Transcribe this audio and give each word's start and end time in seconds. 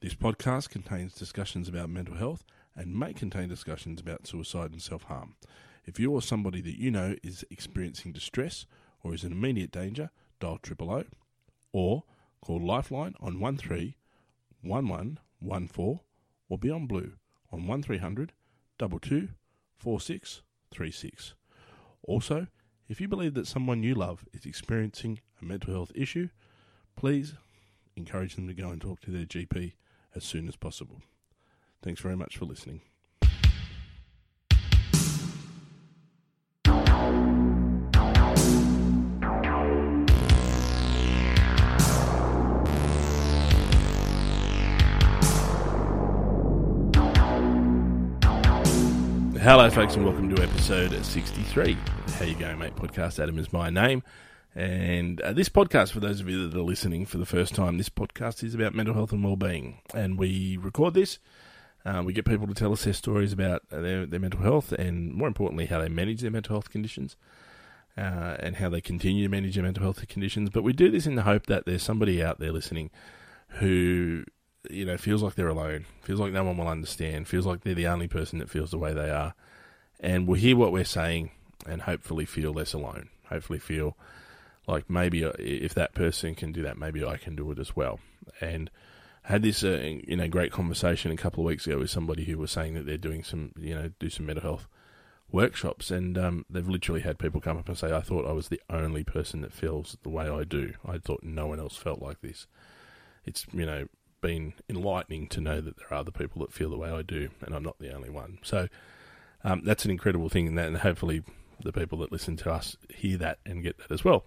This 0.00 0.14
podcast 0.14 0.70
contains 0.70 1.12
discussions 1.12 1.68
about 1.68 1.90
mental 1.90 2.14
health 2.14 2.44
and 2.76 2.96
may 2.96 3.12
contain 3.12 3.48
discussions 3.48 4.00
about 4.00 4.28
suicide 4.28 4.70
and 4.70 4.80
self 4.80 5.02
harm. 5.02 5.34
If 5.86 5.98
you 5.98 6.12
or 6.12 6.22
somebody 6.22 6.60
that 6.60 6.78
you 6.78 6.92
know 6.92 7.16
is 7.24 7.44
experiencing 7.50 8.12
distress 8.12 8.64
or 9.02 9.12
is 9.12 9.24
in 9.24 9.32
immediate 9.32 9.72
danger, 9.72 10.10
dial 10.38 10.58
triple 10.58 10.92
O 10.92 11.02
or 11.72 12.04
call 12.40 12.64
Lifeline 12.64 13.16
on 13.20 13.40
131114 13.40 16.00
or 16.48 16.58
Beyond 16.58 16.88
Blue 16.88 17.14
on 17.50 17.66
1300 17.66 18.32
22 18.78 19.30
4636. 19.78 21.34
Also, 22.04 22.46
if 22.88 23.00
you 23.00 23.08
believe 23.08 23.34
that 23.34 23.48
someone 23.48 23.82
you 23.82 23.96
love 23.96 24.24
is 24.32 24.46
experiencing 24.46 25.18
a 25.42 25.44
mental 25.44 25.74
health 25.74 25.90
issue, 25.96 26.28
please 26.94 27.34
encourage 27.96 28.36
them 28.36 28.46
to 28.46 28.54
go 28.54 28.68
and 28.68 28.80
talk 28.80 29.00
to 29.00 29.10
their 29.10 29.26
GP 29.26 29.72
as 30.14 30.24
soon 30.24 30.48
as 30.48 30.56
possible. 30.56 31.02
Thanks 31.82 32.00
very 32.00 32.16
much 32.16 32.36
for 32.36 32.44
listening. 32.44 32.80
Hello, 49.40 49.70
folks, 49.70 49.96
and 49.96 50.04
welcome 50.04 50.34
to 50.34 50.42
episode 50.42 50.92
63. 51.02 51.74
How 52.18 52.24
you 52.26 52.34
going, 52.34 52.58
mate? 52.58 52.76
Podcast 52.76 53.18
Adam 53.18 53.38
is 53.38 53.50
my 53.50 53.70
name. 53.70 54.02
And 54.54 55.20
uh, 55.20 55.32
this 55.32 55.48
podcast, 55.48 55.92
for 55.92 56.00
those 56.00 56.20
of 56.20 56.28
you 56.28 56.48
that 56.48 56.58
are 56.58 56.62
listening 56.62 57.06
for 57.06 57.18
the 57.18 57.26
first 57.26 57.54
time, 57.54 57.78
this 57.78 57.88
podcast 57.88 58.42
is 58.42 58.54
about 58.54 58.74
mental 58.74 58.94
health 58.94 59.12
and 59.12 59.22
well-being. 59.22 59.80
And 59.94 60.18
we 60.18 60.56
record 60.56 60.94
this. 60.94 61.18
Uh, 61.84 62.02
we 62.04 62.12
get 62.12 62.24
people 62.24 62.46
to 62.46 62.54
tell 62.54 62.72
us 62.72 62.84
their 62.84 62.92
stories 62.92 63.32
about 63.32 63.62
their, 63.70 64.04
their 64.04 64.20
mental 64.20 64.40
health 64.40 64.72
and, 64.72 65.12
more 65.14 65.28
importantly, 65.28 65.66
how 65.66 65.80
they 65.80 65.88
manage 65.88 66.20
their 66.20 66.30
mental 66.30 66.54
health 66.54 66.70
conditions 66.70 67.16
uh, 67.96 68.36
and 68.40 68.56
how 68.56 68.68
they 68.68 68.80
continue 68.80 69.24
to 69.24 69.30
manage 69.30 69.54
their 69.54 69.64
mental 69.64 69.84
health 69.84 70.06
conditions. 70.08 70.50
But 70.50 70.64
we 70.64 70.72
do 70.72 70.90
this 70.90 71.06
in 71.06 71.14
the 71.14 71.22
hope 71.22 71.46
that 71.46 71.66
there's 71.66 71.82
somebody 71.82 72.22
out 72.22 72.40
there 72.40 72.52
listening 72.52 72.90
who 73.48 74.24
you 74.68 74.84
know, 74.84 74.96
feels 74.96 75.22
like 75.22 75.34
they're 75.34 75.48
alone, 75.48 75.86
feels 76.02 76.20
like 76.20 76.32
no 76.32 76.44
one 76.44 76.56
will 76.56 76.68
understand, 76.68 77.28
feels 77.28 77.46
like 77.46 77.62
they're 77.62 77.74
the 77.74 77.86
only 77.86 78.08
person 78.08 78.38
that 78.38 78.50
feels 78.50 78.70
the 78.70 78.78
way 78.78 78.92
they 78.92 79.10
are, 79.10 79.34
and 80.00 80.26
will 80.26 80.34
hear 80.34 80.56
what 80.56 80.72
we're 80.72 80.84
saying 80.84 81.30
and 81.66 81.82
hopefully 81.82 82.24
feel 82.24 82.52
less 82.52 82.72
alone. 82.72 83.08
Hopefully, 83.28 83.58
feel 83.58 83.96
like 84.68 84.88
maybe 84.90 85.22
if 85.22 85.74
that 85.74 85.94
person 85.94 86.34
can 86.34 86.52
do 86.52 86.62
that, 86.62 86.78
maybe 86.78 87.04
I 87.04 87.16
can 87.16 87.34
do 87.34 87.50
it 87.50 87.58
as 87.58 87.74
well. 87.74 87.98
And 88.40 88.70
I 89.24 89.32
had 89.32 89.42
this, 89.42 89.64
uh, 89.64 89.98
you 90.06 90.16
know, 90.16 90.28
great 90.28 90.52
conversation 90.52 91.10
a 91.10 91.16
couple 91.16 91.42
of 91.42 91.46
weeks 91.46 91.66
ago 91.66 91.78
with 91.78 91.90
somebody 91.90 92.24
who 92.24 92.36
was 92.36 92.52
saying 92.52 92.74
that 92.74 92.84
they're 92.86 92.98
doing 92.98 93.24
some, 93.24 93.52
you 93.58 93.74
know, 93.74 93.90
do 93.98 94.10
some 94.10 94.26
mental 94.26 94.42
health 94.42 94.68
workshops, 95.30 95.90
and 95.90 96.16
um, 96.16 96.44
they've 96.48 96.68
literally 96.68 97.00
had 97.00 97.18
people 97.18 97.40
come 97.40 97.56
up 97.56 97.68
and 97.68 97.78
say, 97.78 97.92
"I 97.92 98.02
thought 98.02 98.28
I 98.28 98.32
was 98.32 98.48
the 98.48 98.60
only 98.68 99.04
person 99.04 99.40
that 99.40 99.52
feels 99.52 99.96
the 100.02 100.10
way 100.10 100.28
I 100.28 100.44
do. 100.44 100.74
I 100.86 100.98
thought 100.98 101.22
no 101.22 101.46
one 101.46 101.58
else 101.58 101.76
felt 101.76 102.00
like 102.00 102.20
this." 102.20 102.46
It's 103.24 103.46
you 103.52 103.66
know 103.66 103.88
been 104.20 104.52
enlightening 104.68 105.28
to 105.28 105.40
know 105.40 105.60
that 105.60 105.76
there 105.76 105.86
are 105.90 106.00
other 106.00 106.10
people 106.10 106.40
that 106.42 106.52
feel 106.52 106.70
the 106.70 106.78
way 106.78 106.90
I 106.90 107.02
do, 107.02 107.30
and 107.40 107.54
I'm 107.54 107.62
not 107.62 107.78
the 107.78 107.94
only 107.94 108.10
one. 108.10 108.38
So 108.42 108.68
um, 109.44 109.62
that's 109.64 109.84
an 109.84 109.90
incredible 109.90 110.28
thing, 110.28 110.48
and, 110.48 110.58
that, 110.58 110.68
and 110.68 110.76
hopefully 110.78 111.22
the 111.62 111.72
people 111.72 111.98
that 111.98 112.12
listen 112.12 112.36
to 112.36 112.52
us 112.52 112.76
hear 112.94 113.18
that 113.18 113.38
and 113.46 113.62
get 113.62 113.78
that 113.78 113.90
as 113.90 114.04
well. 114.04 114.24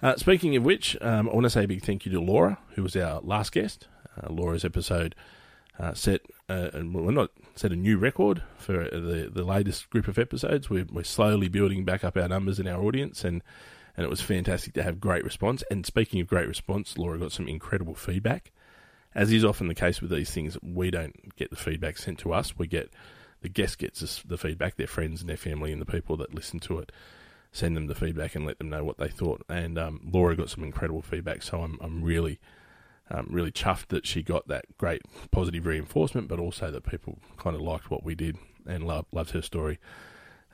Uh, 0.00 0.16
speaking 0.16 0.54
of 0.54 0.64
which, 0.64 0.96
um, 1.00 1.28
I 1.28 1.32
want 1.32 1.44
to 1.44 1.50
say 1.50 1.64
a 1.64 1.68
big 1.68 1.82
thank 1.82 2.06
you 2.06 2.12
to 2.12 2.20
Laura, 2.20 2.58
who 2.74 2.82
was 2.82 2.94
our 2.94 3.20
last 3.20 3.52
guest. 3.52 3.88
Uh, 4.16 4.32
Laura's 4.32 4.64
episode 4.64 5.14
uh, 5.78 5.92
set, 5.92 6.20
uh, 6.48 6.70
well, 6.74 7.12
not 7.12 7.30
set 7.56 7.72
a 7.72 7.76
new 7.76 7.98
record 7.98 8.42
for 8.56 8.84
the 8.84 9.28
the 9.32 9.44
latest 9.44 9.90
group 9.90 10.06
of 10.06 10.18
episodes. 10.18 10.70
We're, 10.70 10.86
we're 10.90 11.04
slowly 11.04 11.48
building 11.48 11.84
back 11.84 12.04
up 12.04 12.16
our 12.16 12.28
numbers 12.28 12.60
and 12.60 12.68
our 12.68 12.82
audience, 12.82 13.24
and 13.24 13.42
and 13.96 14.04
it 14.04 14.10
was 14.10 14.20
fantastic 14.20 14.74
to 14.74 14.84
have 14.84 15.00
great 15.00 15.24
response. 15.24 15.64
And 15.70 15.84
speaking 15.84 16.20
of 16.20 16.28
great 16.28 16.46
response, 16.46 16.96
Laura 16.96 17.18
got 17.18 17.32
some 17.32 17.48
incredible 17.48 17.96
feedback. 17.96 18.52
As 19.14 19.32
is 19.32 19.44
often 19.44 19.66
the 19.66 19.74
case 19.74 20.00
with 20.00 20.12
these 20.12 20.30
things, 20.30 20.56
we 20.62 20.92
don't 20.92 21.34
get 21.34 21.50
the 21.50 21.56
feedback 21.56 21.98
sent 21.98 22.20
to 22.20 22.32
us. 22.32 22.56
We 22.56 22.68
get 22.68 22.92
the 23.40 23.48
guest 23.48 23.78
gets 23.78 24.22
the 24.22 24.38
feedback, 24.38 24.76
their 24.76 24.86
friends 24.86 25.20
and 25.20 25.28
their 25.28 25.36
family 25.36 25.72
and 25.72 25.80
the 25.80 25.86
people 25.86 26.16
that 26.18 26.34
listen 26.34 26.60
to 26.60 26.78
it 26.78 26.92
send 27.58 27.76
them 27.76 27.86
the 27.86 27.94
feedback 27.94 28.34
and 28.34 28.46
let 28.46 28.58
them 28.58 28.70
know 28.70 28.84
what 28.84 28.98
they 28.98 29.08
thought. 29.08 29.42
And 29.48 29.78
um, 29.78 30.00
Laura 30.10 30.36
got 30.36 30.50
some 30.50 30.64
incredible 30.64 31.02
feedback, 31.02 31.42
so 31.42 31.62
I'm 31.62 31.78
I'm 31.80 32.02
really 32.02 32.38
um, 33.10 33.26
really 33.30 33.50
chuffed 33.50 33.88
that 33.88 34.06
she 34.06 34.22
got 34.22 34.48
that 34.48 34.64
great 34.78 35.02
positive 35.30 35.66
reinforcement, 35.66 36.28
but 36.28 36.38
also 36.38 36.70
that 36.70 36.88
people 36.88 37.18
kind 37.36 37.56
of 37.56 37.62
liked 37.62 37.90
what 37.90 38.04
we 38.04 38.14
did 38.14 38.36
and 38.66 38.86
loved 38.86 39.08
loved 39.12 39.30
her 39.30 39.42
story. 39.42 39.78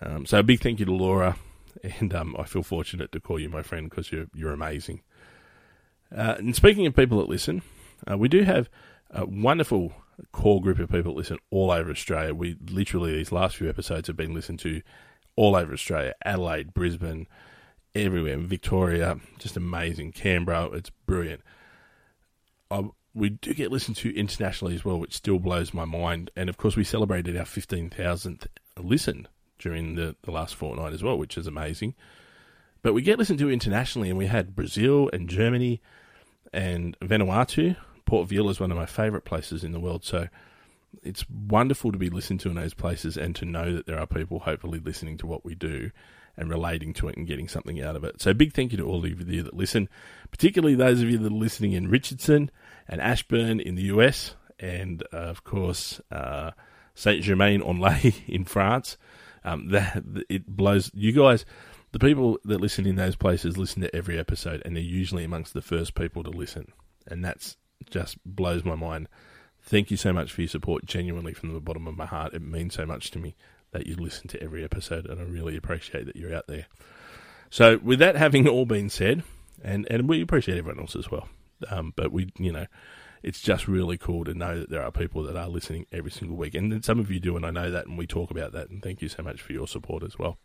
Um, 0.01 0.27
so 0.27 0.39
a 0.39 0.43
big 0.43 0.61
thank 0.61 0.81
you 0.81 0.87
to 0.87 0.95
Laura, 0.95 1.37
and 1.83 2.15
um, 2.15 2.35
I 2.39 2.45
feel 2.45 2.63
fortunate 2.63 3.13
to 3.13 3.21
call 3.21 3.39
you 3.39 3.49
my 3.49 3.63
friend 3.63 3.91
because 3.91 4.11
you're 4.11 4.27
you're 4.35 4.53
amazing. 4.53 5.03
Uh, 6.15 6.37
and 6.39 6.55
speaking 6.55 6.87
of 6.87 6.95
people 6.95 7.19
that 7.19 7.29
listen, 7.29 7.63
uh, 8.11 8.17
we 8.17 8.29
do 8.29 8.43
have 8.43 8.69
a 9.11 9.27
wonderful 9.27 9.93
core 10.33 10.61
group 10.61 10.79
of 10.79 10.91
people 10.91 11.13
that 11.13 11.19
listen 11.19 11.39
all 11.51 11.71
over 11.71 11.91
Australia. 11.91 12.35
We 12.35 12.57
literally 12.71 13.13
these 13.13 13.33
last 13.33 13.57
few 13.57 13.69
episodes 13.69 14.07
have 14.07 14.17
been 14.17 14.35
listened 14.35 14.61
to 14.61 14.83
all 15.37 15.57
over 15.57 15.73
Australia, 15.73 16.15
Adelaide, 16.25 16.75
Brisbane, 16.75 17.27
everywhere, 17.95 18.39
Victoria, 18.39 19.19
just 19.39 19.57
amazing. 19.57 20.13
Canberra, 20.13 20.67
it's 20.73 20.91
brilliant. 20.91 21.43
I, 22.71 22.85
we 23.15 23.31
do 23.31 23.55
get 23.55 23.71
listened 23.71 23.97
to 23.99 24.15
internationally 24.17 24.75
as 24.75 24.85
well, 24.85 24.99
which 24.99 25.15
still 25.15 25.39
blows 25.39 25.73
my 25.73 25.85
mind. 25.85 26.31
And 26.37 26.49
of 26.49 26.57
course, 26.57 26.77
we 26.77 26.85
celebrated 26.85 27.37
our 27.37 27.45
15,000th 27.45 28.47
listen 28.79 29.29
during 29.59 29.95
the, 29.95 30.17
the 30.23 30.33
last 30.33 30.55
fortnight 30.57 30.93
as 30.93 31.03
well, 31.03 31.17
which 31.17 31.39
is 31.39 31.47
amazing. 31.47 31.95
But 32.83 32.93
we 32.93 33.03
get 33.03 33.19
listened 33.19 33.39
to 33.39 33.51
internationally, 33.51 34.11
and 34.11 34.19
we 34.19 34.27
had 34.27 34.55
Brazil 34.55 35.09
and 35.13 35.29
Germany 35.29 35.81
and 36.53 36.99
Vanuatu. 37.01 37.77
Port 38.05 38.29
Vila 38.29 38.51
is 38.51 38.61
one 38.61 38.71
of 38.71 38.77
my 38.77 38.87
favourite 38.87 39.25
places 39.25 39.65
in 39.65 39.73
the 39.73 39.81
world. 39.81 40.05
So 40.05 40.29
it's 41.03 41.25
wonderful 41.29 41.93
to 41.93 41.99
be 41.99 42.11
listened 42.11 42.41
to 42.41 42.49
in 42.49 42.55
those 42.55 42.75
places 42.75 43.17
and 43.17 43.35
to 43.37 43.45
know 43.45 43.75
that 43.75 43.87
there 43.87 43.99
are 43.99 44.07
people 44.07 44.41
hopefully 44.41 44.79
listening 44.79 45.17
to 45.19 45.27
what 45.27 45.45
we 45.45 45.55
do 45.55 45.91
and 46.37 46.51
relating 46.51 46.93
to 46.95 47.09
it 47.09 47.17
and 47.17 47.27
getting 47.27 47.49
something 47.49 47.81
out 47.81 47.97
of 47.97 48.05
it. 48.05 48.21
So 48.21 48.35
big 48.35 48.53
thank 48.53 48.73
you 48.73 48.79
to 48.79 48.85
all 48.85 49.05
of 49.05 49.07
you 49.07 49.43
that 49.43 49.55
listen, 49.55 49.89
particularly 50.31 50.75
those 50.75 51.01
of 51.01 51.11
you 51.11 51.19
that 51.19 51.33
are 51.33 51.37
listening 51.37 51.73
in 51.73 51.89
Richardson 51.89 52.51
and 52.89 53.01
Ashburn 53.01 53.61
in 53.61 53.75
the 53.75 53.85
US, 53.85 54.35
and 54.59 55.03
uh, 55.13 55.17
of 55.17 55.45
course 55.45 56.01
uh, 56.11 56.53
Saint 56.95 57.23
Germain 57.23 57.63
en 57.63 57.79
Laye 57.79 58.15
in 58.27 58.45
France. 58.45 58.97
Um, 59.47 59.69
that 59.69 60.03
it 60.31 60.47
blows 60.47 60.91
you 60.95 61.13
guys. 61.13 61.45
The 61.93 61.99
people 61.99 62.39
that 62.45 62.63
listen 62.63 62.87
in 62.87 62.97
those 62.97 63.15
places 63.15 63.59
listen 63.59 63.83
to 63.83 63.95
every 63.95 64.19
episode, 64.19 64.63
and 64.65 64.75
they're 64.75 64.83
usually 64.83 65.23
amongst 65.23 65.53
the 65.53 65.61
first 65.61 65.95
people 65.95 66.25
to 66.25 66.31
listen, 66.31 66.73
and 67.07 67.23
that's 67.23 67.59
just 67.91 68.17
blows 68.25 68.65
my 68.65 68.75
mind 68.75 69.07
Thank 69.67 69.91
you 69.91 69.97
so 69.97 70.13
much 70.13 70.31
for 70.31 70.43
your 70.43 70.49
support, 70.49 70.85
genuinely 70.85 71.33
from 71.33 71.55
the 71.55 71.61
bottom 71.61 71.87
of 71.87 71.97
my 71.97 72.05
heart. 72.05 72.35
It 72.35 72.43
means 72.43 72.75
so 72.75 72.85
much 72.85 73.11
to 73.13 73.19
me 73.19 73.35
that 73.73 73.87
you 73.87 73.97
listen 73.97 74.29
to 74.29 74.43
every 74.43 74.63
episode, 74.63 75.07
and 75.07 75.19
I 75.19 75.25
really 75.25 75.57
appreciate 75.57 76.05
that 76.05 76.17
you're 76.17 76.35
out 76.35 76.47
there. 76.47 76.67
So, 77.49 77.79
with 77.83 77.99
that 78.01 78.15
having 78.15 78.47
all 78.47 78.67
been 78.67 78.91
said, 78.91 79.23
and, 79.63 79.87
and 79.89 80.07
we 80.07 80.21
appreciate 80.21 80.59
everyone 80.59 80.81
else 80.81 80.95
as 80.95 81.11
well, 81.11 81.29
um, 81.71 81.95
but 81.97 82.13
we, 82.13 82.31
you 82.39 82.53
know, 82.53 82.67
it's 83.23 83.41
just 83.41 83.67
really 83.67 83.97
cool 83.97 84.25
to 84.25 84.35
know 84.35 84.61
that 84.61 84.69
there 84.69 84.83
are 84.83 84.91
people 84.91 85.23
that 85.23 85.37
are 85.37 85.49
listening 85.49 85.87
every 85.91 86.11
single 86.11 86.37
week, 86.37 86.55
and 86.55 86.85
some 86.85 87.01
of 87.01 87.11
you 87.11 87.19
do, 87.19 87.35
and 87.35 87.47
I 87.47 87.51
know 87.51 87.71
that, 87.71 87.87
and 87.87 87.97
we 87.97 88.07
talk 88.07 88.31
about 88.31 88.53
that, 88.53 88.69
and 88.69 88.83
thank 88.83 89.01
you 89.01 89.09
so 89.09 89.23
much 89.23 89.41
for 89.41 89.55
your 89.55 89.67
support 89.67 90.03
as 90.03 90.19
well. 90.19 90.37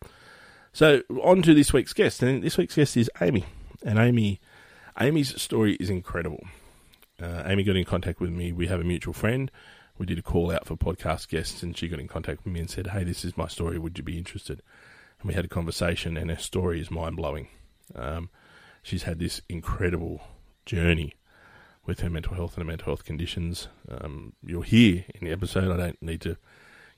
So, 0.72 1.02
on 1.22 1.42
to 1.42 1.54
this 1.54 1.74
week's 1.74 1.92
guest, 1.92 2.24
and 2.24 2.42
this 2.42 2.58
week's 2.58 2.76
guest 2.76 2.96
is 2.96 3.12
Amy, 3.20 3.44
and 3.84 4.00
Amy, 4.00 4.40
Amy's 4.98 5.42
story 5.42 5.74
is 5.76 5.90
incredible 5.90 6.46
uh, 7.22 7.44
Amy 7.46 7.64
got 7.64 7.76
in 7.76 7.86
contact 7.86 8.20
with 8.20 8.32
me. 8.32 8.52
We 8.52 8.68
have 8.68 8.80
a 8.80 8.84
mutual 8.84 9.14
friend. 9.14 9.52
We 9.98 10.06
did 10.06 10.20
a 10.20 10.22
call 10.22 10.52
out 10.52 10.66
for 10.66 10.78
podcast 10.78 11.28
guests, 11.28 11.62
and 11.62 11.78
she 11.78 11.88
got 11.88 12.00
in 12.00 12.08
contact 12.08 12.46
with 12.46 12.54
me 12.54 12.60
and 12.60 12.70
said, 12.70 12.88
"Hey, 12.88 13.04
this 13.04 13.26
is 13.26 13.38
my 13.38 13.48
story. 13.48 13.78
Would 13.78 13.98
you 13.98 14.04
be 14.04 14.18
interested?" 14.18 14.62
And 15.20 15.28
we 15.28 15.34
had 15.34 15.46
a 15.46 15.50
conversation, 15.50 16.16
and 16.16 16.30
her 16.30 16.38
story 16.38 16.80
is 16.80 16.90
mind 16.90 17.18
blowing. 17.18 17.50
Um, 17.96 18.30
she's 18.82 19.04
had 19.04 19.20
this 19.20 19.42
incredible 19.50 20.22
journey 20.66 21.14
with 21.86 22.00
her 22.02 22.10
mental 22.10 22.36
health 22.36 22.56
and 22.56 22.64
her 22.64 22.68
mental 22.68 22.86
health 22.86 23.04
conditions. 23.04 23.68
Um, 23.90 24.34
you'll 24.44 24.62
hear 24.62 25.06
in 25.16 25.26
the 25.26 25.34
episode. 25.34 25.72
I 25.72 25.78
don't 25.78 26.02
need 26.02 26.22
to 26.22 26.38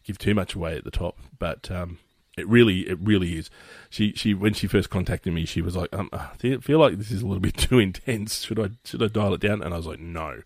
give 0.04 0.18
too 0.18 0.36
much 0.36 0.54
away 0.54 0.76
at 0.76 0.84
the 0.84 0.92
top, 0.92 1.18
but 1.40 1.72
um, 1.72 1.98
it 2.38 2.48
really, 2.48 2.88
it 2.88 2.98
really 3.02 3.38
is. 3.38 3.50
She, 3.90 4.14
she, 4.14 4.34
when 4.34 4.54
she 4.54 4.68
first 4.68 4.90
contacted 4.90 5.34
me, 5.34 5.46
she 5.46 5.62
was 5.62 5.76
like, 5.76 5.90
um, 5.94 6.10
"I 6.14 6.30
feel 6.62 6.80
like 6.80 6.98
this 6.98 7.12
is 7.12 7.22
a 7.22 7.28
little 7.28 7.42
bit 7.42 7.58
too 7.58 7.80
intense. 7.80 8.46
Should 8.46 8.60
I, 8.60 8.70
should 8.86 9.04
I 9.04 9.08
dial 9.08 9.34
it 9.34 9.42
down?" 9.42 9.62
And 9.62 9.74
I 9.74 9.78
was 9.78 9.88
like, 9.88 10.00
"No, 10.00 10.42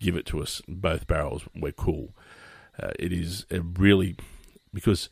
give 0.00 0.16
it 0.16 0.26
to 0.26 0.42
us. 0.42 0.62
Both 0.66 1.06
barrels. 1.06 1.44
We're 1.54 1.72
cool." 1.72 2.14
Uh, 2.80 2.92
it 2.98 3.12
is 3.12 3.44
really 3.50 4.16
because 4.72 5.08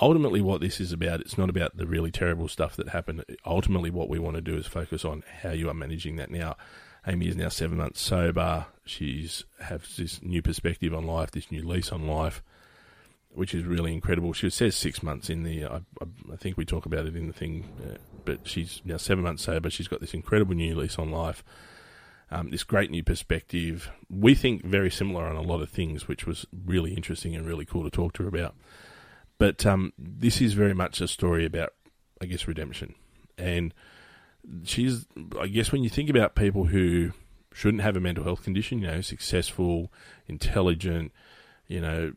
ultimately 0.00 0.40
what 0.40 0.60
this 0.60 0.80
is 0.80 0.92
about. 0.92 1.20
It's 1.20 1.38
not 1.38 1.50
about 1.50 1.76
the 1.76 1.86
really 1.86 2.10
terrible 2.10 2.48
stuff 2.48 2.76
that 2.76 2.88
happened. 2.88 3.24
Ultimately, 3.44 3.90
what 3.90 4.08
we 4.08 4.18
want 4.18 4.36
to 4.36 4.42
do 4.42 4.56
is 4.56 4.66
focus 4.66 5.04
on 5.04 5.22
how 5.42 5.50
you 5.50 5.68
are 5.68 5.74
managing 5.74 6.16
that 6.16 6.30
now. 6.30 6.56
Amy 7.06 7.28
is 7.28 7.36
now 7.36 7.48
seven 7.48 7.78
months 7.78 8.00
sober. 8.00 8.66
She's 8.84 9.44
has 9.60 9.96
this 9.96 10.22
new 10.22 10.42
perspective 10.42 10.94
on 10.94 11.06
life, 11.06 11.30
this 11.30 11.50
new 11.50 11.66
lease 11.66 11.92
on 11.92 12.06
life, 12.06 12.42
which 13.32 13.54
is 13.54 13.64
really 13.64 13.92
incredible. 13.92 14.32
She 14.32 14.50
says 14.50 14.76
six 14.76 15.02
months 15.02 15.30
in 15.30 15.42
the. 15.42 15.64
I, 15.64 15.80
I, 16.32 16.36
think 16.36 16.56
we 16.56 16.64
talk 16.64 16.86
about 16.86 17.06
it 17.06 17.16
in 17.16 17.26
the 17.26 17.32
thing, 17.32 17.68
uh, 17.84 17.96
but 18.24 18.46
she's 18.46 18.80
now 18.84 18.96
seven 18.96 19.24
months 19.24 19.44
sober. 19.44 19.70
She's 19.70 19.88
got 19.88 20.00
this 20.00 20.14
incredible 20.14 20.54
new 20.54 20.74
lease 20.74 20.98
on 20.98 21.10
life. 21.10 21.44
Um, 22.32 22.50
this 22.50 22.64
great 22.64 22.90
new 22.90 23.02
perspective. 23.02 23.90
We 24.08 24.34
think 24.34 24.64
very 24.64 24.90
similar 24.90 25.26
on 25.26 25.36
a 25.36 25.42
lot 25.42 25.62
of 25.62 25.70
things, 25.70 26.06
which 26.06 26.26
was 26.26 26.46
really 26.64 26.94
interesting 26.94 27.34
and 27.34 27.46
really 27.46 27.64
cool 27.64 27.84
to 27.84 27.90
talk 27.90 28.12
to 28.14 28.22
her 28.22 28.28
about. 28.28 28.54
But 29.38 29.64
um, 29.64 29.92
this 29.98 30.40
is 30.40 30.52
very 30.52 30.74
much 30.74 31.00
a 31.00 31.08
story 31.08 31.44
about, 31.44 31.72
I 32.20 32.26
guess, 32.26 32.46
redemption. 32.46 32.94
And 33.38 33.74
she's, 34.64 35.06
I 35.40 35.46
guess, 35.46 35.72
when 35.72 35.82
you 35.82 35.88
think 35.88 36.10
about 36.10 36.34
people 36.34 36.66
who 36.66 37.12
shouldn't 37.52 37.82
have 37.82 37.96
a 37.96 38.00
mental 38.00 38.24
health 38.24 38.44
condition, 38.44 38.80
you 38.80 38.86
know, 38.86 39.00
successful, 39.00 39.90
intelligent, 40.28 41.12
you 41.66 41.80
know, 41.80 42.12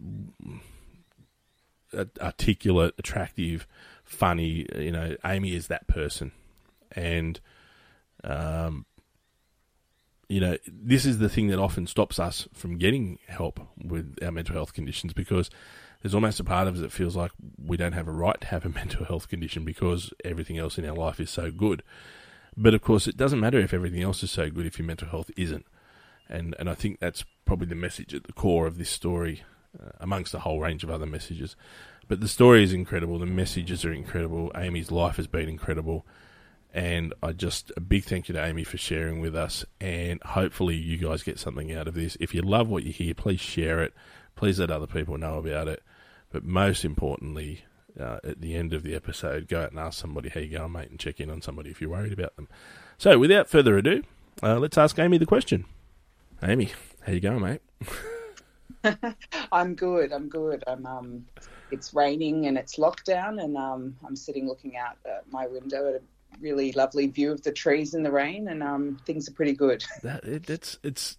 articulate, 2.21 2.93
attractive, 2.97 3.67
funny, 4.03 4.65
you 4.77 4.91
know, 4.91 5.15
Amy 5.25 5.53
is 5.53 5.67
that 5.67 5.87
person. 5.87 6.31
And, 6.91 7.39
um, 8.23 8.85
you 10.29 10.39
know, 10.39 10.57
this 10.67 11.05
is 11.05 11.19
the 11.19 11.29
thing 11.29 11.47
that 11.47 11.59
often 11.59 11.87
stops 11.87 12.19
us 12.19 12.47
from 12.53 12.77
getting 12.77 13.19
help 13.27 13.59
with 13.77 14.17
our 14.23 14.31
mental 14.31 14.55
health 14.55 14.73
conditions 14.73 15.13
because 15.13 15.49
there's 16.01 16.15
almost 16.15 16.39
a 16.39 16.43
part 16.43 16.67
of 16.67 16.75
us 16.75 16.81
that 16.81 16.91
feels 16.91 17.15
like 17.15 17.31
we 17.57 17.77
don't 17.77 17.93
have 17.93 18.07
a 18.07 18.11
right 18.11 18.39
to 18.41 18.47
have 18.47 18.65
a 18.65 18.69
mental 18.81 19.05
health 19.05 19.27
condition 19.27 19.63
because 19.63 20.13
everything 20.23 20.57
else 20.57 20.77
in 20.77 20.85
our 20.85 20.95
life 20.95 21.19
is 21.19 21.29
so 21.29 21.51
good. 21.51 21.83
But 22.55 22.73
of 22.73 22.81
course, 22.81 23.07
it 23.07 23.17
doesn't 23.17 23.39
matter 23.39 23.59
if 23.59 23.73
everything 23.73 24.03
else 24.03 24.21
is 24.21 24.31
so 24.31 24.49
good 24.49 24.65
if 24.65 24.77
your 24.77 24.85
mental 24.85 25.07
health 25.07 25.31
isn't. 25.35 25.65
And 26.29 26.55
and 26.59 26.69
I 26.69 26.75
think 26.75 26.99
that's 26.99 27.25
probably 27.45 27.67
the 27.67 27.75
message 27.75 28.13
at 28.13 28.23
the 28.23 28.33
core 28.33 28.67
of 28.67 28.77
this 28.77 28.89
story, 28.89 29.43
uh, 29.81 29.91
amongst 29.99 30.33
a 30.33 30.39
whole 30.39 30.59
range 30.59 30.83
of 30.83 30.89
other 30.89 31.05
messages. 31.05 31.55
But 32.07 32.19
the 32.19 32.27
story 32.27 32.63
is 32.63 32.73
incredible. 32.73 33.19
The 33.19 33.25
messages 33.25 33.85
are 33.85 33.93
incredible. 33.93 34.51
Amy's 34.55 34.91
life 34.91 35.15
has 35.15 35.27
been 35.27 35.49
incredible. 35.49 36.05
And 36.73 37.13
I 37.21 37.33
just 37.33 37.71
a 37.77 37.79
big 37.79 38.03
thank 38.03 38.27
you 38.27 38.33
to 38.33 38.43
Amy 38.43 38.63
for 38.63 38.77
sharing 38.77 39.19
with 39.19 39.35
us. 39.35 39.63
And 39.79 40.21
hopefully, 40.23 40.75
you 40.75 40.97
guys 40.97 41.23
get 41.23 41.39
something 41.39 41.71
out 41.71 41.87
of 41.87 41.93
this. 41.93 42.17
If 42.19 42.33
you 42.33 42.41
love 42.41 42.67
what 42.67 42.83
you 42.83 42.91
hear, 42.91 43.13
please 43.13 43.39
share 43.39 43.81
it. 43.81 43.93
Please 44.35 44.59
let 44.59 44.71
other 44.71 44.87
people 44.87 45.17
know 45.17 45.37
about 45.37 45.67
it. 45.67 45.83
But 46.31 46.43
most 46.43 46.83
importantly, 46.83 47.65
uh, 47.99 48.17
at 48.23 48.41
the 48.41 48.55
end 48.55 48.73
of 48.73 48.81
the 48.81 48.95
episode, 48.95 49.47
go 49.47 49.61
out 49.61 49.69
and 49.69 49.79
ask 49.79 49.99
somebody 49.99 50.29
how 50.29 50.39
you 50.39 50.57
going, 50.57 50.71
mate, 50.71 50.89
and 50.89 50.99
check 50.99 51.19
in 51.19 51.29
on 51.29 51.41
somebody 51.41 51.69
if 51.69 51.79
you're 51.79 51.91
worried 51.91 52.13
about 52.13 52.35
them. 52.35 52.47
So, 52.97 53.19
without 53.19 53.47
further 53.47 53.77
ado, 53.77 54.03
uh, 54.41 54.57
let's 54.57 54.77
ask 54.77 54.97
Amy 54.97 55.19
the 55.19 55.27
question. 55.27 55.65
Amy, 56.41 56.71
how 57.05 57.13
you 57.13 57.19
going, 57.19 57.41
mate? 57.41 57.61
I'm 59.51 59.75
good. 59.75 60.12
I'm 60.12 60.30
good. 60.30 60.63
I'm 60.68 60.86
um, 60.86 61.25
it's 61.71 61.94
raining 61.94 62.48
and 62.48 62.57
it's 62.57 62.77
lockdown, 62.77 63.44
and 63.44 63.57
um, 63.57 63.95
I'm 64.06 64.15
sitting 64.15 64.48
looking 64.48 64.77
out 64.77 64.98
at 65.06 65.24
my 65.31 65.48
window 65.48 65.89
at 65.89 65.95
a 65.95 66.01
really 66.42 66.71
lovely 66.74 67.07
view 67.07 67.31
of 67.31 67.42
the 67.44 67.51
trees 67.51 67.94
in 67.94 68.04
the 68.04 68.12
rain, 68.12 68.48
and 68.48 68.62
um, 68.63 69.00
things 69.06 69.27
are 69.27 69.33
pretty 69.33 69.54
good. 69.54 69.83
That, 70.04 70.24
it, 70.24 70.50
it's 70.50 70.77
it's 70.83 71.18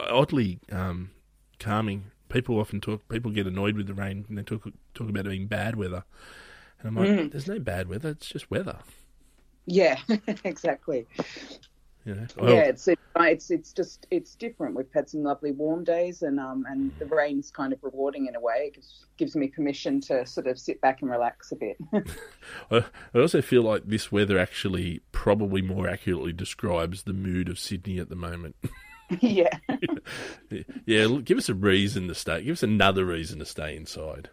oddly 0.00 0.60
um, 0.70 1.10
calming 1.58 2.10
people 2.28 2.58
often 2.58 2.80
talk. 2.80 3.06
People 3.08 3.30
get 3.30 3.46
annoyed 3.46 3.76
with 3.76 3.86
the 3.86 3.94
rain 3.94 4.24
and 4.28 4.38
they 4.38 4.42
talk 4.42 4.64
talk 4.94 5.08
about 5.08 5.26
it 5.26 5.30
being 5.30 5.46
bad 5.46 5.76
weather, 5.76 6.04
and 6.80 6.88
I'm 6.88 6.96
like, 6.96 7.08
mm. 7.08 7.32
there's 7.32 7.48
no 7.48 7.58
bad 7.58 7.88
weather. 7.88 8.10
It's 8.10 8.28
just 8.28 8.50
weather. 8.50 8.78
Yeah, 9.66 9.98
exactly. 10.44 11.06
You 12.04 12.14
know, 12.14 12.26
well, 12.38 12.54
yeah, 12.54 12.62
it's, 12.62 12.88
it's 12.88 13.50
it's 13.50 13.72
just 13.72 14.06
it's 14.10 14.34
different. 14.34 14.74
We've 14.74 14.86
had 14.94 15.10
some 15.10 15.22
lovely 15.22 15.52
warm 15.52 15.84
days, 15.84 16.22
and 16.22 16.40
um 16.40 16.64
and 16.68 16.90
the 16.98 17.04
rain's 17.04 17.50
kind 17.50 17.72
of 17.74 17.78
rewarding 17.82 18.26
in 18.26 18.34
a 18.34 18.40
way. 18.40 18.68
It 18.68 18.74
gives, 18.74 19.06
gives 19.18 19.36
me 19.36 19.48
permission 19.48 20.00
to 20.02 20.24
sort 20.24 20.46
of 20.46 20.58
sit 20.58 20.80
back 20.80 21.02
and 21.02 21.10
relax 21.10 21.52
a 21.52 21.56
bit. 21.56 21.76
I 22.70 22.84
also 23.18 23.42
feel 23.42 23.62
like 23.62 23.84
this 23.86 24.10
weather 24.10 24.38
actually 24.38 25.02
probably 25.12 25.60
more 25.60 25.88
accurately 25.88 26.32
describes 26.32 27.02
the 27.02 27.12
mood 27.12 27.50
of 27.50 27.58
Sydney 27.58 27.98
at 27.98 28.08
the 28.08 28.16
moment. 28.16 28.56
yeah. 29.20 29.58
yeah, 30.86 31.06
give 31.22 31.38
us 31.38 31.48
a 31.48 31.54
reason 31.54 32.08
to 32.08 32.14
stay. 32.14 32.44
Give 32.44 32.54
us 32.54 32.62
another 32.62 33.04
reason 33.04 33.40
to 33.40 33.44
stay 33.44 33.76
inside. 33.76 34.30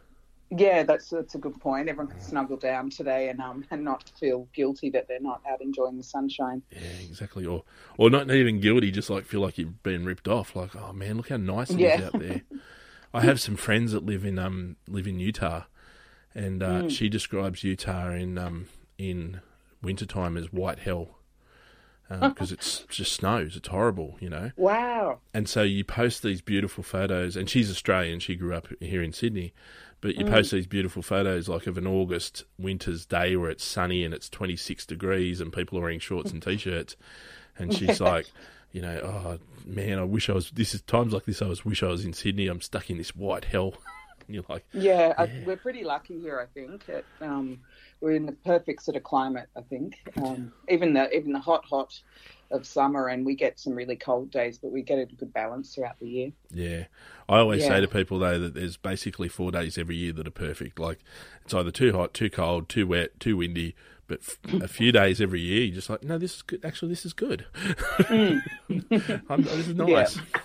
Yeah, 0.50 0.84
that's 0.84 1.10
that's 1.10 1.36
a 1.36 1.38
good 1.38 1.60
point. 1.60 1.90
Everyone 1.90 2.12
can 2.12 2.22
snuggle 2.22 2.58
down 2.58 2.90
today 2.90 3.30
and 3.30 3.42
um 3.42 3.66
and 3.70 3.84
not 3.84 4.10
feel 4.18 4.48
guilty 4.54 4.90
that 4.92 5.08
they're 5.08 5.20
not 5.20 5.42
out 5.50 5.62
enjoying 5.62 5.98
the 5.98 6.04
sunshine. 6.04 6.62
Yeah, 6.72 6.80
exactly. 7.10 7.46
Or 7.46 7.64
or 7.98 8.10
not 8.10 8.32
even 8.32 8.62
guilty, 8.62 8.92
just 8.92 9.10
like 9.10 9.26
feel 9.26 9.42
like 9.42 9.58
you've 9.58 9.84
been 9.84 10.06
ripped 10.06 10.28
off. 10.28 10.56
Like, 10.56 10.76
oh 10.76 10.94
man, 10.94 11.18
look 11.18 11.30
how 11.30 11.38
nice 11.38 11.72
it 11.72 11.80
yeah. 11.80 12.00
is 12.00 12.06
out 12.06 12.20
there. 12.20 12.42
I 13.14 13.22
have 13.22 13.42
some 13.42 13.56
friends 13.56 13.92
that 13.92 14.06
live 14.06 14.24
in 14.24 14.40
um 14.40 14.78
live 14.88 15.08
in 15.08 15.20
Utah, 15.20 15.64
and 16.34 16.64
uh, 16.64 16.82
mm. 16.84 16.92
she 16.92 17.10
describes 17.10 17.64
Utah 17.64 18.12
in 18.12 18.38
um 18.38 18.68
in 18.98 19.42
wintertime 19.82 20.38
as 20.38 20.52
white 20.52 20.80
hell 20.80 21.18
because 22.10 22.52
um, 22.52 22.58
it's 22.58 22.86
just 22.90 23.12
snows. 23.12 23.58
It's 23.58 23.68
horrible, 23.68 24.16
you 24.22 24.30
know. 24.30 24.52
Wow. 24.56 25.20
And 25.34 25.50
so 25.50 25.64
you 25.64 25.84
post 25.84 26.24
these 26.24 26.42
beautiful 26.42 26.84
photos, 26.84 27.36
and 27.36 27.50
she's 27.50 27.70
Australian. 27.70 28.22
She 28.22 28.36
grew 28.36 28.56
up 28.56 28.68
here 28.80 29.04
in 29.04 29.12
Sydney, 29.12 29.54
but 30.02 30.16
you 30.16 30.26
mm. 30.26 30.32
post 30.32 30.52
these 30.52 30.68
beautiful 30.68 31.02
photos 31.02 31.50
like 31.50 31.68
of 31.68 31.78
an 31.78 31.88
August 31.88 32.46
winter's 32.58 33.06
day 33.06 33.36
where 33.36 33.50
it's 33.50 33.64
sunny 33.64 34.04
and 34.04 34.14
it's 34.14 34.30
26 34.30 34.86
degrees 34.86 35.42
and 35.42 35.52
people 35.52 35.78
are 35.78 35.82
wearing 35.82 36.00
shorts 36.00 36.32
and 36.32 36.42
t-shirts, 36.42 36.96
and 37.58 37.74
she's 37.74 38.00
like. 38.02 38.28
You 38.74 38.82
know, 38.82 39.00
oh 39.02 39.40
man, 39.66 39.98
I 39.98 40.04
wish 40.04 40.30
I 40.30 40.34
was. 40.34 40.52
This 40.52 40.76
is 40.76 40.82
times 40.82 41.14
like 41.14 41.24
this. 41.24 41.42
I 41.42 41.48
was 41.48 41.64
wish 41.64 41.82
I 41.82 41.88
was 41.88 42.04
in 42.04 42.12
Sydney. 42.12 42.48
I'm 42.48 42.60
stuck 42.60 42.90
in 42.90 42.98
this 42.98 43.16
white 43.16 43.46
hell. 43.46 43.74
and 44.28 44.36
you're 44.36 44.44
like, 44.50 44.66
yeah, 44.74 45.08
yeah. 45.08 45.14
I, 45.18 45.44
we're 45.46 45.58
pretty 45.58 45.84
lucky 45.84 46.20
here. 46.20 46.40
I 46.40 46.46
think. 46.54 46.88
At, 46.90 47.06
um, 47.22 47.62
we're 48.02 48.12
in 48.12 48.26
the 48.26 48.34
perfect 48.34 48.84
sort 48.84 48.98
of 48.98 49.04
climate, 49.04 49.50
I 49.56 49.62
think. 49.62 49.98
Um, 50.18 50.52
even 50.70 50.94
the 50.94 51.10
even 51.16 51.32
the 51.32 51.40
hot 51.40 51.66
hot 51.66 52.00
of 52.52 52.66
summer, 52.66 53.08
and 53.08 53.26
we 53.26 53.36
get 53.36 53.60
some 53.60 53.74
really 53.74 53.96
cold 53.96 54.32
days, 54.32 54.58
but 54.58 54.72
we 54.72 54.82
get 54.82 55.00
a 55.00 55.06
good 55.06 55.34
balance 55.34 55.74
throughout 55.76 56.00
the 56.00 56.08
year. 56.08 56.32
Yeah, 56.52 56.86
I 57.28 57.40
always 57.40 57.64
yeah. 57.64 57.70
say 57.70 57.82
to 57.82 57.88
people 57.88 58.20
though 58.20 58.40
that 58.40 58.54
there's 58.54 58.78
basically 58.78 59.28
four 59.28 59.52
days 59.52 59.78
every 59.78 59.96
year 59.96 60.14
that 60.14 60.28
are 60.28 60.32
perfect. 60.32 60.80
Like 60.80 61.00
it's 61.44 61.54
either 61.54 61.72
too 61.72 61.94
hot, 61.94 62.14
too 62.14 62.30
cold, 62.30 62.70
too 62.70 62.88
wet, 62.88 63.20
too 63.20 63.38
windy. 63.38 63.76
But 64.08 64.22
a 64.62 64.70
few 64.70 64.94
days 64.94 65.20
every 65.20 65.42
year, 65.42 65.66
you're 65.66 65.76
just 65.76 65.90
like, 65.90 66.02
no, 66.02 66.18
this 66.18 66.38
is 66.38 66.42
good. 66.42 66.64
Actually, 66.64 66.90
this 66.90 67.06
is 67.06 67.12
good. 67.12 67.46
Mm. 68.00 68.40
this 68.70 69.68
is 69.68 69.76
nice. 69.76 70.16
Yeah. 70.16 70.42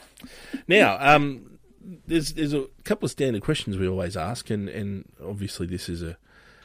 Now, 0.67 0.97
um, 0.99 1.59
there's 2.07 2.33
there's 2.33 2.55
a 2.55 2.67
couple 2.85 3.07
of 3.07 3.13
standard 3.13 3.43
questions 3.43 3.77
we 3.77 3.89
always 3.89 4.17
ask, 4.17 4.51
and, 4.51 4.69
and 4.69 5.09
obviously 5.25 5.67
this 5.67 5.89
is 5.89 6.03
a 6.03 6.17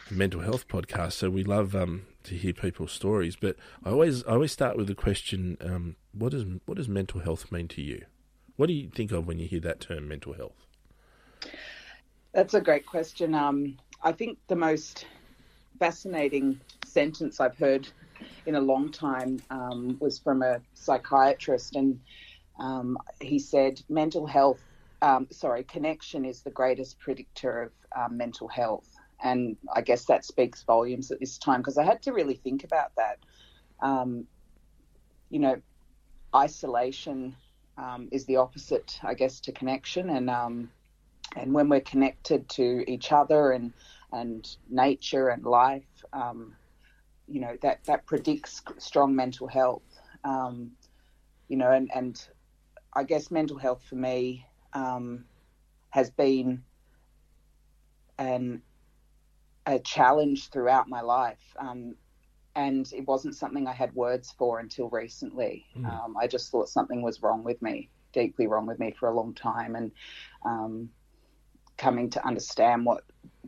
mental 0.09 0.41
health 0.41 0.67
podcast, 0.67 1.13
so 1.13 1.29
we 1.29 1.43
love 1.43 1.75
um, 1.75 2.07
to 2.27 2.35
hear 2.35 2.53
people's 2.53 2.91
stories. 2.91 3.35
But 3.35 3.55
I 3.83 3.89
always 3.89 4.23
I 4.25 4.33
always 4.33 4.51
start 4.51 4.77
with 4.77 4.87
the 4.87 4.95
question: 4.95 5.57
um, 5.61 5.95
What 6.13 6.31
does 6.31 6.45
what 6.65 6.77
does 6.77 6.87
mental 6.87 7.21
health 7.21 7.51
mean 7.51 7.67
to 7.69 7.81
you? 7.81 8.05
What 8.55 8.67
do 8.67 8.73
you 8.73 8.89
think 8.89 9.11
of 9.11 9.27
when 9.27 9.39
you 9.39 9.47
hear 9.47 9.59
that 9.61 9.79
term, 9.79 10.07
mental 10.07 10.33
health? 10.33 10.65
That's 12.33 12.53
a 12.53 12.61
great 12.61 12.85
question. 12.85 13.33
Um, 13.33 13.77
I 14.03 14.11
think 14.11 14.37
the 14.47 14.55
most 14.55 15.05
fascinating 15.79 16.59
sentence 16.85 17.39
I've 17.39 17.57
heard 17.57 17.87
in 18.45 18.55
a 18.55 18.61
long 18.61 18.91
time 18.91 19.39
um, 19.49 19.97
was 19.99 20.19
from 20.19 20.41
a 20.41 20.59
psychiatrist, 20.73 21.75
and 21.75 21.99
um, 22.59 22.97
he 23.21 23.39
said, 23.39 23.81
"Mental 23.89 24.25
health." 24.25 24.61
Um, 25.01 25.27
sorry, 25.29 25.63
connection 25.63 26.25
is 26.25 26.41
the 26.41 26.49
greatest 26.49 26.99
predictor 26.99 27.61
of 27.61 27.71
um, 27.95 28.17
mental 28.17 28.47
health 28.47 28.96
and 29.23 29.57
I 29.73 29.81
guess 29.81 30.05
that 30.05 30.25
speaks 30.25 30.63
volumes 30.63 31.11
at 31.11 31.19
this 31.19 31.37
time 31.37 31.61
because 31.61 31.77
I 31.77 31.83
had 31.83 32.01
to 32.03 32.11
really 32.11 32.35
think 32.35 32.63
about 32.63 32.91
that. 32.95 33.19
Um, 33.81 34.27
you 35.29 35.39
know, 35.39 35.61
isolation 36.35 37.35
um, 37.77 38.09
is 38.11 38.25
the 38.25 38.37
opposite, 38.37 38.99
I 39.03 39.13
guess, 39.13 39.39
to 39.41 39.51
connection, 39.51 40.09
and 40.09 40.29
um, 40.29 40.71
and 41.35 41.53
when 41.53 41.69
we're 41.69 41.81
connected 41.81 42.47
to 42.49 42.89
each 42.91 43.11
other 43.11 43.51
and 43.51 43.73
and 44.11 44.47
nature 44.69 45.29
and 45.29 45.43
life, 45.43 45.83
um, 46.13 46.55
you 47.27 47.41
know 47.41 47.57
that 47.61 47.83
that 47.85 48.05
predicts 48.05 48.61
strong 48.77 49.15
mental 49.15 49.47
health. 49.47 49.83
Um, 50.23 50.71
you 51.47 51.57
know, 51.57 51.71
and 51.71 51.89
and 51.93 52.27
I 52.93 53.03
guess 53.03 53.31
mental 53.31 53.57
health 53.57 53.83
for 53.87 53.95
me 53.95 54.45
um, 54.73 55.25
has 55.89 56.09
been 56.09 56.63
an 58.17 58.61
a 59.67 59.79
challenge 59.79 60.49
throughout 60.49 60.87
my 60.89 61.01
life. 61.01 61.55
Um, 61.59 61.95
and 62.55 62.91
it 62.91 63.05
wasn't 63.05 63.35
something 63.35 63.67
I 63.67 63.73
had 63.73 63.93
words 63.93 64.33
for 64.35 64.59
until 64.59 64.89
recently. 64.89 65.65
Mm. 65.77 65.85
Um, 65.85 66.17
I 66.17 66.25
just 66.25 66.49
thought 66.49 66.69
something 66.69 67.03
was 67.03 67.21
wrong 67.21 67.43
with 67.43 67.61
me, 67.61 67.89
deeply 68.13 68.47
wrong 68.47 68.65
with 68.65 68.79
me 68.79 68.95
for 68.97 69.09
a 69.09 69.13
long 69.13 69.35
time. 69.35 69.75
And 69.75 69.91
um, 70.43 70.89
coming 71.77 72.09
to 72.11 72.25
understand 72.25 72.85
what, 72.85 73.03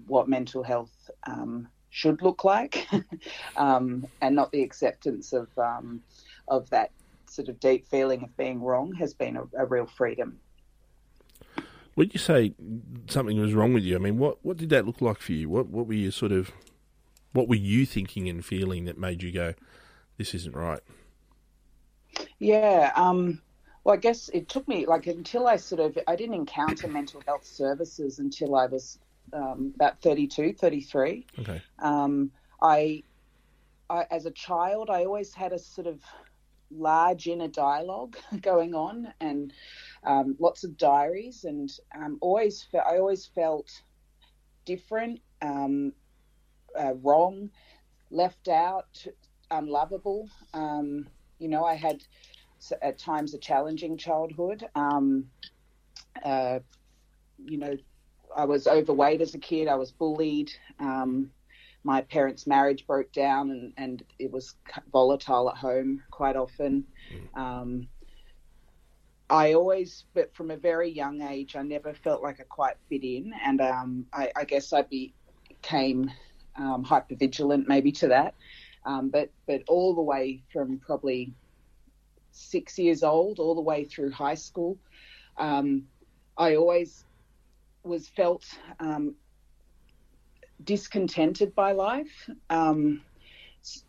what 0.05 0.29
mental 0.29 0.61
health 0.61 1.09
um, 1.25 1.67
should 1.89 2.21
look 2.21 2.43
like 2.43 2.87
um, 3.57 4.05
and 4.21 4.35
not 4.35 4.51
the 4.51 4.61
acceptance 4.61 5.33
of, 5.33 5.47
um, 5.57 6.03
of 6.47 6.69
that 6.69 6.91
sort 7.27 7.47
of 7.47 7.59
deep 7.59 7.87
feeling 7.87 8.23
of 8.23 8.37
being 8.37 8.61
wrong 8.61 8.93
has 8.93 9.13
been 9.13 9.37
a, 9.37 9.43
a 9.57 9.65
real 9.65 9.87
freedom. 9.87 10.37
When 11.99 12.11
you 12.13 12.17
say 12.17 12.53
something 13.09 13.37
was 13.41 13.53
wrong 13.53 13.73
with 13.73 13.83
you, 13.83 13.97
I 13.97 13.99
mean, 13.99 14.17
what 14.17 14.37
what 14.41 14.55
did 14.55 14.69
that 14.69 14.85
look 14.85 15.01
like 15.01 15.19
for 15.19 15.33
you? 15.33 15.49
What 15.49 15.67
what 15.67 15.85
were 15.85 15.93
you 15.93 16.11
sort 16.11 16.31
of, 16.31 16.49
what 17.33 17.49
were 17.49 17.55
you 17.55 17.85
thinking 17.85 18.29
and 18.29 18.45
feeling 18.45 18.85
that 18.85 18.97
made 18.97 19.21
you 19.21 19.33
go, 19.33 19.53
this 20.17 20.33
isn't 20.33 20.55
right? 20.55 20.79
Yeah, 22.37 22.93
um, 22.95 23.41
well, 23.83 23.95
I 23.95 23.97
guess 23.97 24.29
it 24.29 24.47
took 24.47 24.65
me 24.65 24.85
like 24.85 25.07
until 25.07 25.45
I 25.45 25.57
sort 25.57 25.81
of 25.81 25.99
I 26.07 26.15
didn't 26.15 26.35
encounter 26.35 26.87
mental 26.99 27.21
health 27.27 27.45
services 27.45 28.19
until 28.19 28.55
I 28.55 28.67
was 28.67 28.97
um, 29.33 29.73
about 29.75 30.01
32, 30.01 30.53
33. 30.53 31.27
Okay. 31.39 31.61
Um, 31.79 32.31
I, 32.61 33.03
I, 33.89 34.05
as 34.09 34.25
a 34.25 34.31
child, 34.31 34.89
I 34.89 35.03
always 35.03 35.33
had 35.33 35.51
a 35.51 35.59
sort 35.59 35.85
of 35.87 35.99
large 36.71 37.27
inner 37.27 37.47
dialogue 37.47 38.17
going 38.41 38.73
on 38.73 39.13
and 39.19 39.53
um, 40.03 40.35
lots 40.39 40.63
of 40.63 40.77
diaries, 40.77 41.43
and 41.43 41.69
um, 41.95 42.17
always 42.21 42.63
fe- 42.71 42.79
I 42.79 42.97
always 42.97 43.25
felt 43.25 43.69
different, 44.65 45.19
um, 45.41 45.93
uh, 46.79 46.93
wrong, 46.95 47.49
left 48.11 48.47
out, 48.47 49.05
unlovable. 49.51 50.29
Um, 50.53 51.07
you 51.39 51.47
know, 51.47 51.65
I 51.65 51.75
had 51.75 52.03
at 52.81 52.97
times 52.97 53.33
a 53.33 53.39
challenging 53.39 53.97
childhood. 53.97 54.67
Um, 54.75 55.25
uh, 56.23 56.59
you 57.45 57.57
know, 57.57 57.75
I 58.35 58.45
was 58.45 58.67
overweight 58.67 59.21
as 59.21 59.33
a 59.33 59.39
kid. 59.39 59.67
I 59.67 59.75
was 59.75 59.91
bullied. 59.91 60.51
Um, 60.79 61.31
my 61.83 62.01
parents' 62.01 62.45
marriage 62.45 62.85
broke 62.85 63.11
down, 63.11 63.51
and, 63.51 63.73
and 63.77 64.03
it 64.19 64.31
was 64.31 64.55
volatile 64.91 65.49
at 65.49 65.57
home 65.57 66.03
quite 66.11 66.35
often. 66.35 66.85
Um, 67.35 67.87
I 69.29 69.53
always, 69.53 70.05
but 70.13 70.33
from 70.35 70.51
a 70.51 70.57
very 70.57 70.89
young 70.89 71.21
age, 71.21 71.55
I 71.55 71.61
never 71.61 71.93
felt 71.93 72.23
like 72.23 72.39
I 72.39 72.43
quite 72.43 72.75
fit 72.89 73.03
in, 73.03 73.31
and 73.45 73.61
um, 73.61 74.05
I, 74.11 74.31
I, 74.35 74.43
guess 74.43 74.73
I 74.73 74.83
became 74.83 76.11
um, 76.55 76.83
hyper 76.83 77.15
vigilant, 77.15 77.67
maybe 77.67 77.91
to 77.93 78.07
that. 78.07 78.33
Um, 78.85 79.09
but 79.09 79.29
but 79.45 79.61
all 79.67 79.93
the 79.93 80.01
way 80.01 80.41
from 80.51 80.79
probably 80.79 81.33
six 82.31 82.79
years 82.79 83.03
old, 83.03 83.39
all 83.39 83.53
the 83.53 83.61
way 83.61 83.83
through 83.83 84.11
high 84.11 84.35
school, 84.35 84.77
um, 85.37 85.83
I 86.37 86.55
always 86.55 87.05
was 87.83 88.07
felt 88.07 88.45
um, 88.79 89.15
discontented 90.63 91.55
by 91.55 91.71
life. 91.71 92.29
Um, 92.49 93.01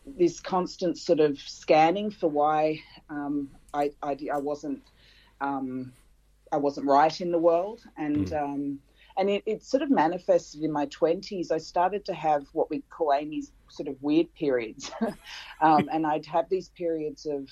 this 0.04 0.40
constant 0.40 0.98
sort 0.98 1.20
of 1.20 1.38
scanning 1.38 2.10
for 2.10 2.28
why 2.28 2.80
um, 3.08 3.50
I, 3.72 3.92
I, 4.02 4.16
I, 4.32 4.38
wasn't 4.38 4.82
um, 5.40 5.92
I 6.52 6.56
wasn't 6.56 6.86
right 6.86 7.20
in 7.20 7.30
the 7.30 7.38
world, 7.38 7.82
and 7.96 8.26
mm. 8.26 8.78
and 9.16 9.30
it, 9.30 9.42
it, 9.46 9.62
sort 9.62 9.82
of 9.82 9.90
manifested 9.90 10.62
in 10.62 10.72
my 10.72 10.86
twenties. 10.86 11.50
I 11.50 11.58
started 11.58 12.04
to 12.06 12.14
have 12.14 12.46
what 12.52 12.68
we 12.68 12.82
call 12.90 13.12
Amy's 13.12 13.52
sort 13.68 13.88
of 13.88 13.96
weird 14.02 14.32
periods, 14.34 14.90
um, 15.60 15.88
and 15.92 16.06
I'd 16.06 16.26
have 16.26 16.48
these 16.48 16.68
periods 16.70 17.26
of 17.26 17.48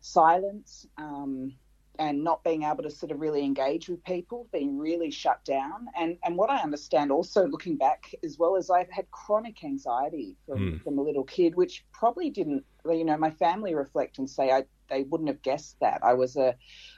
silence. 0.00 0.86
Um, 0.96 1.54
and 1.98 2.22
not 2.22 2.44
being 2.44 2.62
able 2.62 2.82
to 2.82 2.90
sort 2.90 3.10
of 3.10 3.20
really 3.20 3.44
engage 3.44 3.88
with 3.88 4.02
people, 4.04 4.46
being 4.52 4.78
really 4.78 5.10
shut 5.10 5.44
down. 5.44 5.86
And 5.96 6.16
and 6.24 6.36
what 6.36 6.50
I 6.50 6.58
understand 6.58 7.10
also 7.10 7.46
looking 7.46 7.76
back 7.76 8.14
as 8.22 8.38
well 8.38 8.56
is 8.56 8.70
I've 8.70 8.90
had 8.90 9.10
chronic 9.10 9.64
anxiety 9.64 10.36
from, 10.46 10.58
mm. 10.58 10.84
from 10.84 10.98
a 10.98 11.02
little 11.02 11.24
kid, 11.24 11.54
which 11.54 11.84
probably 11.92 12.30
didn't 12.30 12.64
you 12.84 13.04
know, 13.04 13.16
my 13.16 13.30
family 13.30 13.74
reflect 13.74 14.18
and 14.18 14.28
say 14.28 14.50
I 14.50 14.64
they 14.88 15.02
wouldn't 15.02 15.28
have 15.28 15.42
guessed 15.42 15.76
that. 15.80 16.00
I 16.02 16.14
was 16.14 16.36
a 16.36 16.54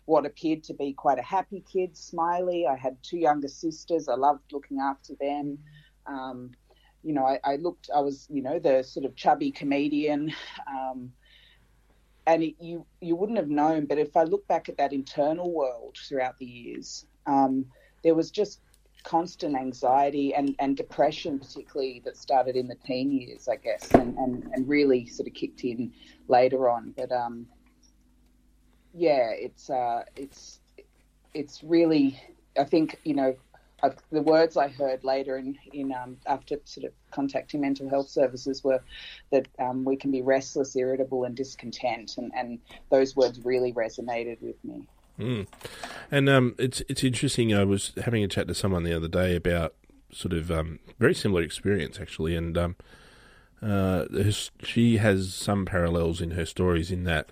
what 0.07 0.27
appeared 0.27 0.63
to 0.65 0.75
be 0.75 0.93
quite 0.93 1.19
a 1.19 1.23
happy 1.23 1.65
kid, 1.73 1.97
smiley. 1.97 2.67
I 2.67 2.77
had 2.77 2.97
two 3.03 3.19
younger 3.19 3.49
sisters. 3.49 4.09
I 4.09 4.15
loved 4.15 4.53
looking 4.53 4.79
after 4.79 5.15
them. 5.21 5.59
Um, 6.07 6.53
you 7.03 7.15
know, 7.15 7.25
I, 7.25 7.41
I, 7.45 7.57
looked, 7.57 7.89
I 7.95 8.01
was, 8.01 8.27
you 8.31 8.43
know, 8.43 8.59
the 8.59 8.83
sort 8.83 9.07
of 9.07 9.17
chubby 9.17 9.51
comedian. 9.51 10.33
Um, 10.69 11.13
and 12.27 12.43
it, 12.43 12.55
you 12.61 12.87
you 13.01 13.17
wouldn't 13.17 13.39
have 13.39 13.49
known. 13.49 13.87
But 13.87 13.99
if 13.99 14.17
I 14.17 14.25
look 14.25 14.47
back 14.47 14.69
at 14.69 14.77
that 14.79 14.93
internal 14.93 15.53
world 15.53 15.97
throughout 16.09 16.39
the 16.39 16.47
years, 16.47 17.07
um, 17.27 17.67
there 18.03 18.15
was 18.15 18.31
just 18.31 18.61
constant 19.03 19.57
anxiety 19.57 20.35
and, 20.35 20.55
and 20.59 20.77
depression, 20.77 21.39
particularly 21.39 22.03
that 22.05 22.17
started 22.17 22.57
in 22.57 22.69
the 22.69 22.75
teen 22.87 23.11
years, 23.11 23.49
I 23.49 23.57
guess, 23.57 23.91
and, 23.93 24.17
and, 24.19 24.51
and 24.53 24.69
really 24.69 25.07
sort 25.07 25.27
of 25.27 25.35
kicked 25.35 25.65
in 25.65 25.93
later 26.29 26.69
on. 26.69 26.93
But 26.97 27.13
um, 27.13 27.47
yeah, 28.95 29.31
it's 29.31 29.71
uh, 29.71 30.05
it's 30.17 30.61
it's 31.35 31.63
really 31.63 32.21
I 32.59 32.65
think 32.65 33.01
you 33.05 33.15
know 33.15 33.37
The 34.11 34.23
words 34.23 34.57
I 34.57 34.69
heard 34.69 35.05
later 35.05 35.39
in, 35.39 35.59
in 35.73 35.93
um, 35.93 36.17
after 36.27 36.57
sort 36.65 36.87
of 36.87 36.93
contacting 37.11 37.61
mental 37.61 37.89
health 37.89 38.09
services 38.09 38.63
were 38.63 38.81
that 39.31 39.49
um, 39.59 39.85
we 39.85 39.97
can 39.97 40.11
be 40.11 40.23
restless, 40.23 40.77
irritable, 40.77 41.25
and 41.25 41.35
discontent, 41.35 42.19
and, 42.19 42.33
and 42.35 42.59
those 42.91 43.17
words 43.17 43.41
really 43.45 43.73
resonated 43.73 44.41
with 44.43 44.63
me. 44.65 44.87
Mm. 45.19 45.47
And 46.11 46.29
um, 46.29 46.55
it's 46.59 46.83
it's 46.89 47.05
interesting. 47.05 47.55
I 47.55 47.65
was 47.65 47.93
having 48.05 48.25
a 48.25 48.29
chat 48.29 48.49
to 48.49 48.55
someone 48.55 48.85
the 48.85 48.95
other 48.95 49.09
day 49.09 49.37
about 49.37 49.75
sort 50.13 50.33
of 50.33 50.51
um, 50.51 50.79
very 50.99 51.15
similar 51.15 51.43
experience 51.43 52.01
actually, 52.01 52.35
and 52.35 52.57
um, 52.57 52.77
uh, 53.63 54.05
she 54.63 54.97
has 54.97 55.35
some 55.35 55.67
parallels 55.67 56.21
in 56.21 56.33
her 56.33 56.47
stories 56.47 56.91
in 56.91 57.05
that 57.05 57.31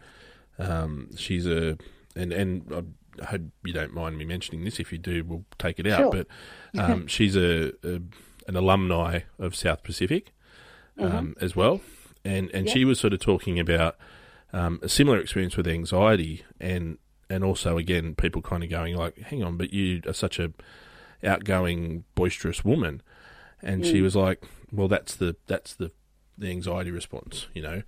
um, 0.58 1.08
she's 1.16 1.46
a 1.46 1.78
and 2.14 2.32
and 2.32 2.72
I 2.74 2.82
hope 3.24 3.42
you 3.64 3.72
don't 3.72 3.92
mind 3.92 4.18
me 4.18 4.24
mentioning 4.24 4.64
this. 4.64 4.78
If 4.80 4.92
you 4.92 4.98
do, 4.98 5.24
we'll 5.24 5.44
take 5.58 5.78
it 5.78 5.86
out. 5.86 6.12
Sure. 6.12 6.24
But 6.72 6.80
um, 6.80 7.06
she's 7.06 7.36
a, 7.36 7.72
a, 7.82 8.00
an 8.46 8.56
alumni 8.56 9.20
of 9.38 9.54
South 9.54 9.82
Pacific 9.82 10.32
um, 10.98 11.10
mm-hmm. 11.10 11.44
as 11.44 11.54
well, 11.54 11.80
and 12.24 12.50
and 12.52 12.66
yep. 12.66 12.74
she 12.74 12.84
was 12.84 12.98
sort 13.00 13.12
of 13.12 13.20
talking 13.20 13.58
about 13.58 13.96
um, 14.52 14.80
a 14.82 14.88
similar 14.88 15.18
experience 15.18 15.56
with 15.56 15.66
anxiety, 15.66 16.44
and 16.60 16.98
and 17.30 17.44
also 17.44 17.78
again 17.78 18.14
people 18.14 18.42
kind 18.42 18.64
of 18.64 18.70
going 18.70 18.96
like, 18.96 19.18
"Hang 19.18 19.42
on, 19.42 19.56
but 19.56 19.72
you 19.72 20.02
are 20.06 20.12
such 20.12 20.38
a 20.38 20.52
outgoing, 21.22 22.04
boisterous 22.14 22.64
woman," 22.64 23.02
and 23.62 23.82
mm. 23.82 23.90
she 23.90 24.00
was 24.00 24.16
like, 24.16 24.44
"Well, 24.72 24.88
that's 24.88 25.14
the 25.14 25.36
that's 25.46 25.74
the 25.74 25.90
the 26.36 26.50
anxiety 26.50 26.90
response, 26.90 27.46
you 27.54 27.62
know." 27.62 27.82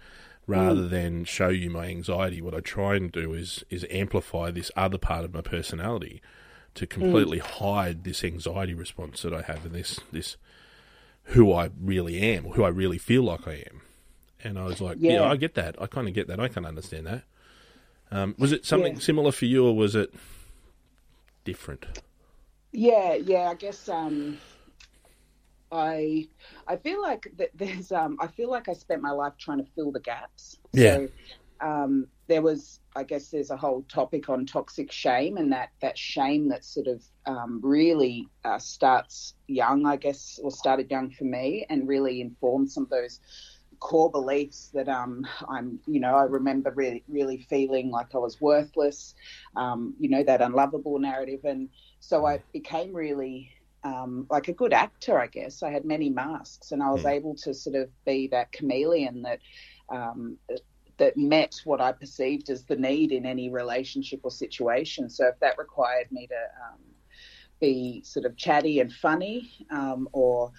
Rather 0.51 0.83
mm. 0.83 0.91
than 0.91 1.25
show 1.25 1.49
you 1.49 1.71
my 1.71 1.87
anxiety. 1.87 2.43
What 2.43 2.55
I 2.55 2.61
try 2.61 2.97
and 2.97 3.11
do 3.11 3.33
is 3.33 3.65
is 3.71 3.87
amplify 3.89 4.51
this 4.51 4.71
other 4.77 4.99
part 4.99 5.25
of 5.25 5.33
my 5.33 5.41
personality 5.41 6.21
to 6.75 6.87
mm. 6.87 6.91
completely 6.91 7.39
mm. 7.39 7.43
hide 7.43 8.05
this 8.05 8.25
anxiety 8.25 8.75
response 8.75 9.23
that 9.23 9.33
I 9.33 9.43
have 9.43 9.65
and 9.65 9.75
this 9.75 10.01
this 10.11 10.37
who 11.25 11.53
I 11.53 11.71
really 11.81 12.19
am, 12.19 12.45
who 12.45 12.65
I 12.65 12.69
really 12.69 12.99
feel 12.99 13.23
like 13.23 13.47
I 13.47 13.65
am. 13.71 13.83
And 14.43 14.59
I 14.59 14.65
was 14.65 14.81
like, 14.81 14.97
yeah, 14.99 15.13
yeah 15.13 15.31
I 15.31 15.37
get 15.37 15.55
that. 15.55 15.81
I 15.81 15.87
kind 15.87 16.09
of 16.09 16.15
get 16.15 16.27
that. 16.27 16.41
I 16.41 16.49
can 16.49 16.67
understand 16.67 17.07
that. 17.07 17.23
Um, 18.11 18.35
was 18.37 18.51
it 18.51 18.67
something 18.67 18.95
yeah. 18.95 19.01
similar 19.01 19.31
for 19.31 19.45
you, 19.45 19.67
or 19.67 19.77
was 19.77 19.95
it 19.95 20.13
different? 21.45 21.87
Yeah, 22.73 23.15
yeah. 23.15 23.51
I 23.51 23.55
guess 23.55 23.89
um, 23.89 24.39
I 25.73 26.29
I 26.67 26.77
feel 26.77 27.01
like 27.01 27.33
that 27.39 27.51
there's 27.55 27.93
um 27.93 28.17
I 28.21 28.27
feel 28.27 28.51
like 28.51 28.69
I 28.69 28.73
spent 28.73 29.03
my 29.03 29.11
life 29.13 29.35
trying 29.39 29.59
to 29.59 29.71
fill 29.75 29.93
the 29.93 30.01
gaps. 30.01 30.59
Yeah. 30.73 30.97
So, 30.97 31.09
um, 31.61 32.07
there 32.27 32.43
was 32.43 32.81
I 32.97 33.05
guess 33.05 33.29
there's 33.29 33.51
a 33.51 33.57
whole 33.57 33.83
topic 33.83 34.29
on 34.29 34.47
toxic 34.47 34.91
shame 34.91 35.37
and 35.37 35.53
that 35.53 35.71
that 35.83 35.99
shame 35.99 36.49
that 36.49 36.65
sort 36.65 36.87
of 36.87 37.05
um, 37.27 37.61
really 37.63 38.27
uh, 38.45 38.59
starts 38.59 39.35
young 39.47 39.87
I 39.87 39.97
guess 39.97 40.41
or 40.43 40.51
started 40.51 40.91
young 40.91 41.11
for 41.11 41.25
me 41.25 41.67
and 41.69 41.87
really 41.87 42.21
informed 42.21 42.71
some 42.71 42.85
of 42.85 42.91
those 42.91 43.21
core 43.81 44.11
beliefs 44.11 44.71
that 44.75 44.89
um, 44.89 45.27
I'm, 45.49 45.81
you 45.87 46.01
know, 46.01 46.15
I 46.15 46.25
remember 46.25 46.71
really, 46.71 47.03
really 47.09 47.39
feeling 47.39 47.91
like 47.91 48.15
I 48.15 48.19
was 48.19 48.41
worthless, 48.41 49.15
um, 49.57 49.95
you 49.99 50.09
know, 50.09 50.23
that 50.23 50.41
unlovable 50.43 50.99
narrative. 50.99 51.41
And 51.45 51.69
so 51.99 52.27
I 52.27 52.43
became 52.53 52.95
really 52.95 53.51
um, 53.85 54.27
like 54.31 54.49
a 54.49 54.53
good 54.53 54.73
actor, 54.73 55.19
I 55.19 55.27
guess. 55.27 55.63
I 55.63 55.71
had 55.71 55.85
many 55.85 56.11
masks, 56.11 56.73
and 56.73 56.83
I 56.83 56.91
was 56.91 57.05
mm. 57.05 57.11
able 57.11 57.35
to 57.37 57.55
sort 57.55 57.77
of 57.77 57.89
be 58.05 58.29
that 58.29 58.53
chameleon 58.53 59.23
that 59.23 59.41
um, 59.89 60.37
that 60.99 61.17
met 61.17 61.61
what 61.65 61.81
I 61.81 61.93
perceived 61.93 62.51
as 62.51 62.65
the 62.65 62.77
need 62.77 63.11
in 63.11 63.25
any 63.25 63.49
relationship 63.49 64.21
or 64.23 64.31
situation. 64.31 65.09
So 65.09 65.29
if 65.29 65.41
that 65.41 65.57
required 65.57 66.13
me 66.13 66.27
to 66.27 66.35
um, 66.35 66.79
be 67.59 68.03
sort 68.05 68.27
of 68.27 68.37
chatty 68.37 68.81
and 68.81 68.93
funny, 68.93 69.51
um, 69.71 70.09
or 70.13 70.53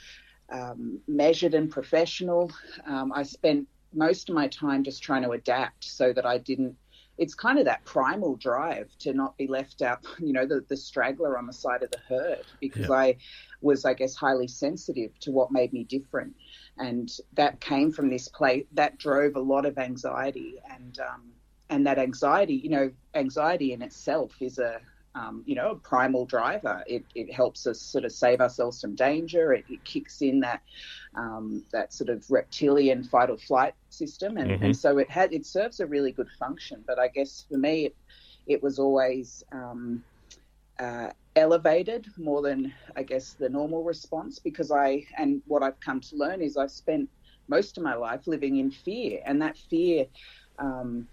um, 0.51 0.99
measured 1.07 1.53
and 1.53 1.69
professional, 1.69 2.51
um, 2.85 3.13
I 3.13 3.23
spent 3.23 3.67
most 3.93 4.29
of 4.29 4.35
my 4.35 4.47
time 4.47 4.83
just 4.83 5.03
trying 5.03 5.23
to 5.23 5.31
adapt 5.31 5.83
so 5.83 6.11
that 6.13 6.25
I 6.25 6.37
didn't 6.37 6.75
it's 7.21 7.35
kind 7.35 7.59
of 7.59 7.65
that 7.65 7.85
primal 7.85 8.35
drive 8.35 8.89
to 8.97 9.13
not 9.13 9.37
be 9.37 9.45
left 9.45 9.83
out, 9.83 10.03
you 10.19 10.33
know, 10.33 10.47
the, 10.47 10.65
the 10.67 10.75
straggler 10.75 11.37
on 11.37 11.45
the 11.45 11.53
side 11.53 11.83
of 11.83 11.91
the 11.91 11.99
herd 12.09 12.43
because 12.59 12.89
yeah. 12.89 12.95
I 12.95 13.17
was, 13.61 13.85
I 13.85 13.93
guess, 13.93 14.15
highly 14.15 14.47
sensitive 14.47 15.17
to 15.19 15.31
what 15.31 15.51
made 15.51 15.71
me 15.71 15.83
different. 15.83 16.35
And 16.79 17.11
that 17.33 17.61
came 17.61 17.91
from 17.91 18.09
this 18.09 18.27
place 18.27 18.65
that 18.71 18.97
drove 18.97 19.35
a 19.35 19.39
lot 19.39 19.67
of 19.67 19.77
anxiety 19.77 20.55
and, 20.67 20.97
um, 20.99 21.31
and 21.69 21.85
that 21.85 21.99
anxiety, 21.99 22.55
you 22.55 22.69
know, 22.69 22.91
anxiety 23.13 23.71
in 23.73 23.83
itself 23.83 24.33
is 24.41 24.57
a 24.57 24.81
um, 25.15 25.43
you 25.45 25.55
know, 25.55 25.71
a 25.71 25.75
primal 25.75 26.25
driver. 26.25 26.83
It, 26.87 27.03
it 27.15 27.33
helps 27.33 27.67
us 27.67 27.79
sort 27.79 28.05
of 28.05 28.11
save 28.11 28.39
ourselves 28.39 28.79
from 28.79 28.95
danger. 28.95 29.53
It, 29.53 29.65
it 29.69 29.83
kicks 29.83 30.21
in 30.21 30.39
that 30.41 30.61
um, 31.15 31.65
that 31.71 31.93
sort 31.93 32.09
of 32.09 32.29
reptilian 32.29 33.03
fight 33.03 33.29
or 33.29 33.37
flight 33.37 33.73
system, 33.89 34.37
and, 34.37 34.51
mm-hmm. 34.51 34.63
and 34.63 34.77
so 34.77 34.97
it 34.97 35.09
had 35.09 35.33
it 35.33 35.45
serves 35.45 35.79
a 35.79 35.85
really 35.85 36.11
good 36.11 36.29
function. 36.39 36.83
But 36.87 36.99
I 36.99 37.09
guess 37.09 37.45
for 37.49 37.57
me, 37.57 37.87
it, 37.87 37.95
it 38.47 38.63
was 38.63 38.79
always 38.79 39.43
um, 39.51 40.03
uh, 40.79 41.09
elevated 41.35 42.07
more 42.17 42.41
than 42.41 42.73
I 42.95 43.03
guess 43.03 43.33
the 43.33 43.49
normal 43.49 43.83
response 43.83 44.39
because 44.39 44.71
I 44.71 45.05
and 45.17 45.41
what 45.47 45.63
I've 45.63 45.79
come 45.81 45.99
to 45.99 46.15
learn 46.15 46.41
is 46.41 46.55
I've 46.55 46.71
spent 46.71 47.09
most 47.49 47.77
of 47.77 47.83
my 47.83 47.95
life 47.95 48.27
living 48.27 48.57
in 48.57 48.71
fear, 48.71 49.21
and 49.25 49.41
that 49.41 49.57
fear. 49.57 50.05
Um, 50.59 51.07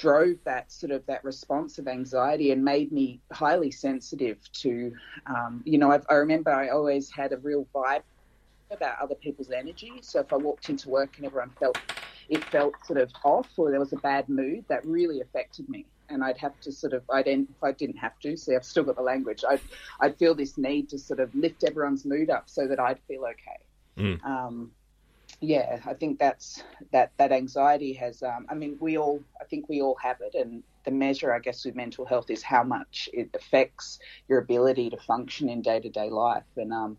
drove 0.00 0.36
that 0.44 0.72
sort 0.72 0.92
of 0.92 1.04
that 1.06 1.22
response 1.24 1.78
of 1.78 1.86
anxiety 1.86 2.52
and 2.52 2.64
made 2.64 2.90
me 2.90 3.20
highly 3.32 3.70
sensitive 3.70 4.38
to, 4.52 4.92
um, 5.26 5.62
you 5.66 5.76
know, 5.76 5.90
I've, 5.90 6.06
i 6.08 6.14
remember 6.14 6.50
I 6.50 6.68
always 6.70 7.10
had 7.10 7.32
a 7.32 7.36
real 7.38 7.68
vibe 7.74 8.02
about 8.70 8.98
other 9.02 9.14
people's 9.16 9.50
energy. 9.50 9.92
So 10.02 10.20
if 10.20 10.32
I 10.32 10.36
walked 10.36 10.70
into 10.70 10.88
work 10.88 11.16
and 11.18 11.26
everyone 11.26 11.50
felt 11.60 11.76
it 12.30 12.44
felt 12.44 12.74
sort 12.86 13.00
of 13.00 13.10
off 13.24 13.48
or 13.56 13.70
there 13.70 13.80
was 13.80 13.92
a 13.92 13.96
bad 13.96 14.28
mood, 14.28 14.64
that 14.68 14.86
really 14.86 15.20
affected 15.20 15.68
me. 15.68 15.84
And 16.08 16.24
I'd 16.24 16.38
have 16.38 16.58
to 16.60 16.72
sort 16.72 16.92
of, 16.92 17.02
I'd 17.10 17.28
end, 17.28 17.48
if 17.50 17.62
I 17.62 17.72
didn't 17.72 17.96
have 17.96 18.18
to, 18.20 18.36
see, 18.36 18.54
I've 18.54 18.64
still 18.64 18.84
got 18.84 18.96
the 18.96 19.02
language. 19.02 19.42
I'd, 19.48 19.60
I'd 20.00 20.16
feel 20.16 20.34
this 20.34 20.56
need 20.56 20.88
to 20.90 20.98
sort 20.98 21.20
of 21.20 21.34
lift 21.34 21.64
everyone's 21.64 22.04
mood 22.04 22.30
up 22.30 22.48
so 22.48 22.68
that 22.68 22.78
I'd 22.78 23.00
feel 23.08 23.24
okay. 23.24 23.60
Mm. 23.98 24.24
Um, 24.24 24.70
yeah, 25.40 25.80
I 25.86 25.94
think 25.94 26.18
that's 26.18 26.62
that 26.92 27.12
that 27.16 27.32
anxiety 27.32 27.94
has. 27.94 28.22
Um, 28.22 28.46
I 28.50 28.54
mean, 28.54 28.76
we 28.78 28.98
all. 28.98 29.22
I 29.40 29.44
think 29.44 29.68
we 29.68 29.80
all 29.80 29.96
have 30.02 30.18
it, 30.20 30.34
and 30.34 30.62
the 30.84 30.90
measure, 30.90 31.32
I 31.32 31.38
guess, 31.38 31.64
with 31.64 31.74
mental 31.74 32.04
health 32.04 32.30
is 32.30 32.42
how 32.42 32.62
much 32.62 33.08
it 33.12 33.30
affects 33.34 33.98
your 34.28 34.38
ability 34.38 34.90
to 34.90 34.96
function 34.98 35.48
in 35.48 35.62
day 35.62 35.80
to 35.80 35.88
day 35.88 36.10
life, 36.10 36.44
and 36.56 36.72
um, 36.72 36.98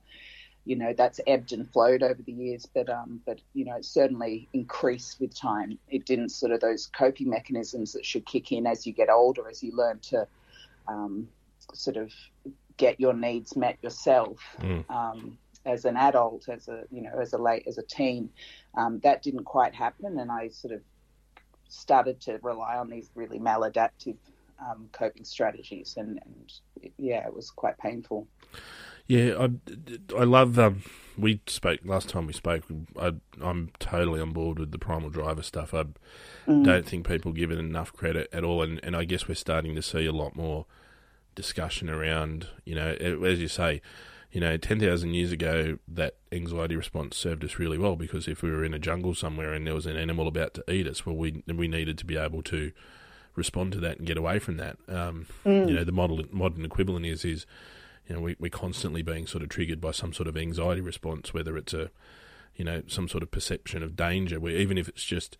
you 0.66 0.76
know 0.76 0.94
that's 0.98 1.20
ebbed 1.28 1.54
and 1.54 1.72
flowed 1.72 2.02
over 2.02 2.22
the 2.24 2.32
years, 2.32 2.68
but 2.74 2.90
um, 2.90 3.22
but 3.28 3.40
you 3.54 3.64
know, 3.64 3.76
it 3.76 3.86
certainly 3.86 4.50
increased 4.54 5.20
with 5.20 5.40
time. 5.40 5.78
It 5.90 6.06
didn't 6.06 6.30
sort 6.30 6.52
of 6.52 6.62
those 6.62 6.88
coping 6.88 7.30
mechanisms 7.30 7.94
that 7.94 8.06
should 8.06 8.26
kick 8.26 8.52
in 8.52 8.66
as 8.66 8.88
you 8.88 8.94
get 8.94 9.10
older, 9.10 9.48
as 9.50 9.62
you 9.62 9.76
learn 9.76 10.00
to 10.10 10.28
um, 10.88 11.28
sort 11.74 11.98
of 11.98 12.12
get 12.78 13.00
your 13.00 13.14
needs 13.14 13.56
met 13.56 13.78
yourself. 13.84 14.40
Mm. 14.60 14.90
Um, 14.90 15.38
as 15.66 15.86
an 15.86 15.98
adult, 15.98 16.50
as 16.50 16.68
a 16.68 16.84
you 16.92 17.02
know, 17.02 17.20
as 17.20 17.34
a 17.34 17.38
late 17.38 17.64
as 17.68 17.78
a 17.78 17.84
teen, 17.84 18.30
um, 18.76 19.00
that 19.04 19.22
didn't 19.22 19.46
quite 19.46 19.76
happen, 19.76 20.20
and 20.20 20.32
I 20.32 20.50
sort 20.50 20.74
of 20.74 20.82
started 21.70 22.20
to 22.22 22.40
rely 22.42 22.78
on 22.78 22.90
these 22.90 23.10
really 23.16 23.40
maladaptive 23.40 24.18
um, 24.62 24.90
coping 24.92 25.24
strategies, 25.24 25.96
and, 25.98 26.20
and, 26.26 26.92
yeah, 26.98 27.26
it 27.26 27.34
was 27.34 27.50
quite 27.50 27.78
painful. 27.78 28.28
Yeah, 29.08 29.36
I, 29.40 30.16
I 30.18 30.24
love. 30.24 30.60
Um, 30.60 30.84
we 31.18 31.42
spoke 31.48 31.80
last 31.84 32.10
time 32.10 32.28
we 32.28 32.34
spoke. 32.34 32.64
I, 33.00 33.14
am 33.42 33.72
totally 33.80 34.22
on 34.22 34.32
board 34.32 34.60
with 34.60 34.72
the 34.72 34.78
primal 34.78 35.10
driver 35.10 35.42
stuff. 35.42 35.74
I 35.74 35.86
mm. 36.48 36.64
don't 36.64 36.86
think 36.86 37.08
people 37.08 37.32
give 37.32 37.52
it 37.52 37.60
enough 37.60 37.92
credit 37.94 38.30
at 38.32 38.44
all, 38.44 38.62
and, 38.62 38.80
and 38.84 38.96
I 38.96 39.04
guess 39.04 39.28
we're 39.28 39.36
starting 39.36 39.76
to 39.76 39.82
see 39.82 40.06
a 40.06 40.14
lot 40.14 40.36
more 40.36 40.66
discussion 41.36 41.90
around. 41.90 42.48
You 42.64 42.76
know, 42.76 42.90
as 42.90 43.40
you 43.40 43.48
say, 43.48 43.82
you 44.32 44.40
know, 44.40 44.56
10,000 44.56 45.14
years 45.14 45.32
ago, 45.32 45.78
that 45.88 46.16
anxiety 46.32 46.76
response 46.76 47.18
served 47.18 47.44
us 47.44 47.60
really 47.60 47.78
well 47.78 47.96
because 47.96 48.28
if 48.28 48.42
we 48.42 48.50
were 48.50 48.64
in 48.64 48.74
a 48.74 48.80
jungle 48.80 49.14
somewhere 49.14 49.54
and 49.54 49.68
there 49.68 49.76
was 49.76 49.86
an 49.86 49.98
animal 49.98 50.28
about 50.28 50.54
to 50.54 50.64
eat 50.72 50.88
us, 50.88 51.06
well, 51.06 51.16
we, 51.16 51.44
we 51.54 51.68
needed 51.68 51.98
to 51.98 52.06
be 52.06 52.16
able 52.16 52.42
to 52.44 52.72
respond 53.36 53.74
to 53.74 53.80
that 53.80 53.98
and 53.98 54.08
get 54.08 54.18
away 54.18 54.40
from 54.40 54.58
that. 54.58 54.78
Um, 54.88 55.26
mm. 55.46 55.68
You 55.68 55.76
know, 55.76 55.84
the 55.84 55.92
model, 55.92 56.24
modern 56.32 56.64
equivalent 56.64 57.06
is, 57.06 57.26
is 57.26 57.46
you 58.08 58.16
know, 58.16 58.22
we, 58.22 58.36
we're 58.40 58.50
constantly 58.50 59.02
being 59.02 59.28
sort 59.28 59.44
of 59.44 59.50
triggered 59.50 59.82
by 59.82 59.92
some 59.92 60.14
sort 60.14 60.28
of 60.28 60.38
anxiety 60.38 60.82
response, 60.82 61.34
whether 61.34 61.58
it's 61.58 61.74
a, 61.74 61.92
you 62.56 62.64
know, 62.64 62.84
some 62.88 63.10
sort 63.10 63.24
of 63.24 63.32
perception 63.32 63.84
of 63.84 63.98
danger, 63.98 64.40
where 64.40 64.56
even 64.56 64.78
if 64.78 64.88
it's 64.88 65.04
just, 65.04 65.38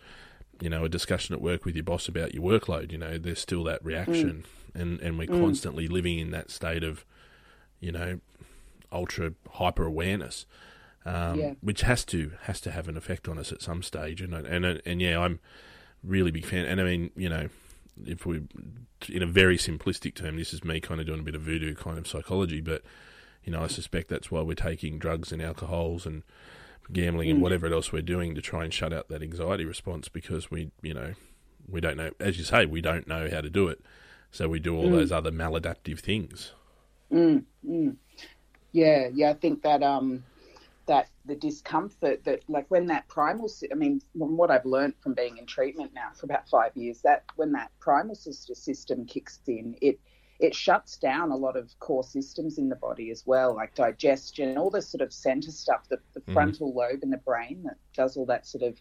you 0.60 0.70
know, 0.70 0.84
a 0.84 0.90
discussion 0.90 1.34
at 1.34 1.42
work 1.42 1.64
with 1.64 1.76
your 1.76 1.84
boss 1.84 2.10
about 2.10 2.34
your 2.34 2.44
workload, 2.44 2.92
you 2.92 2.98
know, 2.98 3.18
there's 3.18 3.40
still 3.40 3.64
that 3.64 3.84
reaction. 3.86 4.44
Mm. 4.76 4.82
And, 4.82 5.00
and 5.02 5.18
we're 5.18 5.28
mm. 5.28 5.42
constantly 5.42 5.88
living 5.88 6.20
in 6.20 6.32
that 6.32 6.50
state 6.50 6.84
of, 6.84 7.06
you 7.80 7.92
know, 7.92 8.20
ultra 8.92 9.34
hyper 9.54 9.86
awareness, 9.86 10.46
um, 11.06 11.40
yeah. 11.40 11.54
which 11.62 11.82
has 11.82 12.06
to 12.06 12.32
has 12.44 12.62
to 12.62 12.72
have 12.72 12.88
an 12.88 12.98
effect 12.98 13.28
on 13.28 13.38
us 13.38 13.52
at 13.52 13.62
some 13.62 13.84
stage. 13.84 14.22
And 14.22 14.34
and 14.34 14.82
and 14.86 15.02
yeah, 15.02 15.20
I'm 15.20 15.40
really 16.04 16.32
big 16.32 16.46
fan. 16.46 16.66
And 16.66 16.82
I 16.82 16.84
mean, 16.84 17.12
you 17.16 17.30
know, 17.30 17.50
if 18.06 18.26
we 18.26 18.42
in 19.10 19.24
a 19.24 19.28
very 19.28 19.58
simplistic 19.58 20.16
term, 20.16 20.38
this 20.38 20.54
is 20.54 20.64
me 20.64 20.80
kind 20.80 21.00
of 21.00 21.08
doing 21.08 21.20
a 21.20 21.24
bit 21.24 21.36
of 21.36 21.42
voodoo 21.42 21.76
kind 21.76 21.98
of 21.98 22.08
psychology, 22.08 22.62
but 22.62 22.84
you 23.44 23.52
know, 23.52 23.64
I 23.64 23.68
suspect 23.68 24.10
that's 24.10 24.30
why 24.30 24.42
we're 24.42 24.54
taking 24.54 25.00
drugs 25.00 25.32
and 25.32 25.42
alcohols 25.42 26.06
and 26.06 26.24
gambling 26.92 27.30
mm. 27.30 27.34
and 27.34 27.42
whatever 27.42 27.68
else 27.68 27.92
we're 27.92 28.02
doing 28.02 28.36
to 28.36 28.42
try 28.42 28.64
and 28.64 28.74
shut 28.74 28.94
out 28.94 29.08
that 29.10 29.24
anxiety 29.24 29.66
response 29.66 30.10
because 30.10 30.52
we, 30.52 30.72
you 30.82 30.94
know, 30.94 31.14
we 31.68 31.82
don't 31.82 31.98
know, 31.98 32.12
as 32.20 32.38
you 32.38 32.44
say, 32.44 32.66
we 32.66 32.82
don't 32.82 33.08
know 33.08 33.30
how 33.32 33.42
to 33.42 33.50
do 33.50 33.68
it. 33.68 33.82
So 34.32 34.48
we 34.48 34.60
do 34.60 34.76
all 34.76 34.88
mm. 34.88 34.92
those 34.92 35.12
other 35.12 35.32
maladaptive 35.32 36.00
things. 36.00 36.54
Mm, 37.12 37.44
mm. 37.68 37.96
Yeah, 38.72 39.10
yeah, 39.14 39.32
I 39.32 39.34
think 39.34 39.64
that 39.64 39.84
um, 39.84 40.24
that 40.88 41.10
the 41.26 41.36
discomfort 41.36 42.24
that 42.26 42.42
like 42.48 42.66
when 42.70 42.88
that 42.88 43.08
primal, 43.08 43.50
I 43.72 43.76
mean, 43.76 44.02
from 44.18 44.38
what 44.38 44.52
I've 44.52 44.66
learned 44.66 44.96
from 45.02 45.14
being 45.14 45.38
in 45.38 45.46
treatment 45.46 45.94
now 45.94 46.10
for 46.16 46.26
about 46.26 46.50
five 46.50 46.72
years, 46.76 47.02
that 47.04 47.26
when 47.36 47.52
that 47.54 47.72
primal 47.80 48.16
sister 48.16 48.56
system 48.56 49.06
kicks 49.06 49.40
in, 49.48 49.76
it 49.82 50.00
it 50.42 50.56
shuts 50.56 50.98
down 50.98 51.30
a 51.30 51.36
lot 51.36 51.56
of 51.56 51.78
core 51.80 52.04
systems 52.04 52.58
in 52.58 52.68
the 52.68 52.76
body 52.76 53.12
as 53.12 53.28
well, 53.28 53.56
like 53.56 53.76
digestion, 53.76 54.58
all 54.58 54.72
the 54.72 54.82
sort 54.82 55.02
of 55.02 55.14
center 55.14 55.52
stuff, 55.52 55.88
the, 55.88 56.00
the 56.16 56.20
mm. 56.22 56.34
frontal 56.34 56.74
lobe 56.74 57.04
in 57.04 57.12
the 57.12 57.18
brain 57.18 57.62
that 57.64 57.78
does 57.94 58.18
all 58.18 58.26
that 58.26 58.48
sort 58.48 58.64
of 58.64 58.76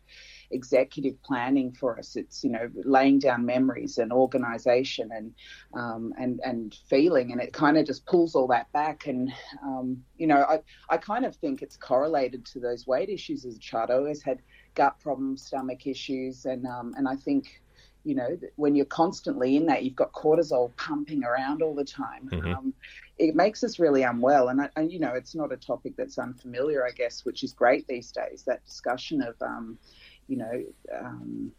executive 0.50 1.22
planning 1.22 1.70
for 1.70 1.98
us. 1.98 2.16
It's 2.16 2.42
you 2.42 2.50
know 2.50 2.70
laying 2.74 3.18
down 3.18 3.44
memories 3.44 3.98
and 3.98 4.10
organization 4.10 5.10
and 5.12 5.34
um, 5.74 6.14
and 6.18 6.40
and 6.42 6.74
feeling, 6.88 7.30
and 7.30 7.42
it 7.42 7.52
kind 7.52 7.76
of 7.76 7.84
just 7.84 8.06
pulls 8.06 8.34
all 8.34 8.46
that 8.46 8.72
back. 8.72 9.06
And 9.06 9.30
um, 9.62 10.02
you 10.16 10.26
know, 10.26 10.42
I 10.48 10.60
I 10.88 10.96
kind 10.96 11.26
of 11.26 11.36
think 11.36 11.60
it's 11.60 11.76
correlated 11.76 12.46
to 12.46 12.60
those 12.60 12.86
weight 12.86 13.10
issues 13.10 13.44
as 13.44 13.56
a 13.56 13.60
child. 13.60 13.90
I 13.90 13.94
always 13.94 14.22
had 14.22 14.40
gut 14.74 14.98
problems, 14.98 15.44
stomach 15.44 15.86
issues, 15.86 16.46
and 16.46 16.66
um, 16.66 16.94
and 16.96 17.06
I 17.06 17.16
think 17.16 17.60
you 18.04 18.14
know, 18.14 18.38
when 18.56 18.74
you're 18.74 18.86
constantly 18.86 19.56
in 19.56 19.66
that, 19.66 19.84
you've 19.84 19.96
got 19.96 20.12
cortisol 20.12 20.74
pumping 20.76 21.24
around 21.24 21.62
all 21.62 21.74
the 21.74 21.84
time. 21.84 22.28
Mm-hmm. 22.30 22.54
Um, 22.54 22.74
it 23.18 23.34
makes 23.34 23.62
us 23.62 23.78
really 23.78 24.02
unwell. 24.02 24.48
And, 24.48 24.62
I, 24.62 24.70
and, 24.76 24.90
you 24.90 24.98
know, 24.98 25.12
it's 25.12 25.34
not 25.34 25.52
a 25.52 25.56
topic 25.56 25.94
that's 25.96 26.18
unfamiliar, 26.18 26.86
I 26.86 26.90
guess, 26.90 27.24
which 27.24 27.42
is 27.42 27.52
great 27.52 27.86
these 27.86 28.10
days. 28.10 28.44
That 28.46 28.64
discussion 28.64 29.20
of, 29.22 29.34
um, 29.42 29.78
you 30.28 30.38
know, 30.38 30.62
um, 30.98 31.52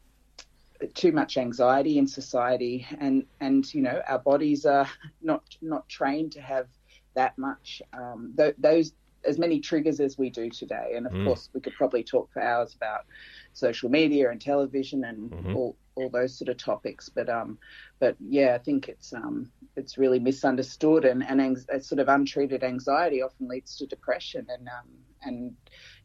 too 0.96 1.12
much 1.12 1.38
anxiety 1.38 1.98
in 2.00 2.08
society, 2.08 2.88
and 3.00 3.24
and 3.40 3.72
you 3.72 3.82
know, 3.82 4.02
our 4.08 4.18
bodies 4.18 4.66
are 4.66 4.90
not 5.22 5.44
not 5.62 5.88
trained 5.88 6.32
to 6.32 6.42
have 6.42 6.68
that 7.14 7.38
much 7.38 7.82
um, 7.94 8.34
th- 8.38 8.56
those 8.58 8.94
as 9.24 9.38
many 9.38 9.60
triggers 9.60 10.00
as 10.00 10.18
we 10.18 10.30
do 10.30 10.50
today. 10.50 10.94
And 10.96 11.06
of 11.06 11.14
mm. 11.14 11.26
course, 11.26 11.50
we 11.54 11.62
could 11.62 11.74
probably 11.74 12.04
talk 12.04 12.32
for 12.32 12.42
hours 12.42 12.74
about 12.74 13.06
social 13.54 13.90
media 13.90 14.32
and 14.32 14.42
television 14.42 15.04
and 15.04 15.30
mm-hmm. 15.30 15.56
all, 15.56 15.76
all 15.96 16.10
those 16.10 16.38
sort 16.38 16.50
of 16.50 16.58
topics. 16.58 17.10
But 17.10 17.30
um, 17.30 17.58
but 18.00 18.16
yeah, 18.20 18.56
I 18.56 18.58
think 18.58 18.90
it's 18.90 19.14
um, 19.14 19.52
it's 19.76 19.98
really 19.98 20.20
misunderstood, 20.20 21.06
and 21.06 21.24
and 21.24 21.42
ang- 21.42 21.82
sort 21.82 22.00
of 22.00 22.10
untreated 22.10 22.64
anxiety 22.64 23.22
often 23.22 23.48
leads 23.48 23.78
to 23.78 23.88
depression, 23.88 24.48
and 24.50 24.68
um, 24.68 24.90
and 25.24 25.56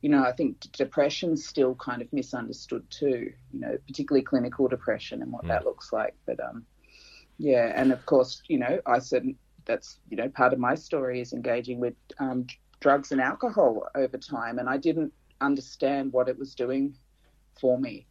you 0.03 0.09
know 0.09 0.22
I 0.22 0.33
think 0.33 0.61
depression's 0.72 1.46
still 1.46 1.75
kind 1.75 2.03
of 2.03 2.12
misunderstood 2.12 2.88
too. 2.90 3.33
You 3.53 3.61
know, 3.61 3.79
particularly 3.87 4.22
clinical 4.25 4.68
depression 4.68 5.22
and 5.22 5.33
what 5.33 5.44
mm. 5.44 5.49
that 5.49 5.64
looks 5.64 5.92
like. 5.92 6.14
But 6.27 6.40
um, 6.40 6.64
yeah, 7.38 7.72
and 7.75 7.92
of 7.92 8.05
course, 8.07 8.42
you 8.49 8.59
know, 8.59 8.81
I 8.87 8.99
said 8.99 9.27
that's 9.64 9.99
you 10.09 10.16
know 10.16 10.29
part 10.29 10.53
of 10.53 10.59
my 10.59 10.75
story 10.75 11.20
is 11.20 11.33
engaging 11.33 11.81
with 11.81 11.94
um, 12.18 12.46
drugs 12.81 13.12
and 13.12 13.20
alcohol 13.20 13.87
over 13.94 14.18
time, 14.18 14.59
and 14.59 14.68
I 14.68 14.77
didn't 14.77 15.12
understand 15.40 16.12
what 16.12 16.29
it 16.29 16.38
was 16.38 16.55
doing 16.55 16.96
for 17.61 17.79
me, 17.79 18.07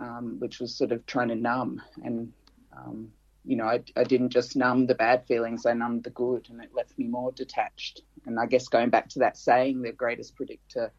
um, 0.00 0.36
which 0.38 0.60
was 0.60 0.76
sort 0.76 0.92
of 0.92 1.04
trying 1.06 1.28
to 1.28 1.34
numb. 1.34 1.82
And, 2.04 2.32
um, 2.76 3.10
you 3.44 3.56
know, 3.56 3.64
I, 3.64 3.82
I, 3.96 4.04
didn't 4.04 4.30
just 4.30 4.56
numb 4.56 4.86
the 4.86 4.94
bad 4.94 5.26
feelings, 5.26 5.66
I 5.66 5.72
numbed 5.72 6.04
the 6.04 6.10
good, 6.10 6.48
and 6.50 6.62
it 6.62 6.70
left 6.74 6.98
me 6.98 7.06
more 7.06 7.32
detached. 7.32 8.02
And 8.26 8.38
I 8.38 8.46
guess 8.46 8.68
going 8.68 8.90
back 8.90 9.08
to 9.10 9.18
that 9.20 9.36
saying, 9.36 9.82
the 9.82 9.92
greatest 9.92 10.36
predictor 10.36 10.92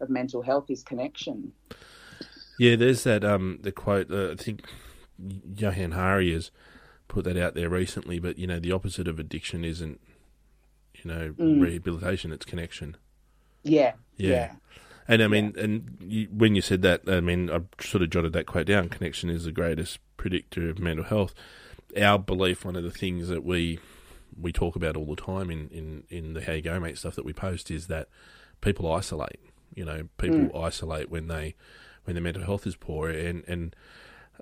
of 0.00 0.10
mental 0.10 0.42
health 0.42 0.70
is 0.70 0.82
connection. 0.82 1.52
Yeah, 2.58 2.76
there's 2.76 3.04
that 3.04 3.24
um, 3.24 3.58
the 3.62 3.72
quote. 3.72 4.10
Uh, 4.10 4.32
I 4.32 4.34
think 4.36 4.62
Johann 5.56 5.92
Hari 5.92 6.32
has 6.32 6.50
put 7.08 7.24
that 7.24 7.36
out 7.36 7.54
there 7.54 7.68
recently. 7.68 8.18
But 8.18 8.38
you 8.38 8.46
know, 8.46 8.60
the 8.60 8.72
opposite 8.72 9.08
of 9.08 9.18
addiction 9.18 9.64
isn't 9.64 10.00
you 11.02 11.10
know 11.10 11.32
mm. 11.32 11.60
rehabilitation; 11.60 12.32
it's 12.32 12.44
connection. 12.44 12.96
Yeah, 13.62 13.94
yeah, 14.16 14.28
yeah. 14.28 14.52
And 15.06 15.22
I 15.22 15.28
mean, 15.28 15.52
yeah. 15.56 15.64
and 15.64 15.96
you, 16.00 16.28
when 16.30 16.54
you 16.54 16.62
said 16.62 16.82
that, 16.82 17.02
I 17.06 17.20
mean, 17.20 17.50
I 17.50 17.60
sort 17.80 18.02
of 18.02 18.10
jotted 18.10 18.32
that 18.32 18.46
quote 18.46 18.66
down. 18.66 18.88
Connection 18.88 19.30
is 19.30 19.44
the 19.44 19.52
greatest 19.52 19.98
predictor 20.16 20.70
of 20.70 20.78
mental 20.78 21.04
health. 21.04 21.34
Our 22.00 22.18
belief, 22.18 22.64
one 22.64 22.76
of 22.76 22.84
the 22.84 22.90
things 22.90 23.28
that 23.28 23.44
we 23.44 23.78
we 24.40 24.52
talk 24.52 24.74
about 24.76 24.96
all 24.96 25.06
the 25.06 25.16
time 25.16 25.50
in, 25.50 25.68
in, 25.68 26.04
in 26.08 26.32
the 26.34 26.42
How 26.42 26.52
You 26.52 26.62
Go 26.62 26.80
Mate 26.80 26.98
stuff 26.98 27.14
that 27.14 27.24
we 27.24 27.32
post 27.32 27.70
is 27.70 27.86
that 27.86 28.08
people 28.60 28.90
isolate. 28.90 29.38
You 29.74 29.84
know, 29.84 30.08
people 30.18 30.38
mm. 30.38 30.64
isolate 30.64 31.10
when 31.10 31.28
they 31.28 31.54
when 32.04 32.14
their 32.14 32.22
mental 32.22 32.44
health 32.44 32.66
is 32.66 32.76
poor, 32.76 33.10
and 33.10 33.44
and 33.46 33.76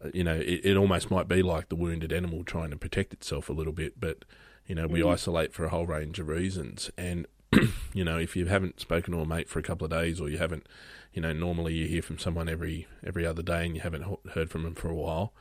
uh, 0.02 0.08
you 0.12 0.24
know, 0.24 0.34
it, 0.34 0.60
it, 0.64 0.76
almost 0.76 1.10
might 1.10 1.28
be 1.28 1.42
like 1.42 1.68
the 1.68 1.76
wounded 1.76 2.12
animal 2.12 2.44
trying 2.44 2.70
to 2.70 2.76
protect 2.76 3.12
itself 3.12 3.48
a 3.48 3.52
little 3.52 3.72
bit, 3.72 3.98
but 3.98 4.24
you 4.66 4.74
know, 4.74 4.86
we 4.86 5.00
mm. 5.00 5.12
isolate 5.12 5.52
for 5.52 5.64
a 5.64 5.68
whole 5.70 5.86
range 5.86 6.18
of 6.18 6.28
reasons, 6.28 6.90
and 6.96 7.26
you 7.92 8.04
know, 8.04 8.18
if 8.18 8.36
you 8.36 8.46
haven't 8.46 8.80
spoken 8.80 9.12
to 9.12 9.20
a 9.20 9.26
mate 9.26 9.48
for 9.48 9.58
a 9.58 9.62
couple 9.62 9.84
of 9.84 9.90
days, 9.90 10.20
or 10.20 10.28
you 10.28 10.38
haven't, 10.38 10.66
you 11.12 11.20
know, 11.20 11.32
normally 11.32 11.74
you 11.74 11.86
hear 11.86 12.02
from 12.02 12.18
someone 12.18 12.48
every 12.48 12.86
every 13.04 13.26
other 13.26 13.42
day, 13.42 13.66
and 13.66 13.74
you 13.74 13.80
haven't 13.80 14.04
heard 14.30 14.50
from 14.50 14.62
them 14.62 14.74
for 14.74 14.88
a 14.88 14.94
while, 14.94 15.32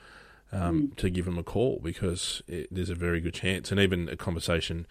um, 0.52 0.90
mm. 0.90 0.96
to 0.98 1.10
give 1.10 1.26
them 1.26 1.38
a 1.38 1.44
call 1.44 1.80
because 1.82 2.42
it, 2.48 2.68
there's 2.72 2.90
a 2.90 2.96
very 2.96 3.22
good 3.22 3.34
chance, 3.34 3.72
and 3.72 3.80
even 3.80 4.10
a 4.10 4.18
conversation 4.18 4.86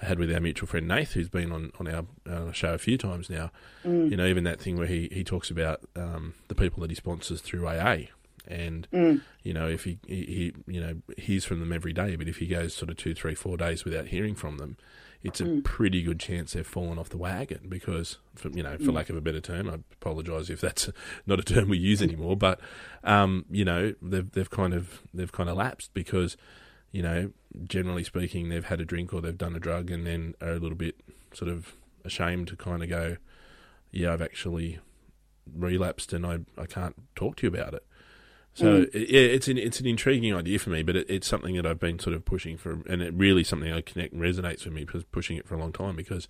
I 0.00 0.06
had 0.06 0.18
with 0.18 0.32
our 0.32 0.40
mutual 0.40 0.66
friend 0.66 0.88
Nath, 0.88 1.12
who's 1.12 1.28
been 1.28 1.52
on 1.52 1.72
on 1.78 1.88
our, 1.88 2.04
uh, 2.28 2.52
show 2.52 2.74
a 2.74 2.78
few 2.78 2.96
times 2.96 3.28
now. 3.28 3.50
Mm. 3.84 4.10
You 4.10 4.16
know, 4.16 4.26
even 4.26 4.44
that 4.44 4.60
thing 4.60 4.76
where 4.76 4.86
he 4.86 5.08
he 5.12 5.24
talks 5.24 5.50
about 5.50 5.80
um, 5.94 6.34
the 6.48 6.54
people 6.54 6.80
that 6.80 6.90
he 6.90 6.96
sponsors 6.96 7.40
through 7.40 7.66
AA. 7.66 8.06
And 8.48 8.88
mm. 8.92 9.20
you 9.44 9.54
know, 9.54 9.68
if 9.68 9.84
he, 9.84 9.98
he, 10.06 10.24
he, 10.24 10.52
you 10.66 10.80
know, 10.80 10.96
hears 11.16 11.44
from 11.44 11.60
them 11.60 11.72
every 11.72 11.92
day, 11.92 12.16
but 12.16 12.26
if 12.26 12.38
he 12.38 12.48
goes 12.48 12.74
sort 12.74 12.90
of 12.90 12.96
two, 12.96 13.14
three, 13.14 13.36
four 13.36 13.56
days 13.56 13.84
without 13.84 14.08
hearing 14.08 14.34
from 14.34 14.58
them, 14.58 14.76
it's 15.22 15.40
a 15.40 15.44
mm. 15.44 15.64
pretty 15.64 16.02
good 16.02 16.18
chance 16.18 16.52
they've 16.52 16.66
fallen 16.66 16.98
off 16.98 17.08
the 17.08 17.16
wagon 17.16 17.66
because, 17.68 18.18
for, 18.34 18.48
you 18.50 18.62
know, 18.62 18.76
for 18.76 18.84
mm. 18.84 18.94
lack 18.94 19.08
of 19.08 19.16
a 19.16 19.20
better 19.20 19.40
term, 19.40 19.68
I 19.68 19.74
apologise 19.92 20.50
if 20.50 20.60
that's 20.60 20.88
not 21.26 21.38
a 21.38 21.42
term 21.42 21.68
we 21.68 21.78
use 21.78 22.02
anymore, 22.02 22.36
but 22.36 22.60
um, 23.04 23.44
you 23.50 23.64
know, 23.64 23.94
they've 24.02 24.30
they've 24.30 24.50
kind 24.50 24.74
of 24.74 25.02
they've 25.14 25.32
kind 25.32 25.48
of 25.48 25.56
lapsed 25.56 25.94
because, 25.94 26.36
you 26.90 27.02
know, 27.02 27.30
generally 27.64 28.04
speaking, 28.04 28.48
they've 28.48 28.64
had 28.64 28.80
a 28.80 28.84
drink 28.84 29.12
or 29.12 29.20
they've 29.20 29.38
done 29.38 29.54
a 29.54 29.60
drug 29.60 29.90
and 29.90 30.06
then 30.06 30.34
are 30.40 30.52
a 30.52 30.58
little 30.58 30.76
bit 30.76 30.96
sort 31.32 31.50
of 31.50 31.74
ashamed 32.04 32.48
to 32.48 32.56
kind 32.56 32.82
of 32.82 32.88
go, 32.88 33.16
yeah, 33.90 34.12
I've 34.12 34.22
actually 34.22 34.80
relapsed 35.54 36.12
and 36.12 36.26
I 36.26 36.40
I 36.58 36.66
can't 36.66 36.96
talk 37.14 37.36
to 37.36 37.46
you 37.46 37.52
about 37.52 37.74
it. 37.74 37.86
So 38.54 38.84
mm. 38.84 38.94
yeah, 38.94 39.20
it's 39.20 39.48
an 39.48 39.56
it's 39.56 39.80
an 39.80 39.86
intriguing 39.86 40.34
idea 40.34 40.58
for 40.58 40.70
me, 40.70 40.82
but 40.82 40.96
it, 40.96 41.06
it's 41.08 41.26
something 41.26 41.56
that 41.56 41.66
I've 41.66 41.80
been 41.80 41.98
sort 41.98 42.14
of 42.14 42.24
pushing 42.24 42.58
for, 42.58 42.82
and 42.86 43.00
it 43.00 43.14
really 43.14 43.44
something 43.44 43.72
I 43.72 43.80
connect 43.80 44.12
and 44.12 44.22
resonates 44.22 44.64
with 44.64 44.74
me 44.74 44.84
because 44.84 45.04
pushing 45.04 45.36
it 45.36 45.46
for 45.46 45.54
a 45.54 45.58
long 45.58 45.72
time. 45.72 45.96
Because 45.96 46.28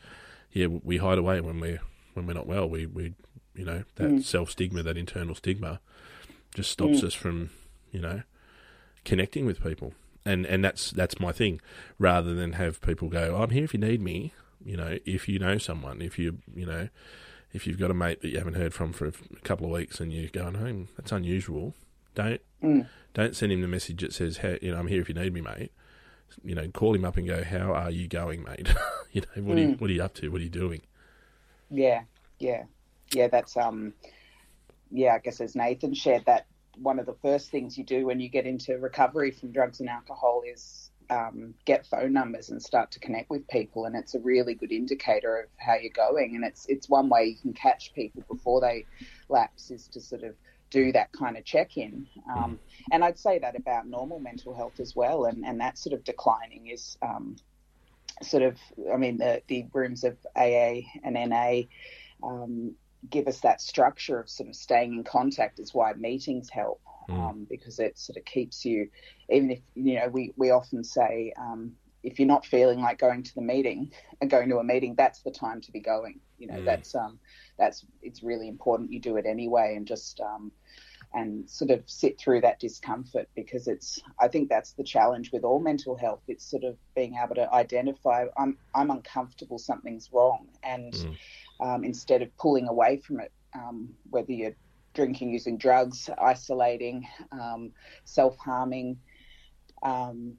yeah, 0.53 0.67
we 0.67 0.99
hide 0.99 1.19
away 1.19 1.41
when 1.41 1.59
we're 1.59 1.81
when 2.15 2.27
we're 2.27 2.35
not 2.35 2.47
well. 2.47 2.69
We 2.69 2.87
we 2.87 3.15
you 3.55 3.65
know 3.65 3.83
that 3.97 4.09
mm. 4.09 4.23
self 4.23 4.51
stigma, 4.51 4.83
that 4.85 4.97
internal 4.97 5.35
stigma, 5.35 5.81
just 6.55 6.71
stops 6.71 7.01
mm. 7.01 7.05
us 7.05 7.15
from 7.15 7.51
you 7.91 8.01
know 8.01 8.23
connecting 9.05 9.45
with 9.45 9.61
people, 9.61 9.93
and 10.25 10.47
and 10.47 10.65
that's 10.65 10.93
that's 10.93 11.19
my 11.19 11.33
thing. 11.33 11.61
Rather 11.99 12.35
than 12.35 12.53
have 12.53 12.81
people 12.83 13.09
go, 13.09 13.43
"I'm 13.43 13.51
here 13.51 13.65
if 13.65 13.75
you 13.75 13.81
need 13.81 14.01
me," 14.01 14.33
you 14.65 14.77
know, 14.77 14.99
if 15.05 15.29
you 15.29 15.41
know 15.41 15.59
someone, 15.59 16.01
if 16.01 16.19
you 16.19 16.39
you 16.55 16.67
know. 16.67 16.89
If 17.55 17.67
you've 17.67 17.79
got 17.79 17.91
a 17.91 17.95
mate 17.95 18.23
that 18.23 18.31
you 18.31 18.39
haven't 18.39 18.55
heard 18.55 18.73
from 18.73 18.95
for 18.95 19.09
a 19.09 19.13
couple 19.45 19.67
of 19.67 19.73
weeks 19.73 20.01
and 20.01 20.11
you're 20.11 20.31
going 20.31 20.55
home, 20.55 20.89
that's 20.97 21.13
unusual 21.13 21.75
don't 22.14 22.40
mm. 22.62 22.87
don't 23.14 23.37
send 23.37 23.53
him 23.53 23.61
the 23.61 23.68
message 23.68 24.01
that 24.01 24.12
says, 24.12 24.38
hey, 24.38 24.59
you 24.62 24.72
know, 24.72 24.79
I'm 24.79 24.87
here 24.87 25.01
if 25.01 25.09
you 25.09 25.14
need 25.14 25.33
me, 25.33 25.40
mate. 25.40 25.72
You 26.42 26.55
know, 26.55 26.68
call 26.68 26.94
him 26.94 27.05
up 27.05 27.16
and 27.16 27.27
go, 27.27 27.44
how 27.44 27.75
are 27.75 27.90
you 27.90 28.09
going, 28.09 28.42
mate? 28.42 28.75
you 29.12 29.20
know, 29.20 29.42
what 29.42 29.57
mm. 29.57 29.66
are 29.66 29.70
you 29.70 29.77
what 29.77 29.90
are 29.90 29.92
you 29.92 30.03
up 30.03 30.14
to? 30.14 30.29
What 30.31 30.40
are 30.40 30.44
you 30.44 30.51
doing? 30.51 30.83
Yeah, 31.70 32.03
yeah, 32.38 32.64
yeah. 33.12 33.29
That's 33.29 33.57
um, 33.57 33.94
yeah. 34.90 35.14
I 35.14 35.18
guess 35.18 35.40
as 35.40 35.55
Nathan 35.55 35.94
shared 35.94 36.25
that 36.27 36.46
one 36.79 36.98
of 36.98 37.07
the 37.07 37.16
first 37.22 37.51
things 37.51 37.77
you 37.77 37.85
do 37.85 38.07
when 38.07 38.20
you 38.20 38.29
get 38.29 38.46
into 38.46 38.79
recovery 38.79 39.31
from 39.31 39.53
drugs 39.53 39.81
and 39.81 39.88
alcohol 39.88 40.42
is 40.51 40.90
um, 41.11 41.55
get 41.64 41.87
phone 41.87 42.12
numbers 42.12 42.51
and 42.51 42.62
start 42.62 42.90
to 42.92 43.01
connect 43.01 43.29
with 43.29 43.46
people, 43.48 43.85
and 43.85 43.94
it's 43.94 44.14
a 44.14 44.20
really 44.20 44.55
good 44.55 44.72
indicator 44.72 45.40
of 45.40 45.48
how 45.59 45.75
you're 45.75 45.92
going. 45.92 46.35
And 46.35 46.44
it's 46.44 46.66
it's 46.66 46.88
one 46.88 47.09
way 47.09 47.25
you 47.25 47.37
can 47.37 47.53
catch 47.53 47.92
people 47.94 48.22
before 48.29 48.61
they 48.61 48.87
lapse 49.29 49.70
is 49.70 49.88
to 49.88 50.01
sort 50.01 50.22
of 50.22 50.35
do 50.73 50.91
that 50.93 51.13
kind 51.13 51.37
of 51.37 51.45
check 51.45 51.77
in. 51.77 52.09
Um, 52.35 52.59
and 52.91 53.05
I'd 53.05 53.19
say 53.19 53.39
that 53.39 53.55
about 53.55 53.87
normal 53.87 54.19
mental 54.19 54.55
health 54.55 54.81
as 54.81 54.97
well, 54.97 55.27
and, 55.27 55.45
and 55.45 55.61
that 55.61 55.79
sort 55.79 55.93
of 55.93 56.03
declining 56.03 56.69
is 56.69 56.97
um, 57.03 57.37
sort 58.23 58.43
of, 58.43 58.57
I 58.93 58.97
mean, 58.97 59.19
the, 59.19 59.43
the 59.47 59.67
rooms 59.73 60.03
of 60.03 60.17
AA 60.35 60.81
and 61.05 61.15
NA 61.15 61.63
um, 62.23 62.75
give 63.09 63.29
us 63.29 63.41
that 63.41 63.61
structure 63.61 64.19
of 64.19 64.31
sort 64.31 64.49
of 64.49 64.57
staying 64.57 64.95
in 64.95 65.05
contact, 65.05 65.61
is 65.61 65.75
why 65.75 65.93
meetings 65.93 66.49
help. 66.51 66.81
Mm. 67.09 67.19
Um, 67.19 67.47
because 67.51 67.81
it 67.81 67.99
sort 67.99 68.17
of 68.17 68.25
keeps 68.25 68.65
you, 68.65 68.89
even 69.29 69.51
if 69.51 69.59
you 69.75 69.97
know, 69.97 70.07
we 70.07 70.33
we 70.37 70.53
often 70.53 70.85
say 70.85 71.33
um, 71.37 71.73
if 72.03 72.19
you're 72.19 72.29
not 72.29 72.47
feeling 72.47 72.81
like 72.81 72.99
going 72.99 73.23
to 73.23 73.35
the 73.35 73.43
meeting 73.43 73.93
and 74.21 74.31
going 74.31 74.49
to 74.49 74.59
a 74.59 74.65
meeting, 74.65 74.95
that's 74.97 75.21
the 75.23 75.31
time 75.31 75.61
to 75.61 75.73
be 75.73 75.81
going. 75.81 76.21
You 76.38 76.49
know, 76.49 76.59
mm. 76.59 76.65
that's 76.65 76.95
um, 76.95 77.19
that's 77.59 77.85
it's 78.03 78.23
really 78.23 78.49
important 78.49 78.93
you 78.93 79.01
do 79.01 79.17
it 79.17 79.27
anyway, 79.27 79.75
and 79.77 79.87
just 79.87 80.21
um, 80.21 80.51
and 81.15 81.49
sort 81.49 81.71
of 81.71 81.83
sit 81.87 82.19
through 82.19 82.41
that 82.41 82.59
discomfort 82.59 83.29
because 83.35 83.69
it's 83.69 84.01
I 84.19 84.29
think 84.29 84.49
that's 84.49 84.73
the 84.73 84.85
challenge 84.85 85.31
with 85.33 85.45
all 85.45 85.61
mental 85.61 85.97
health. 85.97 86.23
It's 86.27 86.45
sort 86.45 86.65
of 86.65 86.77
being 86.95 87.17
able 87.23 87.35
to 87.37 87.53
identify 87.53 88.27
I'm 88.37 88.57
I'm 88.75 88.91
uncomfortable, 88.91 89.59
something's 89.59 90.11
wrong, 90.12 90.49
and 90.62 90.93
mm. 90.93 91.17
um, 91.61 91.85
instead 91.85 92.23
of 92.23 92.37
pulling 92.37 92.69
away 92.69 92.99
from 92.99 93.21
it, 93.21 93.33
um, 93.55 93.91
whether 94.11 94.33
you're 94.33 94.57
drinking, 94.95 95.31
using 95.31 95.57
drugs, 95.57 96.11
isolating, 96.21 97.07
um, 97.33 97.73
self 98.05 98.37
harming, 98.38 98.99
um, 99.83 100.35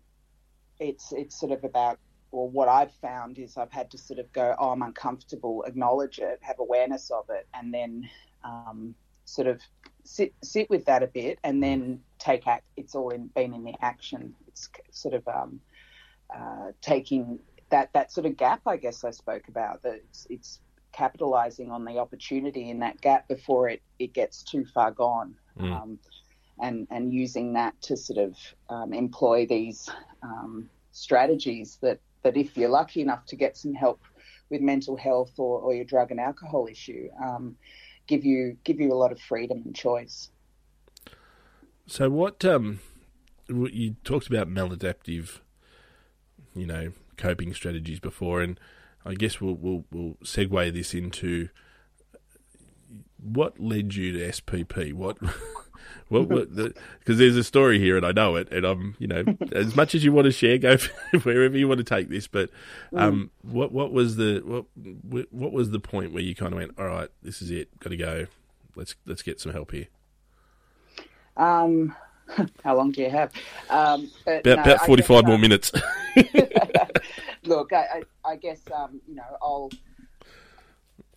it's 0.84 1.12
it's 1.12 1.40
sort 1.40 1.52
of 1.52 1.64
about 1.64 2.00
or 2.32 2.50
what 2.50 2.68
I've 2.68 2.92
found 2.94 3.38
is 3.38 3.58
I've 3.58 3.72
had 3.72 3.92
to 3.92 3.98
sort 3.98 4.20
of 4.20 4.32
go, 4.34 4.56
oh, 4.58 4.72
I'm 4.72 4.82
uncomfortable, 4.82 5.64
acknowledge 5.68 6.18
it, 6.18 6.40
have 6.42 6.58
awareness 6.60 7.12
of 7.12 7.30
it, 7.30 7.48
and 7.54 7.72
then 7.72 8.10
um, 8.44 8.96
sort 9.26 9.48
of 9.48 9.62
sit 10.04 10.34
sit 10.44 10.70
with 10.70 10.86
that 10.86 11.04
a 11.04 11.08
bit 11.08 11.40
and 11.44 11.62
then 11.62 12.02
take 12.18 12.48
act. 12.48 12.66
It's 12.76 12.96
all 12.96 13.12
in, 13.12 13.28
been 13.28 13.54
in 13.54 13.64
the 13.64 13.76
action. 13.82 14.34
It's 14.48 14.70
sort 14.92 15.14
of 15.14 15.28
um, 15.28 15.62
uh, 16.36 16.72
taking 16.82 17.40
that 17.70 17.94
that 17.94 18.12
sort 18.12 18.26
of 18.26 18.36
gap. 18.36 18.62
I 18.66 18.78
guess 18.78 19.04
I 19.04 19.12
spoke 19.12 19.48
about 19.48 19.84
that. 19.84 19.96
It's, 19.96 20.28
it's 20.30 20.60
capitalizing 20.92 21.72
on 21.72 21.86
the 21.86 21.98
opportunity 22.00 22.70
in 22.70 22.80
that 22.80 23.00
gap 23.00 23.28
before 23.28 23.70
it 23.70 23.82
it 24.00 24.14
gets 24.14 24.44
too 24.44 24.66
far 24.74 24.92
gone. 24.92 25.36
Mm. 25.60 25.82
Um, 25.82 26.00
and 26.64 26.88
and 26.90 27.14
using 27.14 27.54
that 27.54 27.80
to 27.82 27.96
sort 27.96 28.18
of 28.18 28.36
um, 28.70 28.94
employ 28.94 29.46
these 29.46 29.90
um, 30.24 30.70
strategies 30.92 31.78
that 31.82 32.00
that 32.24 32.38
if 32.38 32.58
you're 32.58 32.70
lucky 32.70 33.02
enough 33.02 33.26
to 33.26 33.36
get 33.36 33.58
some 33.58 33.74
help 33.74 34.00
with 34.50 34.62
mental 34.62 34.96
health 34.96 35.34
or, 35.38 35.60
or 35.60 35.74
your 35.74 35.84
drug 35.84 36.10
and 36.10 36.20
alcohol 36.20 36.68
issue, 36.72 37.10
um, 37.22 37.56
give 38.08 38.24
you 38.24 38.58
give 38.64 38.80
you 38.80 38.92
a 38.92 38.96
lot 38.96 39.12
of 39.12 39.20
freedom 39.20 39.62
and 39.66 39.76
choice. 39.76 40.32
So 41.86 42.10
what 42.10 42.46
um, 42.46 42.80
you 43.50 43.98
talked 44.06 44.28
about 44.28 44.48
maladaptive, 44.48 45.40
you 46.56 46.66
know, 46.66 46.94
coping 47.18 47.54
strategies 47.54 48.00
before, 48.00 48.42
and 48.42 48.58
I 49.06 49.16
guess 49.16 49.42
we'll 49.42 49.56
we'll, 49.56 49.84
we'll 49.92 50.16
segue 50.24 50.74
this 50.74 50.94
into 50.94 51.50
what 53.18 53.60
led 53.60 53.96
you 53.96 54.14
to 54.14 54.32
SPP. 54.32 54.94
What 54.94 55.18
What? 56.10 56.30
Because 56.30 56.56
the, 56.56 56.74
there's 57.06 57.36
a 57.36 57.44
story 57.44 57.80
here, 57.80 57.98
and 57.98 58.06
I 58.06 58.12
know 58.12 58.36
it, 58.36 58.52
and 58.52 58.66
I'm, 58.66 58.96
you 59.00 59.08
know, 59.08 59.24
as 59.52 59.76
much 59.76 59.96
as 59.96 60.04
you 60.04 60.12
want 60.12 60.26
to 60.26 60.32
share, 60.32 60.58
go 60.58 60.78
wherever 61.24 61.58
you 61.58 61.68
want 61.68 61.80
to 61.80 61.84
take 61.84 62.10
this. 62.10 62.28
But 62.28 62.50
um, 62.96 63.32
mm. 63.46 63.52
what 63.52 63.72
what 63.72 63.92
was 63.92 64.16
the 64.18 64.40
what 64.44 64.66
what 65.32 65.52
was 65.52 65.72
the 65.72 65.80
point 65.80 66.14
where 66.14 66.24
you 66.24 66.36
kind 66.36 66.54
of 66.54 66.60
went, 66.60 66.72
all 66.78 66.86
right, 66.86 67.10
this 67.22 67.42
is 67.42 67.52
it, 67.52 67.80
got 67.80 67.90
to 67.90 67.98
go, 67.98 68.28
let's 68.76 68.96
let's 69.06 69.22
get 69.22 69.40
some 69.40 69.52
help 69.52 69.72
here. 69.72 69.88
Um, 71.38 71.96
how 72.64 72.76
long 72.76 72.92
do 72.92 73.02
you 73.02 73.10
have? 73.10 73.32
Um, 73.70 74.12
about, 74.26 74.46
no, 74.46 74.54
about 74.54 74.86
forty 74.86 75.04
five 75.04 75.26
more 75.26 75.36
um, 75.36 75.42
minutes. 75.42 75.72
look, 77.44 77.74
I, 77.74 78.04
I, 78.26 78.32
I 78.32 78.36
guess 78.36 78.62
um, 78.76 79.02
you 79.08 79.16
know 79.16 79.38
I'll 79.42 79.70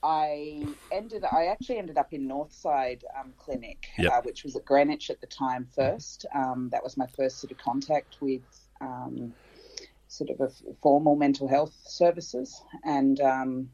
I 0.03 0.67
ended. 0.93 1.25
I 1.25 1.47
actually 1.47 1.79
ended 1.79 1.99
up 1.99 2.13
in 2.13 2.29
Northside 2.29 3.03
um, 3.19 3.33
Clinic, 3.39 3.89
yep. 3.99 4.13
uh, 4.13 4.21
which 4.23 4.45
was 4.45 4.57
at 4.57 4.65
Greenwich 4.65 5.11
at 5.11 5.21
the 5.21 5.27
time. 5.27 5.67
First, 5.75 6.27
um, 6.35 6.69
that 6.73 6.83
was 6.83 6.97
my 6.97 7.07
first 7.17 7.41
sort 7.41 7.51
of 7.51 7.59
contact 7.59 8.17
with 8.21 8.43
um, 8.81 9.35
sort 10.09 10.31
of 10.31 10.41
a 10.41 10.51
formal 10.83 11.17
mental 11.17 11.49
health 11.49 11.75
services, 11.87 12.63
and 12.85 13.21
um, 13.21 13.71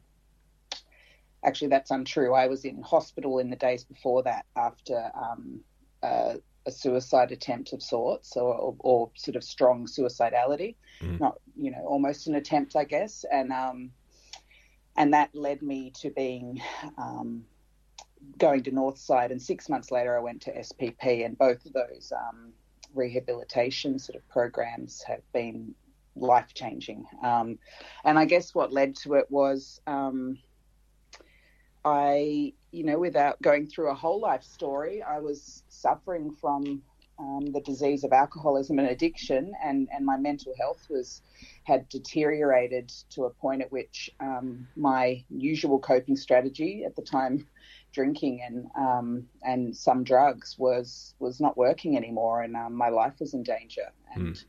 actually, 1.43 1.67
that's 1.69 1.91
untrue. 1.91 2.33
I 2.33 2.47
was 2.47 2.65
in 2.65 2.81
hospital 2.81 3.39
in 3.39 3.49
the 3.49 3.55
days 3.55 3.83
before 3.83 4.23
that 4.23 4.45
after 4.55 5.11
um, 5.15 5.59
uh, 6.01 6.35
a 6.65 6.71
suicide 6.71 7.31
attempt 7.31 7.73
of 7.73 7.83
sorts, 7.83 8.37
or, 8.37 8.53
or, 8.55 8.75
or 8.79 9.11
sort 9.15 9.35
of 9.35 9.43
strong 9.43 9.85
suicidality. 9.85 10.75
Mm. 11.01 11.19
Not, 11.19 11.39
you 11.57 11.71
know, 11.71 11.83
almost 11.85 12.27
an 12.27 12.35
attempt, 12.35 12.75
I 12.75 12.85
guess, 12.85 13.25
and 13.31 13.51
um, 13.51 13.91
and 14.95 15.13
that 15.13 15.33
led 15.33 15.61
me 15.61 15.91
to 16.01 16.09
being 16.11 16.61
um, 16.97 17.45
going 18.37 18.63
to 18.63 18.71
Northside, 18.71 19.31
and 19.31 19.41
six 19.41 19.69
months 19.69 19.91
later 19.91 20.17
I 20.17 20.21
went 20.21 20.41
to 20.43 20.51
SPP, 20.51 21.25
and 21.25 21.37
both 21.37 21.65
of 21.65 21.73
those 21.73 22.11
um, 22.15 22.53
rehabilitation 22.93 23.99
sort 23.99 24.15
of 24.15 24.27
programs 24.29 25.03
have 25.03 25.21
been 25.33 25.73
life 26.15 26.53
changing. 26.53 27.05
Um, 27.23 27.57
and 28.03 28.19
I 28.19 28.25
guess 28.25 28.53
what 28.53 28.71
led 28.71 28.95
to 28.97 29.15
it 29.15 29.25
was 29.29 29.81
um, 29.87 30.37
I, 31.85 32.53
you 32.71 32.83
know, 32.83 32.99
without 32.99 33.41
going 33.41 33.67
through 33.67 33.89
a 33.89 33.95
whole 33.95 34.19
life 34.19 34.43
story, 34.43 35.01
I 35.01 35.19
was 35.19 35.63
suffering 35.69 36.35
from 36.39 36.81
um, 37.23 37.51
the 37.51 37.61
disease 37.61 38.03
of 38.03 38.11
alcoholism 38.11 38.79
and 38.79 38.89
addiction, 38.89 39.53
and, 39.63 39.87
and 39.93 40.05
my 40.05 40.17
mental 40.17 40.53
health 40.59 40.85
was 40.89 41.21
had 41.63 41.87
deteriorated 41.87 42.91
to 43.11 43.23
a 43.23 43.29
point 43.29 43.61
at 43.61 43.71
which 43.71 44.09
um, 44.19 44.67
my 44.75 45.23
usual 45.29 45.79
coping 45.79 46.17
strategy 46.17 46.83
at 46.85 46.95
the 46.95 47.01
time, 47.01 47.47
drinking 47.93 48.41
and 48.45 48.67
um, 48.77 49.25
and 49.43 49.75
some 49.75 50.03
drugs, 50.03 50.55
was 50.57 51.15
was 51.19 51.39
not 51.39 51.55
working 51.55 51.95
anymore, 51.95 52.41
and 52.41 52.55
um, 52.55 52.73
my 52.73 52.89
life 52.89 53.13
was 53.19 53.33
in 53.33 53.43
danger. 53.43 53.91
And 54.13 54.43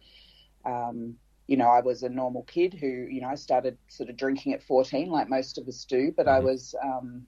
mm. 0.66 1.14
you 1.46 1.56
know, 1.56 1.68
I 1.68 1.80
was 1.80 2.02
a 2.02 2.08
normal 2.08 2.42
kid 2.44 2.74
who, 2.74 2.86
you 2.86 3.20
know, 3.20 3.28
I 3.28 3.36
started 3.36 3.78
sort 3.88 4.08
of 4.08 4.16
drinking 4.16 4.54
at 4.54 4.62
14, 4.62 5.10
like 5.10 5.28
most 5.28 5.58
of 5.58 5.68
us 5.68 5.84
do, 5.84 6.12
but 6.16 6.26
mm. 6.26 6.32
I 6.32 6.38
mm-hmm. 6.38 6.46
was. 6.46 6.74
Um, 6.82 7.26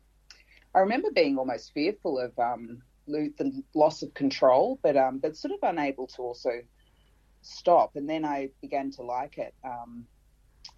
I 0.75 0.81
remember 0.81 1.09
being 1.11 1.39
almost 1.39 1.73
fearful 1.73 2.19
of 2.19 2.39
the 3.07 3.63
loss 3.75 4.03
of 4.03 4.13
control, 4.15 4.79
but 4.83 4.97
um, 4.97 5.19
but 5.19 5.37
sort 5.37 5.53
of 5.53 5.59
unable 5.63 6.07
to 6.09 6.23
also 6.23 6.51
stop. 7.43 7.97
And 7.97 8.09
then 8.09 8.25
I 8.25 8.51
began 8.61 8.91
to 8.93 9.03
like 9.03 9.39
it. 9.39 9.55
Um, 9.65 10.07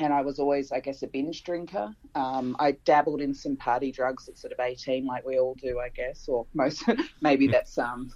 and 0.00 0.12
I 0.12 0.20
was 0.20 0.38
always, 0.38 0.70
I 0.70 0.80
guess, 0.80 1.02
a 1.02 1.06
binge 1.06 1.42
drinker. 1.42 1.92
Um, 2.14 2.56
I 2.60 2.72
dabbled 2.84 3.20
in 3.20 3.34
some 3.34 3.56
party 3.56 3.90
drugs 3.90 4.28
at 4.28 4.38
sort 4.38 4.52
of 4.52 4.60
18, 4.60 5.06
like 5.06 5.24
we 5.24 5.38
all 5.38 5.54
do, 5.54 5.80
I 5.80 5.88
guess, 5.88 6.28
or 6.28 6.46
most. 6.54 6.84
maybe 7.20 7.46
that's 7.48 7.78
um, 7.78 8.10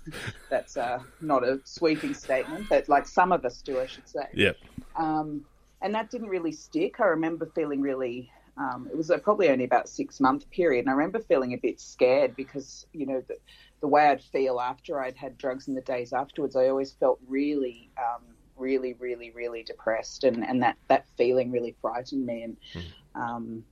that's 0.50 0.76
uh, 0.76 1.00
not 1.20 1.44
a 1.44 1.60
sweeping 1.64 2.14
statement, 2.14 2.66
but 2.68 2.88
like 2.88 3.06
some 3.06 3.32
of 3.32 3.44
us 3.44 3.62
do, 3.62 3.80
I 3.80 3.86
should 3.86 4.08
say. 4.08 4.26
Yeah. 4.34 4.52
Um, 4.96 5.44
and 5.80 5.94
that 5.94 6.10
didn't 6.10 6.28
really 6.28 6.52
stick. 6.52 7.00
I 7.00 7.06
remember 7.06 7.50
feeling 7.54 7.80
really 7.80 8.30
um, 8.56 8.88
it 8.90 8.96
was 8.96 9.10
a, 9.10 9.18
probably 9.18 9.48
only 9.48 9.64
about 9.64 9.88
six 9.88 10.20
month 10.20 10.48
period, 10.50 10.80
and 10.80 10.90
I 10.90 10.92
remember 10.92 11.20
feeling 11.20 11.54
a 11.54 11.56
bit 11.56 11.80
scared 11.80 12.36
because 12.36 12.86
you 12.92 13.06
know 13.06 13.22
the, 13.26 13.36
the 13.82 13.88
way 13.88 14.06
I'd 14.06 14.22
feel 14.22 14.60
after 14.60 15.00
I'd 15.00 15.16
had 15.16 15.36
drugs 15.36 15.66
in 15.68 15.74
the 15.74 15.80
days 15.82 16.12
afterwards, 16.12 16.54
I 16.54 16.68
always 16.68 16.92
felt 16.92 17.18
really, 17.26 17.90
um, 17.98 18.22
really, 18.56 18.94
really, 18.94 19.32
really 19.32 19.64
depressed, 19.64 20.22
and, 20.24 20.46
and 20.46 20.62
that 20.62 20.76
that 20.88 21.06
feeling 21.18 21.50
really 21.50 21.74
frightened 21.82 22.24
me. 22.24 22.44
And 22.44 22.56
mm. 22.74 23.20
um, 23.20 23.64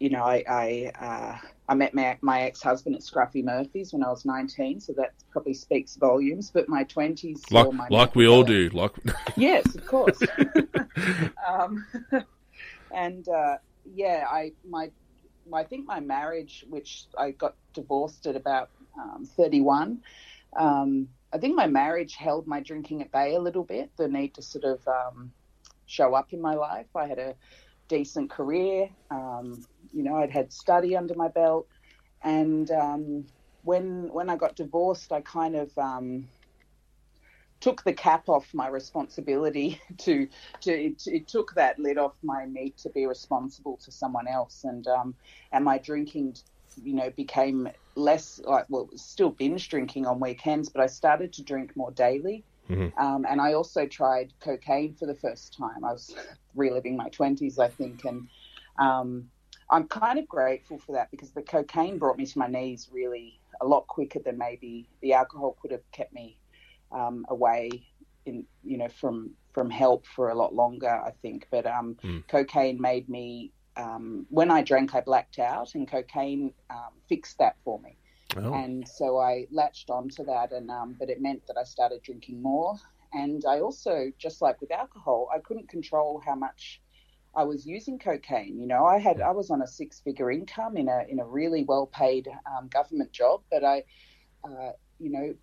you 0.00 0.10
know, 0.10 0.24
I 0.24 0.42
I, 0.48 0.92
uh, 1.00 1.38
I 1.68 1.74
met 1.74 1.94
my, 1.94 2.18
my 2.22 2.42
ex 2.42 2.60
husband 2.60 2.96
at 2.96 3.02
Scruffy 3.02 3.44
Murphy's 3.44 3.92
when 3.92 4.02
I 4.02 4.08
was 4.08 4.24
nineteen, 4.24 4.80
so 4.80 4.92
that 4.94 5.12
probably 5.30 5.54
speaks 5.54 5.94
volumes. 5.94 6.50
But 6.52 6.68
my 6.68 6.82
twenties, 6.82 7.40
like 7.52 7.68
like 7.88 8.16
we 8.16 8.26
all 8.26 8.42
do, 8.42 8.68
like 8.70 8.92
yes, 9.36 9.76
of 9.76 9.86
course. 9.86 10.20
um, 11.48 11.86
and 12.92 13.28
uh, 13.28 13.58
yeah, 13.94 14.24
I 14.28 14.50
my 14.68 14.90
I 15.54 15.62
think 15.62 15.86
my 15.86 16.00
marriage, 16.00 16.64
which 16.68 17.04
I 17.16 17.30
got 17.30 17.54
divorced 17.74 18.26
at 18.26 18.34
about 18.34 18.70
um, 18.98 19.24
31, 19.24 20.00
um, 20.56 21.08
I 21.32 21.38
think 21.38 21.54
my 21.54 21.66
marriage 21.66 22.16
held 22.16 22.46
my 22.46 22.60
drinking 22.60 23.02
at 23.02 23.12
bay 23.12 23.34
a 23.34 23.40
little 23.40 23.64
bit. 23.64 23.90
The 23.96 24.08
need 24.08 24.34
to 24.34 24.42
sort 24.42 24.64
of 24.64 24.86
um, 24.88 25.32
show 25.86 26.14
up 26.14 26.32
in 26.32 26.40
my 26.40 26.54
life. 26.54 26.88
I 26.96 27.06
had 27.06 27.18
a 27.18 27.34
decent 27.88 28.30
career. 28.30 28.88
Um, 29.10 29.64
you 29.92 30.02
know, 30.02 30.16
I'd 30.16 30.30
had 30.30 30.52
study 30.52 30.96
under 30.96 31.14
my 31.14 31.28
belt, 31.28 31.68
and 32.22 32.70
um, 32.70 33.26
when 33.62 34.08
when 34.12 34.28
I 34.28 34.36
got 34.36 34.56
divorced, 34.56 35.12
I 35.12 35.20
kind 35.20 35.54
of 35.54 35.76
um, 35.78 36.28
took 37.60 37.84
the 37.84 37.92
cap 37.92 38.28
off 38.28 38.52
my 38.54 38.68
responsibility 38.68 39.80
to 39.98 40.26
to 40.62 40.72
it, 40.72 41.02
it, 41.06 41.28
took 41.28 41.54
that 41.54 41.78
lid 41.78 41.98
off 41.98 42.14
my 42.22 42.46
need 42.46 42.76
to 42.78 42.88
be 42.90 43.06
responsible 43.06 43.76
to 43.76 43.92
someone 43.92 44.26
else 44.26 44.64
and 44.64 44.86
um 44.88 45.14
and 45.52 45.64
my 45.64 45.78
drinking 45.78 46.34
you 46.82 46.94
know 46.94 47.10
became 47.10 47.68
less 48.00 48.40
like 48.44 48.66
well 48.68 48.88
still 48.96 49.30
binge 49.30 49.68
drinking 49.68 50.06
on 50.06 50.18
weekends 50.20 50.68
but 50.68 50.82
I 50.82 50.86
started 50.86 51.32
to 51.34 51.42
drink 51.42 51.76
more 51.76 51.90
daily 51.92 52.44
mm-hmm. 52.68 52.98
um, 52.98 53.26
and 53.28 53.40
I 53.40 53.52
also 53.52 53.86
tried 53.86 54.32
cocaine 54.40 54.94
for 54.94 55.06
the 55.06 55.14
first 55.14 55.56
time 55.56 55.84
I 55.84 55.92
was 55.92 56.14
reliving 56.54 56.96
my 56.96 57.08
20s 57.10 57.58
I 57.58 57.68
think 57.68 58.04
and 58.04 58.28
um, 58.78 59.28
I'm 59.70 59.86
kind 59.86 60.18
of 60.18 60.26
grateful 60.26 60.78
for 60.78 60.92
that 60.92 61.10
because 61.10 61.30
the 61.30 61.42
cocaine 61.42 61.98
brought 61.98 62.16
me 62.16 62.26
to 62.26 62.38
my 62.38 62.48
knees 62.48 62.88
really 62.90 63.38
a 63.60 63.66
lot 63.66 63.86
quicker 63.86 64.18
than 64.18 64.38
maybe 64.38 64.88
the 65.02 65.12
alcohol 65.12 65.56
could 65.60 65.70
have 65.70 65.88
kept 65.92 66.12
me 66.12 66.38
um, 66.92 67.26
away 67.28 67.70
in 68.26 68.44
you 68.64 68.76
know 68.76 68.88
from 68.88 69.30
from 69.52 69.70
help 69.70 70.06
for 70.06 70.30
a 70.30 70.34
lot 70.34 70.54
longer 70.54 70.90
I 70.90 71.12
think 71.22 71.46
but 71.50 71.66
um, 71.66 71.96
mm. 72.02 72.26
cocaine 72.28 72.80
made 72.80 73.08
me 73.08 73.52
um, 73.76 74.26
when 74.30 74.50
I 74.50 74.62
drank 74.62 74.94
I 74.94 75.00
blacked 75.00 75.38
out 75.38 75.74
and 75.74 75.88
cocaine 75.88 76.52
um, 76.70 76.92
fixed 77.08 77.38
that 77.38 77.56
for 77.64 77.80
me 77.80 77.96
oh. 78.36 78.52
and 78.54 78.86
so 78.86 79.18
I 79.18 79.46
latched 79.50 79.90
onto 79.90 80.24
that 80.24 80.52
and 80.52 80.70
um, 80.70 80.96
but 80.98 81.10
it 81.10 81.20
meant 81.20 81.46
that 81.46 81.56
I 81.56 81.64
started 81.64 82.02
drinking 82.02 82.42
more 82.42 82.76
and 83.12 83.44
I 83.48 83.60
also 83.60 84.12
just 84.18 84.42
like 84.42 84.60
with 84.60 84.70
alcohol 84.70 85.28
I 85.34 85.38
couldn't 85.38 85.68
control 85.68 86.22
how 86.24 86.34
much 86.34 86.80
I 87.34 87.44
was 87.44 87.64
using 87.64 87.98
cocaine. 87.98 88.58
You 88.58 88.66
know, 88.66 88.84
I 88.84 88.98
had 88.98 89.20
I 89.20 89.30
was 89.30 89.50
on 89.50 89.62
a 89.62 89.66
six 89.66 90.00
figure 90.00 90.32
income 90.32 90.76
in 90.76 90.88
a 90.88 91.04
in 91.08 91.20
a 91.20 91.24
really 91.24 91.62
well 91.62 91.86
paid 91.86 92.28
um, 92.44 92.68
government 92.68 93.12
job, 93.12 93.42
but 93.50 93.62
I, 93.62 93.84
uh, 94.42 94.72
you 94.98 95.10
know, 95.10 95.34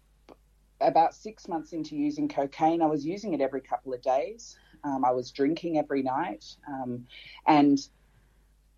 about 0.81 1.15
six 1.15 1.47
months 1.47 1.73
into 1.73 1.95
using 1.95 2.27
cocaine, 2.27 2.81
I 2.81 2.87
was 2.87 3.05
using 3.05 3.33
it 3.33 3.41
every 3.41 3.61
couple 3.61 3.93
of 3.93 4.01
days. 4.01 4.57
Um, 4.83 5.03
I 5.05 5.11
was 5.11 5.31
drinking 5.31 5.77
every 5.77 6.03
night. 6.03 6.45
Um, 6.67 7.07
and, 7.47 7.79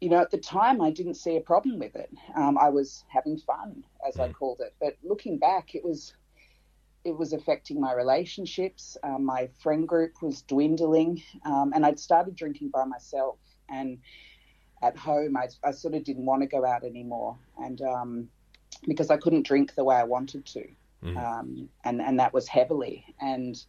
you 0.01 0.09
know, 0.09 0.19
at 0.19 0.31
the 0.31 0.37
time, 0.37 0.81
I 0.81 0.91
didn't 0.91 1.15
see 1.15 1.35
a 1.35 1.41
problem 1.41 1.79
with 1.79 1.95
it. 1.95 2.09
Um, 2.35 2.57
I 2.57 2.69
was 2.69 3.03
having 3.07 3.37
fun, 3.37 3.83
as 4.07 4.19
I 4.19 4.29
mm. 4.29 4.33
called 4.33 4.61
it. 4.61 4.73
But 4.79 4.97
looking 5.03 5.37
back, 5.37 5.75
it 5.75 5.83
was. 5.83 6.13
It 7.05 7.17
was 7.17 7.31
affecting 7.31 7.79
my 7.79 7.93
relationships. 7.93 8.97
Um, 9.03 9.23
my 9.23 9.49
friend 9.63 9.87
group 9.87 10.21
was 10.21 10.41
dwindling, 10.41 11.23
um, 11.45 11.71
and 11.73 11.85
I'd 11.85 11.97
started 11.97 12.35
drinking 12.35 12.71
by 12.71 12.83
myself. 12.83 13.39
And 13.69 13.99
at 14.83 14.97
home, 14.97 15.37
I, 15.37 15.47
I 15.63 15.71
sort 15.71 15.93
of 15.93 16.03
didn't 16.03 16.25
want 16.25 16.41
to 16.41 16.45
go 16.45 16.65
out 16.65 16.83
anymore, 16.83 17.37
and 17.57 17.81
um, 17.83 18.29
because 18.85 19.09
I 19.09 19.15
couldn't 19.15 19.47
drink 19.47 19.75
the 19.75 19.83
way 19.85 19.95
I 19.95 20.03
wanted 20.03 20.45
to 20.47 20.67
mm. 21.03 21.17
um, 21.17 21.69
and 21.83 22.01
and 22.01 22.19
that 22.19 22.33
was 22.33 22.47
heavily. 22.47 23.05
And 23.19 23.61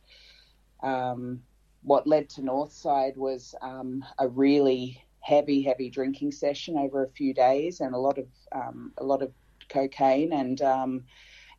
um, 0.83 1.43
what 1.83 2.07
led 2.07 2.29
to 2.31 2.43
Northside 2.43 3.17
was 3.17 3.55
um, 3.63 4.05
a 4.19 4.29
really 4.29 5.03
heavy, 5.21 5.63
heavy 5.63 5.91
drinking 5.91 6.33
session 6.33 6.77
over 6.77 7.05
a 7.05 7.11
few 7.11 7.35
days, 7.35 7.81
and 7.81 7.95
a 7.95 7.99
lot 7.99 8.19
of 8.19 8.27
um, 8.53 8.93
a 8.99 9.05
lot 9.05 9.23
of 9.23 9.33
cocaine, 9.69 10.33
and 10.33 10.61
um, 10.63 11.05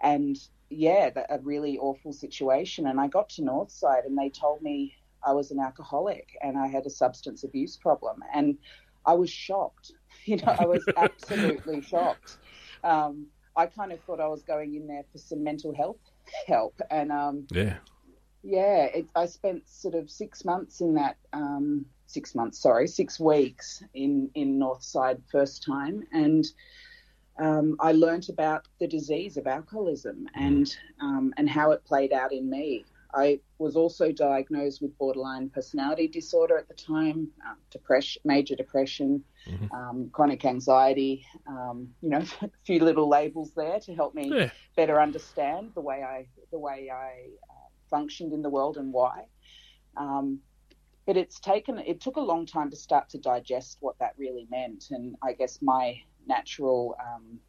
and 0.01 0.37
yeah, 0.69 1.09
a 1.29 1.39
really 1.39 1.77
awful 1.77 2.13
situation. 2.13 2.87
And 2.87 2.99
I 2.99 3.07
got 3.07 3.29
to 3.29 3.41
Northside, 3.41 4.05
and 4.05 4.17
they 4.17 4.29
told 4.29 4.61
me 4.61 4.95
I 5.23 5.33
was 5.33 5.51
an 5.51 5.59
alcoholic 5.59 6.37
and 6.41 6.57
I 6.57 6.67
had 6.67 6.85
a 6.85 6.89
substance 6.89 7.43
abuse 7.43 7.77
problem, 7.77 8.23
and 8.33 8.57
I 9.05 9.13
was 9.13 9.29
shocked. 9.29 9.91
You 10.25 10.35
know, 10.35 10.55
I 10.59 10.65
was 10.65 10.85
absolutely 10.97 11.81
shocked. 11.81 12.37
Um, 12.83 13.25
I 13.55 13.65
kind 13.65 13.91
of 13.91 13.99
thought 14.01 14.19
I 14.19 14.27
was 14.27 14.43
going 14.43 14.75
in 14.75 14.85
there 14.85 15.03
for 15.11 15.17
some 15.17 15.43
mental 15.43 15.73
health 15.73 15.97
help, 16.45 16.79
and 16.91 17.11
um, 17.11 17.47
yeah, 17.49 17.77
yeah, 18.43 18.85
it, 18.85 19.07
I 19.15 19.25
spent 19.25 19.67
sort 19.67 19.95
of 19.95 20.09
six 20.09 20.45
months 20.45 20.81
in 20.81 20.95
that. 20.95 21.17
Um, 21.33 21.85
six 22.07 22.35
months, 22.35 22.59
sorry, 22.59 22.87
six 22.87 23.21
weeks 23.21 23.81
in 23.93 24.29
in 24.35 24.59
Northside 24.59 25.21
first 25.31 25.63
time, 25.63 26.03
and 26.11 26.45
um, 27.39 27.75
I 27.79 27.93
learnt 27.93 28.29
about 28.29 28.67
the 28.79 28.87
disease 28.87 29.37
of 29.37 29.47
alcoholism 29.47 30.27
and 30.35 30.75
um, 31.01 31.33
and 31.37 31.49
how 31.49 31.71
it 31.71 31.83
played 31.85 32.13
out 32.13 32.33
in 32.33 32.49
me. 32.49 32.85
I 33.13 33.39
was 33.57 33.75
also 33.75 34.11
diagnosed 34.11 34.81
with 34.81 34.97
borderline 34.97 35.49
personality 35.49 36.07
disorder 36.07 36.57
at 36.57 36.69
the 36.69 36.73
time, 36.73 37.27
uh, 37.45 37.55
depression, 37.69 38.21
major 38.23 38.55
depression, 38.55 39.21
mm-hmm. 39.45 39.75
um, 39.75 40.09
chronic 40.13 40.45
anxiety. 40.45 41.25
Um, 41.45 41.89
you 42.01 42.09
know, 42.09 42.23
a 42.41 42.49
few 42.63 42.83
little 42.83 43.09
labels 43.09 43.51
there 43.53 43.79
to 43.81 43.93
help 43.95 44.15
me 44.15 44.31
yeah. 44.33 44.49
better 44.75 45.01
understand 45.01 45.71
the 45.75 45.81
way 45.81 46.03
I 46.03 46.25
the 46.51 46.59
way 46.59 46.89
I 46.93 47.27
functioned 47.91 48.33
in 48.33 48.41
the 48.41 48.49
world 48.49 48.77
and 48.77 48.91
why. 48.91 49.25
Um, 49.95 50.39
but 51.05 51.17
it's 51.17 51.39
taken 51.39 51.77
it 51.79 51.99
took 51.99 52.15
a 52.15 52.21
long 52.21 52.45
time 52.45 52.69
to 52.71 52.75
start 52.75 53.09
to 53.09 53.17
digest 53.17 53.77
what 53.81 53.99
that 53.99 54.13
really 54.17 54.47
meant, 54.49 54.85
and 54.91 55.15
I 55.21 55.33
guess 55.33 55.59
my 55.61 56.01
natural 56.27 56.95
um, 56.99 57.39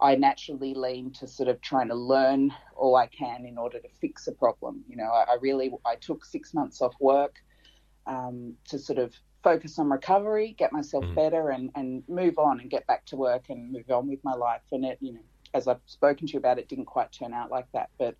I 0.00 0.16
naturally 0.16 0.74
lean 0.74 1.12
to 1.12 1.28
sort 1.28 1.48
of 1.48 1.60
trying 1.60 1.88
to 1.88 1.94
learn 1.94 2.52
all 2.74 2.96
I 2.96 3.06
can 3.06 3.46
in 3.46 3.56
order 3.56 3.78
to 3.78 3.88
fix 4.00 4.26
a 4.26 4.32
problem. 4.32 4.82
You 4.88 4.96
know, 4.96 5.10
I, 5.10 5.32
I 5.32 5.36
really 5.40 5.72
I 5.84 5.96
took 5.96 6.24
six 6.24 6.54
months 6.54 6.80
off 6.80 6.94
work 7.00 7.36
um, 8.06 8.54
to 8.68 8.78
sort 8.78 8.98
of 8.98 9.14
focus 9.44 9.78
on 9.78 9.90
recovery, 9.90 10.54
get 10.58 10.72
myself 10.72 11.04
mm. 11.04 11.14
better, 11.14 11.50
and 11.50 11.70
and 11.74 12.02
move 12.08 12.38
on 12.38 12.60
and 12.60 12.70
get 12.70 12.86
back 12.86 13.04
to 13.06 13.16
work 13.16 13.44
and 13.48 13.72
move 13.72 13.90
on 13.90 14.08
with 14.08 14.20
my 14.24 14.34
life. 14.34 14.62
And 14.72 14.84
it, 14.84 14.98
you 15.00 15.12
know, 15.12 15.20
as 15.54 15.68
I've 15.68 15.80
spoken 15.86 16.26
to 16.26 16.32
you 16.34 16.38
about, 16.38 16.58
it 16.58 16.68
didn't 16.68 16.86
quite 16.86 17.12
turn 17.12 17.32
out 17.32 17.50
like 17.50 17.70
that. 17.72 17.90
But 17.98 18.16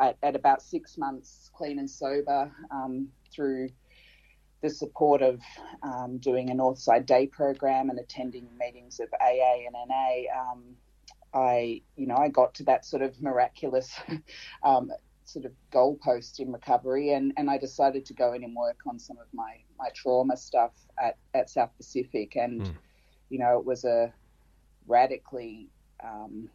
at, 0.00 0.16
at 0.22 0.36
about 0.36 0.62
six 0.62 0.98
months 0.98 1.50
clean 1.54 1.78
and 1.78 1.88
sober 1.88 2.52
um, 2.70 3.08
through 3.32 3.70
the 4.62 4.70
support 4.70 5.22
of 5.22 5.40
um, 5.82 6.18
doing 6.18 6.50
a 6.50 6.54
Northside 6.54 7.06
Day 7.06 7.26
program 7.26 7.90
and 7.90 7.98
attending 7.98 8.48
meetings 8.58 9.00
of 9.00 9.08
AA 9.20 9.66
and 9.66 9.74
NA, 9.88 10.40
um, 10.40 10.62
I, 11.34 11.82
you 11.96 12.06
know, 12.06 12.16
I 12.16 12.28
got 12.28 12.54
to 12.54 12.64
that 12.64 12.84
sort 12.84 13.02
of 13.02 13.20
miraculous 13.20 13.92
um, 14.62 14.90
sort 15.24 15.44
of 15.46 15.52
goalpost 15.72 16.38
in 16.38 16.52
recovery, 16.52 17.12
and, 17.12 17.32
and 17.36 17.50
I 17.50 17.58
decided 17.58 18.06
to 18.06 18.14
go 18.14 18.34
in 18.34 18.44
and 18.44 18.54
work 18.54 18.80
on 18.86 18.98
some 18.98 19.18
of 19.18 19.26
my, 19.32 19.56
my 19.78 19.88
trauma 19.94 20.36
stuff 20.36 20.72
at, 21.02 21.16
at 21.34 21.50
South 21.50 21.70
Pacific, 21.76 22.36
and 22.36 22.62
mm. 22.62 22.74
you 23.30 23.38
know, 23.38 23.58
it 23.58 23.64
was 23.64 23.84
a 23.84 24.12
radically 24.86 25.68
um, 26.02 26.48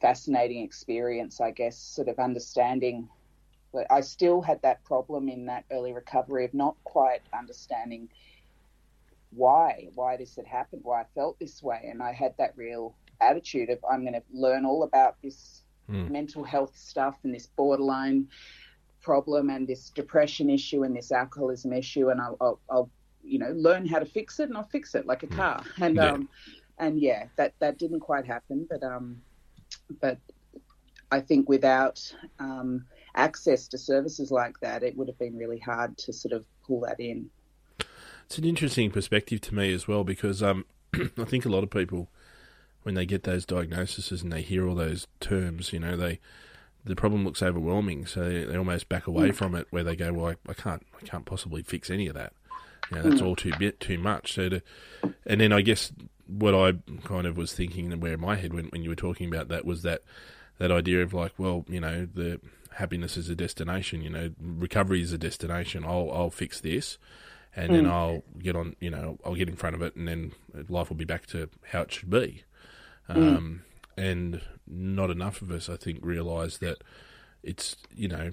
fascinating 0.00 0.62
experience, 0.62 1.40
I 1.40 1.50
guess, 1.50 1.76
sort 1.76 2.08
of 2.08 2.18
understanding. 2.18 3.08
But 3.72 3.86
I 3.90 4.00
still 4.00 4.40
had 4.40 4.60
that 4.62 4.82
problem 4.84 5.28
in 5.28 5.46
that 5.46 5.64
early 5.70 5.92
recovery 5.92 6.44
of 6.44 6.54
not 6.54 6.76
quite 6.84 7.20
understanding 7.32 8.08
why, 9.30 9.88
why 9.94 10.16
this 10.16 10.34
had 10.34 10.46
happened, 10.46 10.82
why 10.84 11.02
I 11.02 11.04
felt 11.14 11.38
this 11.38 11.62
way, 11.62 11.88
and 11.88 12.02
I 12.02 12.12
had 12.12 12.34
that 12.38 12.52
real 12.56 12.94
attitude 13.20 13.70
of 13.70 13.78
I'm 13.88 14.00
going 14.00 14.14
to 14.14 14.22
learn 14.32 14.64
all 14.64 14.82
about 14.82 15.16
this 15.22 15.62
mm. 15.88 16.10
mental 16.10 16.42
health 16.42 16.76
stuff 16.76 17.16
and 17.22 17.34
this 17.34 17.46
borderline 17.46 18.28
problem 19.02 19.50
and 19.50 19.66
this 19.66 19.90
depression 19.90 20.50
issue 20.50 20.82
and 20.82 20.96
this 20.96 21.12
alcoholism 21.12 21.72
issue, 21.72 22.10
and 22.10 22.20
I'll, 22.20 22.36
I'll, 22.40 22.60
I'll 22.70 22.90
you 23.22 23.38
know 23.38 23.52
learn 23.54 23.86
how 23.86 23.98
to 23.98 24.06
fix 24.06 24.40
it 24.40 24.48
and 24.48 24.56
I'll 24.56 24.64
fix 24.64 24.94
it 24.94 25.06
like 25.06 25.22
a 25.22 25.26
hmm. 25.26 25.36
car. 25.36 25.64
And 25.80 25.96
yeah. 25.96 26.10
um, 26.10 26.28
and 26.78 27.00
yeah, 27.00 27.26
that 27.36 27.54
that 27.60 27.78
didn't 27.78 28.00
quite 28.00 28.26
happen, 28.26 28.66
but 28.68 28.82
um, 28.82 29.20
but 30.00 30.18
I 31.10 31.20
think 31.20 31.48
without 31.48 32.14
um, 32.38 32.84
access 33.14 33.68
to 33.68 33.78
services 33.78 34.30
like 34.30 34.60
that, 34.60 34.82
it 34.82 34.96
would 34.96 35.08
have 35.08 35.18
been 35.18 35.36
really 35.36 35.58
hard 35.58 35.96
to 35.98 36.12
sort 36.12 36.32
of 36.32 36.44
pull 36.66 36.80
that 36.80 37.00
in. 37.00 37.30
It's 38.26 38.38
an 38.38 38.44
interesting 38.44 38.90
perspective 38.90 39.40
to 39.42 39.54
me 39.54 39.72
as 39.72 39.88
well 39.88 40.04
because 40.04 40.42
um, 40.42 40.64
I 40.94 41.24
think 41.24 41.44
a 41.44 41.48
lot 41.48 41.64
of 41.64 41.70
people, 41.70 42.08
when 42.82 42.94
they 42.94 43.06
get 43.06 43.24
those 43.24 43.44
diagnoses 43.44 44.22
and 44.22 44.32
they 44.32 44.42
hear 44.42 44.68
all 44.68 44.76
those 44.76 45.06
terms, 45.18 45.72
you 45.72 45.80
know, 45.80 45.96
they 45.96 46.20
the 46.84 46.96
problem 46.96 47.24
looks 47.24 47.42
overwhelming, 47.42 48.06
so 48.06 48.24
they 48.24 48.56
almost 48.56 48.88
back 48.88 49.06
away 49.06 49.30
mm. 49.30 49.34
from 49.34 49.54
it, 49.54 49.66
where 49.70 49.84
they 49.84 49.96
go, 49.96 50.12
"Well, 50.12 50.26
I, 50.28 50.50
I, 50.50 50.54
can't, 50.54 50.86
I 51.00 51.04
can't 51.04 51.26
possibly 51.26 51.62
fix 51.62 51.90
any 51.90 52.06
of 52.06 52.14
that. 52.14 52.32
You 52.90 52.96
know, 52.96 53.02
that's 53.02 53.20
mm. 53.20 53.26
all 53.26 53.36
too 53.36 53.52
bit 53.58 53.80
too 53.80 53.98
much." 53.98 54.32
So, 54.34 54.48
to, 54.48 54.62
and 55.26 55.40
then 55.40 55.52
I 55.52 55.60
guess 55.60 55.92
what 56.26 56.54
I 56.54 56.74
kind 57.04 57.26
of 57.26 57.36
was 57.36 57.52
thinking 57.52 57.92
and 57.92 58.00
where 58.00 58.16
my 58.16 58.36
head 58.36 58.54
went 58.54 58.72
when 58.72 58.82
you 58.82 58.90
were 58.90 58.96
talking 58.96 59.28
about 59.28 59.48
that 59.48 59.64
was 59.64 59.82
that 59.82 60.02
that 60.58 60.70
idea 60.70 61.02
of 61.02 61.12
like, 61.12 61.32
well, 61.38 61.64
you 61.68 61.80
know, 61.80 62.06
the 62.12 62.40
happiness 62.74 63.16
is 63.16 63.28
a 63.28 63.34
destination. 63.34 64.02
You 64.02 64.10
know, 64.10 64.30
recovery 64.40 65.02
is 65.02 65.12
a 65.12 65.18
destination. 65.18 65.84
I'll 65.84 66.10
I'll 66.12 66.30
fix 66.30 66.60
this, 66.60 66.98
and 67.56 67.70
mm. 67.70 67.76
then 67.76 67.86
I'll 67.86 68.22
get 68.38 68.56
on. 68.56 68.76
You 68.80 68.90
know, 68.90 69.18
I'll 69.24 69.34
get 69.34 69.48
in 69.48 69.56
front 69.56 69.74
of 69.74 69.82
it, 69.82 69.96
and 69.96 70.06
then 70.06 70.32
life 70.68 70.88
will 70.88 70.96
be 70.96 71.04
back 71.04 71.26
to 71.28 71.48
how 71.72 71.82
it 71.82 71.92
should 71.92 72.10
be. 72.10 72.44
Mm. 73.08 73.36
Um, 73.36 73.62
and 73.96 74.40
not 74.66 75.10
enough 75.10 75.42
of 75.42 75.50
us, 75.50 75.68
I 75.68 75.76
think, 75.76 75.98
realise 76.02 76.58
that 76.58 76.82
it's 77.42 77.76
you 77.94 78.08
know, 78.08 78.30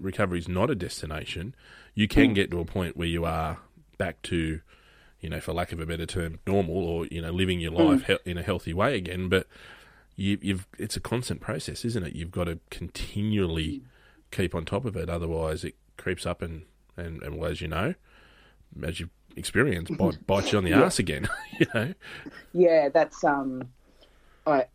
recovery 0.00 0.38
is 0.38 0.48
not 0.48 0.70
a 0.70 0.74
destination. 0.74 1.54
You 1.96 2.06
can 2.06 2.30
mm. 2.30 2.34
get 2.36 2.52
to 2.52 2.60
a 2.60 2.64
point 2.64 2.96
where 2.96 3.08
you 3.08 3.24
are 3.24 3.58
back 3.98 4.22
to 4.22 4.60
you 5.20 5.30
know, 5.30 5.40
for 5.40 5.52
lack 5.52 5.72
of 5.72 5.80
a 5.80 5.86
better 5.86 6.06
term, 6.06 6.38
normal 6.46 6.76
or 6.76 7.06
you 7.06 7.20
know, 7.20 7.32
living 7.32 7.58
your 7.58 7.72
life 7.72 8.06
mm. 8.06 8.18
he- 8.24 8.30
in 8.30 8.38
a 8.38 8.42
healthy 8.42 8.72
way 8.72 8.96
again. 8.96 9.28
But 9.28 9.48
you, 10.14 10.38
have 10.46 10.68
it's 10.78 10.96
a 10.96 11.00
constant 11.00 11.40
process, 11.40 11.84
isn't 11.84 12.04
it? 12.04 12.14
You've 12.14 12.30
got 12.30 12.44
to 12.44 12.60
continually 12.70 13.82
keep 14.30 14.54
on 14.54 14.64
top 14.64 14.84
of 14.84 14.96
it, 14.96 15.08
otherwise 15.08 15.64
it 15.64 15.74
creeps 15.96 16.26
up 16.26 16.42
and 16.42 16.62
and, 16.96 17.22
and 17.22 17.38
well, 17.38 17.50
as 17.50 17.60
you 17.60 17.68
know, 17.68 17.94
as 18.82 19.00
you 19.00 19.10
experience, 19.36 19.90
experienced, 19.90 20.20
bite, 20.20 20.26
bites 20.26 20.52
you 20.52 20.58
on 20.58 20.64
the 20.64 20.70
yeah. 20.70 20.82
ass 20.82 20.98
again. 20.98 21.28
you 21.58 21.66
know. 21.74 21.94
Yeah, 22.52 22.88
that's 22.88 23.24
um, 23.24 23.68
I 24.46 24.66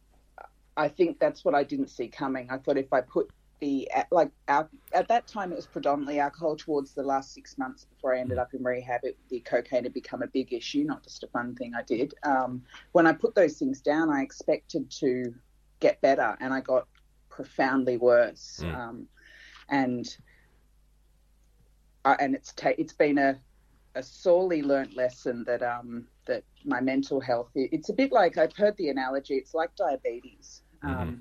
I 0.75 0.87
think 0.87 1.19
that's 1.19 1.45
what 1.45 1.55
I 1.55 1.63
didn't 1.63 1.89
see 1.89 2.07
coming. 2.07 2.49
I 2.49 2.57
thought 2.57 2.77
if 2.77 2.91
I 2.91 3.01
put 3.01 3.29
the 3.61 3.87
like 4.11 4.31
at 4.47 5.07
that 5.07 5.27
time 5.27 5.51
it 5.51 5.55
was 5.55 5.67
predominantly 5.67 6.19
alcohol. 6.19 6.55
Towards 6.55 6.93
the 6.93 7.03
last 7.03 7.33
six 7.33 7.57
months 7.57 7.85
before 7.85 8.15
I 8.15 8.19
ended 8.19 8.39
up 8.39 8.53
in 8.53 8.63
rehab, 8.63 9.01
it, 9.03 9.17
the 9.29 9.39
cocaine 9.41 9.83
had 9.83 9.93
become 9.93 10.23
a 10.23 10.27
big 10.27 10.51
issue, 10.51 10.83
not 10.83 11.03
just 11.03 11.23
a 11.23 11.27
fun 11.27 11.55
thing 11.55 11.73
I 11.75 11.83
did. 11.83 12.13
Um, 12.23 12.63
when 12.91 13.07
I 13.07 13.13
put 13.13 13.35
those 13.35 13.57
things 13.57 13.79
down, 13.79 14.09
I 14.09 14.23
expected 14.23 14.89
to 14.99 15.33
get 15.79 16.01
better, 16.01 16.35
and 16.41 16.53
I 16.53 16.59
got 16.59 16.87
profoundly 17.29 17.97
worse. 17.97 18.59
Mm. 18.63 18.75
Um, 18.75 19.07
and 19.69 20.17
and 22.03 22.35
it's 22.35 22.51
ta- 22.53 22.73
it's 22.77 22.93
been 22.93 23.17
a 23.17 23.39
a 23.95 24.01
sorely 24.01 24.63
learnt 24.63 24.95
lesson 24.95 25.43
that 25.45 25.61
um 25.61 26.05
that 26.25 26.43
my 26.65 26.79
mental 26.79 27.19
health 27.19 27.49
it's 27.55 27.89
a 27.89 27.93
bit 27.93 28.11
like 28.11 28.37
I've 28.37 28.55
heard 28.55 28.75
the 28.77 28.89
analogy 28.89 29.35
it's 29.35 29.53
like 29.53 29.75
diabetes 29.75 30.61
mm-hmm. 30.83 31.15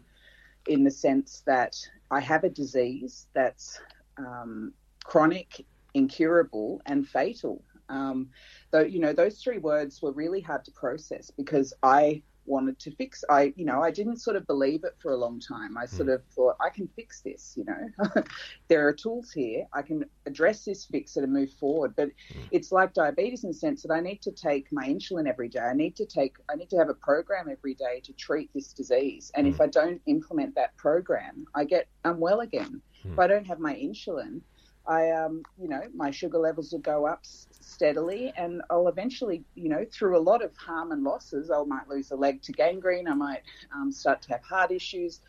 In 0.66 0.84
the 0.84 0.90
sense 0.90 1.42
that 1.46 1.76
I 2.10 2.20
have 2.20 2.44
a 2.44 2.50
disease 2.50 3.26
that's 3.34 3.80
um, 4.18 4.72
chronic, 5.04 5.64
incurable, 5.94 6.80
and 6.86 7.06
fatal. 7.06 7.62
Um, 7.88 8.28
though 8.70 8.82
you 8.82 9.00
know 9.00 9.12
those 9.12 9.42
three 9.42 9.58
words 9.58 10.00
were 10.00 10.12
really 10.12 10.40
hard 10.40 10.64
to 10.66 10.70
process 10.70 11.30
because 11.30 11.74
I 11.82 12.22
wanted 12.46 12.79
to 12.81 12.90
fix. 12.92 13.24
I, 13.29 13.53
you 13.57 13.64
know, 13.64 13.83
I 13.83 13.90
didn't 13.90 14.18
sort 14.18 14.37
of 14.37 14.46
believe 14.46 14.85
it 14.85 14.94
for 15.00 15.12
a 15.12 15.16
long 15.16 15.40
time. 15.40 15.76
I 15.76 15.87
sort 15.87 16.09
mm. 16.09 16.14
of 16.14 16.24
thought 16.35 16.57
I 16.61 16.70
can 16.70 16.88
fix 16.96 17.20
this. 17.20 17.55
You 17.57 17.64
know, 17.64 18.22
there 18.68 18.87
are 18.87 18.92
tools 18.92 19.31
here. 19.31 19.66
I 19.72 19.83
can 19.83 20.05
address 20.26 20.64
this, 20.64 20.85
fix 20.85 21.16
it, 21.16 21.24
and 21.24 21.33
move 21.33 21.53
forward. 21.53 21.94
But 21.96 22.09
mm. 22.09 22.48
it's 22.50 22.72
like 22.72 22.94
diabetes 22.94 23.44
in 23.44 23.50
the 23.50 23.55
sense 23.55 23.83
that 23.83 23.92
I 23.92 24.00
need 24.00 24.22
to 24.22 24.33
take 24.33 24.70
my 24.72 24.87
insulin 24.87 25.29
every 25.29 25.48
day. 25.48 25.61
I 25.61 25.74
need 25.74 25.96
to 25.96 26.07
take. 26.07 26.37
I 26.50 26.57
need 26.57 26.70
to 26.70 26.76
have 26.76 26.88
a 26.88 26.94
program 26.94 27.48
every 27.50 27.74
day 27.74 28.00
to 28.05 28.12
treat 28.14 28.50
this 28.55 28.72
disease. 28.72 29.31
And 29.35 29.46
mm. 29.46 29.50
if 29.50 29.61
I 29.61 29.66
don't 29.66 30.00
implement 30.07 30.55
that 30.55 30.76
program, 30.76 31.46
I 31.55 31.64
get 31.64 31.88
unwell 32.05 32.40
again. 32.40 32.83
If 33.03 33.18
I 33.18 33.26
don't 33.26 33.46
have 33.46 33.61
my 33.61 33.74
insulin, 33.74 34.42
I, 34.86 35.10
um, 35.10 35.42
you 35.60 35.68
know, 35.68 35.82
my 35.94 36.10
sugar 36.10 36.38
levels 36.38 36.72
will 36.72 36.80
go 36.80 37.06
up 37.06 37.20
steadily, 37.22 38.32
and 38.36 38.62
I'll 38.70 38.88
eventually, 38.88 39.44
you 39.54 39.68
know, 39.68 39.84
through 39.92 40.16
a 40.16 40.20
lot 40.20 40.42
of 40.42 40.56
harm 40.56 40.92
and 40.92 41.04
losses, 41.04 41.50
I 41.50 41.62
might 41.64 41.88
lose 41.88 42.10
a 42.10 42.16
leg 42.16 42.42
to 42.42 42.52
gangrene, 42.52 43.06
I 43.06 43.14
might 43.14 43.42
um, 43.74 43.92
start 43.92 44.22
to 44.22 44.32
have 44.32 44.42
heart 44.42 44.70
issues, 44.70 45.20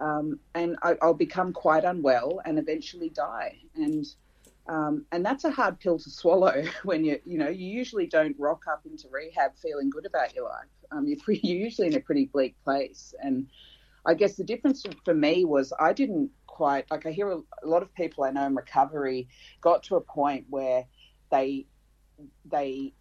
um, 0.00 0.38
and 0.54 0.76
I, 0.82 0.96
will 1.02 1.14
become 1.14 1.52
quite 1.52 1.84
unwell 1.84 2.40
and 2.44 2.58
eventually 2.58 3.08
die. 3.08 3.56
And 3.74 4.06
um, 4.68 5.06
and 5.12 5.24
that's 5.24 5.44
a 5.44 5.50
hard 5.50 5.80
pill 5.80 5.98
to 5.98 6.10
swallow 6.10 6.62
when 6.84 7.02
you, 7.02 7.18
you 7.24 7.38
know, 7.38 7.48
you 7.48 7.66
usually 7.66 8.06
don't 8.06 8.36
rock 8.38 8.64
up 8.70 8.82
into 8.84 9.08
rehab 9.10 9.52
feeling 9.56 9.88
good 9.88 10.04
about 10.04 10.34
your 10.34 10.44
life. 10.44 10.68
Um, 10.90 11.06
you're, 11.06 11.18
pretty, 11.18 11.40
you're 11.48 11.58
usually 11.58 11.88
in 11.88 11.96
a 11.96 12.00
pretty 12.00 12.26
bleak 12.26 12.54
place, 12.64 13.14
and 13.22 13.46
I 14.06 14.14
guess 14.14 14.36
the 14.36 14.44
difference 14.44 14.84
for 15.04 15.14
me 15.14 15.44
was 15.44 15.72
I 15.80 15.92
didn't 15.92 16.30
quite 16.58 16.90
like 16.90 17.06
I 17.06 17.12
hear 17.12 17.30
a, 17.30 17.38
a 17.62 17.68
lot 17.68 17.82
of 17.84 17.94
people 17.94 18.24
I 18.24 18.32
know 18.32 18.44
in 18.44 18.56
recovery 18.56 19.28
got 19.60 19.84
to 19.84 19.94
a 19.94 20.00
point 20.00 20.44
where 20.50 20.84
they 21.30 21.66
they 22.44 22.92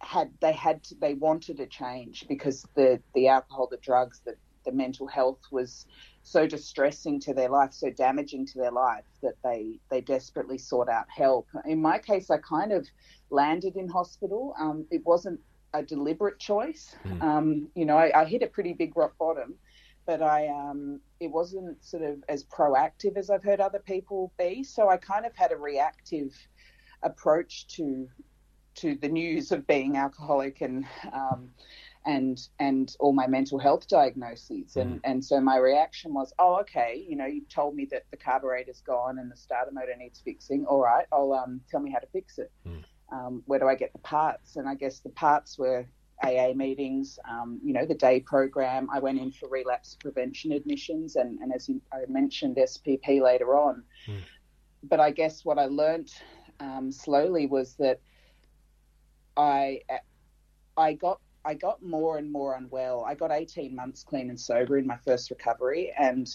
had 0.00 0.32
they 0.40 0.52
had 0.52 0.82
to, 0.84 0.96
they 0.96 1.14
wanted 1.14 1.60
a 1.60 1.66
change 1.66 2.26
because 2.28 2.66
the 2.74 3.00
the 3.14 3.28
alcohol, 3.28 3.68
the 3.70 3.76
drugs, 3.76 4.20
the 4.24 4.34
the 4.64 4.72
mental 4.72 5.06
health 5.06 5.38
was 5.52 5.86
so 6.24 6.44
distressing 6.44 7.20
to 7.20 7.32
their 7.32 7.48
life, 7.48 7.72
so 7.72 7.88
damaging 7.88 8.44
to 8.46 8.58
their 8.58 8.72
life 8.72 9.04
that 9.22 9.36
they 9.44 9.78
they 9.90 10.00
desperately 10.00 10.58
sought 10.58 10.88
out 10.88 11.06
help. 11.08 11.46
In 11.66 11.80
my 11.80 11.98
case, 12.00 12.30
I 12.30 12.38
kind 12.38 12.72
of 12.72 12.84
landed 13.30 13.76
in 13.76 13.88
hospital. 13.88 14.56
Um, 14.58 14.86
it 14.90 15.06
wasn't 15.06 15.38
a 15.72 15.84
deliberate 15.84 16.40
choice. 16.40 16.96
Mm. 17.06 17.22
Um, 17.22 17.68
you 17.76 17.84
know, 17.84 17.96
I, 17.96 18.22
I, 18.22 18.24
hit 18.24 18.42
a 18.42 18.46
pretty 18.46 18.72
big 18.72 18.96
rock 18.96 19.12
bottom, 19.18 19.54
but 20.06 20.22
I 20.22 20.48
um, 20.48 21.00
it 21.20 21.30
wasn't 21.30 21.84
sort 21.84 22.02
of 22.02 22.22
as 22.28 22.44
proactive 22.44 23.16
as 23.16 23.30
I've 23.30 23.42
heard 23.42 23.60
other 23.60 23.80
people 23.80 24.32
be. 24.38 24.62
So 24.62 24.88
I 24.88 24.96
kind 24.96 25.26
of 25.26 25.34
had 25.34 25.52
a 25.52 25.56
reactive 25.56 26.34
approach 27.02 27.66
to 27.68 28.08
to 28.76 28.94
the 28.94 29.08
news 29.08 29.50
of 29.50 29.66
being 29.66 29.96
alcoholic 29.96 30.60
and 30.60 30.84
um, 31.12 31.50
and 32.06 32.48
and 32.60 32.96
all 33.00 33.12
my 33.12 33.26
mental 33.26 33.58
health 33.58 33.88
diagnoses 33.88 34.76
and 34.76 34.96
mm. 34.96 35.00
and 35.04 35.24
so 35.24 35.40
my 35.40 35.56
reaction 35.56 36.14
was 36.14 36.32
oh 36.38 36.60
okay 36.60 37.04
you 37.08 37.16
know 37.16 37.26
you 37.26 37.42
told 37.50 37.74
me 37.74 37.86
that 37.90 38.04
the 38.10 38.16
carburetor's 38.16 38.80
gone 38.80 39.18
and 39.18 39.30
the 39.30 39.36
starter 39.36 39.72
motor 39.72 39.94
needs 39.98 40.20
fixing 40.20 40.64
all 40.66 40.80
right 40.80 41.06
I'll 41.12 41.32
um, 41.32 41.60
tell 41.68 41.80
me 41.80 41.90
how 41.90 41.98
to 41.98 42.06
fix 42.06 42.38
it 42.38 42.52
mm. 42.66 42.84
um, 43.12 43.42
where 43.46 43.58
do 43.58 43.68
I 43.68 43.74
get 43.74 43.92
the 43.92 43.98
parts 43.98 44.56
and 44.56 44.68
I 44.68 44.74
guess 44.74 45.00
the 45.00 45.10
parts 45.10 45.58
were 45.58 45.86
AA 46.22 46.52
meetings, 46.54 47.18
um, 47.28 47.60
you 47.62 47.72
know, 47.72 47.84
the 47.84 47.94
day 47.94 48.20
program. 48.20 48.88
I 48.92 48.98
went 48.98 49.20
in 49.20 49.30
for 49.30 49.48
relapse 49.48 49.96
prevention 50.00 50.52
admissions, 50.52 51.16
and, 51.16 51.38
and 51.40 51.52
as 51.52 51.68
you, 51.68 51.80
I 51.92 52.00
mentioned, 52.08 52.56
SPP 52.56 53.20
later 53.20 53.56
on. 53.56 53.84
Mm. 54.06 54.20
But 54.82 55.00
I 55.00 55.10
guess 55.10 55.44
what 55.44 55.58
I 55.58 55.66
learnt 55.66 56.22
um, 56.60 56.90
slowly 56.90 57.46
was 57.46 57.74
that 57.74 58.00
I 59.36 59.80
I 60.76 60.94
got 60.94 61.20
I 61.44 61.54
got 61.54 61.82
more 61.82 62.18
and 62.18 62.30
more 62.30 62.54
unwell. 62.54 63.04
I 63.04 63.14
got 63.14 63.30
18 63.30 63.74
months 63.74 64.02
clean 64.02 64.28
and 64.28 64.38
sober 64.38 64.76
in 64.76 64.86
my 64.86 64.96
first 64.98 65.30
recovery, 65.30 65.92
and 65.98 66.28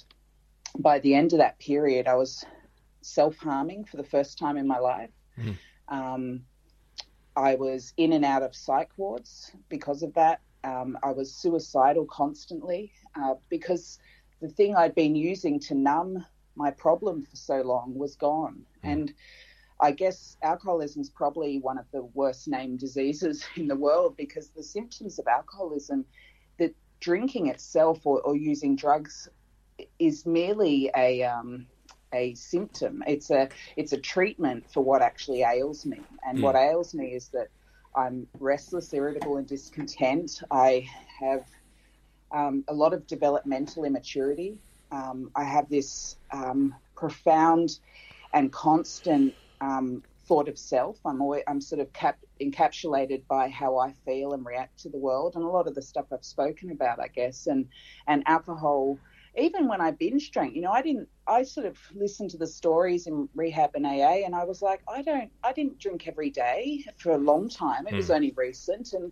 by 0.79 0.99
the 0.99 1.13
end 1.13 1.33
of 1.33 1.39
that 1.39 1.59
period, 1.59 2.07
I 2.07 2.15
was 2.15 2.45
self 3.01 3.37
harming 3.37 3.85
for 3.85 3.97
the 3.97 4.03
first 4.03 4.37
time 4.37 4.57
in 4.57 4.65
my 4.65 4.79
life. 4.79 5.11
Mm. 5.37 5.57
Um, 5.89 6.41
I 7.35 7.55
was 7.55 7.93
in 7.97 8.13
and 8.13 8.25
out 8.25 8.43
of 8.43 8.55
psych 8.55 8.91
wards 8.97 9.51
because 9.69 10.03
of 10.03 10.13
that. 10.13 10.41
Um, 10.63 10.97
I 11.03 11.11
was 11.11 11.33
suicidal 11.33 12.05
constantly 12.05 12.91
uh, 13.15 13.35
because 13.49 13.99
the 14.41 14.49
thing 14.49 14.75
I'd 14.75 14.95
been 14.95 15.15
using 15.15 15.59
to 15.61 15.75
numb 15.75 16.25
my 16.55 16.71
problem 16.71 17.23
for 17.23 17.35
so 17.35 17.61
long 17.61 17.95
was 17.95 18.15
gone. 18.15 18.61
Mm. 18.83 18.91
And 18.91 19.13
I 19.79 19.91
guess 19.91 20.37
alcoholism 20.43 21.01
is 21.01 21.09
probably 21.09 21.59
one 21.59 21.77
of 21.77 21.85
the 21.91 22.03
worst 22.13 22.47
named 22.47 22.79
diseases 22.79 23.45
in 23.55 23.67
the 23.67 23.75
world 23.75 24.15
because 24.17 24.49
the 24.49 24.63
symptoms 24.63 25.19
of 25.19 25.27
alcoholism, 25.27 26.05
that 26.59 26.73
drinking 26.99 27.47
itself 27.47 28.05
or, 28.05 28.21
or 28.21 28.35
using 28.35 28.75
drugs 28.75 29.27
is 29.99 30.25
merely 30.25 30.91
a 30.95 31.23
um, 31.23 31.65
a 32.13 32.33
symptom. 32.35 33.03
It's 33.07 33.29
a 33.29 33.49
it's 33.75 33.93
a 33.93 33.97
treatment 33.97 34.71
for 34.71 34.83
what 34.83 35.01
actually 35.01 35.43
ails 35.43 35.85
me, 35.85 35.99
and 36.25 36.39
mm. 36.39 36.41
what 36.41 36.55
ails 36.55 36.93
me 36.93 37.07
is 37.13 37.29
that 37.29 37.47
I'm 37.95 38.27
restless, 38.39 38.93
irritable, 38.93 39.37
and 39.37 39.47
discontent. 39.47 40.41
I 40.49 40.87
have 41.19 41.45
um, 42.31 42.63
a 42.67 42.73
lot 42.73 42.93
of 42.93 43.05
developmental 43.07 43.83
immaturity. 43.83 44.57
Um, 44.91 45.31
I 45.35 45.43
have 45.43 45.69
this 45.69 46.17
um, 46.31 46.75
profound 46.95 47.79
and 48.33 48.51
constant 48.51 49.33
um, 49.61 50.03
thought 50.25 50.47
of 50.47 50.57
self. 50.57 50.97
I'm 51.05 51.21
always, 51.21 51.43
I'm 51.47 51.61
sort 51.61 51.81
of 51.81 51.91
cap, 51.93 52.17
encapsulated 52.41 53.23
by 53.27 53.49
how 53.49 53.77
I 53.77 53.93
feel 54.05 54.33
and 54.33 54.45
react 54.45 54.79
to 54.79 54.89
the 54.89 54.97
world, 54.97 55.35
and 55.35 55.43
a 55.43 55.47
lot 55.47 55.67
of 55.67 55.75
the 55.75 55.81
stuff 55.81 56.05
I've 56.11 56.25
spoken 56.25 56.71
about, 56.71 56.99
I 56.99 57.07
guess, 57.07 57.47
and 57.47 57.67
and 58.07 58.23
alcohol 58.25 58.97
even 59.37 59.67
when 59.67 59.81
I 59.81 59.91
binge 59.91 60.31
drank, 60.31 60.55
you 60.55 60.61
know, 60.61 60.71
I 60.71 60.81
didn't, 60.81 61.09
I 61.27 61.43
sort 61.43 61.65
of 61.65 61.77
listened 61.95 62.29
to 62.31 62.37
the 62.37 62.47
stories 62.47 63.07
in 63.07 63.27
rehab 63.33 63.71
and 63.73 63.85
AA, 63.85 64.25
and 64.25 64.35
I 64.35 64.43
was 64.43 64.61
like, 64.61 64.81
I 64.87 65.01
don't, 65.01 65.31
I 65.43 65.53
didn't 65.53 65.79
drink 65.79 66.07
every 66.07 66.29
day 66.29 66.85
for 66.97 67.13
a 67.13 67.17
long 67.17 67.49
time. 67.49 67.87
It 67.87 67.93
mm. 67.93 67.97
was 67.97 68.07
hmm. 68.07 68.13
only 68.13 68.33
recent. 68.35 68.93
And 68.93 69.11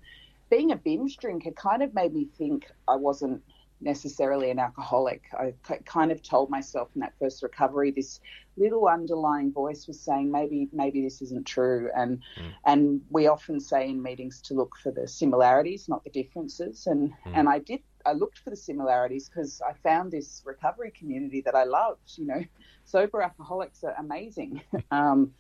being 0.50 0.72
a 0.72 0.76
binge 0.76 1.18
drinker 1.18 1.52
kind 1.52 1.82
of 1.82 1.94
made 1.94 2.14
me 2.14 2.28
think 2.38 2.70
I 2.88 2.96
wasn't 2.96 3.42
necessarily 3.82 4.52
an 4.52 4.60
alcoholic. 4.60 5.24
I 5.34 5.54
kind 5.86 6.12
of 6.12 6.22
told 6.22 6.50
myself 6.50 6.90
in 6.94 7.02
that 7.02 7.14
first 7.20 7.42
recovery, 7.42 7.92
this 7.92 8.20
little 8.58 8.88
underlying 8.88 9.52
voice 9.52 9.88
was 9.88 10.00
saying 10.00 10.32
maybe 10.32 10.70
maybe 10.72 11.02
this 11.02 11.22
isn't 11.22 11.48
true, 11.48 11.90
and 11.96 12.20
mm. 12.40 12.54
and 12.66 13.02
we 13.10 13.28
often 13.28 13.60
say 13.60 13.90
in 13.90 14.02
meetings 14.02 14.42
to 14.44 14.54
look 14.54 14.76
for 14.78 14.92
the 14.92 15.08
similarities, 15.08 15.90
not 15.90 16.04
the 16.04 16.10
differences, 16.12 16.86
and 16.88 17.12
mm. 17.26 17.32
and 17.34 17.50
I 17.50 17.60
did 17.60 17.82
I 18.06 18.14
looked 18.14 18.40
for 18.40 18.50
the 18.50 18.56
similarities 18.56 19.30
because 19.30 19.62
I 19.62 19.74
found 19.74 20.12
this 20.12 20.42
recovery 20.46 20.92
community 20.92 21.42
that 21.42 21.56
I 21.56 21.64
loved. 21.64 22.18
You 22.18 22.26
know, 22.28 22.44
sober 22.86 23.22
alcoholics 23.22 23.84
are 23.84 23.96
amazing, 23.98 24.62
um, 24.92 25.34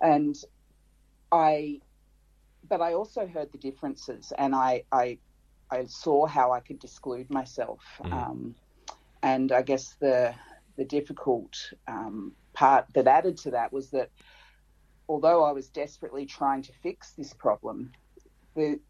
and 0.00 0.36
I, 1.32 1.80
but 2.68 2.80
I 2.80 2.94
also 2.94 3.26
heard 3.26 3.52
the 3.52 3.58
differences, 3.58 4.32
and 4.36 4.54
I 4.54 4.84
I, 4.92 5.18
I 5.70 5.84
saw 5.86 6.26
how 6.26 6.52
I 6.52 6.60
could 6.60 6.78
disclude 6.78 7.30
myself, 7.30 7.80
mm. 8.00 8.12
um, 8.12 8.54
and 9.22 9.52
I 9.52 9.62
guess 9.62 9.96
the 10.00 10.34
the 10.76 10.84
difficult 10.84 11.56
um, 11.86 12.32
part 12.52 12.86
that 12.94 13.06
added 13.06 13.36
to 13.38 13.50
that 13.52 13.72
was 13.72 13.90
that 13.90 14.10
although 15.08 15.44
I 15.44 15.52
was 15.52 15.68
desperately 15.68 16.26
trying 16.26 16.62
to 16.62 16.72
fix 16.82 17.12
this 17.12 17.32
problem, 17.32 17.92
the 18.54 18.80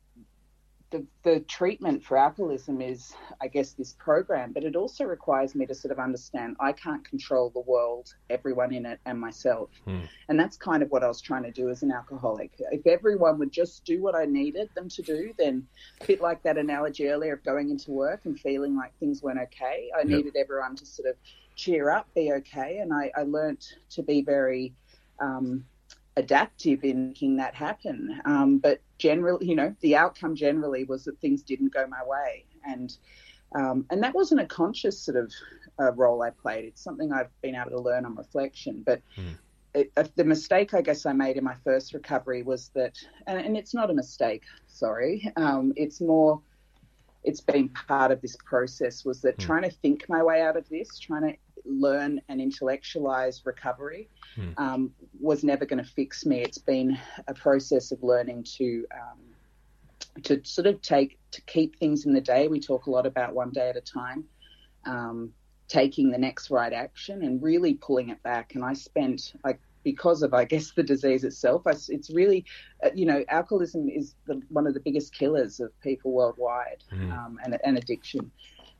the, 0.94 1.04
the 1.24 1.40
treatment 1.40 2.04
for 2.04 2.16
alcoholism 2.16 2.80
is, 2.80 3.14
I 3.42 3.48
guess, 3.48 3.72
this 3.72 3.94
program, 3.98 4.52
but 4.52 4.62
it 4.62 4.76
also 4.76 5.02
requires 5.02 5.56
me 5.56 5.66
to 5.66 5.74
sort 5.74 5.90
of 5.90 5.98
understand 5.98 6.56
I 6.60 6.70
can't 6.70 7.04
control 7.04 7.50
the 7.50 7.62
world, 7.62 8.14
everyone 8.30 8.72
in 8.72 8.86
it, 8.86 9.00
and 9.04 9.20
myself. 9.20 9.70
Hmm. 9.86 10.02
And 10.28 10.38
that's 10.38 10.56
kind 10.56 10.84
of 10.84 10.92
what 10.92 11.02
I 11.02 11.08
was 11.08 11.20
trying 11.20 11.42
to 11.42 11.50
do 11.50 11.68
as 11.68 11.82
an 11.82 11.90
alcoholic. 11.90 12.52
If 12.70 12.86
everyone 12.86 13.40
would 13.40 13.50
just 13.50 13.84
do 13.84 14.00
what 14.00 14.14
I 14.14 14.24
needed 14.24 14.70
them 14.76 14.88
to 14.90 15.02
do, 15.02 15.34
then 15.36 15.66
a 16.00 16.06
bit 16.06 16.20
like 16.20 16.44
that 16.44 16.58
analogy 16.58 17.08
earlier 17.08 17.32
of 17.34 17.42
going 17.42 17.70
into 17.70 17.90
work 17.90 18.20
and 18.24 18.38
feeling 18.38 18.76
like 18.76 18.96
things 19.00 19.20
weren't 19.20 19.40
okay, 19.40 19.90
I 19.96 20.02
yep. 20.02 20.06
needed 20.06 20.36
everyone 20.36 20.76
to 20.76 20.86
sort 20.86 21.08
of 21.08 21.16
cheer 21.56 21.90
up, 21.90 22.06
be 22.14 22.30
okay. 22.34 22.78
And 22.78 22.94
I, 22.94 23.10
I 23.16 23.22
learned 23.24 23.66
to 23.90 24.02
be 24.04 24.22
very. 24.22 24.74
Um, 25.18 25.64
adaptive 26.16 26.84
in 26.84 27.08
making 27.08 27.36
that 27.36 27.54
happen. 27.54 28.20
Um, 28.24 28.58
but 28.58 28.80
generally, 28.98 29.46
you 29.46 29.54
know, 29.54 29.74
the 29.80 29.96
outcome 29.96 30.34
generally 30.34 30.84
was 30.84 31.04
that 31.04 31.18
things 31.20 31.42
didn't 31.42 31.72
go 31.72 31.86
my 31.86 32.04
way, 32.04 32.44
and 32.64 32.96
um, 33.54 33.86
and 33.90 34.02
that 34.02 34.14
wasn't 34.14 34.40
a 34.40 34.46
conscious 34.46 34.98
sort 34.98 35.16
of 35.16 35.32
uh, 35.80 35.92
role 35.92 36.22
I 36.22 36.30
played. 36.30 36.64
It's 36.64 36.82
something 36.82 37.12
I've 37.12 37.30
been 37.42 37.54
able 37.54 37.70
to 37.70 37.80
learn 37.80 38.04
on 38.04 38.16
reflection. 38.16 38.82
But 38.84 39.00
mm. 39.16 39.36
it, 39.74 39.92
uh, 39.96 40.04
the 40.16 40.24
mistake 40.24 40.74
I 40.74 40.82
guess 40.82 41.06
I 41.06 41.12
made 41.12 41.36
in 41.36 41.44
my 41.44 41.56
first 41.64 41.94
recovery 41.94 42.42
was 42.42 42.70
that, 42.74 42.96
and, 43.26 43.38
and 43.38 43.56
it's 43.56 43.74
not 43.74 43.90
a 43.90 43.94
mistake. 43.94 44.42
Sorry, 44.66 45.32
um, 45.36 45.72
it's 45.76 46.00
more. 46.00 46.40
It's 47.22 47.40
been 47.40 47.70
part 47.70 48.10
of 48.10 48.20
this 48.20 48.36
process 48.44 49.02
was 49.02 49.22
that 49.22 49.38
mm. 49.38 49.46
trying 49.46 49.62
to 49.62 49.70
think 49.70 50.04
my 50.08 50.22
way 50.22 50.42
out 50.42 50.56
of 50.56 50.68
this, 50.68 50.98
trying 50.98 51.22
to 51.22 51.36
learn 51.64 52.20
and 52.28 52.40
intellectualize 52.40 53.42
recovery 53.44 54.08
hmm. 54.34 54.50
um, 54.56 54.90
was 55.20 55.44
never 55.44 55.64
going 55.64 55.82
to 55.82 55.90
fix 55.90 56.26
me. 56.26 56.40
It's 56.40 56.58
been 56.58 56.98
a 57.28 57.34
process 57.34 57.92
of 57.92 58.02
learning 58.02 58.44
to 58.58 58.86
um, 58.92 59.18
to 60.22 60.40
sort 60.44 60.66
of 60.66 60.80
take 60.82 61.18
to 61.32 61.40
keep 61.42 61.78
things 61.78 62.06
in 62.06 62.12
the 62.12 62.20
day. 62.20 62.48
We 62.48 62.60
talk 62.60 62.86
a 62.86 62.90
lot 62.90 63.06
about 63.06 63.34
one 63.34 63.50
day 63.50 63.68
at 63.68 63.76
a 63.76 63.80
time, 63.80 64.24
um, 64.86 65.32
taking 65.68 66.10
the 66.10 66.18
next 66.18 66.50
right 66.50 66.72
action 66.72 67.24
and 67.24 67.42
really 67.42 67.74
pulling 67.74 68.10
it 68.10 68.22
back. 68.22 68.54
And 68.54 68.64
I 68.64 68.74
spent 68.74 69.32
like 69.44 69.60
because 69.82 70.22
of 70.22 70.32
I 70.32 70.44
guess 70.44 70.72
the 70.72 70.82
disease 70.82 71.24
itself. 71.24 71.66
I, 71.66 71.72
it's 71.88 72.10
really, 72.10 72.44
uh, 72.84 72.90
you 72.94 73.06
know, 73.06 73.24
alcoholism 73.28 73.88
is 73.88 74.14
the, 74.26 74.40
one 74.48 74.66
of 74.66 74.74
the 74.74 74.80
biggest 74.80 75.14
killers 75.14 75.60
of 75.60 75.78
people 75.80 76.12
worldwide, 76.12 76.82
mm. 76.92 77.12
um, 77.12 77.38
and, 77.44 77.58
and 77.64 77.76
addiction 77.76 78.30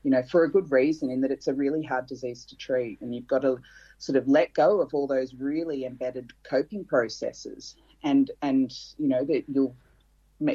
you 0.05 0.11
know, 0.11 0.21
for 0.21 0.43
a 0.43 0.51
good 0.51 0.71
reason 0.71 1.09
in 1.09 1.19
that 1.21 1.31
it's 1.31 1.47
a 1.47 1.53
really 1.53 1.81
hard 1.81 2.05
disease 2.05 2.45
to 2.45 2.55
treat 2.55 3.01
and 3.01 3.13
you've 3.13 3.25
got 3.25 3.41
to 3.41 3.57
sort 3.97 4.15
of 4.15 4.27
let 4.27 4.53
go 4.53 4.79
of 4.79 4.93
all 4.93 5.07
those 5.07 5.33
really 5.33 5.83
embedded 5.83 6.31
coping 6.43 6.85
processes. 6.85 7.75
And 8.03 8.29
and 8.43 8.71
you 8.99 9.07
know 9.07 9.25
that 9.25 9.45
you'll 9.47 9.75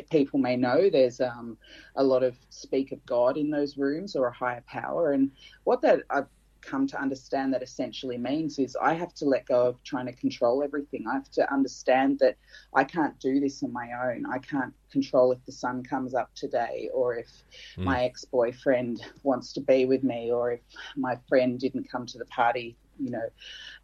people 0.09 0.39
may 0.39 0.57
know 0.57 0.89
there's 0.89 1.21
um, 1.21 1.59
a 1.97 2.05
lot 2.05 2.23
of 2.23 2.37
speak 2.51 2.93
of 2.93 3.05
God 3.07 3.37
in 3.37 3.51
those 3.51 3.77
rooms 3.77 4.15
or 4.15 4.29
a 4.29 4.33
higher 4.33 4.63
power. 4.69 5.11
And 5.11 5.33
what 5.65 5.83
that 5.83 6.03
I've 6.11 6.29
come 6.71 6.87
to 6.87 7.01
understand 7.01 7.53
that 7.53 7.63
essentially 7.63 8.17
means 8.17 8.59
is 8.59 8.77
I 8.81 8.95
have 8.95 9.13
to 9.15 9.25
let 9.25 9.47
go 9.47 9.67
of 9.67 9.83
trying 9.83 10.07
to 10.07 10.13
control 10.13 10.63
everything. 10.63 11.07
I 11.09 11.15
have 11.15 11.31
to 11.33 11.53
understand 11.53 12.19
that 12.21 12.37
I 12.75 12.85
can't 12.85 13.19
do 13.19 13.41
this 13.41 13.63
on 13.63 13.73
my 13.73 13.91
own. 14.05 14.25
I 14.27 14.39
can't 14.39 14.73
control 14.91 15.33
if 15.33 15.45
the 15.47 15.53
sun 15.53 15.83
comes 15.83 16.15
up 16.15 16.35
today 16.35 16.89
or 16.95 17.17
if 17.17 17.29
mm. 17.77 17.85
my 17.85 18.05
ex 18.05 18.25
boyfriend 18.25 19.05
wants 19.23 19.53
to 19.55 19.61
be 19.61 19.85
with 19.85 20.05
me 20.05 20.31
or 20.31 20.53
if 20.53 20.61
my 20.97 21.19
friend 21.29 21.59
didn't 21.59 21.91
come 21.91 22.07
to 22.07 22.19
the 22.19 22.27
party, 22.27 22.77
you 22.99 23.11
know, 23.11 23.29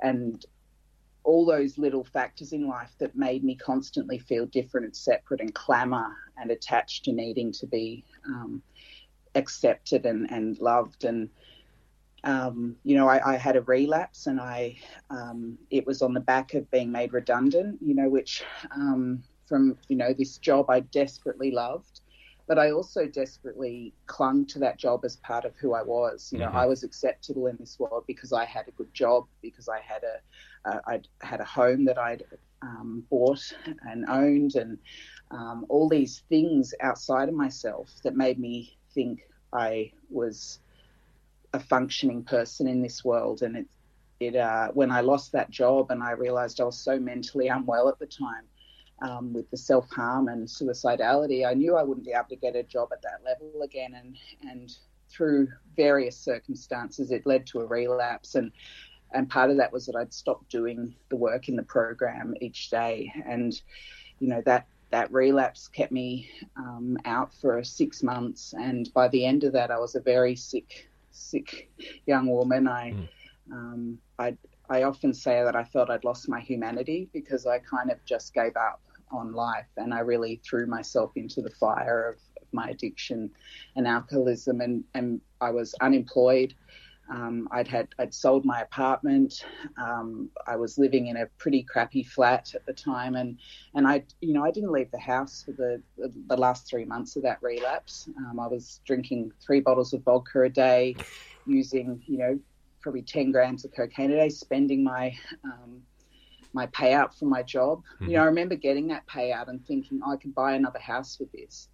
and 0.01 0.45
all 1.25 1.45
those 1.45 1.77
little 1.77 2.05
factors 2.05 2.53
in 2.53 2.69
life 2.69 2.93
that 2.99 3.17
made 3.17 3.43
me 3.43 3.57
constantly 3.57 4.19
feel 4.19 4.47
different 4.47 4.87
and 4.87 4.97
separate 4.97 5.41
and 5.41 5.55
clamour 5.55 6.15
and 6.39 6.53
attached 6.53 7.05
to 7.05 7.13
needing 7.13 7.51
to 7.51 7.67
be 7.67 8.05
um, 8.27 8.63
accepted 9.35 10.07
and, 10.07 10.31
and 10.31 10.59
loved 10.61 11.05
and 11.05 11.29
um, 12.27 12.75
you 12.83 12.97
know, 12.97 13.09
I, 13.09 13.35
I, 13.35 13.37
had 13.37 13.55
a 13.55 13.63
relapse 13.63 14.27
and 14.27 14.41
I, 14.41 14.77
um, 15.11 15.57
it 15.71 15.87
was 15.87 16.03
on 16.03 16.13
the 16.13 16.21
back 16.21 16.55
of 16.55 16.69
being 16.73 16.91
made 16.91 17.13
redundant, 17.13 17.79
you 17.81 17.95
know, 17.95 18.09
which 18.09 18.43
um, 18.73 19.23
from, 19.47 19.79
you 19.89 19.97
know, 19.97 20.13
this 20.13 20.37
job 20.39 20.69
I 20.69 20.81
desperately 20.81 21.53
loved, 21.53 22.01
but 22.49 22.59
I 22.59 22.73
also 22.73 23.07
desperately 23.07 23.95
clung 24.07 24.45
to 24.47 24.59
that 24.59 24.77
job 24.77 25.05
as 25.05 25.17
part 25.19 25.45
of 25.45 25.55
who 25.55 25.73
I 25.73 25.85
was. 25.85 26.33
You 26.33 26.41
know, 26.41 26.49
mm-hmm. 26.49 26.57
I 26.57 26.67
was 26.67 26.83
acceptable 26.83 27.47
in 27.47 27.57
this 27.61 27.79
world 27.79 28.03
because 28.09 28.33
I 28.33 28.45
had 28.45 28.67
a 28.67 28.73
good 28.73 28.93
job, 28.93 29.27
because 29.41 29.69
I 29.69 29.79
had 29.79 30.03
a, 30.03 30.69
uh, 30.69 30.81
I'd 30.89 31.07
had 31.21 31.41
a 31.41 31.45
home 31.45 31.85
that 31.85 31.97
I'd 31.97 32.25
um, 32.61 33.05
bought 33.09 33.53
and 33.83 34.05
owned 34.09 34.57
and 34.57 34.79
um, 35.31 35.65
all 35.69 35.89
these 35.89 36.25
things 36.29 36.75
outside 36.81 37.29
of 37.29 37.37
myself 37.37 37.93
that 38.03 38.17
made 38.17 38.41
me 38.41 38.77
think 38.93 39.21
I 39.53 39.93
was 40.11 40.59
a 41.57 41.61
functioning 41.61 42.23
person 42.23 42.67
in 42.69 42.83
this 42.83 43.05
world. 43.05 43.43
And 43.43 43.57
it, 43.57 43.67
it 44.21 44.37
uh, 44.37 44.69
when 44.73 44.91
I 44.91 45.01
lost 45.01 45.33
that 45.33 45.51
job 45.51 45.91
and 45.91 46.03
I 46.03 46.13
realised 46.13 46.61
I 46.61 46.65
was 46.65 46.79
so 46.79 46.99
mentally 46.99 47.49
unwell 47.49 47.89
at 47.89 47.99
the 47.99 48.07
time 48.07 48.45
um, 49.03 49.33
with 49.33 49.51
the 49.51 49.57
self 49.57 49.91
harm 49.91 50.29
and 50.29 50.47
suicidality, 50.47 51.47
I 51.47 51.55
knew 51.55 51.77
I 51.77 51.83
wouldn't 51.83 52.07
be 52.07 52.13
able 52.13 52.29
to 52.31 52.37
get 52.37 52.57
a 52.57 52.63
job 52.63 52.91
at 52.93 53.03
that 53.03 53.25
level 53.25 53.63
again. 53.63 53.95
And 53.95 54.17
and 54.51 54.73
through 55.09 55.49
various 55.77 56.17
circumstances, 56.17 57.11
it 57.11 57.27
led 57.27 57.47
to 57.49 57.61
a 57.61 57.67
relapse. 57.67 58.35
And 58.35 58.53
and 59.13 59.29
part 59.29 59.51
of 59.51 59.57
that 59.59 59.73
was 59.73 59.87
that 59.87 59.97
I'd 59.97 60.13
stopped 60.13 60.51
doing 60.51 60.95
the 61.09 61.17
work 61.17 61.49
in 61.49 61.57
the 61.57 61.63
program 61.63 62.35
each 62.41 62.71
day. 62.71 63.13
And 63.27 63.61
you 64.19 64.29
know 64.29 64.43
that 64.47 64.67
that 64.91 65.13
relapse 65.13 65.69
kept 65.69 65.93
me 65.93 66.31
um, 66.57 66.97
out 67.05 67.35
for 67.35 67.63
six 67.65 68.03
months, 68.03 68.55
and 68.57 68.93
by 68.95 69.09
the 69.09 69.25
end 69.25 69.45
of 69.45 69.53
that, 69.53 69.71
I 69.71 69.79
was 69.79 69.95
a 69.95 70.01
very 70.01 70.37
sick, 70.37 70.89
sick 71.17 71.71
young 72.07 72.29
woman. 72.29 72.69
I, 72.69 72.93
mm. 72.93 73.09
um, 73.53 73.99
I, 74.19 74.37
I 74.69 74.83
often 74.83 75.15
say 75.15 75.43
that 75.43 75.57
I 75.57 75.65
felt 75.65 75.91
I'd 75.91 76.05
lost 76.05 76.29
my 76.29 76.41
humanity 76.41 77.09
because 77.13 77.47
I 77.47 77.59
kind 77.59 77.91
of 77.91 78.05
just 78.05 78.35
gave 78.35 78.57
up 78.57 78.81
on 79.11 79.33
life, 79.33 79.69
and 79.77 79.95
I 79.95 80.01
really 80.01 80.41
threw 80.45 80.67
myself 80.67 81.13
into 81.17 81.41
the 81.41 81.51
fire 81.51 82.11
of, 82.11 82.17
of 82.43 82.49
my 82.53 82.69
addiction 82.71 83.31
and 83.77 83.87
alcoholism, 83.87 84.61
and 84.61 84.85
and 84.95 85.21
I 85.41 85.51
was 85.51 85.75
unemployed. 85.81 86.55
Um, 87.09 87.49
I'd 87.53 87.69
had 87.69 87.89
I'd 87.99 88.13
sold 88.13 88.45
my 88.45 88.63
apartment. 88.63 89.45
Um, 89.77 90.29
I 90.47 90.57
was 90.57 90.79
living 90.79 91.07
in 91.07 91.17
a 91.19 91.27
pretty 91.39 91.63
crappy 91.63 92.03
flat 92.03 92.53
at 92.55 92.67
the 92.67 92.73
time, 92.73 93.15
and 93.15 93.39
and 93.75 93.87
I 93.87 94.05
you 94.21 94.33
know 94.33 94.45
I 94.45 94.51
didn't 94.51 94.73
leave 94.73 94.91
the 94.91 94.99
house 94.99 95.45
for 95.45 95.53
the 95.53 95.81
the, 95.97 96.37
last 96.37 96.69
three 96.69 96.85
months 96.85 97.17
of 97.17 97.23
that 97.23 97.39
relapse. 97.43 98.09
Um, 98.19 98.41
I 98.41 98.49
was 98.49 98.81
drinking 98.85 99.33
three 99.41 99.61
bottles 99.61 99.93
of 99.93 100.03
vodka 100.03 100.43
a 100.43 100.49
day, 100.49 100.97
using 101.47 102.03
you 102.07 102.19
know 102.19 102.39
probably 102.81 103.03
ten 103.03 103.31
grams 103.31 103.65
of 103.65 103.73
cocaine 103.73 104.11
a 104.11 104.17
day, 104.17 104.29
spending 104.29 104.83
my 104.83 105.17
um, 105.45 105.83
my 106.53 106.67
payout 106.69 107.17
for 107.17 107.27
my 107.27 107.43
job. 107.43 107.83
Mm-hmm. 107.95 108.07
You 108.07 108.17
know 108.17 108.23
I 108.23 108.27
remember 108.27 108.57
getting 108.57 108.89
that 108.89 109.07
payout 109.07 109.49
and 109.49 109.65
thinking 109.65 110.01
oh, 110.05 110.13
I 110.13 110.17
could 110.17 110.35
buy 110.35 110.55
another 110.55 110.81
house 110.81 111.19
with 111.21 111.31
this, 111.31 111.69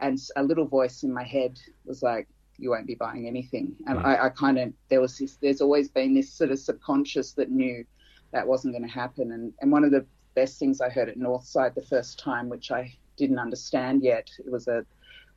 and 0.00 0.18
a 0.36 0.42
little 0.42 0.66
voice 0.66 1.04
in 1.04 1.12
my 1.12 1.24
head 1.24 1.58
was 1.86 2.02
like 2.02 2.28
you 2.58 2.70
won't 2.70 2.86
be 2.86 2.94
buying 2.94 3.26
anything. 3.26 3.74
And 3.86 3.98
mm. 3.98 4.04
I, 4.04 4.26
I 4.26 4.28
kind 4.30 4.58
of 4.58 4.72
there 4.88 5.00
was 5.00 5.18
this. 5.18 5.36
There's 5.36 5.60
always 5.60 5.88
been 5.88 6.14
this 6.14 6.32
sort 6.32 6.50
of 6.50 6.58
subconscious 6.58 7.32
that 7.32 7.50
knew 7.50 7.84
that 8.32 8.46
wasn't 8.46 8.74
going 8.74 8.86
to 8.86 8.94
happen. 8.94 9.32
And 9.32 9.52
and 9.60 9.72
one 9.72 9.84
of 9.84 9.90
the 9.90 10.06
best 10.34 10.58
things 10.58 10.80
I 10.80 10.88
heard 10.88 11.08
at 11.08 11.18
Northside 11.18 11.74
the 11.74 11.82
first 11.82 12.18
time, 12.18 12.48
which 12.48 12.70
I 12.70 12.92
didn't 13.16 13.38
understand 13.38 14.02
yet, 14.02 14.28
it 14.38 14.50
was 14.50 14.68
a 14.68 14.84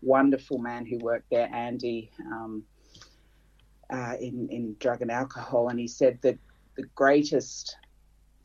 wonderful 0.02 0.58
man 0.58 0.86
who 0.86 0.98
worked 1.00 1.30
there, 1.30 1.50
Andy, 1.54 2.12
um, 2.26 2.64
uh, 3.90 4.16
in 4.20 4.48
in 4.50 4.76
drug 4.80 5.02
and 5.02 5.12
alcohol, 5.12 5.70
and 5.70 5.80
he 5.80 5.88
said 5.88 6.20
that 6.22 6.38
the 6.76 6.84
greatest 6.96 7.76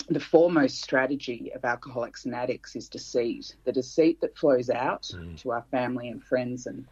the 0.08 0.20
foremost 0.20 0.82
strategy 0.82 1.52
of 1.54 1.64
alcoholics 1.64 2.24
and 2.24 2.34
addicts 2.34 2.74
is 2.74 2.88
deceit. 2.88 3.54
The 3.64 3.72
deceit 3.72 4.20
that 4.20 4.36
flows 4.36 4.68
out 4.68 5.02
mm. 5.02 5.38
to 5.40 5.52
our 5.52 5.64
family 5.70 6.08
and 6.08 6.22
friends 6.22 6.66
and 6.66 6.86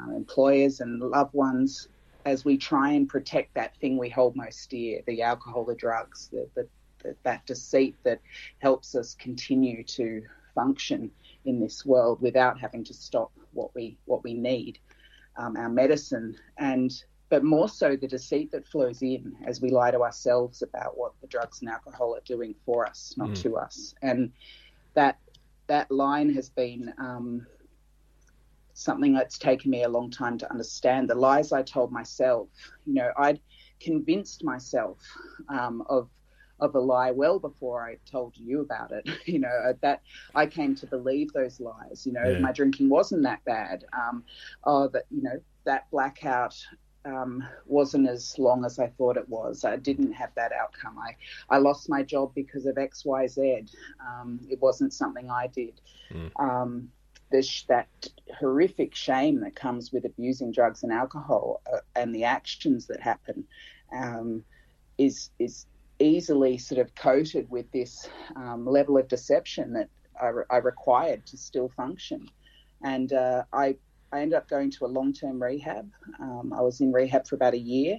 uh, 0.00 0.14
employers 0.14 0.80
and 0.80 1.00
loved 1.00 1.34
ones 1.34 1.88
as 2.24 2.44
we 2.44 2.56
try 2.56 2.92
and 2.92 3.08
protect 3.08 3.54
that 3.54 3.76
thing 3.76 3.96
we 3.96 4.08
hold 4.08 4.34
most 4.36 4.70
dear 4.70 5.00
the 5.06 5.22
alcohol, 5.22 5.64
the 5.64 5.74
drugs, 5.74 6.28
the, 6.32 6.48
the, 6.54 6.66
the, 7.02 7.14
that 7.22 7.44
deceit 7.46 7.94
that 8.02 8.20
helps 8.58 8.94
us 8.94 9.14
continue 9.14 9.82
to 9.84 10.22
function 10.54 11.10
in 11.44 11.60
this 11.60 11.84
world 11.84 12.20
without 12.20 12.58
having 12.58 12.84
to 12.84 12.94
stop 12.94 13.30
what 13.52 13.74
we 13.74 13.96
what 14.06 14.24
we 14.24 14.34
need, 14.34 14.78
um, 15.36 15.56
our 15.56 15.68
medicine, 15.68 16.36
and 16.58 17.04
but 17.28 17.44
more 17.44 17.68
so 17.68 17.96
the 17.96 18.06
deceit 18.06 18.50
that 18.52 18.66
flows 18.66 19.02
in 19.02 19.36
as 19.46 19.60
we 19.60 19.70
lie 19.70 19.90
to 19.90 20.02
ourselves 20.02 20.62
about 20.62 20.96
what 20.96 21.12
the 21.20 21.26
drugs 21.26 21.60
and 21.60 21.70
alcohol 21.70 22.14
are 22.14 22.22
doing 22.24 22.54
for 22.64 22.86
us, 22.86 23.14
not 23.16 23.30
mm. 23.30 23.42
to 23.42 23.56
us, 23.56 23.94
and 24.02 24.32
that 24.94 25.18
that 25.66 25.90
line 25.90 26.32
has 26.32 26.48
been 26.48 26.92
um, 26.98 27.46
something 28.74 29.14
that's 29.14 29.38
taken 29.38 29.70
me 29.70 29.84
a 29.84 29.88
long 29.88 30.10
time 30.10 30.36
to 30.38 30.50
understand. 30.50 31.08
The 31.08 31.14
lies 31.14 31.52
I 31.52 31.62
told 31.62 31.92
myself, 31.92 32.48
you 32.84 32.94
know, 32.94 33.10
I'd 33.16 33.40
convinced 33.80 34.44
myself 34.44 34.98
um, 35.48 35.82
of 35.88 36.08
of 36.60 36.74
a 36.76 36.80
lie 36.80 37.10
well 37.10 37.40
before 37.40 37.84
I 37.84 37.98
told 38.08 38.36
you 38.36 38.60
about 38.60 38.92
it. 38.92 39.08
You 39.26 39.40
know 39.40 39.74
that 39.80 40.02
I 40.34 40.46
came 40.46 40.74
to 40.76 40.86
believe 40.86 41.32
those 41.32 41.60
lies. 41.60 42.06
You 42.06 42.12
know, 42.12 42.28
yeah. 42.28 42.38
my 42.38 42.52
drinking 42.52 42.88
wasn't 42.88 43.22
that 43.22 43.44
bad. 43.44 43.84
Um, 43.92 44.24
oh, 44.64 44.88
that 44.88 45.04
you 45.10 45.22
know 45.22 45.40
that 45.64 45.90
blackout 45.90 46.54
um, 47.04 47.44
wasn't 47.66 48.08
as 48.08 48.38
long 48.38 48.64
as 48.64 48.78
I 48.78 48.88
thought 48.88 49.16
it 49.16 49.28
was. 49.28 49.64
I 49.64 49.76
didn't 49.76 50.12
have 50.12 50.30
that 50.36 50.52
outcome. 50.52 50.98
I, 50.98 51.16
I 51.54 51.58
lost 51.58 51.88
my 51.88 52.02
job 52.02 52.32
because 52.34 52.66
of 52.66 52.78
X, 52.78 53.04
Y, 53.04 53.26
Z. 53.26 53.64
Um, 54.00 54.40
it 54.48 54.60
wasn't 54.60 54.92
something 54.92 55.30
I 55.30 55.48
did. 55.48 55.80
Mm. 56.12 56.30
Um, 56.38 56.88
that 57.68 57.88
horrific 58.38 58.94
shame 58.94 59.40
that 59.40 59.54
comes 59.54 59.92
with 59.92 60.04
abusing 60.04 60.52
drugs 60.52 60.82
and 60.82 60.92
alcohol 60.92 61.60
uh, 61.72 61.78
and 61.96 62.14
the 62.14 62.24
actions 62.24 62.86
that 62.86 63.00
happen 63.00 63.44
um, 63.92 64.44
is 64.98 65.30
is 65.38 65.66
easily 65.98 66.58
sort 66.58 66.80
of 66.80 66.94
coated 66.94 67.48
with 67.50 67.70
this 67.72 68.08
um, 68.36 68.66
level 68.66 68.98
of 68.98 69.08
deception 69.08 69.72
that 69.72 69.88
I, 70.20 70.26
re- 70.28 70.44
I, 70.50 70.56
required 70.56 71.24
to 71.26 71.36
still 71.36 71.68
function. 71.68 72.28
And 72.82 73.12
uh, 73.12 73.44
I, 73.52 73.76
I 74.12 74.20
ended 74.20 74.36
up 74.36 74.48
going 74.48 74.70
to 74.72 74.86
a 74.86 74.88
long 74.88 75.12
term 75.12 75.42
rehab. 75.42 75.90
Um, 76.20 76.52
I 76.52 76.60
was 76.60 76.80
in 76.80 76.92
rehab 76.92 77.26
for 77.26 77.36
about 77.36 77.54
a 77.54 77.58
year, 77.58 77.98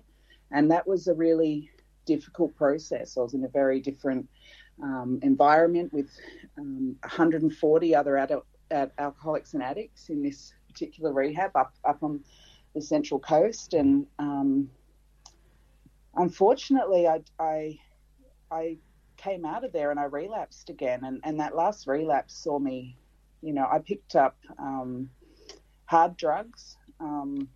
and 0.51 0.69
that 0.71 0.87
was 0.87 1.07
a 1.07 1.13
really 1.13 1.71
difficult 2.05 2.55
process. 2.55 3.17
I 3.17 3.21
was 3.21 3.33
in 3.33 3.43
a 3.43 3.49
very 3.49 3.79
different 3.79 4.27
um, 4.81 5.19
environment 5.23 5.93
with 5.93 6.09
140 6.55 7.95
um, 7.95 7.99
other 7.99 8.17
adult 8.17 8.45
at 8.71 8.91
Alcoholics 8.97 9.53
and 9.53 9.63
Addicts 9.63 10.09
in 10.09 10.21
this 10.21 10.53
particular 10.67 11.13
rehab 11.13 11.55
up 11.55 11.73
up 11.83 12.03
on 12.03 12.23
the 12.73 12.81
Central 12.81 13.19
Coast, 13.19 13.73
and 13.73 14.05
um, 14.19 14.69
unfortunately, 16.15 17.07
I, 17.07 17.21
I 17.39 17.79
I 18.51 18.77
came 19.17 19.45
out 19.45 19.63
of 19.63 19.71
there 19.71 19.91
and 19.91 19.99
I 19.99 20.05
relapsed 20.05 20.69
again, 20.69 21.03
and, 21.03 21.21
and 21.23 21.39
that 21.39 21.55
last 21.55 21.87
relapse 21.87 22.35
saw 22.35 22.59
me, 22.59 22.97
you 23.41 23.53
know, 23.53 23.67
I 23.71 23.79
picked 23.79 24.15
up 24.15 24.37
um, 24.59 25.09
hard 25.85 26.17
drugs. 26.17 26.77
Um, 26.99 27.49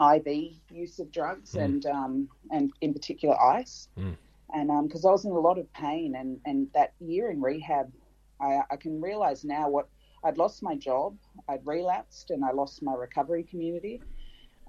IV 0.00 0.54
use 0.70 0.98
of 0.98 1.12
drugs 1.12 1.52
mm. 1.52 1.62
and 1.62 1.86
um, 1.86 2.28
and 2.50 2.72
in 2.80 2.94
particular 2.94 3.38
ice, 3.40 3.88
mm. 3.98 4.16
and 4.54 4.88
because 4.88 5.04
um, 5.04 5.10
I 5.10 5.12
was 5.12 5.24
in 5.24 5.32
a 5.32 5.38
lot 5.38 5.58
of 5.58 5.70
pain 5.74 6.14
and, 6.16 6.40
and 6.46 6.68
that 6.74 6.94
year 6.98 7.30
in 7.30 7.40
rehab, 7.40 7.92
I, 8.40 8.60
I 8.70 8.76
can 8.76 9.00
realize 9.00 9.44
now 9.44 9.68
what 9.68 9.88
I'd 10.24 10.38
lost 10.38 10.62
my 10.62 10.76
job, 10.76 11.16
I'd 11.48 11.66
relapsed, 11.66 12.30
and 12.30 12.44
I 12.44 12.52
lost 12.52 12.82
my 12.82 12.94
recovery 12.94 13.42
community. 13.42 14.00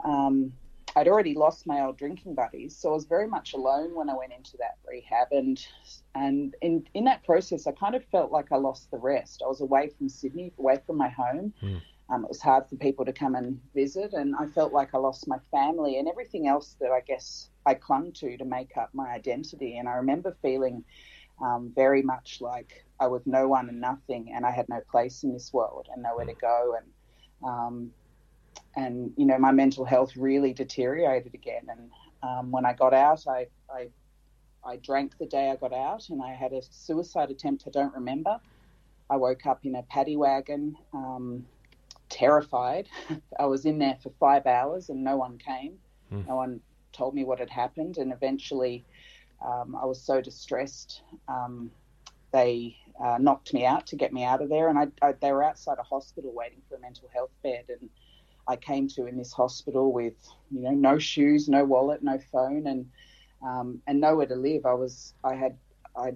Um, 0.04 0.54
I'd 0.96 1.08
already 1.08 1.34
lost 1.34 1.66
my 1.66 1.82
old 1.82 1.98
drinking 1.98 2.36
buddies, 2.36 2.76
so 2.76 2.90
I 2.90 2.94
was 2.94 3.06
very 3.06 3.28
much 3.28 3.54
alone 3.54 3.96
when 3.96 4.10
I 4.10 4.16
went 4.16 4.32
into 4.32 4.58
that 4.58 4.78
rehab. 4.88 5.28
And 5.32 5.66
and 6.14 6.56
in 6.62 6.88
in 6.94 7.04
that 7.06 7.24
process, 7.24 7.66
I 7.66 7.72
kind 7.72 7.96
of 7.96 8.06
felt 8.06 8.32
like 8.32 8.52
I 8.52 8.58
lost 8.58 8.92
the 8.92 8.98
rest. 8.98 9.42
I 9.44 9.48
was 9.48 9.62
away 9.62 9.90
from 9.98 10.10
Sydney, 10.10 10.54
away 10.60 10.80
from 10.86 10.98
my 10.98 11.10
home. 11.10 11.54
Mm. 11.62 11.82
Um, 12.10 12.24
it 12.26 12.30
was 12.30 12.42
hard 12.42 12.68
for 12.68 12.76
people 12.76 13.06
to 13.06 13.14
come 13.14 13.34
and 13.34 13.60
visit, 13.74 14.14
and 14.14 14.36
I 14.36 14.46
felt 14.48 14.74
like 14.74 14.94
I 14.94 14.98
lost 14.98 15.28
my 15.28 15.40
family 15.50 15.98
and 15.98 16.08
everything 16.08 16.48
else 16.48 16.76
that 16.80 16.92
I 16.92 17.00
guess 17.00 17.50
I 17.66 17.74
clung 17.74 18.12
to 18.14 18.38
to 18.38 18.46
make 18.46 18.78
up 18.78 18.90
my 18.94 19.10
identity. 19.10 19.78
And 19.78 19.90
I 19.90 19.94
remember 19.94 20.36
feeling 20.42 20.84
um, 21.42 21.72
very 21.74 22.04
much 22.04 22.40
like 22.42 22.86
I 23.04 23.08
was 23.08 23.22
no 23.26 23.50
one 23.50 23.68
and 23.68 23.82
nothing, 23.82 24.32
and 24.34 24.46
I 24.46 24.52
had 24.52 24.70
no 24.70 24.80
place 24.90 25.24
in 25.24 25.34
this 25.34 25.52
world 25.52 25.90
and 25.92 26.02
nowhere 26.02 26.26
to 26.26 26.34
go. 26.34 26.76
And 26.78 27.50
um, 27.50 27.92
and 28.78 29.12
you 29.18 29.26
know, 29.26 29.38
my 29.38 29.52
mental 29.52 29.84
health 29.84 30.16
really 30.16 30.54
deteriorated 30.54 31.34
again. 31.34 31.68
And 31.70 31.92
um, 32.24 32.52
when 32.52 32.66
I 32.66 32.72
got 32.74 32.94
out, 32.94 33.26
I, 33.28 33.48
I 33.70 33.90
I 34.66 34.78
drank 34.78 35.18
the 35.18 35.26
day 35.26 35.52
I 35.52 35.58
got 35.58 35.74
out, 35.74 36.08
and 36.10 36.22
I 36.24 36.34
had 36.34 36.54
a 36.54 36.62
suicide 36.62 37.30
attempt. 37.30 37.66
I 37.68 37.72
don't 37.72 37.94
remember. 37.94 38.40
I 39.10 39.18
woke 39.18 39.46
up 39.46 39.66
in 39.66 39.76
a 39.76 39.84
paddy 39.84 40.16
wagon, 40.16 40.78
um, 40.94 41.46
terrified. 42.08 42.88
I 43.40 43.46
was 43.48 43.66
in 43.66 43.80
there 43.80 43.98
for 44.02 44.14
five 44.18 44.48
hours, 44.48 44.90
and 44.90 45.04
no 45.04 45.18
one 45.18 45.38
came. 45.38 45.74
Mm. 46.10 46.26
No 46.30 46.36
one 46.38 46.62
told 46.94 47.14
me 47.14 47.26
what 47.26 47.40
had 47.40 47.50
happened, 47.50 47.98
and 47.98 48.14
eventually 48.14 48.86
um, 49.46 49.76
I 49.76 49.86
was 49.86 50.02
so 50.02 50.22
distressed. 50.22 51.02
Um, 51.28 51.70
they 52.34 52.76
uh, 53.02 53.18
knocked 53.20 53.54
me 53.54 53.66
out 53.66 53.88
to 53.88 53.96
get 53.96 54.12
me 54.12 54.24
out 54.24 54.42
of 54.42 54.50
there, 54.50 54.68
and 54.68 54.78
I, 54.78 54.88
I, 55.02 55.14
they 55.14 55.32
were 55.32 55.44
outside 55.44 55.78
a 55.80 55.84
hospital 55.84 56.34
waiting 56.34 56.62
for 56.68 56.76
a 56.76 56.80
mental 56.80 57.10
health 57.14 57.32
bed, 57.44 57.66
and 57.70 57.90
I 58.48 58.58
came 58.58 58.88
to 58.90 59.06
in 59.06 59.18
this 59.18 59.32
hospital 59.32 59.94
with 59.94 60.16
you 60.52 60.62
know 60.62 60.72
no 60.72 61.00
shoes, 61.00 61.48
no 61.48 61.64
wallet, 61.64 62.04
no 62.04 62.20
phone, 62.32 62.68
and 62.68 62.90
um, 63.42 63.82
and 63.88 64.02
nowhere 64.02 64.26
to 64.26 64.36
live. 64.36 64.66
I 64.66 64.74
was 64.74 65.14
I 65.24 65.36
had 65.36 65.58
I 65.96 66.14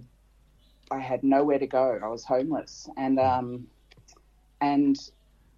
I 0.92 1.00
had 1.00 1.24
nowhere 1.24 1.60
to 1.60 1.68
go. 1.68 2.00
I 2.04 2.08
was 2.08 2.26
homeless, 2.26 2.90
and 2.98 3.20
um, 3.20 3.68
and 4.60 4.98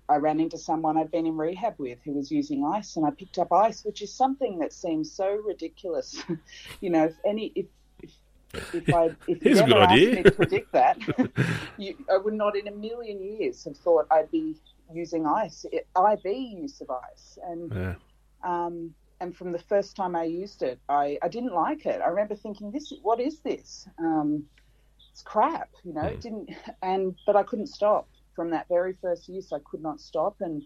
I 0.10 0.18
ran 0.18 0.40
into 0.40 0.58
someone 0.58 0.98
I'd 0.98 1.12
been 1.12 1.28
in 1.28 1.38
rehab 1.38 1.76
with 1.78 2.00
who 2.04 2.14
was 2.14 2.32
using 2.32 2.66
ice, 2.66 2.96
and 2.96 3.06
I 3.06 3.12
picked 3.12 3.38
up 3.38 3.54
ice, 3.54 3.86
which 3.86 4.02
is 4.02 4.14
something 4.14 4.60
that 4.60 4.74
seems 4.74 5.12
so 5.12 5.36
ridiculous. 5.46 6.22
you 6.82 6.90
know, 6.90 7.06
if 7.06 7.16
any 7.26 7.52
if 7.56 7.68
if, 8.54 8.94
I 8.94 9.12
if 9.28 9.44
you 9.46 9.56
ever 9.58 9.78
asked 9.80 9.96
me 9.96 10.24
to 10.24 10.32
predict 10.32 10.72
that, 10.74 10.98
you, 11.78 11.96
I 12.12 12.18
would 12.18 12.34
not 12.34 12.58
in 12.58 12.68
a 12.68 12.72
million 12.72 13.22
years 13.22 13.64
have 13.66 13.78
thought 13.78 14.08
I'd 14.12 14.32
be 14.32 14.56
using 14.94 15.26
ice, 15.26 15.66
IV 15.72 16.26
use 16.26 16.82
of 16.82 16.90
ice, 16.90 17.38
and 17.46 17.72
yeah. 17.74 17.96
um, 18.44 18.94
and 19.22 19.36
from 19.36 19.52
the 19.52 19.60
first 19.60 19.96
time 19.96 20.16
I 20.16 20.24
used 20.24 20.64
it, 20.64 20.80
I, 20.88 21.18
I 21.22 21.28
didn't 21.28 21.54
like 21.54 21.86
it. 21.86 22.02
I 22.02 22.08
remember 22.08 22.36
thinking, 22.36 22.72
this 22.72 22.94
what 23.02 23.20
is 23.20 23.40
this? 23.40 23.88
Um, 24.00 24.46
it's 25.12 25.22
crap, 25.22 25.70
you 25.84 25.94
know. 25.94 26.02
Mm. 26.02 26.12
It 26.12 26.22
didn't, 26.22 26.50
and 26.82 27.16
but 27.26 27.36
I 27.36 27.44
couldn't 27.44 27.68
stop 27.68 28.08
from 28.40 28.52
that 28.52 28.68
very 28.70 28.96
first 29.02 29.28
use, 29.28 29.52
I 29.52 29.60
could 29.70 29.82
not 29.82 30.00
stop, 30.00 30.38
and 30.40 30.64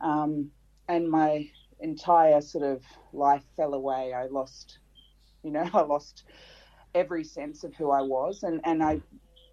um, 0.00 0.50
and 0.88 1.08
my 1.08 1.48
entire 1.78 2.40
sort 2.40 2.64
of 2.64 2.82
life 3.12 3.44
fell 3.56 3.74
away. 3.74 4.12
I 4.12 4.26
lost, 4.26 4.78
you 5.44 5.52
know, 5.52 5.68
I 5.74 5.82
lost 5.82 6.24
every 6.94 7.24
sense 7.24 7.64
of 7.64 7.74
who 7.74 7.90
I 7.90 8.02
was, 8.02 8.42
and 8.42 8.60
and 8.64 8.82
I, 8.82 9.00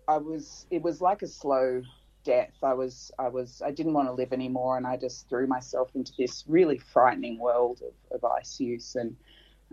I 0.08 0.18
was. 0.18 0.66
It 0.72 0.82
was 0.82 1.02
like 1.02 1.22
a 1.22 1.28
slow 1.28 1.82
death. 2.24 2.54
I 2.64 2.74
was, 2.74 3.12
I 3.18 3.30
was, 3.30 3.62
I 3.66 3.72
didn't 3.72 3.94
want 3.94 4.08
to 4.08 4.14
live 4.14 4.34
anymore, 4.34 4.78
and 4.78 4.86
I 4.86 4.98
just 4.98 5.30
threw 5.30 5.48
myself 5.48 5.90
into 5.96 6.12
this 6.18 6.44
really 6.48 6.78
frightening 6.78 7.40
world 7.40 7.82
of, 7.82 8.22
of 8.24 8.32
ice 8.32 8.60
use, 8.60 8.96
and 8.96 9.16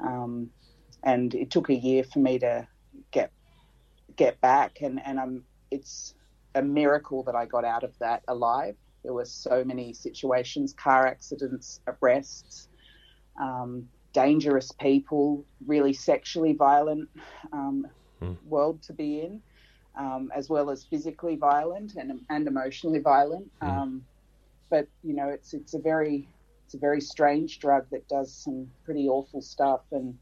um, 0.03 0.51
and 1.03 1.35
it 1.35 1.51
took 1.51 1.69
a 1.69 1.75
year 1.75 2.05
for 2.05 2.21
me 2.21 2.39
to 2.39 2.67
get 3.11 3.33
get 4.17 4.41
back, 4.41 4.79
and 4.81 5.01
and 5.05 5.19
I'm, 5.19 5.45
it's 5.71 6.15
a 6.55 6.63
miracle 6.63 7.23
that 7.25 7.35
I 7.35 7.47
got 7.47 7.65
out 7.65 7.85
of 7.85 7.99
that 7.99 8.23
alive. 8.29 8.77
There 9.03 9.13
were 9.13 9.25
so 9.27 9.63
many 9.65 9.93
situations, 9.93 10.73
car 10.73 11.07
accidents, 11.07 11.81
arrests, 11.87 12.69
um, 13.41 13.89
dangerous 14.17 14.73
people, 14.73 15.45
really 15.67 15.93
sexually 15.93 16.55
violent 16.55 17.07
um, 17.53 17.87
mm. 18.23 18.35
world 18.49 18.81
to 18.81 18.95
be 18.95 19.21
in, 19.21 19.43
um, 19.95 20.33
as 20.35 20.49
well 20.49 20.71
as 20.71 20.85
physically 20.85 21.37
violent 21.37 21.97
and, 21.97 22.19
and 22.31 22.49
emotionally 22.49 22.99
violent. 22.99 23.47
Mm. 23.61 24.01
but 24.71 24.89
you 25.05 25.15
know, 25.15 25.29
it's 25.29 25.53
it's 25.53 25.75
a 25.75 25.79
very 25.79 26.27
it's 26.65 26.73
a 26.73 26.79
very 26.79 27.03
strange 27.03 27.59
drug 27.59 27.85
that 27.91 28.09
does 28.09 28.33
some 28.33 28.67
pretty 28.87 29.07
awful 29.07 29.43
stuff, 29.43 29.83
and 29.93 30.17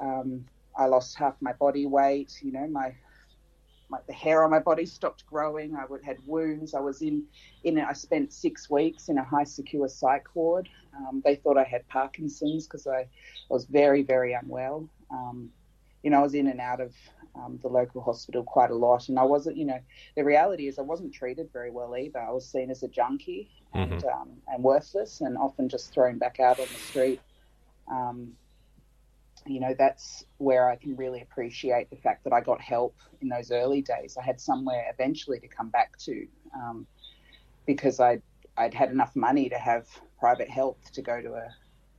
um, 0.00 0.44
I 0.78 0.86
lost 0.86 1.18
half 1.18 1.34
my 1.40 1.52
body 1.54 1.84
weight. 1.84 2.38
You 2.42 2.52
know, 2.52 2.68
my 2.68 2.94
my, 3.88 3.98
the 4.06 4.12
hair 4.12 4.42
on 4.44 4.50
my 4.50 4.58
body 4.58 4.86
stopped 4.86 5.26
growing. 5.26 5.76
I 5.76 5.84
would, 5.86 6.02
had 6.02 6.18
wounds. 6.26 6.74
I 6.74 6.80
was 6.80 7.02
in, 7.02 7.24
in. 7.64 7.78
I 7.78 7.92
spent 7.92 8.32
six 8.32 8.68
weeks 8.68 9.08
in 9.08 9.18
a 9.18 9.24
high 9.24 9.44
secure 9.44 9.88
psych 9.88 10.26
ward. 10.34 10.68
Um, 10.96 11.22
they 11.24 11.36
thought 11.36 11.56
I 11.58 11.64
had 11.64 11.86
Parkinson's 11.88 12.66
because 12.66 12.86
I, 12.86 13.00
I, 13.00 13.06
was 13.48 13.66
very, 13.66 14.02
very 14.02 14.32
unwell. 14.32 14.88
Um, 15.10 15.50
you 16.02 16.10
know, 16.10 16.20
I 16.20 16.22
was 16.22 16.34
in 16.34 16.48
and 16.48 16.60
out 16.60 16.80
of 16.80 16.94
um, 17.34 17.58
the 17.62 17.68
local 17.68 18.00
hospital 18.00 18.42
quite 18.42 18.70
a 18.70 18.74
lot, 18.74 19.08
and 19.08 19.18
I 19.18 19.24
wasn't. 19.24 19.56
You 19.56 19.66
know, 19.66 19.80
the 20.16 20.24
reality 20.24 20.68
is 20.68 20.78
I 20.78 20.82
wasn't 20.82 21.12
treated 21.12 21.50
very 21.52 21.70
well 21.70 21.96
either. 21.96 22.18
I 22.18 22.30
was 22.30 22.48
seen 22.48 22.70
as 22.70 22.82
a 22.82 22.88
junkie 22.88 23.50
and 23.74 23.92
mm-hmm. 23.92 24.08
Um, 24.08 24.30
and 24.48 24.62
worthless, 24.62 25.20
and 25.20 25.36
often 25.36 25.68
just 25.68 25.92
thrown 25.92 26.18
back 26.18 26.40
out 26.40 26.58
on 26.58 26.66
the 26.66 26.80
street. 26.80 27.20
Um, 27.90 28.32
you 29.46 29.60
know, 29.60 29.74
that's 29.78 30.24
where 30.38 30.68
I 30.68 30.76
can 30.76 30.96
really 30.96 31.22
appreciate 31.22 31.90
the 31.90 31.96
fact 31.96 32.24
that 32.24 32.32
I 32.32 32.40
got 32.40 32.60
help 32.60 32.96
in 33.20 33.28
those 33.28 33.50
early 33.50 33.82
days. 33.82 34.16
I 34.20 34.24
had 34.24 34.40
somewhere 34.40 34.86
eventually 34.92 35.38
to 35.40 35.48
come 35.48 35.68
back 35.68 35.96
to 35.98 36.26
um, 36.54 36.86
because 37.66 38.00
I'd, 38.00 38.22
I'd 38.56 38.74
had 38.74 38.90
enough 38.90 39.14
money 39.14 39.48
to 39.48 39.58
have 39.58 39.86
private 40.18 40.48
health 40.48 40.78
to 40.92 41.02
go 41.02 41.20
to 41.20 41.34
a 41.34 41.54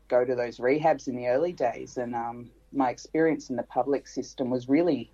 go 0.08 0.24
to 0.24 0.36
those 0.36 0.58
rehabs 0.58 1.08
in 1.08 1.16
the 1.16 1.28
early 1.28 1.52
days. 1.52 1.98
And 1.98 2.16
um, 2.16 2.50
my 2.72 2.89
experience 2.89 3.50
in 3.50 3.56
the 3.56 3.64
public 3.64 4.08
system 4.08 4.50
was 4.50 4.70
really, 4.70 5.12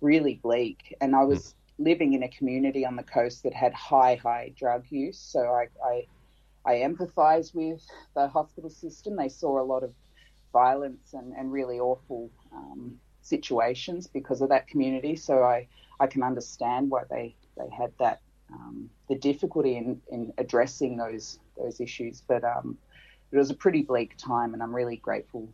really 0.00 0.40
bleak. 0.42 0.96
And 1.00 1.14
I 1.14 1.24
was 1.24 1.54
living 1.78 2.14
in 2.14 2.22
a 2.22 2.28
community 2.28 2.84
on 2.84 2.96
the 2.96 3.02
coast 3.02 3.42
that 3.42 3.54
had 3.54 3.72
high, 3.74 4.14
high 4.16 4.52
drug 4.56 4.84
use. 4.90 5.18
So 5.18 5.40
I, 5.40 5.66
I, 5.84 6.06
I 6.64 6.74
empathise 6.76 7.54
with 7.54 7.84
the 8.14 8.28
hospital 8.28 8.70
system. 8.70 9.16
They 9.16 9.28
saw 9.28 9.60
a 9.60 9.64
lot 9.64 9.82
of 9.82 9.92
violence 10.52 11.12
and, 11.14 11.32
and 11.36 11.52
really 11.52 11.78
awful 11.78 12.30
um, 12.52 12.98
situations 13.22 14.06
because 14.06 14.40
of 14.40 14.48
that 14.48 14.66
community. 14.66 15.16
So 15.16 15.42
I, 15.42 15.68
I 15.98 16.06
can 16.06 16.22
understand 16.22 16.90
why 16.90 17.02
they, 17.10 17.34
they 17.56 17.68
had 17.70 17.92
that 17.98 18.20
um, 18.52 18.90
the 19.08 19.14
difficulty 19.14 19.76
in, 19.76 20.00
in 20.10 20.32
addressing 20.38 20.96
those 20.96 21.38
those 21.56 21.80
issues. 21.80 22.22
But 22.26 22.44
um, 22.44 22.78
it 23.32 23.36
was 23.36 23.50
a 23.50 23.54
pretty 23.54 23.82
bleak 23.82 24.16
time, 24.16 24.54
and 24.54 24.62
I'm 24.62 24.74
really 24.74 24.96
grateful 24.96 25.48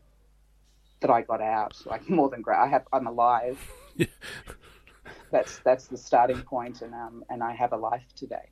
that 1.00 1.10
I 1.10 1.22
got 1.22 1.40
out. 1.40 1.76
Like 1.86 2.08
more 2.08 2.28
than 2.28 2.42
great, 2.42 2.58
I 2.58 2.66
have 2.68 2.84
I'm 2.92 3.06
alive. 3.06 3.58
that's 5.30 5.58
that's 5.58 5.86
the 5.86 5.98
starting 5.98 6.42
point, 6.42 6.82
and 6.82 6.94
um 6.94 7.24
and 7.28 7.42
I 7.42 7.54
have 7.54 7.72
a 7.72 7.76
life 7.76 8.06
today. 8.14 8.50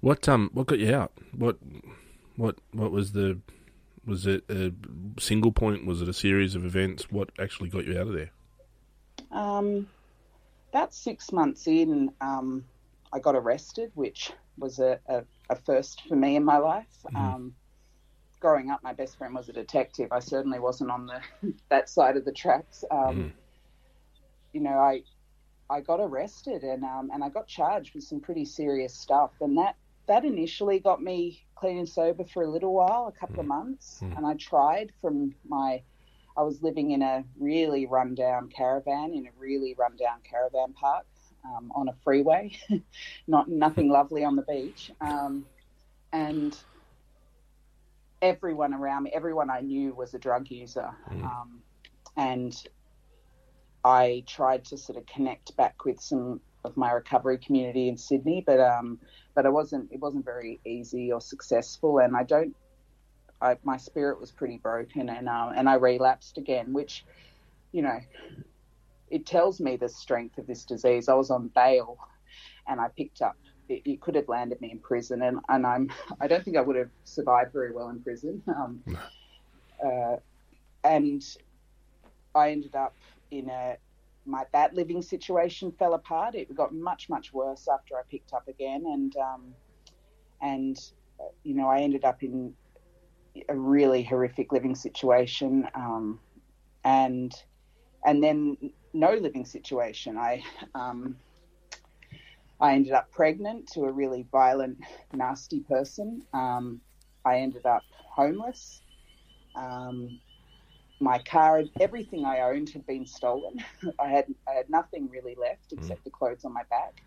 What 0.00 0.28
um 0.28 0.50
what 0.52 0.66
got 0.66 0.78
you 0.78 0.94
out? 0.94 1.12
What 1.32 1.58
what 2.36 2.56
what 2.72 2.90
was 2.90 3.12
the 3.12 3.38
was 4.06 4.26
it 4.26 4.44
a 4.48 4.72
single 5.18 5.52
point? 5.52 5.86
Was 5.86 6.02
it 6.02 6.08
a 6.08 6.12
series 6.12 6.54
of 6.54 6.64
events? 6.64 7.10
What 7.10 7.30
actually 7.38 7.68
got 7.68 7.86
you 7.86 7.98
out 7.98 8.08
of 8.08 8.12
there? 8.12 8.30
Um, 9.30 9.88
about 10.70 10.94
six 10.94 11.32
months 11.32 11.66
in, 11.66 12.12
um, 12.20 12.64
I 13.12 13.18
got 13.18 13.34
arrested, 13.34 13.90
which 13.94 14.32
was 14.58 14.78
a, 14.78 14.98
a, 15.08 15.24
a, 15.50 15.56
first 15.56 16.02
for 16.08 16.16
me 16.16 16.36
in 16.36 16.44
my 16.44 16.58
life. 16.58 16.86
Mm-hmm. 17.06 17.16
Um, 17.16 17.54
growing 18.40 18.70
up, 18.70 18.82
my 18.82 18.92
best 18.92 19.16
friend 19.16 19.34
was 19.34 19.48
a 19.48 19.52
detective. 19.52 20.08
I 20.12 20.20
certainly 20.20 20.58
wasn't 20.58 20.90
on 20.90 21.06
the 21.06 21.20
that 21.68 21.88
side 21.88 22.16
of 22.16 22.24
the 22.24 22.32
tracks. 22.32 22.84
Mm. 22.90 23.32
You 24.52 24.60
know, 24.60 24.78
I 24.78 25.02
I 25.70 25.80
got 25.80 26.00
arrested 26.00 26.62
and 26.62 26.84
um, 26.84 27.10
and 27.12 27.24
I 27.24 27.28
got 27.28 27.46
charged 27.46 27.94
with 27.94 28.04
some 28.04 28.20
pretty 28.20 28.44
serious 28.44 28.94
stuff, 28.94 29.30
and 29.40 29.56
that 29.58 29.76
that 30.06 30.24
initially 30.24 30.78
got 30.78 31.02
me 31.02 31.44
clean 31.54 31.78
and 31.78 31.88
sober 31.88 32.24
for 32.24 32.42
a 32.42 32.50
little 32.50 32.74
while, 32.74 33.06
a 33.14 33.18
couple 33.18 33.40
of 33.40 33.46
mm. 33.46 33.50
months, 33.50 34.00
mm. 34.02 34.16
and 34.16 34.26
I 34.26 34.34
tried 34.34 34.92
from 35.00 35.34
my. 35.48 35.82
I 36.36 36.42
was 36.42 36.60
living 36.62 36.90
in 36.90 37.00
a 37.00 37.24
really 37.38 37.86
rundown 37.86 38.48
caravan 38.48 39.14
in 39.14 39.26
a 39.26 39.30
really 39.38 39.76
rundown 39.78 40.18
caravan 40.28 40.72
park 40.72 41.06
um, 41.44 41.70
on 41.76 41.88
a 41.88 41.94
freeway, 42.02 42.50
not 43.28 43.48
nothing 43.48 43.88
lovely 43.98 44.24
on 44.24 44.34
the 44.34 44.42
beach, 44.42 44.90
um, 45.00 45.46
and 46.12 46.56
everyone 48.20 48.74
around 48.74 49.04
me, 49.04 49.12
everyone 49.14 49.48
I 49.48 49.60
knew 49.60 49.94
was 49.94 50.14
a 50.14 50.18
drug 50.18 50.50
user, 50.50 50.90
mm. 51.10 51.24
um, 51.24 51.62
and 52.16 52.66
I 53.84 54.24
tried 54.26 54.64
to 54.66 54.78
sort 54.78 54.98
of 54.98 55.06
connect 55.06 55.56
back 55.56 55.84
with 55.84 56.00
some 56.00 56.40
of 56.64 56.76
my 56.76 56.90
recovery 56.90 57.38
community 57.38 57.88
in 57.88 57.96
Sydney, 57.96 58.42
but 58.44 58.58
um, 58.58 58.98
but 59.34 59.44
it 59.46 59.52
wasn't 59.52 59.90
it 59.92 60.00
wasn't 60.00 60.24
very 60.24 60.60
easy 60.64 61.12
or 61.12 61.20
successful, 61.20 61.98
and 61.98 62.16
I 62.16 62.22
don't. 62.22 62.54
I, 63.40 63.56
my 63.64 63.76
spirit 63.76 64.20
was 64.20 64.30
pretty 64.30 64.58
broken, 64.58 65.08
and 65.08 65.28
um, 65.28 65.52
and 65.56 65.68
I 65.68 65.74
relapsed 65.74 66.38
again, 66.38 66.72
which, 66.72 67.04
you 67.72 67.82
know, 67.82 67.98
it 69.10 69.26
tells 69.26 69.60
me 69.60 69.76
the 69.76 69.88
strength 69.88 70.38
of 70.38 70.46
this 70.46 70.64
disease. 70.64 71.08
I 71.08 71.14
was 71.14 71.30
on 71.30 71.50
bail, 71.54 71.98
and 72.68 72.80
I 72.80 72.88
picked 72.96 73.22
up. 73.22 73.36
It, 73.68 73.82
it 73.84 74.00
could 74.00 74.14
have 74.14 74.28
landed 74.28 74.60
me 74.60 74.70
in 74.70 74.78
prison, 74.78 75.22
and, 75.22 75.38
and 75.48 75.66
I'm 75.66 75.90
I 76.20 76.28
don't 76.28 76.44
think 76.44 76.56
I 76.56 76.60
would 76.60 76.76
have 76.76 76.90
survived 77.04 77.52
very 77.52 77.72
well 77.72 77.88
in 77.88 78.02
prison. 78.02 78.42
Um, 78.48 78.82
uh, 79.84 80.16
and 80.84 81.22
I 82.34 82.50
ended 82.50 82.74
up 82.74 82.94
in 83.30 83.48
a 83.48 83.76
my 84.26 84.44
that 84.52 84.74
living 84.74 85.02
situation 85.02 85.72
fell 85.78 85.94
apart. 85.94 86.34
It 86.34 86.54
got 86.54 86.74
much 86.74 87.08
much 87.08 87.32
worse 87.32 87.68
after 87.68 87.96
I 87.96 88.02
picked 88.10 88.32
up 88.32 88.48
again, 88.48 88.84
and 88.86 89.16
um, 89.16 89.54
and 90.40 90.76
you 91.42 91.54
know 91.54 91.68
I 91.68 91.80
ended 91.80 92.04
up 92.04 92.22
in 92.22 92.54
a 93.48 93.56
really 93.56 94.02
horrific 94.02 94.52
living 94.52 94.74
situation, 94.74 95.68
um, 95.74 96.20
and 96.84 97.32
and 98.04 98.22
then 98.22 98.56
no 98.92 99.14
living 99.14 99.44
situation. 99.44 100.16
I 100.16 100.42
um, 100.74 101.16
I 102.60 102.74
ended 102.74 102.92
up 102.92 103.10
pregnant 103.10 103.68
to 103.72 103.84
a 103.84 103.92
really 103.92 104.26
violent, 104.30 104.78
nasty 105.12 105.60
person. 105.60 106.22
Um, 106.32 106.80
I 107.24 107.38
ended 107.38 107.66
up 107.66 107.82
homeless. 108.14 108.82
Um, 109.56 110.20
my 111.04 111.18
car, 111.18 111.58
and 111.58 111.70
everything 111.80 112.24
I 112.24 112.40
owned 112.40 112.70
had 112.70 112.86
been 112.86 113.06
stolen. 113.06 113.62
I 114.00 114.08
had 114.08 114.26
I 114.48 114.52
had 114.52 114.68
nothing 114.68 115.08
really 115.08 115.36
left 115.36 115.70
mm. 115.70 115.78
except 115.78 116.00
mm. 116.00 116.04
the 116.04 116.10
clothes 116.10 116.44
on 116.44 116.52
my 116.52 116.64
back. 116.70 117.02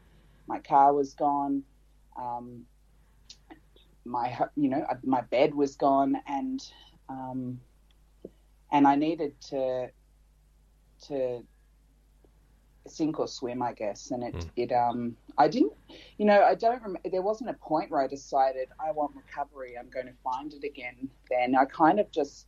My 0.47 0.59
car 0.59 0.93
was 0.93 1.13
gone. 1.13 1.63
Um, 2.15 2.65
my 4.05 4.37
you 4.55 4.69
know 4.69 4.85
my 5.03 5.21
bed 5.21 5.53
was 5.53 5.75
gone, 5.75 6.15
and 6.27 6.63
um, 7.09 7.59
and 8.71 8.87
I 8.87 8.95
needed 8.95 9.39
to 9.49 9.89
to 11.07 11.43
sink 12.87 13.19
or 13.19 13.27
swim, 13.27 13.61
I 13.61 13.73
guess. 13.73 14.11
And 14.11 14.23
it 14.23 14.35
mm. 14.35 14.49
it 14.55 14.71
um 14.71 15.15
I 15.37 15.47
didn't 15.47 15.73
you 16.17 16.25
know 16.25 16.43
I 16.43 16.55
don't 16.55 16.81
remember. 16.81 17.09
There 17.09 17.21
wasn't 17.21 17.49
a 17.49 17.53
point 17.53 17.91
where 17.91 18.01
I 18.01 18.07
decided 18.07 18.69
I 18.79 18.91
want 18.91 19.15
recovery. 19.15 19.77
I'm 19.77 19.89
going 19.89 20.07
to 20.07 20.13
find 20.23 20.53
it 20.53 20.63
again. 20.63 21.09
Then 21.29 21.55
I 21.55 21.65
kind 21.65 21.99
of 21.99 22.11
just 22.11 22.47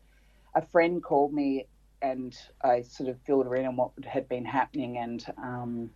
a 0.56 0.62
friend 0.62 1.02
called 1.04 1.34
me 1.34 1.68
and 2.02 2.36
I 2.62 2.82
sort 2.82 3.10
of 3.10 3.18
filled 3.26 3.46
her 3.46 3.56
in 3.56 3.66
on 3.66 3.76
what 3.76 3.92
had 4.06 4.30
been 4.30 4.46
happening 4.46 4.98
and 4.98 5.26
um, 5.38 5.92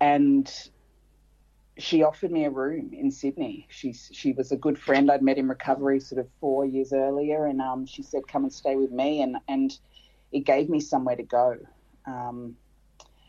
and 0.00 0.52
she 1.78 2.02
offered 2.02 2.30
me 2.30 2.44
a 2.44 2.50
room 2.50 2.92
in 2.92 3.10
Sydney. 3.10 3.66
She 3.70 3.92
she 3.92 4.32
was 4.32 4.52
a 4.52 4.56
good 4.56 4.78
friend 4.78 5.10
I'd 5.10 5.22
met 5.22 5.38
in 5.38 5.48
recovery 5.48 6.00
sort 6.00 6.20
of 6.20 6.28
four 6.38 6.66
years 6.66 6.92
earlier, 6.92 7.46
and 7.46 7.60
um, 7.60 7.86
she 7.86 8.02
said 8.02 8.26
come 8.28 8.44
and 8.44 8.52
stay 8.52 8.76
with 8.76 8.90
me, 8.90 9.22
and 9.22 9.36
and 9.48 9.76
it 10.32 10.40
gave 10.40 10.68
me 10.68 10.80
somewhere 10.80 11.16
to 11.16 11.22
go. 11.22 11.56
Um, 12.06 12.56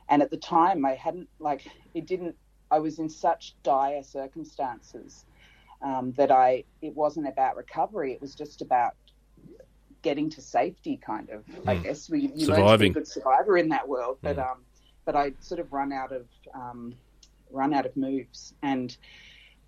and 0.09 0.21
at 0.21 0.29
the 0.29 0.37
time, 0.37 0.83
I 0.85 0.95
hadn't 0.95 1.29
like 1.39 1.65
it 1.93 2.05
didn't 2.05 2.35
I 2.69 2.79
was 2.79 2.99
in 2.99 3.09
such 3.09 3.55
dire 3.63 4.03
circumstances 4.03 5.25
um, 5.83 6.13
that 6.13 6.31
I 6.31 6.63
it 6.81 6.95
wasn't 6.95 7.27
about 7.27 7.55
recovery. 7.55 8.13
It 8.13 8.21
was 8.21 8.35
just 8.35 8.61
about 8.61 8.93
getting 10.01 10.29
to 10.31 10.41
safety, 10.41 10.99
kind 11.05 11.29
of. 11.29 11.45
Mm. 11.45 11.67
I 11.67 11.75
hmm. 11.75 11.83
guess 11.83 12.09
we 12.09 12.31
you 12.33 12.45
Surviving. 12.45 12.65
learn 12.65 12.73
to 12.73 12.77
be 12.77 12.87
a 12.87 12.93
good 12.93 13.07
survivor 13.07 13.57
in 13.57 13.69
that 13.69 13.87
world, 13.87 14.17
but 14.21 14.37
mm. 14.37 14.51
um, 14.51 14.59
but 15.05 15.15
I 15.15 15.33
sort 15.39 15.59
of 15.59 15.71
run 15.73 15.91
out 15.91 16.11
of 16.11 16.25
um, 16.53 16.95
run 17.51 17.73
out 17.73 17.85
of 17.85 17.95
moves, 17.97 18.53
and 18.61 18.95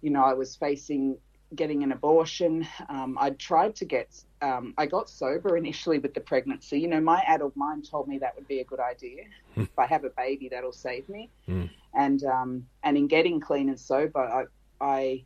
you 0.02 0.10
know 0.10 0.24
I 0.24 0.34
was 0.34 0.56
facing 0.56 1.18
getting 1.56 1.84
an 1.84 1.92
abortion. 1.92 2.68
Um, 2.90 3.18
I 3.20 3.32
tried 3.32 3.76
to 3.76 3.86
get, 3.86 4.10
um, 4.42 4.74
I 4.78 4.86
got 4.86 5.10
sober 5.10 5.58
initially 5.58 6.00
with 6.00 6.14
the 6.14 6.20
pregnancy. 6.20 6.80
You 6.80 6.88
know, 6.88 7.00
my 7.00 7.24
adult 7.28 7.56
mind 7.56 7.90
told 7.90 8.08
me 8.08 8.18
that 8.20 8.36
would 8.36 8.48
be 8.48 8.60
a 8.60 8.64
good 8.64 8.80
idea. 8.80 9.24
Hmm. 9.54 9.62
if 9.62 9.80
I 9.80 9.86
have 9.88 10.04
a 10.04 10.10
baby, 10.10 10.50
that'll 10.50 10.74
save 10.74 11.08
me. 11.08 11.30
Mm. 11.48 11.70
And 11.94 12.24
um, 12.26 12.68
and 12.84 12.98
in 12.98 13.08
getting 13.08 13.40
clean 13.40 13.70
and 13.70 13.80
sober, 13.80 14.20
I, 14.20 14.46
I, 14.82 15.24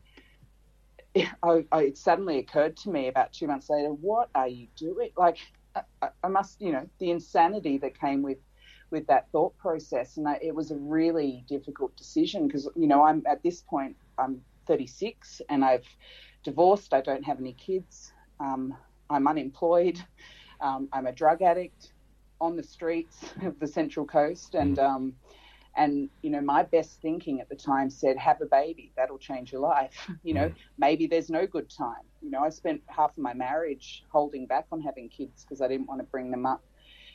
I, 1.44 1.66
I, 1.72 1.82
it 1.84 1.98
suddenly 1.98 2.40
occurred 2.40 2.78
to 2.78 2.90
me 2.90 3.08
about 3.08 3.34
two 3.34 3.48
months 3.48 3.70
later, 3.70 3.90
what 3.90 4.30
are 4.36 4.48
you 4.48 4.68
doing? 4.76 5.10
Like, 5.18 5.38
I, 5.76 6.10
I 6.24 6.28
must, 6.28 6.62
you 6.62 6.72
know, 6.72 6.88
the 7.00 7.12
insanity 7.12 7.78
that 7.80 8.00
came 8.00 8.22
with 8.22 8.38
with 8.92 9.06
that 9.08 9.32
thought 9.32 9.56
process, 9.58 10.18
and 10.18 10.28
I, 10.28 10.40
it 10.42 10.54
was 10.54 10.72
a 10.72 10.76
really 10.76 11.44
difficult 11.48 11.96
decision 11.96 12.48
because 12.48 12.68
you 12.76 12.88
know 12.88 13.04
I'm 13.04 13.24
at 13.28 13.44
this 13.44 13.62
point 13.62 13.96
I'm 14.18 14.42
36 14.68 15.42
and 15.50 15.64
I've 15.64 15.86
divorced. 16.44 16.94
I 16.94 17.02
don't 17.02 17.24
have 17.24 17.40
any 17.40 17.54
kids. 17.54 18.14
Um, 18.40 18.76
I'm 19.10 19.28
unemployed. 19.28 20.00
Um, 20.62 20.90
I'm 20.92 21.08
a 21.08 21.12
drug 21.12 21.42
addict 21.42 21.94
on 22.42 22.56
the 22.56 22.64
streets 22.64 23.26
of 23.44 23.60
the 23.60 23.68
Central 23.68 24.06
Coast, 24.06 24.56
and 24.56 24.78
mm. 24.78 24.84
um, 24.84 25.14
and 25.76 26.10
you 26.22 26.30
know 26.30 26.42
my 26.42 26.64
best 26.64 27.02
thinking 27.02 27.40
at 27.42 27.50
the 27.50 27.56
time 27.56 27.90
said, 27.90 28.18
"Have 28.18 28.42
a 28.42 28.46
baby. 28.46 28.92
That'll 28.96 29.18
change 29.18 29.52
your 29.52 29.62
life." 29.62 30.10
you 30.24 30.34
know, 30.34 30.50
mm. 30.50 30.56
maybe 30.78 31.08
there's 31.08 31.30
no 31.30 31.46
good 31.46 31.70
time. 31.70 32.04
You 32.22 32.32
know, 32.32 32.44
I 32.44 32.50
spent 32.50 32.82
half 32.88 33.12
of 33.12 33.18
my 33.18 33.34
marriage 33.34 34.04
holding 34.10 34.46
back 34.46 34.66
on 34.72 34.82
having 34.82 35.10
kids 35.10 35.44
because 35.44 35.62
I 35.62 35.68
didn't 35.68 35.88
want 35.88 36.00
to 36.02 36.06
bring 36.06 36.32
them 36.32 36.46
up 36.46 36.64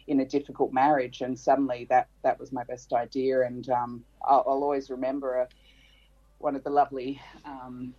in 0.06 0.20
a 0.20 0.24
difficult 0.24 0.72
marriage, 0.72 1.20
and 1.20 1.38
suddenly 1.38 1.86
that 1.90 2.08
that 2.22 2.38
was 2.38 2.52
my 2.52 2.64
best 2.64 2.92
idea. 2.92 3.42
And 3.42 3.68
um, 3.70 4.04
I'll, 4.22 4.44
I'll, 4.46 4.62
always 4.62 4.90
remember 4.90 5.36
a 5.36 5.48
one 6.38 6.56
of 6.56 6.64
the 6.64 6.70
lovely 6.70 7.20
um, 7.44 7.94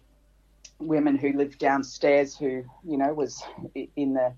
women 0.80 1.18
who 1.18 1.34
lived 1.34 1.60
downstairs, 1.60 2.36
who 2.36 2.64
you 2.84 2.98
know 2.98 3.14
was 3.14 3.44
in 3.96 4.14
the 4.14 4.34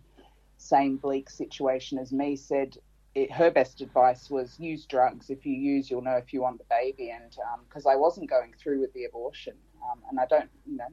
same 0.57 0.97
bleak 0.97 1.29
situation 1.29 1.97
as 1.97 2.11
me, 2.11 2.35
said 2.35 2.77
it, 3.17 3.31
her 3.31 3.49
best 3.49 3.81
advice 3.81 4.29
was 4.29 4.59
use 4.59 4.85
drugs. 4.85 5.29
If 5.29 5.45
you 5.45 5.53
use, 5.53 5.89
you'll 5.89 6.03
know 6.03 6.17
if 6.17 6.31
you 6.31 6.41
want 6.41 6.59
the 6.59 6.65
baby. 6.69 7.09
And 7.09 7.35
because 7.67 7.85
um, 7.85 7.91
I 7.91 7.95
wasn't 7.95 8.29
going 8.29 8.53
through 8.61 8.79
with 8.81 8.93
the 8.93 9.05
abortion, 9.05 9.55
um, 9.91 9.99
and 10.09 10.19
I 10.19 10.25
don't, 10.27 10.49
you 10.65 10.77
know, 10.77 10.87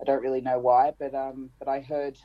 I 0.00 0.04
don't 0.04 0.22
really 0.22 0.40
know 0.40 0.58
why, 0.58 0.92
but 0.98 1.14
um, 1.14 1.50
but 1.58 1.68
I 1.68 1.80
heard. 1.80 2.18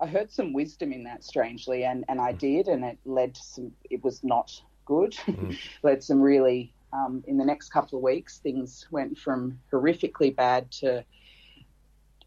I 0.00 0.08
heard 0.08 0.28
some 0.28 0.52
wisdom 0.52 0.92
in 0.92 1.04
that, 1.04 1.22
strangely, 1.22 1.84
and, 1.84 2.04
and 2.08 2.20
I 2.20 2.32
did, 2.32 2.66
and 2.66 2.84
it 2.84 2.98
led 3.04 3.36
to 3.36 3.40
some. 3.40 3.70
It 3.90 4.02
was 4.02 4.24
not 4.24 4.50
good. 4.84 5.16
Mm. 5.28 5.56
led 5.84 6.02
some 6.02 6.20
really 6.20 6.74
um, 6.94 7.22
in 7.26 7.36
the 7.36 7.44
next 7.44 7.70
couple 7.70 7.98
of 7.98 8.02
weeks, 8.02 8.38
things 8.38 8.86
went 8.90 9.18
from 9.18 9.58
horrifically 9.72 10.34
bad 10.34 10.70
to 10.72 11.04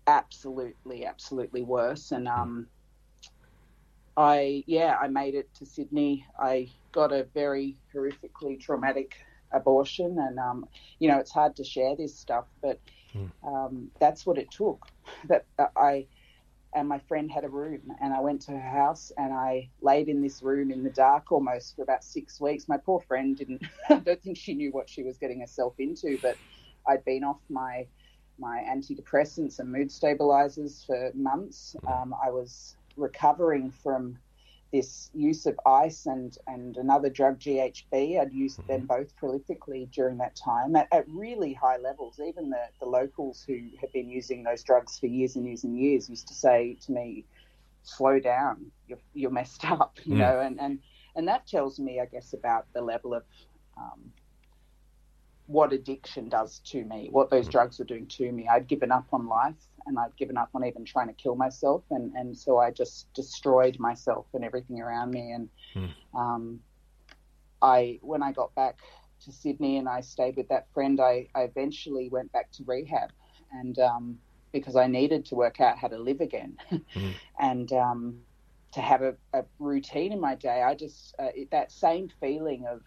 absolutely, 0.08 1.06
absolutely 1.06 1.64
worse. 1.64 2.12
And 2.12 2.28
um, 2.28 2.68
I, 4.18 4.64
yeah, 4.66 4.98
I 5.00 5.08
made 5.08 5.36
it 5.36 5.54
to 5.56 5.66
Sydney. 5.66 6.26
I 6.40 6.72
got 6.92 7.14
a 7.14 7.26
very 7.36 7.78
horrifically 7.94 8.60
traumatic 8.60 9.14
abortion, 9.52 10.18
and 10.20 10.40
um, 10.40 10.66
you 11.00 11.08
know, 11.08 11.20
it's 11.20 11.32
hard 11.32 11.56
to 11.58 11.64
share 11.64 11.96
this 11.96 12.18
stuff, 12.18 12.46
but 12.62 12.80
hmm. 13.14 13.28
um, 13.48 13.92
that's 14.00 14.26
what 14.26 14.38
it 14.38 14.52
took. 14.52 14.86
That 15.30 15.46
uh, 15.58 15.68
I 15.78 16.08
and 16.74 16.88
my 16.88 17.00
friend 17.00 17.32
had 17.32 17.44
a 17.44 17.50
room 17.50 17.82
and 18.02 18.14
I 18.14 18.20
went 18.20 18.42
to 18.42 18.52
her 18.52 18.60
house 18.60 19.12
and 19.18 19.34
I 19.34 19.70
laid 19.82 20.10
in 20.10 20.22
this 20.22 20.44
room 20.44 20.70
in 20.70 20.84
the 20.84 20.90
dark 20.90 21.32
almost 21.32 21.76
for 21.76 21.82
about 21.82 22.04
six 22.04 22.42
weeks. 22.42 22.68
My 22.68 22.78
poor 22.78 23.00
friend 23.00 23.38
didn't 23.38 23.64
I 23.90 23.96
don't 23.96 24.22
think 24.22 24.38
she 24.38 24.54
knew 24.54 24.72
what 24.72 24.90
she 24.90 25.02
was 25.02 25.18
getting 25.18 25.40
herself 25.40 25.74
into, 25.80 26.20
but 26.22 26.38
I'd 26.88 27.06
been 27.06 27.24
off 27.24 27.40
my 27.50 27.88
my 28.38 28.64
antidepressants 28.70 29.60
and 29.60 29.72
mood 29.72 29.92
stabilizers 29.92 30.84
for 30.86 31.12
months. 31.16 31.76
Um, 31.88 32.14
I 32.24 32.30
was 32.30 32.76
recovering 32.98 33.72
from 33.72 34.18
this 34.72 35.10
use 35.14 35.46
of 35.46 35.58
ice 35.66 36.06
and, 36.08 36.38
and 36.48 36.78
another 36.78 37.10
drug, 37.10 37.40
GHB. 37.40 38.20
I'd 38.20 38.34
used 38.34 38.60
mm-hmm. 38.60 38.72
them 38.72 38.86
both 38.86 39.16
prolifically 39.16 39.90
during 39.92 40.18
that 40.18 40.36
time 40.36 40.76
at, 40.76 40.88
at, 40.92 41.08
really 41.08 41.54
high 41.54 41.78
levels. 41.78 42.20
Even 42.20 42.50
the, 42.50 42.64
the 42.80 42.86
locals 42.86 43.44
who 43.48 43.60
had 43.80 43.92
been 43.94 44.10
using 44.10 44.44
those 44.44 44.64
drugs 44.64 45.00
for 45.00 45.08
years 45.08 45.36
and 45.36 45.46
years 45.46 45.64
and 45.64 45.78
years 45.80 46.10
used 46.10 46.28
to 46.28 46.34
say 46.34 46.78
to 46.86 46.92
me, 46.92 47.24
slow 47.84 48.20
down, 48.20 48.66
you're, 48.88 49.00
you're 49.14 49.32
messed 49.32 49.64
up, 49.72 49.98
you 50.04 50.16
mm. 50.16 50.20
know, 50.20 50.42
and, 50.42 50.60
and, 50.60 50.80
and 51.16 51.28
that 51.28 51.48
tells 51.48 51.80
me, 51.80 52.00
I 52.02 52.06
guess, 52.06 52.34
about 52.34 52.66
the 52.74 52.82
level 52.82 53.14
of 53.14 53.24
um, 53.78 54.12
what 55.46 55.72
addiction 55.72 56.28
does 56.28 56.60
to 56.66 56.84
me, 56.84 57.08
what 57.10 57.30
those 57.30 57.48
mm. 57.48 57.52
drugs 57.52 57.80
were 57.80 57.86
doing 57.86 58.06
to 58.08 58.32
me. 58.32 58.48
I'd 58.48 58.68
given 58.68 58.92
up 58.92 59.08
on 59.14 59.28
life 59.28 59.56
and 59.88 59.98
I'd 59.98 60.16
given 60.18 60.38
up 60.38 60.50
on 60.54 60.66
even 60.66 60.86
trying 60.86 61.08
to 61.08 61.14
kill 61.14 61.36
myself, 61.36 61.84
and 61.90 62.14
and 62.14 62.38
so 62.38 62.58
I 62.58 62.72
just 62.72 63.12
destroyed 63.14 63.80
myself 63.80 64.26
and 64.34 64.44
everything 64.44 64.82
around 64.82 65.12
me. 65.12 65.32
And 65.32 65.50
mm. 65.76 65.90
um, 66.14 66.60
I, 67.62 68.00
when 68.02 68.22
I 68.22 68.32
got 68.32 68.54
back 68.56 68.80
to 69.24 69.32
Sydney 69.32 69.78
and 69.78 69.90
I 69.90 70.02
stayed 70.02 70.36
with 70.36 70.50
that 70.50 70.68
friend, 70.74 71.00
I, 71.00 71.28
I 71.34 71.42
eventually 71.42 72.10
went 72.10 72.32
back 72.32 72.52
to 72.54 72.64
rehab, 72.66 73.12
and 73.52 73.80
um, 73.80 74.20
because 74.52 74.76
I 74.76 74.88
needed 74.88 75.26
to 75.28 75.36
work 75.36 75.60
out 75.62 75.78
how 75.78 75.88
to 75.88 75.98
live 75.98 76.22
again, 76.22 76.58
mm. 76.72 77.14
and 77.40 77.72
um, 77.74 78.20
to 78.74 78.82
have 78.82 79.02
a, 79.02 79.16
a, 79.34 79.44
routine 79.60 80.12
in 80.12 80.20
my 80.20 80.36
day. 80.36 80.62
I 80.62 80.76
just 80.76 81.16
uh, 81.18 81.30
it, 81.34 81.52
that 81.52 81.72
same 81.72 82.10
feeling 82.20 82.66
of 82.68 82.82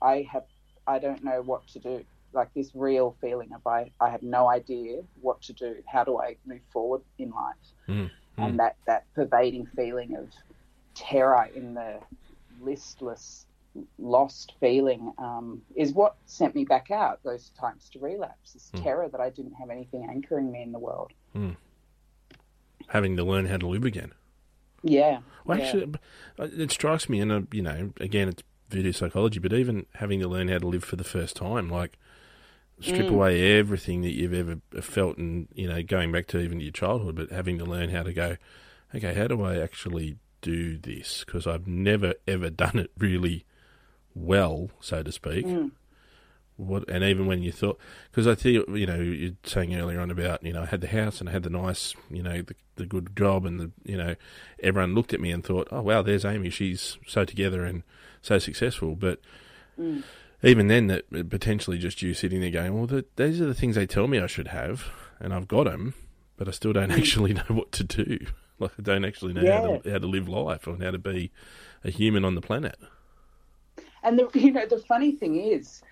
I 0.00 0.26
have 0.30 0.44
I 0.86 0.98
don't 0.98 1.24
know 1.24 1.42
what 1.42 1.66
to 1.68 1.80
do 1.80 2.04
like 2.36 2.52
this 2.54 2.70
real 2.74 3.16
feeling 3.20 3.52
of 3.52 3.66
I, 3.66 3.90
I 4.00 4.10
have 4.10 4.22
no 4.22 4.48
idea 4.48 5.00
what 5.20 5.42
to 5.42 5.52
do. 5.52 5.76
How 5.86 6.04
do 6.04 6.20
I 6.20 6.36
move 6.46 6.60
forward 6.72 7.02
in 7.18 7.30
life? 7.30 7.54
Mm, 7.88 8.10
and 8.36 8.54
mm. 8.54 8.56
that, 8.58 8.76
that 8.86 9.04
pervading 9.14 9.66
feeling 9.74 10.14
of 10.16 10.28
terror 10.94 11.48
in 11.54 11.74
the 11.74 11.98
listless, 12.60 13.46
lost 13.98 14.54
feeling 14.60 15.12
um, 15.18 15.62
is 15.74 15.92
what 15.92 16.16
sent 16.26 16.54
me 16.54 16.64
back 16.64 16.90
out 16.90 17.22
those 17.24 17.50
times 17.58 17.88
to 17.90 17.98
relapse. 17.98 18.52
This 18.52 18.70
mm. 18.74 18.82
terror 18.82 19.08
that 19.08 19.20
I 19.20 19.30
didn't 19.30 19.54
have 19.54 19.70
anything 19.70 20.06
anchoring 20.08 20.52
me 20.52 20.62
in 20.62 20.72
the 20.72 20.78
world. 20.78 21.12
Mm. 21.34 21.56
Having 22.88 23.16
to 23.16 23.24
learn 23.24 23.46
how 23.46 23.56
to 23.56 23.66
live 23.66 23.84
again. 23.84 24.12
Yeah. 24.82 25.20
Well, 25.44 25.58
yeah. 25.58 25.64
actually, 25.64 25.94
it 26.38 26.70
strikes 26.70 27.08
me, 27.08 27.18
and 27.20 27.32
uh, 27.32 27.40
you 27.50 27.62
know, 27.62 27.92
again, 27.98 28.28
it's 28.28 28.42
voodoo 28.68 28.92
psychology, 28.92 29.38
but 29.38 29.52
even 29.52 29.86
having 29.94 30.20
to 30.20 30.28
learn 30.28 30.48
how 30.48 30.58
to 30.58 30.66
live 30.66 30.84
for 30.84 30.96
the 30.96 31.04
first 31.04 31.36
time, 31.36 31.68
like 31.68 31.98
strip 32.80 33.06
mm. 33.06 33.10
away 33.10 33.58
everything 33.58 34.02
that 34.02 34.12
you've 34.12 34.34
ever 34.34 34.58
felt 34.82 35.16
and 35.16 35.48
you 35.54 35.66
know 35.66 35.82
going 35.82 36.12
back 36.12 36.26
to 36.26 36.38
even 36.38 36.60
your 36.60 36.72
childhood 36.72 37.16
but 37.16 37.30
having 37.30 37.58
to 37.58 37.64
learn 37.64 37.88
how 37.88 38.02
to 38.02 38.12
go 38.12 38.36
okay 38.94 39.14
how 39.14 39.26
do 39.26 39.42
i 39.42 39.58
actually 39.58 40.16
do 40.42 40.78
this? 40.78 41.24
Because 41.24 41.46
i've 41.46 41.66
never 41.66 42.14
ever 42.28 42.50
done 42.50 42.78
it 42.78 42.90
really 42.98 43.44
well 44.14 44.70
so 44.80 45.02
to 45.02 45.10
speak. 45.10 45.46
Mm. 45.46 45.72
what 46.56 46.88
and 46.88 47.02
even 47.02 47.26
when 47.26 47.42
you 47.42 47.50
thought 47.50 47.78
because 48.10 48.26
i 48.26 48.34
think 48.34 48.66
you 48.68 48.86
know 48.86 49.00
you're 49.00 49.32
saying 49.44 49.74
earlier 49.74 50.00
on 50.00 50.10
about 50.10 50.42
you 50.44 50.52
know 50.52 50.62
i 50.62 50.66
had 50.66 50.80
the 50.80 50.86
house 50.86 51.20
and 51.20 51.28
i 51.28 51.32
had 51.32 51.42
the 51.42 51.50
nice 51.50 51.94
you 52.10 52.22
know 52.22 52.42
the, 52.42 52.54
the 52.76 52.86
good 52.86 53.14
job 53.16 53.44
and 53.44 53.58
the 53.58 53.70
you 53.84 53.96
know 53.96 54.14
everyone 54.62 54.94
looked 54.94 55.12
at 55.12 55.20
me 55.20 55.30
and 55.30 55.44
thought 55.44 55.68
oh 55.70 55.82
wow 55.82 56.02
there's 56.02 56.24
amy. 56.24 56.50
She's 56.50 56.98
so 57.06 57.24
together 57.24 57.64
and 57.64 57.82
so 58.22 58.38
successful. 58.38 58.94
But 58.94 59.20
mm 59.78 60.02
even 60.42 60.68
then, 60.68 60.86
that 60.88 61.30
potentially 61.30 61.78
just 61.78 62.02
you 62.02 62.14
sitting 62.14 62.40
there 62.40 62.50
going, 62.50 62.76
well, 62.76 62.86
the, 62.86 63.04
these 63.16 63.40
are 63.40 63.46
the 63.46 63.54
things 63.54 63.76
they 63.76 63.86
tell 63.86 64.06
me 64.06 64.18
I 64.18 64.26
should 64.26 64.48
have, 64.48 64.90
and 65.18 65.32
I've 65.32 65.48
got 65.48 65.64
them, 65.64 65.94
but 66.36 66.48
I 66.48 66.50
still 66.50 66.72
don't 66.72 66.90
mm. 66.90 66.98
actually 66.98 67.32
know 67.34 67.42
what 67.48 67.72
to 67.72 67.84
do. 67.84 68.18
Like 68.58 68.72
I 68.78 68.82
don't 68.82 69.04
actually 69.04 69.34
know 69.34 69.42
yeah. 69.42 69.60
how 69.60 69.76
to 69.78 69.90
how 69.90 69.98
to 69.98 70.06
live 70.06 70.28
life 70.28 70.66
or 70.66 70.76
how 70.80 70.90
to 70.90 70.98
be 70.98 71.30
a 71.84 71.90
human 71.90 72.24
on 72.24 72.34
the 72.34 72.40
planet. 72.40 72.76
And 74.02 74.18
the 74.18 74.30
you 74.38 74.52
know 74.52 74.66
the 74.66 74.78
funny 74.78 75.12
thing 75.12 75.36
is, 75.36 75.82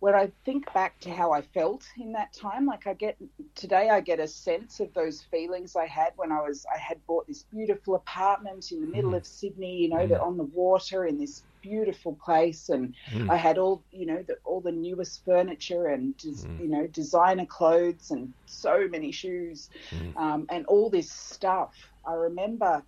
when 0.00 0.14
I 0.14 0.30
think 0.44 0.72
back 0.72 0.98
to 1.00 1.10
how 1.10 1.32
I 1.32 1.42
felt 1.42 1.84
in 1.98 2.12
that 2.12 2.32
time, 2.32 2.66
like 2.66 2.86
I 2.86 2.94
get 2.94 3.16
today, 3.54 3.90
I 3.90 4.00
get 4.00 4.20
a 4.20 4.28
sense 4.28 4.80
of 4.80 4.92
those 4.94 5.22
feelings 5.22 5.76
I 5.76 5.86
had 5.86 6.12
when 6.16 6.32
I 6.32 6.40
was 6.40 6.64
I 6.74 6.78
had 6.78 7.04
bought 7.06 7.26
this 7.26 7.42
beautiful 7.42 7.94
apartment 7.94 8.72
in 8.72 8.80
the 8.80 8.86
middle 8.86 9.12
mm. 9.12 9.16
of 9.16 9.26
Sydney, 9.26 9.76
you 9.76 9.88
know, 9.88 10.06
mm. 10.06 10.22
on 10.22 10.36
the 10.36 10.44
water 10.44 11.04
in 11.06 11.18
this 11.18 11.42
beautiful 11.68 12.14
place, 12.24 12.68
and 12.68 12.94
mm. 13.12 13.30
I 13.30 13.36
had 13.36 13.58
all 13.58 13.82
you 13.90 14.06
know 14.06 14.22
the, 14.26 14.36
all 14.44 14.60
the 14.60 14.72
newest 14.72 15.24
furniture 15.24 15.86
and 15.86 16.16
des, 16.16 16.46
you 16.60 16.68
know 16.68 16.86
designer 16.86 17.46
clothes 17.46 18.10
and 18.10 18.32
so 18.46 18.88
many 18.88 19.12
shoes, 19.12 19.70
um, 20.16 20.46
and 20.48 20.66
all 20.66 20.90
this 20.90 21.10
stuff. 21.10 21.74
I 22.06 22.14
remember 22.14 22.82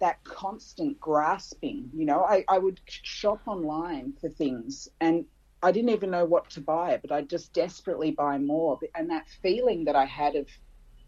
that 0.00 0.22
constant 0.24 1.00
grasping. 1.00 1.90
You 1.94 2.06
know, 2.06 2.24
I, 2.24 2.44
I 2.48 2.58
would 2.58 2.80
shop 2.86 3.40
online 3.46 4.12
for 4.20 4.28
things 4.28 4.88
and 5.00 5.24
I 5.62 5.72
didn't 5.72 5.90
even 5.90 6.10
know 6.10 6.26
what 6.26 6.50
to 6.50 6.60
buy, 6.60 6.98
but 7.00 7.10
I 7.10 7.22
just 7.22 7.54
desperately 7.54 8.10
buy 8.10 8.36
more. 8.36 8.78
And 8.94 9.08
that 9.08 9.26
feeling 9.40 9.84
that 9.86 9.96
I 9.96 10.04
had 10.04 10.36
of 10.36 10.46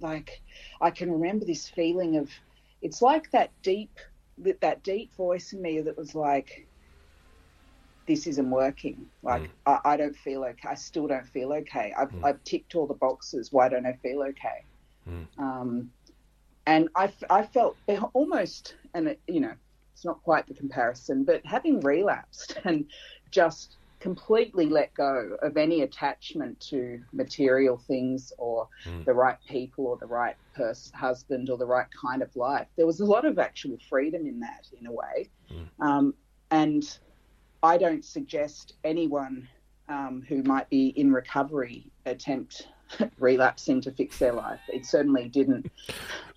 like, 0.00 0.40
I 0.80 0.90
can 0.90 1.12
remember 1.12 1.44
this 1.44 1.68
feeling 1.68 2.16
of, 2.16 2.30
it's 2.80 3.02
like 3.02 3.30
that 3.32 3.50
deep, 3.62 3.98
that 4.38 4.82
deep 4.82 5.14
voice 5.14 5.52
in 5.52 5.60
me 5.60 5.82
that 5.82 5.98
was 5.98 6.14
like, 6.14 6.65
this 8.06 8.26
isn't 8.26 8.50
working. 8.50 9.06
Like, 9.22 9.42
mm. 9.42 9.48
I, 9.66 9.80
I, 9.84 9.96
don't 9.96 10.16
feel 10.16 10.44
okay. 10.44 10.68
I 10.68 10.74
still 10.74 11.06
don't 11.06 11.26
feel 11.28 11.52
okay. 11.52 11.92
I've, 11.98 12.10
mm. 12.10 12.24
I've 12.24 12.42
ticked 12.44 12.74
all 12.74 12.86
the 12.86 12.94
boxes. 12.94 13.52
Why 13.52 13.68
don't 13.68 13.86
I 13.86 13.92
feel 14.02 14.22
okay? 14.22 14.64
Mm. 15.08 15.26
Um, 15.38 15.90
and 16.66 16.88
I, 16.96 17.12
I 17.30 17.42
felt 17.42 17.76
almost, 18.12 18.74
and 18.94 19.08
it, 19.08 19.20
you 19.28 19.40
know, 19.40 19.52
it's 19.92 20.04
not 20.04 20.22
quite 20.22 20.46
the 20.46 20.54
comparison, 20.54 21.24
but 21.24 21.44
having 21.46 21.80
relapsed 21.80 22.58
and 22.64 22.86
just 23.30 23.76
completely 23.98 24.66
let 24.66 24.92
go 24.94 25.36
of 25.42 25.56
any 25.56 25.82
attachment 25.82 26.60
to 26.60 27.00
material 27.12 27.76
things 27.76 28.32
or 28.36 28.68
mm. 28.84 29.04
the 29.04 29.12
right 29.12 29.38
people 29.48 29.86
or 29.86 29.96
the 29.96 30.06
right 30.06 30.36
pers- 30.54 30.92
husband 30.94 31.48
or 31.50 31.56
the 31.56 31.66
right 31.66 31.86
kind 31.98 32.22
of 32.22 32.34
life. 32.36 32.66
There 32.76 32.86
was 32.86 33.00
a 33.00 33.04
lot 33.04 33.24
of 33.24 33.38
actual 33.38 33.78
freedom 33.88 34.26
in 34.26 34.38
that, 34.40 34.66
in 34.78 34.86
a 34.86 34.92
way. 34.92 35.30
Mm. 35.50 35.84
Um, 35.84 36.14
and 36.50 36.98
I 37.62 37.78
don't 37.78 38.04
suggest 38.04 38.74
anyone 38.84 39.48
um, 39.88 40.24
who 40.28 40.42
might 40.42 40.68
be 40.70 40.88
in 40.88 41.12
recovery 41.12 41.90
attempt 42.04 42.68
relapsing 43.18 43.80
to 43.82 43.92
fix 43.92 44.18
their 44.18 44.32
life. 44.32 44.60
It 44.68 44.86
certainly 44.86 45.28
didn't. 45.28 45.70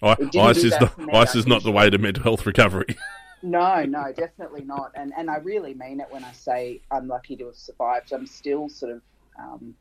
I, 0.02 0.16
didn't 0.16 0.38
ice 0.38 0.58
is, 0.58 0.72
the, 0.72 1.10
ice 1.14 1.36
is 1.36 1.46
not 1.46 1.64
the 1.64 1.72
way 1.72 1.90
to 1.90 1.98
mental 1.98 2.24
health 2.24 2.46
recovery. 2.46 2.98
No, 3.42 3.86
no, 3.86 4.12
definitely 4.12 4.64
not. 4.64 4.92
And 4.96 5.14
and 5.18 5.30
I 5.30 5.38
really 5.38 5.74
mean 5.74 6.02
it 6.02 6.08
when 6.10 6.26
I 6.26 6.34
say 6.34 6.82
I'm 6.92 7.08
lucky 7.08 7.38
to 7.38 7.46
have 7.46 7.56
survived. 7.56 8.12
I'm 8.12 8.28
still 8.28 8.68
sort 8.68 8.92
of 8.92 9.02
um, 9.38 9.76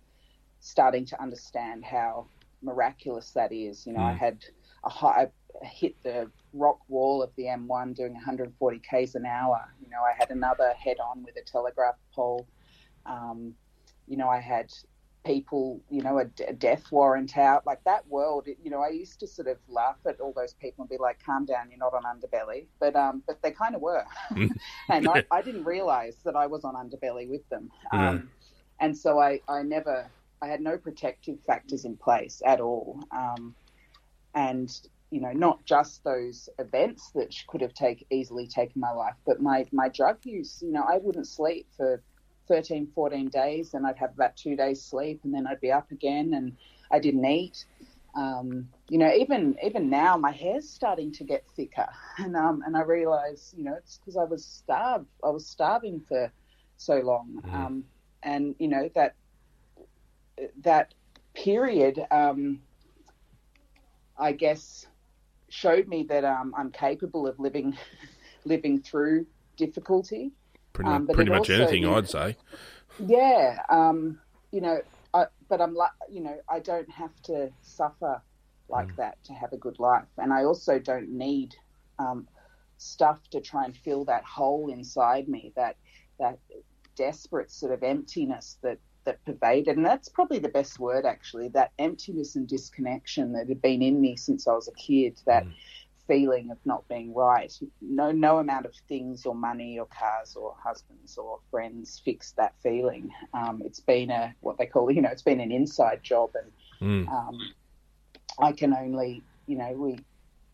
starting 0.60 1.04
to 1.06 1.20
understand 1.20 1.84
how 1.84 2.26
miraculous 2.62 3.30
that 3.32 3.52
is. 3.52 3.86
You 3.86 3.94
know, 3.94 4.00
mm. 4.00 4.10
I 4.10 4.12
had 4.12 4.44
a 4.84 4.88
high, 4.88 5.30
hit 5.62 6.00
the 6.02 6.30
rock 6.52 6.78
wall 6.88 7.22
of 7.22 7.30
the 7.36 7.44
M1 7.44 7.94
doing 7.94 8.14
140 8.14 8.78
k's 8.78 9.14
an 9.14 9.26
hour. 9.26 9.60
You 9.82 9.90
know, 9.90 10.00
I 10.02 10.12
had 10.16 10.30
another 10.30 10.72
head 10.72 10.96
on 10.98 11.22
with 11.22 11.36
a 11.36 11.42
telegraph 11.42 11.96
pole. 12.14 12.46
Um, 13.06 13.54
you 14.06 14.16
know, 14.16 14.28
I 14.28 14.40
had 14.40 14.72
people, 15.24 15.80
you 15.90 16.02
know, 16.02 16.18
a, 16.18 16.26
a, 16.48 16.52
death 16.52 16.90
warrant 16.90 17.36
out, 17.36 17.66
like 17.66 17.82
that 17.84 18.06
world. 18.08 18.46
You 18.46 18.70
know, 18.70 18.80
I 18.80 18.88
used 18.88 19.20
to 19.20 19.26
sort 19.26 19.48
of 19.48 19.58
laugh 19.68 19.98
at 20.06 20.20
all 20.20 20.32
those 20.34 20.54
people 20.54 20.82
and 20.82 20.88
be 20.88 20.96
like, 20.96 21.22
"Calm 21.24 21.44
down, 21.44 21.68
you're 21.70 21.78
not 21.78 21.92
on 21.92 22.04
underbelly," 22.04 22.66
but 22.80 22.96
um, 22.96 23.22
but 23.26 23.40
they 23.42 23.50
kind 23.50 23.74
of 23.74 23.80
were, 23.80 24.04
and 24.88 25.08
I, 25.08 25.24
I, 25.30 25.42
didn't 25.42 25.64
realize 25.64 26.16
that 26.24 26.34
I 26.36 26.46
was 26.46 26.64
on 26.64 26.74
underbelly 26.74 27.28
with 27.28 27.46
them, 27.50 27.70
um, 27.92 28.30
and 28.80 28.96
so 28.96 29.18
I, 29.18 29.40
I 29.48 29.62
never, 29.62 30.08
I 30.40 30.46
had 30.46 30.60
no 30.60 30.78
protective 30.78 31.38
factors 31.46 31.84
in 31.84 31.96
place 31.96 32.40
at 32.46 32.60
all, 32.60 33.00
um, 33.10 33.54
and 34.34 34.70
you 35.10 35.20
know, 35.20 35.32
not 35.32 35.64
just 35.64 36.04
those 36.04 36.48
events 36.58 37.10
that 37.14 37.34
could 37.46 37.60
have 37.60 37.74
take 37.74 38.06
easily 38.10 38.46
taken 38.46 38.80
my 38.80 38.92
life, 38.92 39.14
but 39.26 39.40
my 39.40 39.66
my 39.72 39.88
drug 39.88 40.18
use. 40.24 40.62
You 40.62 40.72
know, 40.72 40.82
I 40.82 40.98
wouldn't 40.98 41.26
sleep 41.26 41.66
for 41.76 42.02
13, 42.48 42.88
14 42.94 43.28
days, 43.28 43.74
and 43.74 43.86
I'd 43.86 43.98
have 43.98 44.12
about 44.14 44.36
two 44.36 44.56
days 44.56 44.82
sleep, 44.82 45.20
and 45.24 45.32
then 45.32 45.46
I'd 45.46 45.60
be 45.60 45.72
up 45.72 45.90
again, 45.90 46.34
and 46.34 46.56
I 46.90 46.98
didn't 46.98 47.24
eat. 47.24 47.64
Um, 48.14 48.68
you 48.88 48.98
know, 48.98 49.12
even 49.12 49.56
even 49.62 49.88
now, 49.90 50.16
my 50.16 50.32
hair's 50.32 50.68
starting 50.68 51.12
to 51.12 51.24
get 51.24 51.44
thicker, 51.56 51.86
and 52.18 52.36
um, 52.36 52.62
and 52.66 52.76
I 52.76 52.82
realise, 52.82 53.54
you 53.56 53.64
know, 53.64 53.74
it's 53.74 53.98
because 53.98 54.16
I 54.16 54.24
was 54.24 54.44
starved. 54.44 55.06
I 55.24 55.30
was 55.30 55.46
starving 55.46 56.00
for 56.08 56.30
so 56.76 56.96
long, 56.96 57.42
mm. 57.44 57.54
um, 57.54 57.84
and 58.22 58.54
you 58.58 58.68
know 58.68 58.90
that 58.94 59.14
that 60.62 60.94
period, 61.34 62.04
um, 62.10 62.60
I 64.18 64.32
guess, 64.32 64.86
showed 65.48 65.88
me 65.88 66.04
that 66.04 66.24
um, 66.24 66.54
I'm 66.56 66.70
capable 66.70 67.26
of 67.26 67.38
living 67.38 67.76
living 68.44 68.80
through 68.80 69.26
difficulty. 69.56 70.32
Pretty, 70.72 70.90
um, 70.90 71.06
pretty 71.06 71.30
much 71.30 71.50
also, 71.50 71.54
anything, 71.54 71.82
you 71.82 71.88
know, 71.88 71.96
I'd 71.96 72.08
say. 72.08 72.36
Yeah, 73.04 73.60
um, 73.68 74.20
you 74.52 74.60
know, 74.60 74.80
I, 75.12 75.26
but 75.48 75.60
I'm 75.60 75.74
like, 75.74 75.90
you 76.10 76.20
know, 76.20 76.38
I 76.48 76.60
don't 76.60 76.90
have 76.90 77.14
to 77.24 77.50
suffer 77.62 78.20
like 78.68 78.88
mm. 78.88 78.96
that 78.96 79.22
to 79.24 79.32
have 79.32 79.52
a 79.52 79.56
good 79.56 79.78
life, 79.78 80.08
and 80.18 80.32
I 80.32 80.44
also 80.44 80.78
don't 80.78 81.08
need 81.10 81.54
um, 81.98 82.28
stuff 82.76 83.18
to 83.30 83.40
try 83.40 83.64
and 83.64 83.76
fill 83.76 84.04
that 84.06 84.24
hole 84.24 84.70
inside 84.70 85.28
me, 85.28 85.52
that 85.56 85.76
that 86.18 86.38
desperate 86.96 87.50
sort 87.50 87.72
of 87.72 87.82
emptiness 87.82 88.58
that 88.62 88.78
that 89.08 89.24
pervaded, 89.24 89.76
and 89.76 89.84
that's 89.84 90.08
probably 90.08 90.38
the 90.38 90.48
best 90.48 90.78
word 90.78 91.04
actually, 91.04 91.48
that 91.48 91.72
emptiness 91.78 92.36
and 92.36 92.46
disconnection 92.46 93.32
that 93.32 93.48
had 93.48 93.60
been 93.60 93.82
in 93.82 94.00
me 94.00 94.16
since 94.16 94.46
I 94.46 94.52
was 94.52 94.68
a 94.68 94.72
kid, 94.72 95.20
that. 95.26 95.44
Mm 95.44 95.52
feeling 96.08 96.50
of 96.50 96.56
not 96.64 96.88
being 96.88 97.14
right. 97.14 97.52
No, 97.80 98.10
no 98.10 98.38
amount 98.38 98.66
of 98.66 98.74
things 98.88 99.26
or 99.26 99.34
money 99.34 99.78
or 99.78 99.86
cars 99.86 100.34
or 100.34 100.56
husbands 100.60 101.18
or 101.18 101.38
friends 101.50 102.00
fixed 102.04 102.34
that 102.36 102.54
feeling. 102.62 103.10
Um, 103.34 103.62
it's 103.64 103.78
been 103.78 104.10
a 104.10 104.34
what 104.40 104.58
they 104.58 104.66
call, 104.66 104.90
you 104.90 105.02
know, 105.02 105.10
it's 105.10 105.22
been 105.22 105.38
an 105.38 105.52
inside 105.52 106.02
job, 106.02 106.30
and 106.80 107.06
mm. 107.06 107.12
um, 107.12 107.38
I 108.40 108.52
can 108.52 108.74
only, 108.74 109.22
you 109.46 109.56
know, 109.56 109.72
we, 109.72 109.98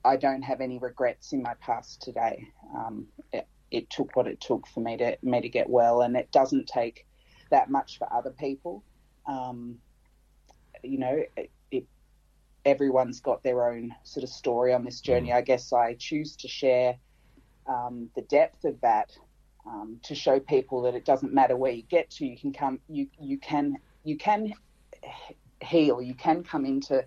I 0.05 0.16
don't 0.16 0.42
have 0.42 0.61
any 0.61 0.78
regrets 0.78 1.32
in 1.32 1.42
my 1.42 1.55
past 1.61 2.02
today. 2.02 2.48
Um, 2.76 3.07
it, 3.32 3.46
it, 3.70 3.88
took 3.88 4.14
what 4.16 4.26
it 4.26 4.40
took 4.40 4.66
for 4.66 4.80
me 4.80 4.96
to 4.98 5.16
me 5.22 5.40
to 5.40 5.48
get 5.48 5.70
well, 5.70 6.02
and 6.02 6.16
it 6.16 6.30
doesn't 6.32 6.66
take 6.66 7.07
that 7.55 7.70
much 7.70 7.98
for 7.98 8.12
other 8.12 8.30
people. 8.30 8.82
Um, 9.26 9.78
you 10.82 10.98
know, 10.98 11.22
it, 11.36 11.50
everyone's 12.64 13.20
got 13.20 13.42
their 13.42 13.68
own 13.68 13.94
sort 14.02 14.24
of 14.24 14.30
story 14.30 14.72
on 14.72 14.84
this 14.84 15.00
journey. 15.00 15.30
Mm. 15.30 15.36
I 15.36 15.40
guess 15.42 15.72
I 15.72 15.94
choose 15.94 16.36
to 16.36 16.48
share 16.48 16.96
um, 17.66 18.09
the 18.14 18.22
depth 18.22 18.64
of 18.64 18.80
that 18.80 19.11
um, 19.66 19.98
to 20.02 20.14
show 20.14 20.40
people 20.40 20.82
that 20.82 20.94
it 20.94 21.05
doesn't 21.05 21.32
matter 21.32 21.57
where 21.57 21.72
you 21.72 21.82
get 21.82 22.11
to, 22.11 22.26
you 22.26 22.36
can 22.36 22.52
come, 22.52 22.80
you 22.88 23.07
you 23.18 23.38
can 23.38 23.76
you 24.05 24.16
can 24.18 24.52
heal, 25.62 26.02
you 26.02 26.14
can 26.14 26.42
come 26.42 26.64
into 26.66 27.05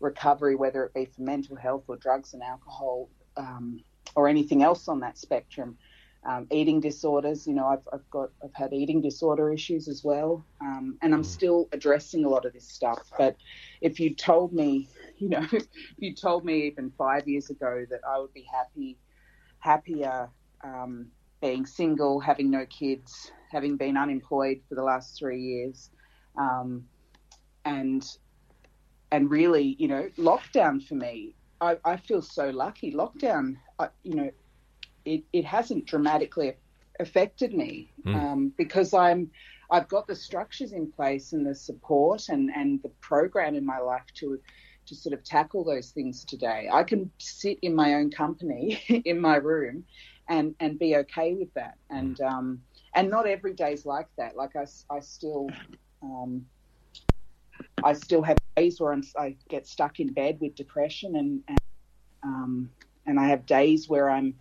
recovery, 0.00 0.54
whether 0.54 0.84
it 0.84 0.94
be 0.94 1.04
for 1.04 1.22
mental 1.22 1.56
health 1.56 1.84
or 1.88 1.96
drugs 1.96 2.32
and 2.34 2.42
alcohol 2.42 3.08
um, 3.36 3.80
or 4.14 4.28
anything 4.28 4.62
else 4.62 4.88
on 4.88 5.00
that 5.00 5.18
spectrum. 5.18 5.76
Um, 6.24 6.46
eating 6.50 6.80
disorders. 6.80 7.46
You 7.46 7.54
know, 7.54 7.66
I've, 7.66 7.88
I've 7.92 8.10
got 8.10 8.30
I've 8.42 8.54
had 8.54 8.72
eating 8.72 9.00
disorder 9.00 9.52
issues 9.52 9.86
as 9.86 10.02
well, 10.02 10.44
um, 10.60 10.98
and 11.00 11.14
I'm 11.14 11.22
mm. 11.22 11.26
still 11.26 11.68
addressing 11.72 12.24
a 12.24 12.28
lot 12.28 12.44
of 12.44 12.52
this 12.52 12.68
stuff. 12.68 13.10
But 13.16 13.36
if 13.80 14.00
you 14.00 14.14
told 14.14 14.52
me 14.52 14.88
you 15.18 15.28
know, 15.28 15.46
if 15.52 15.66
you 15.98 16.14
told 16.14 16.44
me 16.44 16.66
even 16.66 16.92
five 16.96 17.26
years 17.28 17.50
ago 17.50 17.84
that 17.90 18.00
I 18.08 18.18
would 18.18 18.32
be 18.32 18.46
happy, 18.50 18.96
happier 19.58 20.30
um, 20.62 21.08
being 21.42 21.66
single, 21.66 22.20
having 22.20 22.50
no 22.50 22.66
kids, 22.66 23.32
having 23.50 23.76
been 23.76 23.96
unemployed 23.96 24.60
for 24.68 24.74
the 24.74 24.82
last 24.82 25.18
three 25.18 25.40
years, 25.40 25.90
um, 26.38 26.84
and 27.64 28.04
and 29.10 29.30
really, 29.30 29.74
you 29.78 29.88
know, 29.88 30.08
lockdown 30.18 30.86
for 30.86 30.94
me, 30.94 31.34
I, 31.60 31.78
I 31.84 31.96
feel 31.96 32.22
so 32.22 32.50
lucky. 32.50 32.92
Lockdown, 32.92 33.56
I, 33.78 33.88
you 34.02 34.14
know, 34.14 34.30
it, 35.08 35.24
it 35.32 35.44
hasn't 35.44 35.86
dramatically 35.86 36.54
affected 37.00 37.54
me 37.54 37.90
mm. 38.04 38.14
um, 38.14 38.52
because 38.56 38.92
I'm 38.92 39.30
I've 39.70 39.88
got 39.88 40.06
the 40.06 40.14
structures 40.14 40.72
in 40.72 40.90
place 40.90 41.32
and 41.32 41.46
the 41.46 41.54
support 41.54 42.30
and, 42.30 42.50
and 42.54 42.82
the 42.82 42.88
program 43.00 43.54
in 43.54 43.64
my 43.64 43.78
life 43.78 44.06
to 44.14 44.38
to 44.86 44.94
sort 44.94 45.12
of 45.12 45.22
tackle 45.22 45.64
those 45.64 45.90
things 45.90 46.24
today. 46.24 46.68
I 46.72 46.82
can 46.82 47.10
sit 47.18 47.58
in 47.60 47.74
my 47.74 47.94
own 47.94 48.10
company 48.10 48.82
in 49.04 49.20
my 49.20 49.36
room 49.36 49.84
and 50.28 50.54
and 50.60 50.78
be 50.78 50.96
okay 50.96 51.34
with 51.34 51.52
that. 51.54 51.76
And 51.90 52.16
mm. 52.16 52.30
um, 52.30 52.62
and 52.94 53.10
not 53.10 53.26
every 53.26 53.54
day's 53.54 53.84
like 53.86 54.08
that. 54.16 54.36
Like 54.36 54.56
I, 54.56 54.66
I 54.90 55.00
still 55.00 55.48
um, 56.02 56.46
I 57.84 57.92
still 57.92 58.22
have 58.22 58.38
days 58.56 58.80
where 58.80 58.92
I'm, 58.92 59.02
i 59.18 59.36
get 59.48 59.66
stuck 59.66 60.00
in 60.00 60.12
bed 60.12 60.38
with 60.40 60.54
depression 60.54 61.16
and 61.16 61.42
and, 61.48 61.60
um, 62.22 62.70
and 63.06 63.18
I 63.18 63.28
have 63.28 63.46
days 63.46 63.88
where 63.88 64.10
I'm 64.10 64.34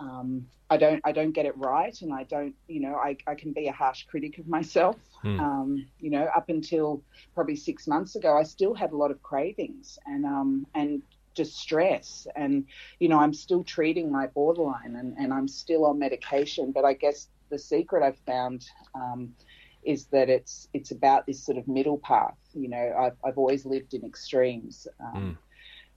um, 0.00 0.46
I 0.70 0.76
don't 0.76 1.00
I 1.04 1.12
don't 1.12 1.32
get 1.32 1.46
it 1.46 1.56
right, 1.56 2.00
and 2.00 2.12
I 2.12 2.24
don't 2.24 2.54
you 2.68 2.80
know 2.80 2.94
I, 2.94 3.16
I 3.26 3.34
can 3.34 3.52
be 3.52 3.66
a 3.66 3.72
harsh 3.72 4.04
critic 4.04 4.38
of 4.38 4.48
myself. 4.48 4.96
Mm. 5.24 5.40
Um, 5.40 5.86
you 5.98 6.10
know, 6.10 6.28
up 6.34 6.48
until 6.48 7.02
probably 7.34 7.56
six 7.56 7.86
months 7.86 8.16
ago, 8.16 8.36
I 8.36 8.44
still 8.44 8.74
had 8.74 8.92
a 8.92 8.96
lot 8.96 9.10
of 9.10 9.22
cravings 9.22 9.98
and 10.06 10.24
um 10.24 10.66
and 10.74 11.02
distress, 11.34 12.26
and 12.36 12.64
you 12.98 13.08
know 13.08 13.18
I'm 13.18 13.34
still 13.34 13.64
treating 13.64 14.10
my 14.10 14.28
borderline, 14.28 14.96
and, 14.96 15.16
and 15.18 15.32
I'm 15.32 15.48
still 15.48 15.84
on 15.86 15.98
medication. 15.98 16.72
But 16.72 16.84
I 16.84 16.94
guess 16.94 17.28
the 17.50 17.58
secret 17.58 18.02
I've 18.02 18.18
found 18.18 18.64
um, 18.94 19.34
is 19.82 20.06
that 20.06 20.28
it's 20.28 20.68
it's 20.72 20.92
about 20.92 21.26
this 21.26 21.44
sort 21.44 21.58
of 21.58 21.66
middle 21.66 21.98
path. 21.98 22.38
You 22.54 22.68
know, 22.68 22.94
I've 22.98 23.16
I've 23.24 23.38
always 23.38 23.66
lived 23.66 23.94
in 23.94 24.04
extremes, 24.04 24.86
um, 25.00 25.22
mm. 25.22 25.36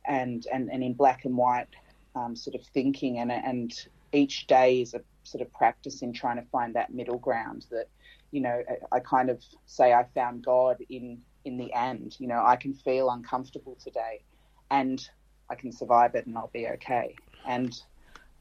and 0.08 0.47
and 0.51 0.70
and 0.72 0.84
in 0.84 0.93
black 0.93 1.26
and 1.26 1.38
white 1.38 1.68
um, 2.16 2.36
sort 2.36 2.56
of 2.56 2.66
thinking, 2.74 3.20
and 3.20 3.32
and 3.32 3.88
each 4.14 4.47
day 4.47 4.82
is 4.82 4.93
a 4.93 5.01
sort 5.24 5.41
of 5.41 5.51
practice 5.53 6.01
in 6.01 6.14
trying 6.14 6.38
to 6.38 6.47
find 6.51 6.76
that 6.76 6.93
middle 6.93 7.18
ground 7.18 7.66
that 7.72 7.88
you 8.34 8.41
know, 8.41 8.64
I 8.91 8.99
kind 8.99 9.30
of 9.30 9.41
say 9.68 9.93
I 9.93 10.05
found 10.16 10.43
God 10.43 10.78
in 10.89 11.22
in 11.45 11.57
the 11.57 11.72
end. 11.72 12.18
You 12.20 12.28
know, 12.28 12.43
I 12.43 12.55
can 12.55 12.74
feel 12.74 13.11
uncomfortable 13.11 13.78
today, 13.82 14.24
and 14.72 15.07
I 15.51 15.55
can 15.55 15.72
survive 15.72 16.16
it, 16.16 16.26
and 16.26 16.36
I'll 16.36 16.49
be 16.51 16.68
okay. 16.68 17.16
And 17.45 17.80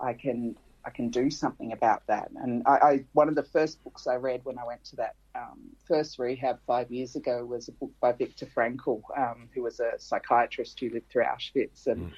I 0.00 0.14
can 0.14 0.56
I 0.86 0.90
can 0.90 1.10
do 1.10 1.30
something 1.30 1.72
about 1.72 2.06
that. 2.06 2.30
And 2.34 2.62
I, 2.66 2.70
I 2.70 3.04
one 3.12 3.28
of 3.28 3.34
the 3.34 3.42
first 3.42 3.84
books 3.84 4.06
I 4.06 4.14
read 4.14 4.40
when 4.44 4.58
I 4.58 4.64
went 4.64 4.82
to 4.84 4.96
that 4.96 5.14
um, 5.34 5.60
first 5.86 6.18
rehab 6.18 6.58
five 6.66 6.90
years 6.90 7.14
ago 7.14 7.44
was 7.44 7.68
a 7.68 7.72
book 7.72 7.92
by 8.00 8.12
Viktor 8.12 8.46
Frankl, 8.46 9.02
um, 9.14 9.50
who 9.54 9.62
was 9.62 9.78
a 9.78 9.98
psychiatrist 9.98 10.80
who 10.80 10.88
lived 10.88 11.10
through 11.10 11.24
Auschwitz, 11.24 11.86
and 11.86 12.10
mm. 12.10 12.12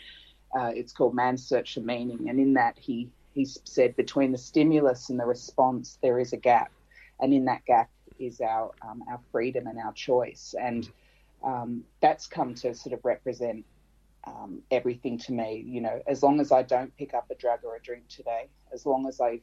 uh, 0.57 0.71
it's 0.77 0.93
called 0.93 1.17
Man's 1.17 1.45
Search 1.45 1.75
for 1.75 1.81
Meaning. 1.81 2.29
And 2.29 2.39
in 2.39 2.55
that, 2.55 2.79
he 2.79 3.11
he 3.35 3.45
said 3.45 3.97
between 3.97 4.33
the 4.33 4.39
stimulus 4.39 5.11
and 5.11 5.19
the 5.19 5.27
response, 5.27 5.99
there 6.03 6.19
is 6.19 6.33
a 6.33 6.37
gap, 6.37 6.71
and 7.21 7.35
in 7.35 7.45
that 7.47 7.65
gap 7.65 7.91
is 8.19 8.41
our 8.41 8.73
um, 8.83 9.03
our 9.09 9.21
freedom 9.33 9.67
and 9.67 9.79
our 9.79 9.93
choice, 9.93 10.55
and 10.61 10.89
um, 11.43 11.85
that's 12.01 12.27
come 12.27 12.55
to 12.55 12.75
sort 12.75 12.93
of 12.93 13.05
represent 13.05 13.65
um, 14.25 14.63
everything 14.71 15.19
to 15.19 15.33
me. 15.33 15.65
You 15.67 15.81
know, 15.81 16.01
as 16.07 16.23
long 16.23 16.41
as 16.41 16.53
I 16.53 16.63
don't 16.63 16.97
pick 16.97 17.13
up 17.13 17.27
a 17.31 17.35
drug 17.35 17.61
or 17.65 17.77
a 17.77 17.83
drink 17.83 18.05
today, 18.09 18.49
as 18.73 18.87
long 18.87 19.07
as 19.09 19.21
I 19.21 19.41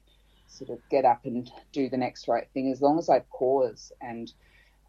sort 0.48 0.70
of 0.70 0.80
get 0.90 1.06
up 1.06 1.26
and 1.26 1.52
do 1.72 1.90
the 1.90 1.98
next 1.98 2.28
right 2.28 2.48
thing, 2.54 2.72
as 2.72 2.82
long 2.82 2.98
as 2.98 3.10
I 3.10 3.20
pause 3.32 3.92
and 4.02 4.32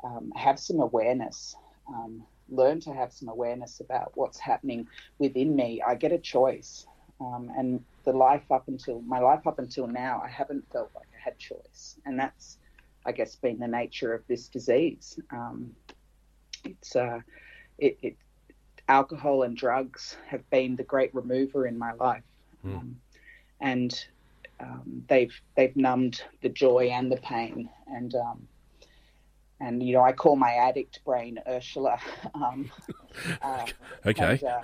um, 0.04 0.32
have 0.36 0.58
some 0.58 0.80
awareness, 0.80 1.56
um, 1.88 2.22
learn 2.48 2.80
to 2.80 2.92
have 2.92 3.12
some 3.12 3.28
awareness 3.28 3.80
about 3.80 4.12
what's 4.14 4.38
happening 4.38 4.86
within 5.18 5.54
me, 5.54 5.82
I 5.86 5.94
get 5.94 6.12
a 6.12 6.18
choice. 6.18 6.86
Um, 7.22 7.52
and 7.56 7.84
the 8.04 8.12
life 8.12 8.50
up 8.50 8.68
until 8.68 9.00
my 9.02 9.20
life 9.20 9.46
up 9.46 9.58
until 9.58 9.86
now, 9.86 10.20
I 10.24 10.28
haven't 10.28 10.64
felt 10.72 10.90
like 10.94 11.06
I 11.14 11.22
had 11.22 11.38
choice, 11.38 11.96
and 12.04 12.18
that's, 12.18 12.58
I 13.06 13.12
guess, 13.12 13.36
been 13.36 13.58
the 13.58 13.68
nature 13.68 14.12
of 14.12 14.26
this 14.26 14.48
disease. 14.48 15.20
Um, 15.30 15.70
it's 16.64 16.96
uh, 16.96 17.20
it, 17.78 17.98
it 18.02 18.16
alcohol 18.88 19.44
and 19.44 19.56
drugs 19.56 20.16
have 20.26 20.48
been 20.50 20.74
the 20.76 20.82
great 20.82 21.14
remover 21.14 21.66
in 21.66 21.78
my 21.78 21.92
life, 21.92 22.24
mm. 22.66 22.76
um, 22.76 22.96
and 23.60 24.04
um, 24.58 25.04
they've 25.08 25.34
they've 25.56 25.76
numbed 25.76 26.22
the 26.40 26.48
joy 26.48 26.88
and 26.92 27.12
the 27.12 27.18
pain, 27.18 27.68
and 27.86 28.14
um, 28.16 28.48
and 29.60 29.82
you 29.82 29.92
know 29.92 30.02
I 30.02 30.12
call 30.12 30.36
my 30.36 30.54
addict 30.54 31.04
brain 31.04 31.38
Ursula. 31.48 32.00
Um, 32.34 32.70
uh, 33.42 33.66
okay. 34.06 34.30
And, 34.30 34.44
uh, 34.44 34.62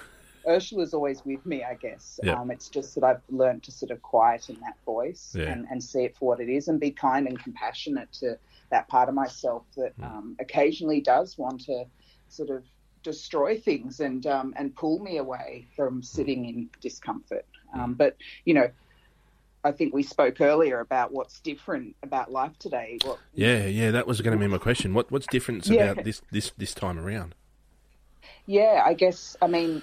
Ursula's 0.48 0.94
always 0.94 1.24
with 1.24 1.44
me, 1.44 1.62
I 1.62 1.74
guess. 1.74 2.18
Yep. 2.22 2.36
Um, 2.36 2.50
it's 2.50 2.68
just 2.68 2.94
that 2.94 3.04
I've 3.04 3.20
learned 3.28 3.62
to 3.64 3.72
sort 3.72 3.90
of 3.90 4.00
quieten 4.02 4.56
that 4.60 4.76
voice 4.84 5.34
yeah. 5.38 5.46
and, 5.46 5.66
and 5.70 5.82
see 5.82 6.04
it 6.04 6.16
for 6.16 6.28
what 6.28 6.40
it 6.40 6.48
is 6.48 6.68
and 6.68 6.80
be 6.80 6.90
kind 6.90 7.26
and 7.26 7.38
compassionate 7.38 8.12
to 8.14 8.38
that 8.70 8.88
part 8.88 9.08
of 9.08 9.14
myself 9.14 9.64
that 9.76 9.98
mm. 9.98 10.04
um, 10.04 10.36
occasionally 10.40 11.00
does 11.00 11.38
want 11.38 11.60
to 11.64 11.84
sort 12.28 12.50
of 12.50 12.64
destroy 13.02 13.58
things 13.58 14.00
and 14.00 14.26
um, 14.26 14.52
and 14.56 14.74
pull 14.74 14.98
me 14.98 15.18
away 15.18 15.66
from 15.76 16.02
sitting 16.02 16.44
in 16.44 16.68
discomfort. 16.80 17.46
Um, 17.74 17.94
but 17.94 18.16
you 18.44 18.54
know, 18.54 18.68
I 19.64 19.72
think 19.72 19.94
we 19.94 20.02
spoke 20.02 20.40
earlier 20.40 20.80
about 20.80 21.12
what's 21.12 21.40
different 21.40 21.96
about 22.02 22.30
life 22.30 22.58
today. 22.58 22.98
What, 23.04 23.18
yeah, 23.34 23.66
yeah, 23.66 23.90
that 23.92 24.06
was 24.06 24.20
going 24.20 24.36
to 24.36 24.38
be 24.38 24.46
my 24.46 24.58
question. 24.58 24.94
What 24.94 25.10
what's 25.10 25.26
different 25.26 25.66
yeah. 25.66 25.90
about 25.90 26.04
this 26.04 26.22
this 26.30 26.52
this 26.56 26.74
time 26.74 26.98
around? 26.98 27.34
Yeah, 28.46 28.82
I 28.84 28.94
guess 28.94 29.36
I 29.40 29.46
mean. 29.46 29.82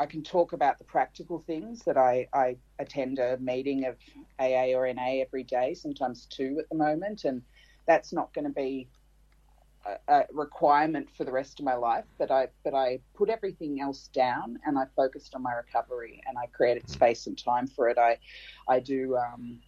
I 0.00 0.06
can 0.06 0.22
talk 0.22 0.52
about 0.52 0.78
the 0.78 0.84
practical 0.84 1.40
things 1.40 1.82
that 1.84 1.96
I, 1.96 2.28
I 2.32 2.56
attend 2.78 3.18
a 3.18 3.36
meeting 3.38 3.84
of 3.84 3.96
AA 4.38 4.72
or 4.76 4.92
NA 4.92 5.20
every 5.20 5.42
day, 5.42 5.74
sometimes 5.74 6.26
two 6.26 6.56
at 6.60 6.68
the 6.68 6.76
moment, 6.76 7.24
and 7.24 7.42
that's 7.86 8.12
not 8.12 8.32
going 8.32 8.44
to 8.44 8.52
be 8.52 8.88
a, 10.08 10.24
requirement 10.32 11.08
for 11.16 11.24
the 11.24 11.32
rest 11.32 11.58
of 11.60 11.64
my 11.64 11.74
life, 11.74 12.04
but 12.18 12.30
I 12.30 12.48
but 12.64 12.74
I 12.74 13.00
put 13.14 13.30
everything 13.30 13.80
else 13.80 14.08
down 14.08 14.58
and 14.66 14.78
I 14.78 14.84
focused 14.96 15.34
on 15.34 15.42
my 15.42 15.52
recovery 15.52 16.20
and 16.26 16.36
I 16.36 16.46
created 16.46 16.88
space 16.88 17.26
and 17.26 17.38
time 17.38 17.66
for 17.66 17.88
it. 17.88 17.98
I 17.98 18.18
I 18.68 18.80
do 18.80 19.16
um, 19.16 19.58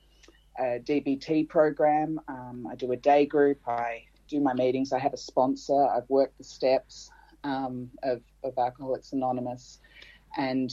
a 0.59 0.81
DBT 0.81 1.49
program. 1.49 2.21
Um, 2.29 2.67
I 2.71 2.75
do 2.75 2.93
a 2.93 2.97
day 2.97 3.27
group. 3.27 3.61
I 3.67 4.05
do 4.29 4.41
my 4.41 4.55
meetings. 4.55 4.93
I 4.93 4.99
have 4.99 5.15
a 5.15 5.19
sponsor. 5.19 5.87
I've 5.87 6.09
worked 6.09 6.39
the 6.39 6.45
steps 6.45 7.11
um, 7.45 7.91
of 8.03 8.23
of 8.45 8.55
Alcoholics 8.59 9.13
Anonymous, 9.13 9.81
and 10.37 10.73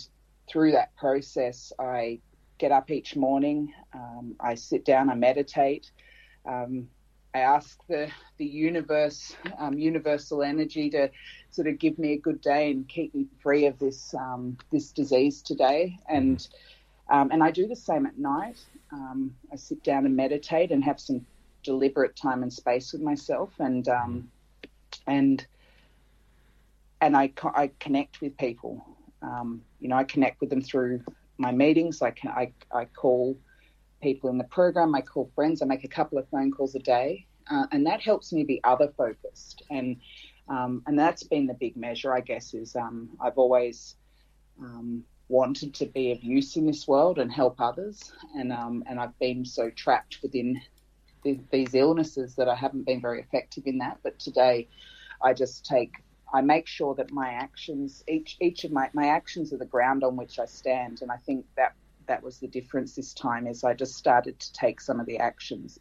through 0.49 0.72
that 0.72 0.95
process, 0.95 1.72
I 1.80 2.20
get 2.58 2.72
up 2.72 2.89
each 2.89 3.16
morning. 3.16 3.74
Um, 3.93 4.36
I 4.39 4.55
sit 4.55 4.86
down. 4.86 5.10
I 5.10 5.16
meditate. 5.16 5.91
Um, 6.47 6.88
I 7.36 7.39
ask 7.39 7.78
the 7.88 8.10
the 8.38 8.45
universe, 8.45 9.36
um, 9.60 9.78
universal 9.78 10.41
energy, 10.41 10.89
to 10.91 11.10
sort 11.51 11.68
of 11.68 11.78
give 11.80 11.99
me 11.99 12.14
a 12.14 12.20
good 12.20 12.41
day 12.41 12.72
and 12.72 12.88
keep 12.88 13.14
me 13.14 13.28
free 13.41 13.66
of 13.66 13.78
this 13.80 14.14
um, 14.14 14.58
this 14.72 14.91
disease 14.91 15.41
today. 15.41 15.97
And 16.10 16.47
um, 17.10 17.30
and 17.32 17.43
I 17.43 17.51
do 17.51 17.68
the 17.68 17.76
same 17.76 18.05
at 18.05 18.18
night. 18.18 18.60
Um, 18.91 19.36
I 19.51 19.55
sit 19.55 19.84
down 19.84 20.05
and 20.05 20.16
meditate 20.16 20.72
and 20.72 20.84
have 20.84 20.99
some 20.99 21.26
deliberate 21.64 22.16
time 22.16 22.43
and 22.43 22.51
space 22.51 22.93
with 22.93 23.01
myself, 23.01 23.53
and 23.60 23.88
um, 23.88 24.32
and 25.05 25.45
and 27.01 27.16
I 27.16 27.32
I 27.55 27.72
connect 27.80 28.22
with 28.22 28.38
people. 28.38 28.97
Um, 29.22 29.61
you 29.80 29.89
know, 29.89 29.95
I 29.95 30.03
connect 30.03 30.41
with 30.41 30.49
them 30.49 30.61
through 30.61 31.01
my 31.38 31.51
meetings. 31.51 32.01
I 32.01 32.11
can 32.11 32.30
I 32.30 32.53
I 32.72 32.86
call 32.86 33.38
people 34.01 34.30
in 34.30 34.38
the 34.38 34.43
program. 34.45 34.95
I 34.95 35.01
call 35.01 35.32
friends. 35.36 35.61
I 35.61 35.65
make 35.65 35.84
a 35.84 35.89
couple 35.89 36.18
of 36.18 36.28
phone 36.30 36.51
calls 36.51 36.76
a 36.76 36.80
day, 36.80 37.26
uh, 37.49 37.65
and 37.72 37.86
that 37.86 38.01
helps 38.01 38.32
me 38.34 38.43
be 38.43 38.61
other 38.63 38.93
focused. 38.97 39.63
And 39.70 39.97
um, 40.49 40.84
and 40.88 40.97
that's 40.97 41.24
been 41.24 41.45
the 41.45 41.53
big 41.53 41.76
measure, 41.76 42.13
I 42.13 42.22
guess. 42.22 42.53
Is 42.53 42.76
um, 42.76 43.09
I've 43.20 43.38
always 43.38 43.95
um, 44.61 45.03
wanted 45.30 45.74
to 45.76 45.86
be 45.86 46.11
of 46.11 46.24
use 46.24 46.55
in 46.55 46.65
this 46.65 46.88
world 46.88 47.20
and 47.20 47.32
help 47.32 47.59
others, 47.59 48.11
and 48.36 48.51
um, 48.51 48.84
and 48.88 48.99
I've 48.99 49.18
been 49.20 49.45
so 49.45 49.70
trapped 49.72 50.20
within 50.22 50.61
th- 51.24 51.39
these 51.51 51.74
illnesses 51.74 52.36
that 52.36 52.47
I 52.47 52.55
haven't 52.55 52.86
been 52.86 53.01
very 53.01 53.22
effective 53.22 53.63
in 53.65 53.80
that. 53.80 53.99
But 54.03 54.20
today, 54.20 54.68
I 55.22 55.34
just 55.34 55.65
take 55.65 55.91
I 56.34 56.42
make 56.42 56.68
sure 56.68 56.94
that 56.96 57.12
my 57.12 57.30
actions, 57.30 58.04
each 58.08 58.38
each 58.40 58.64
of 58.64 58.72
my 58.72 58.90
my 58.94 59.08
actions 59.08 59.54
are 59.54 59.58
the 59.58 59.66
ground 59.66 60.04
on 60.04 60.16
which 60.16 60.40
I 60.40 60.46
stand, 60.46 61.02
and 61.02 61.12
I 61.12 61.18
think 61.18 61.46
that 61.56 61.74
that 62.08 62.24
was 62.24 62.40
the 62.40 62.48
difference 62.48 62.96
this 62.96 63.14
time 63.14 63.48
is 63.48 63.64
I 63.64 63.74
just 63.74 63.96
started 63.96 64.40
to 64.40 64.54
take 64.54 64.82
some 64.82 65.00
of 65.00 65.06
the 65.06 65.20
actions 65.20 65.80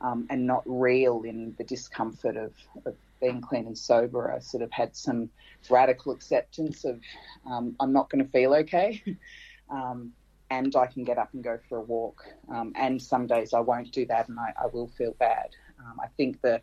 um, 0.00 0.26
and 0.30 0.46
not 0.46 0.62
reel 0.66 1.22
in 1.22 1.54
the 1.58 1.64
discomfort 1.64 2.36
of, 2.36 2.52
of, 2.86 2.94
being 3.20 3.40
clean 3.40 3.66
and 3.66 3.78
sober. 3.78 4.30
I 4.32 4.38
sort 4.40 4.62
of 4.62 4.70
had 4.70 4.94
some 4.94 5.30
radical 5.70 6.12
acceptance 6.12 6.84
of 6.84 7.00
um, 7.46 7.74
I'm 7.80 7.92
not 7.92 8.10
going 8.10 8.22
to 8.22 8.30
feel 8.30 8.52
okay. 8.54 9.02
um, 9.70 10.12
and 10.50 10.76
I 10.76 10.86
can 10.86 11.04
get 11.04 11.16
up 11.16 11.30
and 11.32 11.42
go 11.42 11.58
for 11.68 11.78
a 11.78 11.80
walk. 11.80 12.22
Um, 12.52 12.72
and 12.76 13.00
some 13.00 13.26
days 13.26 13.54
I 13.54 13.60
won't 13.60 13.92
do 13.92 14.04
that 14.06 14.28
and 14.28 14.38
I, 14.38 14.52
I 14.62 14.66
will 14.66 14.88
feel 14.88 15.14
bad. 15.18 15.50
Um, 15.78 15.98
I 16.02 16.08
think 16.16 16.40
the 16.42 16.60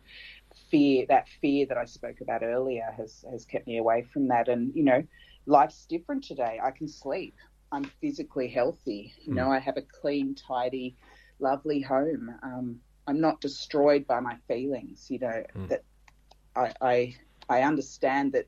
fear, 0.72 1.06
that 1.08 1.28
fear 1.40 1.66
that 1.66 1.78
I 1.78 1.84
spoke 1.84 2.20
about 2.20 2.42
earlier, 2.42 2.92
has, 2.96 3.24
has 3.30 3.44
kept 3.44 3.68
me 3.68 3.78
away 3.78 4.04
from 4.12 4.26
that. 4.28 4.48
And, 4.48 4.74
you 4.74 4.82
know, 4.82 5.04
life's 5.46 5.86
different 5.86 6.24
today. 6.24 6.58
I 6.60 6.72
can 6.72 6.88
sleep. 6.88 7.36
I'm 7.70 7.84
physically 8.00 8.48
healthy. 8.48 9.14
You 9.24 9.34
know, 9.34 9.46
hmm. 9.46 9.52
I 9.52 9.60
have 9.60 9.76
a 9.76 9.82
clean, 9.82 10.34
tidy, 10.34 10.96
lovely 11.38 11.80
home. 11.80 12.34
Um, 12.42 12.80
I'm 13.06 13.20
not 13.20 13.40
destroyed 13.40 14.06
by 14.06 14.20
my 14.20 14.36
feelings. 14.48 15.06
You 15.10 15.18
know 15.20 15.42
mm. 15.54 15.68
that 15.68 15.82
I, 16.56 16.72
I, 16.80 17.16
I 17.48 17.62
understand 17.62 18.32
that 18.32 18.46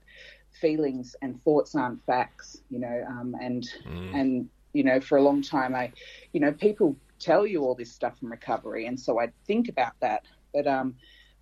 feelings 0.60 1.16
and 1.22 1.42
thoughts 1.42 1.74
aren't 1.74 2.04
facts. 2.06 2.62
You 2.70 2.80
know, 2.80 3.04
um, 3.08 3.34
and 3.40 3.68
mm. 3.86 4.14
and 4.14 4.48
you 4.72 4.84
know 4.84 5.00
for 5.00 5.18
a 5.18 5.22
long 5.22 5.42
time 5.42 5.74
I, 5.74 5.92
you 6.32 6.40
know, 6.40 6.52
people 6.52 6.96
tell 7.18 7.46
you 7.46 7.62
all 7.62 7.74
this 7.74 7.92
stuff 7.92 8.16
in 8.22 8.28
recovery, 8.28 8.86
and 8.86 8.98
so 8.98 9.20
I 9.20 9.32
think 9.46 9.68
about 9.68 9.94
that. 10.00 10.24
But 10.52 10.66
um, 10.66 10.94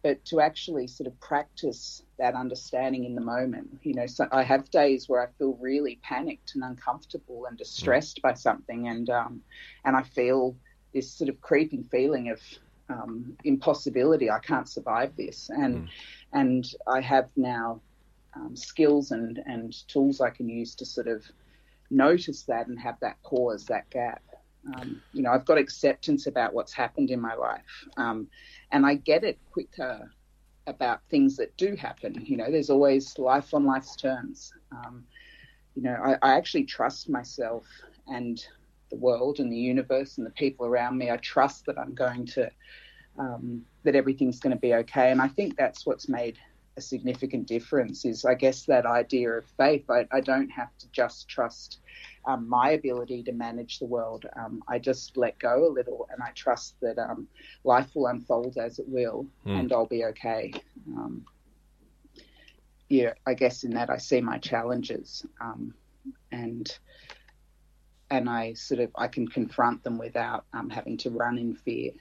but 0.03 0.25
to 0.25 0.41
actually 0.41 0.87
sort 0.87 1.07
of 1.07 1.19
practice 1.21 2.03
that 2.19 2.35
understanding 2.35 3.05
in 3.05 3.15
the 3.15 3.21
moment. 3.21 3.79
You 3.83 3.95
know, 3.95 4.07
so 4.07 4.27
I 4.33 4.43
have 4.43 4.71
days 4.71 5.09
where 5.09 5.23
I 5.23 5.31
feel 5.39 5.57
really 5.61 6.01
panicked 6.03 6.55
and 6.55 6.65
uncomfortable 6.65 7.47
and 7.47 7.57
distressed 7.57 8.21
by 8.23 8.35
something, 8.35 8.89
and 8.89 9.09
um, 9.11 9.43
and 9.85 9.97
I 9.97 10.03
feel 10.03 10.57
this 10.93 11.11
sort 11.11 11.31
of 11.31 11.41
creeping 11.41 11.85
feeling 11.91 12.31
of 12.31 12.41
um, 12.89 13.37
impossibility. 13.45 14.31
I 14.31 14.41
can't 14.41 14.69
survive 14.69 15.17
this, 15.17 15.51
and 15.51 15.85
mm. 15.85 15.89
and 16.33 16.67
I 16.87 17.01
have 17.01 17.31
now 17.37 17.81
um, 18.35 18.57
skills 18.57 19.13
and 19.13 19.39
and 19.47 19.73
tools 19.89 20.21
I 20.21 20.31
can 20.31 20.49
use 20.49 20.75
to 20.77 20.85
sort 20.85 21.07
of 21.07 21.25
notice 21.91 22.43
that 22.45 22.67
and 22.67 22.79
have 22.81 22.99
that 23.01 23.23
pause, 23.23 23.67
that 23.67 23.89
gap. 23.91 24.23
Um, 24.75 25.03
you 25.13 25.23
know, 25.23 25.31
I've 25.31 25.45
got 25.45 25.59
acceptance 25.59 26.27
about 26.27 26.55
what's 26.55 26.73
happened 26.73 27.11
in 27.11 27.21
my 27.21 27.35
life, 27.35 27.89
um, 27.97 28.29
and 28.71 28.87
I 28.87 28.95
get 28.95 29.25
it 29.25 29.39
quicker 29.51 30.11
about 30.67 31.01
things 31.11 31.37
that 31.37 31.57
do 31.57 31.75
happen. 31.75 32.25
You 32.25 32.37
know, 32.37 32.51
there's 32.51 32.71
always 32.71 33.19
life 33.19 33.53
on 33.55 33.65
life's 33.65 33.97
terms. 33.97 34.53
Um, 34.71 35.05
you 35.75 35.83
know, 35.83 35.97
I, 36.05 36.17
I 36.23 36.35
actually 36.35 36.65
trust 36.65 37.09
myself 37.09 37.67
and 38.07 38.45
the 38.91 38.97
world 38.97 39.41
and 39.41 39.51
the 39.51 39.57
universe 39.57 40.19
and 40.19 40.27
the 40.27 40.31
people 40.31 40.67
around 40.67 40.99
me. 40.99 41.11
I 41.11 41.17
trust 41.17 41.67
that 41.67 41.79
I'm 41.79 41.95
going 41.95 42.27
to 42.27 42.51
um, 43.19 43.65
that 43.83 43.95
everything's 43.95 44.39
going 44.39 44.55
to 44.55 44.61
be 44.61 44.75
okay. 44.75 45.11
And 45.11 45.21
I 45.21 45.29
think 45.29 45.57
that's 45.57 45.85
what's 45.85 46.09
made 46.09 46.39
a 46.77 46.81
significant 46.81 47.47
difference 47.47 48.05
is, 48.05 48.25
I 48.25 48.35
guess, 48.35 48.65
that 48.65 48.87
idea 48.87 49.31
of 49.31 49.45
faith. 49.57 49.89
I, 49.91 50.07
I 50.11 50.21
don't 50.21 50.49
have 50.49 50.77
to 50.79 50.91
just 50.91 51.29
trust 51.29 51.81
um, 52.25 52.49
my 52.49 52.71
ability 52.71 53.23
to 53.25 53.33
manage 53.33 53.79
the 53.79 53.87
world. 53.87 54.27
Um, 54.37 54.63
I 54.69 54.79
just 54.79 55.17
let 55.17 55.39
go 55.39 55.67
a 55.67 55.71
little 55.73 56.09
and 56.11 56.23
I 56.23 56.31
trust 56.35 56.77
that 56.81 56.99
um, 56.99 57.29
life 57.65 57.95
will 57.95 58.07
unfold 58.07 58.57
as 58.59 58.79
it 58.79 58.89
will 58.89 59.27
mm. 59.47 59.59
and 59.59 59.73
I'll 59.73 59.87
be 59.87 60.05
okay. 60.07 60.53
Um, 60.89 61.25
yeah, 62.89 63.15
I 63.27 63.35
guess 63.35 63.65
in 63.65 63.73
that 63.73 63.91
I 63.91 63.97
see 63.97 64.21
my 64.21 64.39
challenges 64.39 65.27
um, 65.41 65.75
and 66.31 66.79
and 68.11 68.29
I 68.29 68.53
sort 68.53 68.81
of 68.81 68.91
I 68.95 69.09
can 69.09 69.27
confront 69.27 69.83
them 69.83 69.97
without 69.97 70.45
um, 70.53 70.69
having 70.69 70.99
to 70.99 71.11
run 71.11 71.39
in 71.39 71.55
fear, 71.55 71.93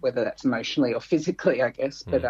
whether 0.00 0.24
that's 0.24 0.44
emotionally 0.44 0.92
or 0.92 1.00
physically, 1.00 1.62
I 1.62 1.70
guess. 1.70 2.02
Mm. 2.02 2.10
But 2.10 2.24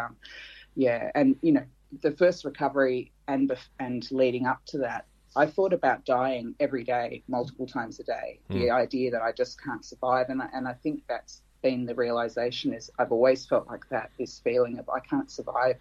yeah, 0.79 1.11
and 1.17 1.35
you 1.43 1.51
know, 1.53 1.65
the 2.03 2.13
first 2.13 2.45
recovery 2.45 3.11
and 3.27 3.53
and 3.81 4.09
leading 4.13 4.47
up 4.47 4.65
to 4.67 4.79
that, 4.79 5.07
I 5.35 5.45
thought 5.47 5.73
about 5.73 6.05
dying 6.05 6.55
every 6.61 6.85
day, 6.85 7.25
multiple 7.27 7.67
times 7.67 7.99
a 7.99 8.05
day. 8.05 8.39
Mm. 8.49 8.61
The 8.61 8.71
idea 8.71 9.11
that 9.11 9.21
I 9.21 9.33
just 9.33 9.61
can't 9.61 9.85
survive, 9.85 10.27
and 10.29 10.41
I, 10.41 10.49
and 10.55 10.69
I 10.69 10.75
think 10.75 11.03
that's 11.09 11.43
been 11.63 11.85
the 11.85 11.97
realization 11.97 12.73
is 12.73 12.91
I've 12.97 13.11
always 13.11 13.45
felt 13.45 13.67
like 13.67 13.89
that. 13.91 14.13
This 14.21 14.39
feeling 14.39 14.79
of 14.79 14.89
I 14.89 15.01
can't 15.01 15.29
survive, 15.29 15.79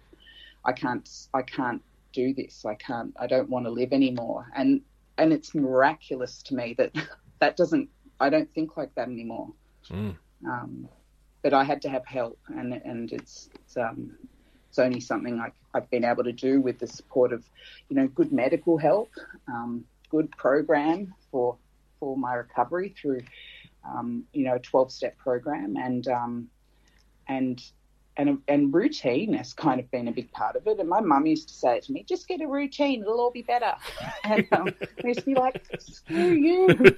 I 0.64 0.72
can't, 0.72 1.08
I 1.32 1.42
can't 1.42 1.80
do 2.12 2.34
this. 2.34 2.64
I 2.66 2.74
can't. 2.74 3.14
I 3.20 3.28
don't 3.28 3.48
want 3.48 3.66
to 3.66 3.70
live 3.70 3.92
anymore. 3.92 4.46
And 4.56 4.80
and 5.16 5.32
it's 5.32 5.54
miraculous 5.54 6.42
to 6.42 6.56
me 6.56 6.74
that 6.76 6.92
that 7.38 7.56
doesn't. 7.56 7.88
I 8.18 8.30
don't 8.30 8.52
think 8.52 8.76
like 8.76 8.92
that 8.96 9.06
anymore. 9.06 9.52
Mm. 9.90 10.16
Um, 10.44 10.88
but 11.42 11.54
I 11.54 11.62
had 11.62 11.82
to 11.82 11.88
have 11.88 12.04
help, 12.04 12.36
and 12.48 12.74
and 12.84 13.12
it's, 13.12 13.48
it's 13.54 13.76
um, 13.76 14.18
it's 14.68 14.78
only 14.78 15.00
something 15.00 15.40
I, 15.40 15.50
have 15.74 15.90
been 15.90 16.04
able 16.04 16.24
to 16.24 16.32
do 16.32 16.60
with 16.60 16.78
the 16.78 16.86
support 16.86 17.32
of, 17.32 17.44
you 17.88 17.96
know, 17.96 18.08
good 18.08 18.32
medical 18.32 18.78
help, 18.78 19.10
um, 19.46 19.84
good 20.10 20.30
program 20.32 21.14
for 21.30 21.56
for 22.00 22.16
my 22.16 22.34
recovery 22.34 22.94
through, 23.00 23.22
um, 23.84 24.24
you 24.32 24.44
know, 24.44 24.54
a 24.54 24.60
12 24.60 24.92
step 24.92 25.18
program 25.18 25.76
and 25.76 26.06
um, 26.08 26.48
and 27.28 27.62
and 28.18 28.40
and 28.48 28.74
routine 28.74 29.32
has 29.34 29.52
kind 29.52 29.78
of 29.78 29.90
been 29.90 30.08
a 30.08 30.12
big 30.12 30.30
part 30.32 30.56
of 30.56 30.66
it. 30.66 30.80
And 30.80 30.88
my 30.88 31.00
mum 31.00 31.26
used 31.26 31.48
to 31.48 31.54
say 31.54 31.76
it 31.76 31.84
to 31.84 31.92
me, 31.92 32.04
"Just 32.06 32.26
get 32.26 32.40
a 32.40 32.48
routine; 32.48 33.02
it'll 33.02 33.20
all 33.20 33.30
be 33.30 33.42
better." 33.42 33.74
And 34.24 34.46
um, 34.52 34.74
I 35.02 35.06
used 35.06 35.20
to 35.20 35.26
be 35.26 35.34
like, 35.34 35.64
"Screw 35.78 36.32
you! 36.32 36.66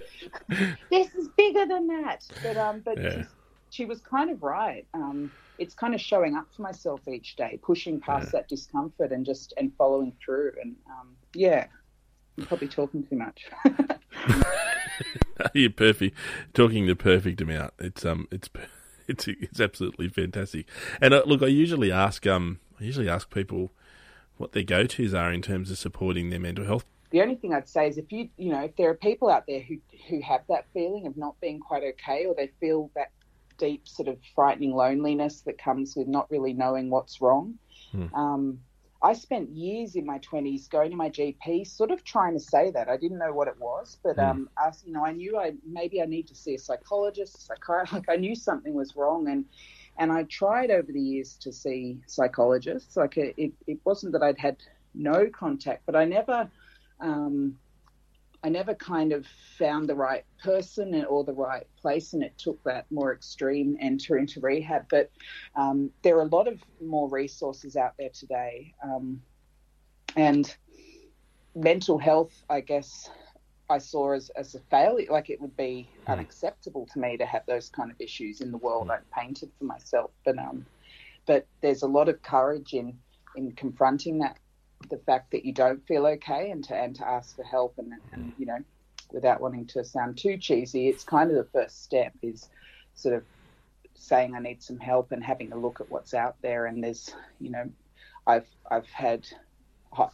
this 0.90 1.14
is 1.14 1.28
bigger 1.36 1.66
than 1.66 1.86
that." 1.88 2.26
But 2.42 2.56
um, 2.56 2.80
but 2.80 3.00
yeah. 3.00 3.24
she 3.68 3.84
was 3.84 4.00
kind 4.00 4.30
of 4.30 4.42
right. 4.42 4.86
Um, 4.94 5.30
it's 5.60 5.74
kind 5.74 5.94
of 5.94 6.00
showing 6.00 6.34
up 6.34 6.46
for 6.56 6.62
myself 6.62 7.06
each 7.06 7.36
day, 7.36 7.60
pushing 7.62 8.00
past 8.00 8.26
yeah. 8.26 8.40
that 8.40 8.48
discomfort 8.48 9.12
and 9.12 9.26
just 9.26 9.52
and 9.58 9.72
following 9.76 10.12
through. 10.24 10.52
And 10.60 10.74
um, 10.88 11.14
yeah, 11.34 11.66
I'm 12.38 12.46
probably 12.46 12.68
talking 12.68 13.04
too 13.06 13.16
much. 13.16 13.46
You're 15.54 15.70
perfect, 15.70 16.16
talking 16.54 16.86
the 16.86 16.96
perfect 16.96 17.40
amount. 17.42 17.74
It's 17.78 18.04
um, 18.06 18.26
it's 18.30 18.48
it's 19.06 19.28
it's 19.28 19.60
absolutely 19.60 20.08
fantastic. 20.08 20.66
And 21.00 21.12
uh, 21.12 21.22
look, 21.26 21.42
I 21.42 21.46
usually 21.46 21.92
ask 21.92 22.26
um, 22.26 22.58
I 22.80 22.84
usually 22.84 23.08
ask 23.08 23.30
people 23.30 23.70
what 24.38 24.52
their 24.52 24.62
go 24.62 24.86
tos 24.86 25.12
are 25.12 25.30
in 25.30 25.42
terms 25.42 25.70
of 25.70 25.76
supporting 25.76 26.30
their 26.30 26.40
mental 26.40 26.64
health. 26.64 26.86
The 27.10 27.20
only 27.20 27.34
thing 27.34 27.52
I'd 27.52 27.68
say 27.68 27.86
is 27.86 27.98
if 27.98 28.10
you 28.10 28.30
you 28.38 28.50
know 28.50 28.62
if 28.62 28.76
there 28.76 28.88
are 28.88 28.94
people 28.94 29.28
out 29.28 29.44
there 29.46 29.60
who 29.60 29.76
who 30.08 30.22
have 30.22 30.40
that 30.48 30.64
feeling 30.72 31.06
of 31.06 31.18
not 31.18 31.38
being 31.40 31.60
quite 31.60 31.82
okay 31.82 32.24
or 32.24 32.34
they 32.34 32.50
feel 32.60 32.90
that 32.94 33.10
deep 33.60 33.86
sort 33.86 34.08
of 34.08 34.16
frightening 34.34 34.74
loneliness 34.74 35.42
that 35.42 35.58
comes 35.58 35.94
with 35.94 36.08
not 36.08 36.28
really 36.30 36.52
knowing 36.52 36.90
what's 36.90 37.20
wrong. 37.20 37.54
Mm. 37.94 38.12
Um, 38.14 38.60
I 39.02 39.12
spent 39.12 39.50
years 39.50 39.96
in 39.96 40.04
my 40.04 40.18
20s 40.18 40.68
going 40.68 40.90
to 40.90 40.96
my 40.96 41.08
GP, 41.08 41.66
sort 41.66 41.90
of 41.90 42.04
trying 42.04 42.34
to 42.34 42.40
say 42.40 42.70
that. 42.72 42.88
I 42.88 42.96
didn't 42.96 43.18
know 43.18 43.32
what 43.32 43.48
it 43.48 43.58
was, 43.58 43.98
but 44.02 44.16
mm. 44.16 44.28
um, 44.28 44.50
I, 44.58 44.72
you 44.84 44.92
know, 44.92 45.04
I 45.04 45.12
knew 45.12 45.38
I 45.38 45.52
maybe 45.66 46.02
I 46.02 46.06
need 46.06 46.26
to 46.28 46.34
see 46.34 46.54
a 46.54 46.58
psychologist, 46.58 47.36
a 47.36 47.40
psychiatrist. 47.40 47.92
Like 48.00 48.08
I 48.08 48.16
knew 48.16 48.34
something 48.34 48.74
was 48.74 48.96
wrong, 48.96 49.28
and 49.28 49.44
and 49.98 50.10
I 50.12 50.24
tried 50.24 50.70
over 50.70 50.90
the 50.92 51.00
years 51.00 51.36
to 51.40 51.52
see 51.52 52.00
psychologists. 52.06 52.96
Like 52.96 53.16
it, 53.16 53.34
it, 53.36 53.52
it 53.66 53.78
wasn't 53.84 54.12
that 54.12 54.22
I'd 54.22 54.38
had 54.38 54.56
no 54.94 55.28
contact, 55.28 55.82
but 55.86 55.96
I 55.96 56.04
never. 56.04 56.50
Um, 57.00 57.58
I 58.42 58.48
never 58.48 58.74
kind 58.74 59.12
of 59.12 59.26
found 59.58 59.88
the 59.88 59.94
right 59.94 60.24
person 60.42 61.04
or 61.04 61.24
the 61.24 61.34
right 61.34 61.66
place, 61.80 62.14
and 62.14 62.22
it 62.22 62.36
took 62.38 62.62
that 62.64 62.86
more 62.90 63.12
extreme 63.12 63.76
enter 63.80 64.16
into 64.16 64.40
rehab. 64.40 64.86
But 64.90 65.10
um, 65.56 65.90
there 66.02 66.16
are 66.16 66.22
a 66.22 66.28
lot 66.28 66.48
of 66.48 66.62
more 66.80 67.08
resources 67.08 67.76
out 67.76 67.94
there 67.98 68.08
today, 68.08 68.74
um, 68.82 69.20
and 70.16 70.54
mental 71.54 71.98
health, 71.98 72.32
I 72.48 72.60
guess, 72.60 73.10
I 73.68 73.78
saw 73.78 74.12
as, 74.12 74.30
as 74.30 74.54
a 74.54 74.60
failure. 74.70 75.08
Like 75.10 75.30
it 75.30 75.40
would 75.40 75.56
be 75.56 75.88
mm. 76.06 76.12
unacceptable 76.12 76.86
to 76.92 76.98
me 76.98 77.16
to 77.18 77.26
have 77.26 77.44
those 77.46 77.68
kind 77.68 77.90
of 77.90 78.00
issues 78.00 78.40
in 78.40 78.50
the 78.50 78.58
world 78.58 78.88
mm. 78.88 78.92
I've 78.92 79.10
painted 79.10 79.50
for 79.58 79.64
myself. 79.64 80.10
But 80.24 80.38
um, 80.38 80.66
but 81.26 81.46
there's 81.60 81.82
a 81.82 81.88
lot 81.88 82.08
of 82.08 82.22
courage 82.22 82.72
in 82.72 82.98
in 83.36 83.52
confronting 83.52 84.18
that 84.18 84.38
the 84.88 84.98
fact 84.98 85.30
that 85.30 85.44
you 85.44 85.52
don't 85.52 85.86
feel 85.86 86.06
okay 86.06 86.50
and 86.50 86.64
to 86.64 86.74
and 86.74 86.96
to 86.96 87.06
ask 87.06 87.36
for 87.36 87.44
help 87.44 87.74
and, 87.78 87.92
and 88.12 88.32
you 88.38 88.46
know 88.46 88.58
without 89.12 89.40
wanting 89.40 89.66
to 89.66 89.84
sound 89.84 90.16
too 90.16 90.36
cheesy 90.36 90.88
it's 90.88 91.04
kind 91.04 91.30
of 91.30 91.36
the 91.36 91.50
first 91.52 91.82
step 91.82 92.12
is 92.22 92.48
sort 92.94 93.14
of 93.14 93.22
saying 94.00 94.34
I 94.34 94.40
need 94.40 94.62
some 94.62 94.78
help 94.78 95.12
and 95.12 95.22
having 95.22 95.52
a 95.52 95.56
look 95.56 95.80
at 95.80 95.90
what's 95.90 96.14
out 96.14 96.36
there. 96.42 96.66
And 96.66 96.82
there's 96.82 97.14
you 97.38 97.50
know 97.50 97.70
I've 98.26 98.48
I've 98.70 98.88
had 98.88 99.26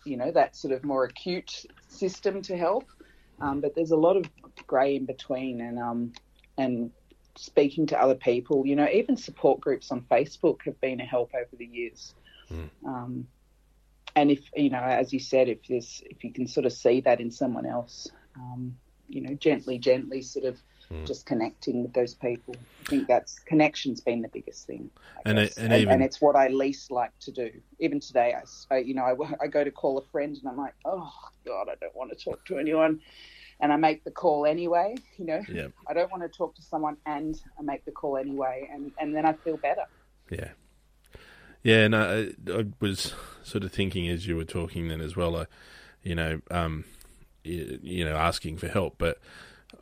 you 0.05 0.17
know 0.17 0.31
that 0.33 0.57
sort 0.57 0.75
of 0.75 0.85
more 0.85 1.05
acute 1.05 1.64
system 1.89 2.43
to 2.43 2.57
help. 2.57 2.85
Um, 3.41 3.61
but 3.61 3.75
there's 3.75 3.91
a 3.91 3.97
lot 3.97 4.17
of 4.17 4.25
grey 4.67 4.97
in 4.97 5.05
between 5.05 5.61
and 5.61 5.79
um 5.79 6.12
and 6.59 6.91
speaking 7.37 7.87
to 7.87 8.01
other 8.01 8.14
people 8.14 8.67
you 8.67 8.75
know 8.75 8.89
even 8.89 9.14
support 9.14 9.61
groups 9.61 9.93
on 9.93 10.01
Facebook 10.11 10.62
have 10.64 10.81
been 10.81 11.01
a 11.01 11.05
help 11.05 11.33
over 11.35 11.57
the 11.57 11.67
years. 11.67 12.14
Mm. 12.51 12.71
um, 12.87 13.27
and 14.17 14.31
if 14.31 14.41
you 14.57 14.71
know, 14.71 14.83
as 14.83 15.12
you 15.12 15.21
said, 15.21 15.49
if 15.49 15.59
there's 15.69 16.03
if 16.07 16.25
you 16.25 16.33
can 16.33 16.49
sort 16.49 16.67
of 16.67 16.73
see 16.73 17.01
that 17.03 17.21
in 17.21 17.31
someone 17.31 17.67
else, 17.67 18.09
um, 18.35 18.75
you 19.09 19.21
know, 19.21 19.35
gently, 19.35 19.79
gently, 19.79 20.23
sort 20.23 20.47
of 20.47 20.57
mm. 20.91 21.07
just 21.07 21.27
connecting 21.27 21.83
with 21.83 21.93
those 21.93 22.14
people. 22.14 22.57
I 22.85 22.89
think 22.89 23.07
that's 23.07 23.39
connection's 23.41 24.01
been 24.01 24.23
the 24.23 24.29
biggest 24.29 24.67
thing, 24.67 24.91
and, 25.27 25.39
it, 25.39 25.57
and, 25.59 25.73
and, 25.73 25.83
even... 25.83 25.95
and, 25.95 26.03
it's 26.03 26.21
what 26.21 26.35
I 26.35 26.49
least 26.49 26.91
like 26.91 27.17
to 27.21 27.31
do. 27.31 27.51
Even 27.79 28.01
today, 28.01 28.35
I, 28.35 28.75
I 28.75 28.79
you 28.79 28.95
know, 28.95 29.05
I, 29.05 29.45
I 29.45 29.47
go 29.49 29.62
to 29.62 29.71
call 29.71 29.99
a 29.99 30.05
friend, 30.11 30.35
and 30.37 30.49
I'm 30.49 30.57
like, 30.57 30.75
oh 30.87 31.12
God, 31.45 31.69
I 31.71 31.75
don't 31.81 31.95
want 31.95 32.11
to 32.11 32.25
talk 32.25 32.45
to 32.47 32.59
anyone 32.59 33.01
and 33.61 33.72
I 33.72 33.76
make 33.76 34.05
the 34.05 34.11
call 34.11 34.45
anyway. 34.45 34.97
You 35.17 35.26
know, 35.26 35.43
yeah. 35.49 35.68
I 35.88 35.95
don't 35.95 36.11
want 36.11 36.22
to 36.22 36.29
talk 36.29 36.55
to 36.57 36.63
someone, 36.63 36.97
and 37.07 37.41
I 37.59 37.63
make 37.63 37.84
the 37.84 37.93
call 37.93 38.17
anyway, 38.17 38.68
and 38.72 38.93
and 38.99 39.14
then 39.14 39.26
I 39.26 39.34
feel 39.34 39.57
better. 39.57 39.84
Yeah, 40.30 40.51
yeah, 41.67 41.88
no, 41.88 42.30
I, 42.49 42.53
I, 42.53 42.64
was 42.79 43.13
sort 43.43 43.64
of 43.64 43.72
thinking 43.72 44.09
as 44.09 44.25
you 44.25 44.37
were 44.37 44.45
talking 44.45 44.87
then 44.87 45.01
as 45.01 45.17
well. 45.17 45.34
Uh, 45.34 45.47
you 46.05 46.14
know, 46.14 46.41
um, 46.49 46.84
you, 47.43 47.80
you, 47.83 48.05
know, 48.05 48.14
asking 48.14 48.59
for 48.59 48.68
help, 48.68 48.95
but 48.99 49.18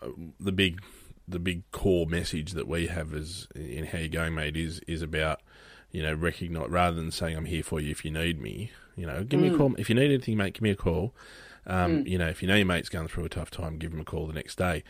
uh, 0.01 0.09
the 0.41 0.51
big, 0.51 0.81
the 1.29 1.39
big 1.39 1.71
core 1.73 2.07
message 2.07 2.53
that 2.53 2.67
we 2.67 2.87
have 2.87 3.13
is 3.13 3.49
in 3.55 3.85
how 3.85 3.99
you're 3.99 4.09
going, 4.09 4.35
mate, 4.35 4.57
is 4.57 4.81
is 4.87 5.03
about 5.03 5.43
you 5.91 6.03
know 6.03 6.15
recognize 6.15 6.71
rather 6.71 6.97
than 6.97 7.11
saying 7.11 7.37
I'm 7.37 7.45
here 7.45 7.63
for 7.63 7.83
you 7.83 7.91
if 7.91 8.03
you 8.03 8.11
need 8.11 8.41
me. 8.41 8.71
You 8.97 9.05
know, 9.07 9.23
give 9.23 9.39
mm. 9.39 9.43
me 9.43 9.49
a 9.51 9.53
mm. 9.53 9.59
call 9.59 9.75
if 9.77 9.91
you 9.91 9.95
need 9.95 10.07
anything, 10.07 10.39
mate. 10.39 10.55
Give 10.55 10.63
me 10.63 10.71
a 10.71 10.77
call. 10.77 11.15
Um, 11.67 12.05
mm. 12.05 12.09
You 12.09 12.17
know, 12.17 12.29
if 12.29 12.41
you 12.41 12.49
know 12.49 12.57
your 12.57 12.65
mate's 12.65 12.89
going 12.89 13.09
through 13.09 13.27
a 13.27 13.29
tough 13.29 13.51
time, 13.51 13.77
give 13.77 13.93
him 13.93 14.01
a 14.01 14.05
call 14.05 14.27
the 14.27 14.33
next 14.33 14.57
day. 14.57 14.85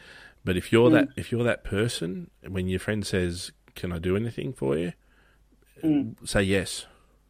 But 0.45 0.57
if 0.57 0.71
you're 0.71 0.91
mm. 0.91 0.93
that 0.93 1.09
if 1.17 1.33
you're 1.33 1.43
that 1.43 1.65
person, 1.65 2.31
when 2.47 2.69
your 2.69 2.79
friend 2.79 3.05
says, 3.05 3.51
"Can 3.75 3.91
I 3.91 3.99
do 3.99 4.15
anything 4.15 4.53
for 4.53 4.79
you?" 4.79 4.93
Mm. 5.85 6.29
say 6.29 6.43
yes. 6.43 6.87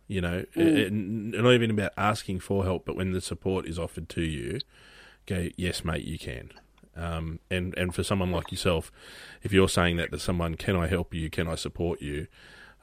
You 0.06 0.20
know, 0.20 0.44
mm. 0.54 0.76
it, 0.76 0.92
not 0.92 1.52
even 1.52 1.70
about 1.70 1.92
asking 1.96 2.40
for 2.40 2.64
help, 2.64 2.84
but 2.84 2.96
when 2.96 3.12
the 3.12 3.20
support 3.20 3.66
is 3.66 3.78
offered 3.78 4.08
to 4.10 4.22
you, 4.22 4.60
go 5.26 5.48
yes, 5.56 5.84
mate, 5.84 6.04
you 6.04 6.18
can. 6.18 6.50
Um, 6.96 7.40
and 7.50 7.76
and 7.76 7.94
for 7.94 8.04
someone 8.04 8.30
like 8.30 8.52
yourself, 8.52 8.92
if 9.42 9.52
you're 9.52 9.68
saying 9.68 9.96
that 9.96 10.12
to 10.12 10.18
someone, 10.18 10.54
can 10.54 10.76
I 10.76 10.86
help 10.86 11.14
you? 11.14 11.30
Can 11.30 11.48
I 11.48 11.54
support 11.54 12.00
you? 12.00 12.26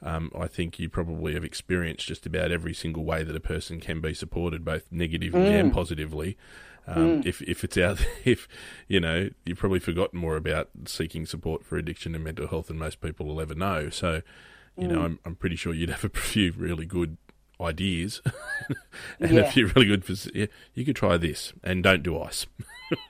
Um, 0.02 0.32
I 0.36 0.48
think 0.48 0.80
you 0.80 0.88
probably 0.88 1.34
have 1.34 1.44
experienced 1.44 2.06
just 2.06 2.26
about 2.26 2.50
every 2.50 2.74
single 2.74 3.04
way 3.04 3.22
that 3.22 3.36
a 3.36 3.40
person 3.40 3.80
can 3.80 4.00
be 4.00 4.14
supported, 4.14 4.64
both 4.64 4.90
negatively 4.90 5.40
mm. 5.42 5.60
and 5.60 5.72
positively. 5.72 6.36
Um, 6.86 7.22
mm. 7.22 7.26
If 7.26 7.40
if 7.42 7.62
it's 7.62 7.78
out, 7.78 8.04
if 8.24 8.48
you 8.88 9.00
know, 9.00 9.30
you've 9.44 9.58
probably 9.58 9.78
forgotten 9.78 10.18
more 10.18 10.36
about 10.36 10.70
seeking 10.86 11.24
support 11.26 11.64
for 11.64 11.76
addiction 11.76 12.14
and 12.14 12.24
mental 12.24 12.48
health 12.48 12.66
than 12.66 12.78
most 12.78 13.00
people 13.00 13.26
will 13.26 13.40
ever 13.40 13.54
know. 13.54 13.88
So, 13.90 14.22
you 14.76 14.88
mm. 14.88 14.92
know, 14.92 15.02
I'm, 15.02 15.18
I'm 15.24 15.34
pretty 15.36 15.56
sure 15.56 15.74
you'd 15.74 15.90
have 15.90 16.04
a 16.04 16.08
few 16.14 16.52
really 16.52 16.86
good 16.86 17.16
ideas 17.60 18.20
and 19.20 19.32
yeah. 19.32 19.40
a 19.40 19.50
few 19.50 19.66
really 19.68 19.86
good. 19.86 20.04
Yeah, 20.34 20.46
you 20.74 20.84
could 20.84 20.96
try 20.96 21.16
this 21.16 21.52
and 21.62 21.82
don't 21.82 22.02
do 22.02 22.20
ice. 22.20 22.46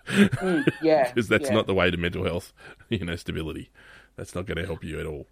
mm, 0.07 0.67
yeah, 0.83 1.09
because 1.09 1.29
that's 1.29 1.49
yeah. 1.49 1.55
not 1.55 1.67
the 1.67 1.75
way 1.75 1.91
to 1.91 1.97
mental 1.97 2.25
health. 2.25 2.53
You 2.89 3.05
know, 3.05 3.17
stability. 3.17 3.71
That's 4.17 4.35
not 4.35 4.47
going 4.47 4.59
to 4.59 4.67
help 4.67 4.85
you 4.85 5.01
at 5.01 5.07
all. 5.07 5.27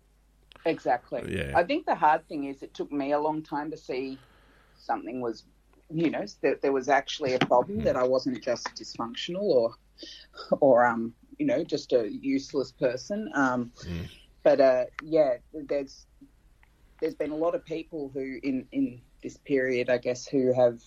Exactly. 0.64 1.22
Yeah. 1.36 1.52
I 1.56 1.64
think 1.64 1.86
the 1.86 1.94
hard 1.94 2.26
thing 2.28 2.44
is 2.44 2.62
it 2.62 2.74
took 2.74 2.90
me 2.92 3.12
a 3.12 3.18
long 3.18 3.42
time 3.42 3.70
to 3.70 3.76
see 3.76 4.18
something 4.78 5.20
was, 5.20 5.44
you 5.90 6.10
know, 6.10 6.24
that 6.42 6.62
there 6.62 6.72
was 6.72 6.88
actually 6.88 7.34
a 7.34 7.38
problem 7.38 7.82
that 7.84 7.96
I 7.96 8.06
wasn't 8.06 8.42
just 8.42 8.66
dysfunctional 8.74 9.42
or, 9.42 9.74
or 10.60 10.86
um, 10.86 11.14
you 11.38 11.46
know, 11.46 11.64
just 11.64 11.92
a 11.92 12.10
useless 12.10 12.72
person. 12.72 13.30
Um, 13.34 13.72
Mm. 13.86 14.08
but 14.42 14.60
uh, 14.60 14.84
yeah, 15.02 15.36
there's 15.52 16.06
there's 17.00 17.14
been 17.14 17.32
a 17.32 17.36
lot 17.36 17.54
of 17.54 17.64
people 17.64 18.10
who 18.12 18.38
in 18.42 18.66
in 18.72 19.02
this 19.22 19.36
period, 19.38 19.90
I 19.90 19.98
guess, 19.98 20.26
who 20.26 20.52
have 20.52 20.80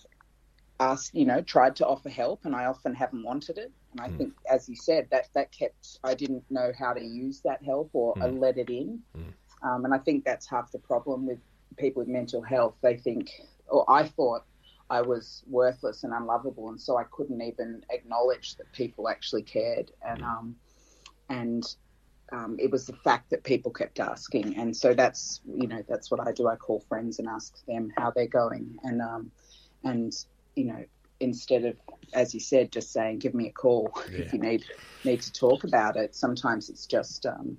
asked, 0.80 1.14
you 1.14 1.24
know, 1.24 1.40
tried 1.40 1.76
to 1.76 1.86
offer 1.86 2.08
help, 2.08 2.44
and 2.44 2.54
I 2.54 2.66
often 2.66 2.94
haven't 2.94 3.24
wanted 3.24 3.58
it. 3.58 3.72
And 3.92 4.00
I 4.00 4.08
Mm. 4.08 4.18
think, 4.18 4.34
as 4.50 4.68
you 4.68 4.76
said, 4.76 5.08
that 5.10 5.28
that 5.34 5.52
kept 5.52 5.98
I 6.04 6.14
didn't 6.14 6.44
know 6.50 6.72
how 6.78 6.92
to 6.92 7.02
use 7.04 7.40
that 7.42 7.62
help 7.64 7.90
or 7.92 8.16
I 8.20 8.26
Mm. 8.26 8.40
let 8.40 8.58
it 8.58 8.70
in. 8.70 9.02
Mm. 9.16 9.32
Um, 9.62 9.84
and 9.84 9.94
I 9.94 9.98
think 9.98 10.24
that's 10.24 10.48
half 10.48 10.70
the 10.72 10.78
problem 10.78 11.26
with 11.26 11.38
people 11.76 12.00
with 12.00 12.08
mental 12.08 12.42
health. 12.42 12.76
They 12.82 12.96
think, 12.96 13.30
or 13.68 13.84
I 13.90 14.06
thought 14.06 14.44
I 14.90 15.00
was 15.02 15.42
worthless 15.46 16.04
and 16.04 16.12
unlovable, 16.12 16.68
and 16.68 16.80
so 16.80 16.96
I 16.96 17.04
couldn't 17.04 17.40
even 17.40 17.82
acknowledge 17.90 18.56
that 18.56 18.70
people 18.72 19.08
actually 19.08 19.42
cared. 19.42 19.90
And 20.02 20.22
um, 20.22 20.56
and 21.30 21.64
um, 22.34 22.56
it 22.58 22.70
was 22.70 22.86
the 22.86 22.96
fact 23.04 23.30
that 23.30 23.44
people 23.44 23.72
kept 23.72 24.00
asking, 24.00 24.56
and 24.58 24.76
so 24.76 24.94
that's 24.94 25.40
you 25.46 25.68
know 25.68 25.82
that's 25.88 26.10
what 26.10 26.20
I 26.26 26.32
do. 26.32 26.48
I 26.48 26.56
call 26.56 26.80
friends 26.88 27.18
and 27.18 27.28
ask 27.28 27.52
them 27.66 27.90
how 27.96 28.10
they're 28.10 28.26
going, 28.26 28.76
and 28.82 29.00
um, 29.00 29.30
and 29.84 30.12
you 30.56 30.66
know 30.66 30.84
instead 31.20 31.64
of 31.64 31.76
as 32.12 32.34
you 32.34 32.40
said 32.40 32.72
just 32.72 32.92
saying 32.92 33.18
give 33.20 33.34
me 33.34 33.48
a 33.48 33.52
call 33.52 33.92
Yeah. 34.12 34.18
if 34.24 34.32
you 34.32 34.40
need 34.40 34.64
need 35.04 35.22
to 35.22 35.32
talk 35.32 35.64
about 35.64 35.96
it. 35.96 36.14
Sometimes 36.14 36.68
it's 36.70 36.86
just 36.86 37.26
um, 37.26 37.58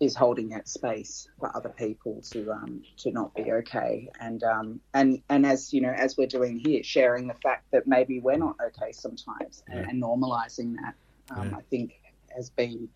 is 0.00 0.14
holding 0.14 0.48
that 0.50 0.68
space 0.68 1.26
for 1.40 1.54
other 1.56 1.70
people 1.70 2.20
to 2.32 2.50
um, 2.50 2.82
to 2.98 3.10
not 3.12 3.34
be 3.34 3.52
okay, 3.52 4.08
and 4.20 4.42
um, 4.42 4.80
and 4.94 5.22
and 5.30 5.46
as 5.46 5.72
you 5.72 5.80
know, 5.80 5.92
as 5.96 6.16
we're 6.16 6.26
doing 6.26 6.58
here, 6.58 6.82
sharing 6.82 7.26
the 7.26 7.34
fact 7.42 7.66
that 7.72 7.86
maybe 7.86 8.20
we're 8.20 8.36
not 8.36 8.56
okay 8.68 8.92
sometimes, 8.92 9.62
Yeah. 9.68 9.76
and, 9.78 9.90
and 9.90 10.02
normalizing 10.02 10.74
that, 10.82 10.94
um, 11.34 11.50
Yeah. 11.50 11.58
I 11.58 11.62
think 11.70 11.92
has 12.36 12.50
been 12.50 12.88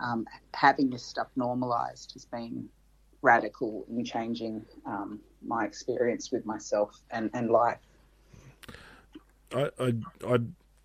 um, 0.00 0.26
having 0.54 0.90
this 0.90 1.04
stuff 1.04 1.28
normalized 1.36 2.12
has 2.12 2.24
been 2.24 2.68
radical 3.22 3.84
in 3.88 4.04
changing 4.04 4.64
um, 4.86 5.18
my 5.44 5.64
experience 5.64 6.30
with 6.30 6.44
myself 6.46 7.00
and, 7.10 7.30
and 7.34 7.50
life. 7.50 7.78
I, 9.54 9.70
I, 9.78 9.94
I, 10.26 10.38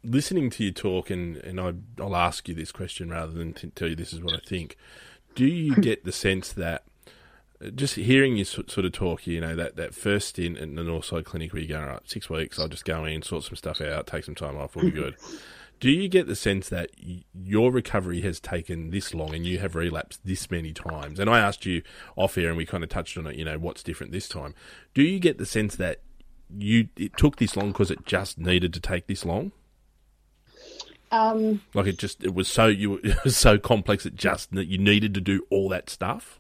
listening 0.04 0.50
to 0.52 0.64
you 0.64 0.72
talk, 0.72 1.10
and, 1.10 1.38
and 1.38 1.60
I, 1.60 1.74
I'll 2.02 2.16
ask 2.16 2.48
you 2.48 2.56
this 2.56 2.72
question 2.72 3.10
rather 3.10 3.34
than 3.34 3.54
t- 3.54 3.72
tell 3.76 3.90
you 3.90 3.96
this 3.96 4.14
is 4.14 4.22
what 4.22 4.34
I 4.34 4.40
think. 4.40 4.78
Do 5.36 5.46
you 5.46 5.76
get 5.82 6.06
the 6.06 6.12
sense 6.12 6.54
that 6.54 6.84
just 7.76 7.96
hearing 7.96 8.38
you 8.38 8.46
sort 8.46 8.78
of 8.78 8.92
talk, 8.94 9.28
you 9.28 9.42
know, 9.42 9.56
that, 9.56 9.76
that 9.76 9.94
first 9.94 10.30
stint 10.30 10.58
in 10.58 10.76
the 10.76 10.82
Northside 10.82 11.26
Clinic 11.26 11.52
where 11.52 11.62
you 11.62 11.68
go, 11.68 11.82
all 11.82 11.88
right, 11.88 12.10
six 12.10 12.30
weeks, 12.30 12.58
I'll 12.58 12.70
just 12.70 12.86
go 12.86 13.04
in, 13.04 13.22
sort 13.22 13.44
some 13.44 13.58
stuff 13.58 13.82
out, 13.82 14.08
take 14.08 14.24
some 14.24 14.36
time 14.36 14.58
off, 14.58 14.76
we'll 14.76 14.86
be 14.86 14.92
good. 14.92 15.16
Do 15.80 15.90
you 15.90 16.10
get 16.10 16.28
the 16.28 16.36
sense 16.36 16.68
that 16.70 16.92
your 17.34 17.72
recovery 17.72 18.22
has 18.22 18.40
taken 18.40 18.90
this 18.90 19.14
long 19.14 19.34
and 19.34 19.46
you 19.46 19.60
have 19.60 19.76
relapsed 19.76 20.22
this 20.26 20.52
many 20.52 20.74
times? 20.74 21.20
And 21.20 21.30
I 21.30 21.40
asked 21.40 21.66
you 21.66 21.84
off 22.18 22.38
air 22.38 22.50
and 22.50 22.58
we 22.58 22.66
kind 22.66 22.84
of 22.84 22.90
touched 22.90 23.18
on 23.18 23.26
it, 23.28 23.36
you 23.38 23.46
know, 23.46 23.58
what's 23.58 23.82
different 23.82 24.12
this 24.12 24.28
time. 24.28 24.54
Do 24.94 25.02
you 25.02 25.20
get 25.20 25.38
the 25.38 25.46
sense 25.46 25.76
that 25.78 26.02
you 26.58 26.90
it 26.98 27.16
took 27.16 27.38
this 27.38 27.56
long 27.56 27.72
because 27.72 27.92
it 27.92 28.06
just 28.06 28.38
needed 28.38 28.74
to 28.74 28.80
take 28.80 29.08
this 29.08 29.24
long? 29.24 29.52
Um, 31.12 31.62
Like 31.74 31.88
it 31.88 31.98
just 31.98 32.24
it 32.24 32.34
was 32.34 32.48
so 32.48 32.68
you 32.68 32.96
it 33.04 33.24
was 33.24 33.38
so 33.38 33.58
complex 33.58 34.06
it 34.06 34.16
just 34.16 34.52
that 34.54 34.68
you 34.68 34.78
needed 34.78 35.14
to 35.14 35.22
do 35.22 35.46
all 35.50 35.70
that 35.70 35.90
stuff. 35.90 36.40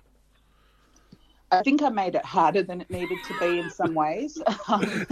I 1.52 1.64
think 1.64 1.82
I 1.82 1.90
made 1.90 2.14
it 2.14 2.26
harder 2.26 2.62
than 2.62 2.82
it 2.82 2.92
needed 2.92 3.18
to 3.28 3.40
be 3.40 3.60
in 3.60 3.70
some 3.70 3.94
ways. 3.96 4.42
Um, 4.68 5.08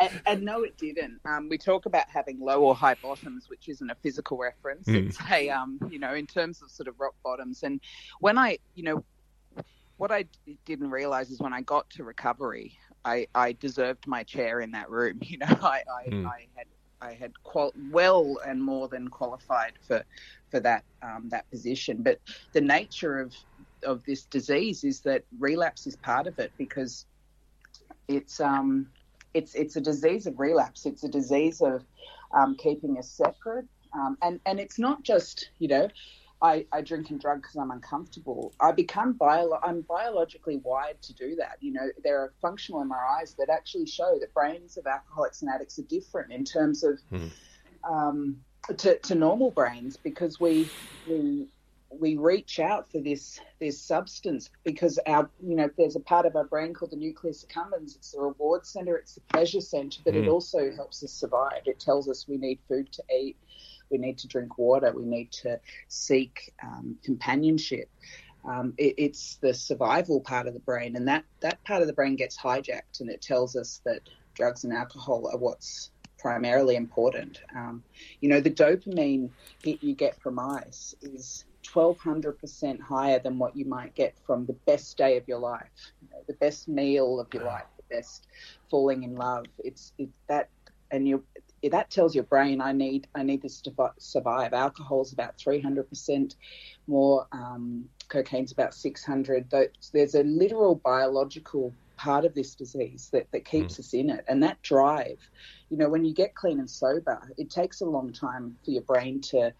and, 0.00 0.20
and 0.26 0.42
no, 0.42 0.62
it 0.62 0.76
didn't. 0.76 1.20
Um, 1.24 1.48
we 1.48 1.58
talk 1.58 1.86
about 1.86 2.04
having 2.08 2.40
low 2.40 2.62
or 2.62 2.74
high 2.74 2.96
bottoms, 3.02 3.48
which 3.48 3.68
isn't 3.68 3.90
a 3.90 3.94
physical 3.96 4.36
reference. 4.38 4.86
Mm. 4.86 5.08
It's 5.08 5.18
a, 5.30 5.50
um, 5.50 5.78
you 5.90 5.98
know, 5.98 6.14
in 6.14 6.26
terms 6.26 6.62
of 6.62 6.70
sort 6.70 6.88
of 6.88 6.98
rock 6.98 7.14
bottoms. 7.24 7.62
And 7.62 7.80
when 8.20 8.38
I, 8.38 8.58
you 8.74 8.82
know, 8.84 9.04
what 9.96 10.10
I 10.10 10.22
d- 10.22 10.58
didn't 10.66 10.90
realize 10.90 11.30
is 11.30 11.40
when 11.40 11.52
I 11.52 11.62
got 11.62 11.88
to 11.90 12.04
recovery, 12.04 12.76
I, 13.04 13.26
I 13.34 13.52
deserved 13.52 14.06
my 14.06 14.22
chair 14.24 14.60
in 14.60 14.72
that 14.72 14.90
room. 14.90 15.20
You 15.22 15.38
know, 15.38 15.46
I, 15.48 15.82
I, 16.06 16.10
Mm. 16.10 16.26
I 16.26 16.46
had 16.56 16.66
I 16.98 17.12
had 17.12 17.32
qual- 17.42 17.74
well 17.90 18.38
and 18.46 18.62
more 18.62 18.88
than 18.88 19.08
qualified 19.08 19.74
for 19.86 20.02
for 20.50 20.60
that 20.60 20.82
um, 21.02 21.28
that 21.28 21.48
position. 21.50 22.02
But 22.02 22.20
the 22.52 22.60
nature 22.62 23.20
of 23.20 23.34
of 23.82 24.02
this 24.04 24.24
disease 24.24 24.82
is 24.82 25.00
that 25.02 25.24
relapse 25.38 25.86
is 25.86 25.96
part 25.96 26.26
of 26.26 26.38
it 26.38 26.52
because 26.56 27.04
it's 28.08 28.40
um 28.40 28.86
it's 29.36 29.54
it's 29.54 29.76
a 29.76 29.80
disease 29.80 30.26
of 30.26 30.38
relapse. 30.38 30.86
It's 30.86 31.04
a 31.04 31.08
disease 31.08 31.60
of 31.60 31.84
um, 32.34 32.56
keeping 32.56 32.98
us 32.98 33.10
separate, 33.10 33.66
um, 33.92 34.16
and 34.22 34.40
and 34.46 34.58
it's 34.58 34.78
not 34.78 35.02
just 35.02 35.50
you 35.58 35.68
know. 35.68 35.88
I, 36.42 36.66
I 36.70 36.82
drink 36.82 37.08
and 37.08 37.18
drug 37.18 37.40
because 37.40 37.56
I'm 37.56 37.70
uncomfortable. 37.70 38.52
I 38.60 38.70
become 38.70 39.14
bio, 39.14 39.58
I'm 39.62 39.80
biologically 39.80 40.60
wired 40.62 41.00
to 41.00 41.14
do 41.14 41.34
that. 41.36 41.56
You 41.60 41.72
know, 41.72 41.88
there 42.04 42.20
are 42.20 42.34
functional 42.42 42.84
MRIs 42.84 43.34
that 43.38 43.48
actually 43.48 43.86
show 43.86 44.18
that 44.20 44.34
brains 44.34 44.76
of 44.76 44.86
alcoholics 44.86 45.40
and 45.40 45.50
addicts 45.50 45.78
are 45.78 45.84
different 45.84 46.32
in 46.32 46.44
terms 46.44 46.84
of 46.84 47.00
Mhm. 47.10 47.30
um, 47.90 48.36
to, 48.76 48.98
to 48.98 49.14
normal 49.14 49.50
brains 49.50 49.96
because 49.96 50.38
we 50.38 50.70
we 51.06 51.48
we 52.00 52.16
reach 52.16 52.58
out 52.58 52.90
for 52.90 53.00
this 53.00 53.40
this 53.60 53.80
substance 53.82 54.50
because 54.64 54.98
our 55.06 55.30
you 55.42 55.56
know 55.56 55.68
there's 55.76 55.96
a 55.96 56.00
part 56.00 56.26
of 56.26 56.36
our 56.36 56.44
brain 56.44 56.74
called 56.74 56.92
the 56.92 56.96
nucleus 56.96 57.44
accumbens. 57.44 57.96
It's 57.96 58.12
the 58.12 58.20
reward 58.20 58.66
center, 58.66 58.96
it's 58.96 59.14
the 59.14 59.22
pleasure 59.32 59.60
center, 59.60 60.00
but 60.04 60.14
it 60.14 60.24
Mm. 60.24 60.32
also 60.32 60.70
helps 60.72 61.02
us 61.02 61.12
survive. 61.12 61.62
It 61.66 61.80
tells 61.80 62.08
us 62.08 62.26
we 62.28 62.36
need 62.38 62.60
food 62.68 62.92
to 62.92 63.02
eat, 63.14 63.36
we 63.90 63.98
need 63.98 64.18
to 64.18 64.28
drink 64.28 64.58
water, 64.58 64.92
we 64.92 65.04
need 65.04 65.32
to 65.42 65.60
seek 65.88 66.52
um, 66.62 66.96
companionship. 67.04 67.88
Um, 68.48 68.74
it, 68.78 68.94
it's 68.98 69.36
the 69.42 69.52
survival 69.54 70.20
part 70.20 70.46
of 70.46 70.54
the 70.54 70.60
brain, 70.60 70.96
and 70.96 71.08
that 71.08 71.24
that 71.40 71.62
part 71.64 71.80
of 71.82 71.88
the 71.88 71.94
brain 71.94 72.16
gets 72.16 72.38
hijacked, 72.38 73.00
and 73.00 73.10
it 73.10 73.20
tells 73.22 73.56
us 73.56 73.80
that 73.84 74.02
drugs 74.34 74.64
and 74.64 74.72
alcohol 74.72 75.28
are 75.32 75.38
what's 75.38 75.90
primarily 76.18 76.76
important. 76.76 77.40
Um, 77.54 77.82
you 78.20 78.28
know, 78.28 78.40
the 78.40 78.50
dopamine 78.50 79.30
hit 79.62 79.82
you 79.82 79.94
get 79.94 80.20
from 80.20 80.38
ice 80.38 80.94
is 81.02 81.44
1200% 81.68 82.80
higher 82.80 83.18
than 83.18 83.38
what 83.38 83.56
you 83.56 83.64
might 83.64 83.94
get 83.94 84.16
from 84.26 84.46
the 84.46 84.52
best 84.52 84.96
day 84.96 85.16
of 85.16 85.26
your 85.28 85.38
life, 85.38 85.70
you 86.02 86.08
know, 86.10 86.22
the 86.26 86.34
best 86.34 86.68
meal 86.68 87.20
of 87.20 87.32
your 87.32 87.44
life, 87.44 87.64
the 87.76 87.96
best 87.96 88.26
falling 88.70 89.02
in 89.02 89.14
love. 89.14 89.46
It's 89.58 89.92
it, 89.98 90.08
that, 90.28 90.48
and 90.90 91.06
you 91.08 91.24
that 91.70 91.90
tells 91.90 92.14
your 92.14 92.24
brain 92.24 92.60
I 92.60 92.72
need 92.72 93.08
I 93.14 93.22
need 93.22 93.42
this 93.42 93.60
to 93.62 93.72
survive. 93.98 94.52
Alcohol's 94.52 95.12
about 95.12 95.36
300% 95.38 96.34
more. 96.86 97.26
Um, 97.32 97.88
cocaine's 98.08 98.52
about 98.52 98.74
600. 98.74 99.52
There's 99.92 100.14
a 100.14 100.22
literal 100.22 100.76
biological 100.76 101.72
part 101.96 102.24
of 102.24 102.34
this 102.34 102.54
disease 102.54 103.08
that, 103.12 103.26
that 103.32 103.44
keeps 103.44 103.80
us 103.80 103.94
in 103.94 104.10
it, 104.10 104.24
and 104.28 104.42
that 104.42 104.60
drive. 104.62 105.18
You 105.70 105.78
know, 105.78 105.88
when 105.88 106.04
you 106.04 106.14
get 106.14 106.34
clean 106.34 106.60
and 106.60 106.70
sober, 106.70 107.18
it 107.36 107.50
takes 107.50 107.80
a 107.80 107.86
long 107.86 108.12
time 108.12 108.56
for 108.64 108.70
your 108.70 108.82
brain 108.82 109.20
to 109.22 109.52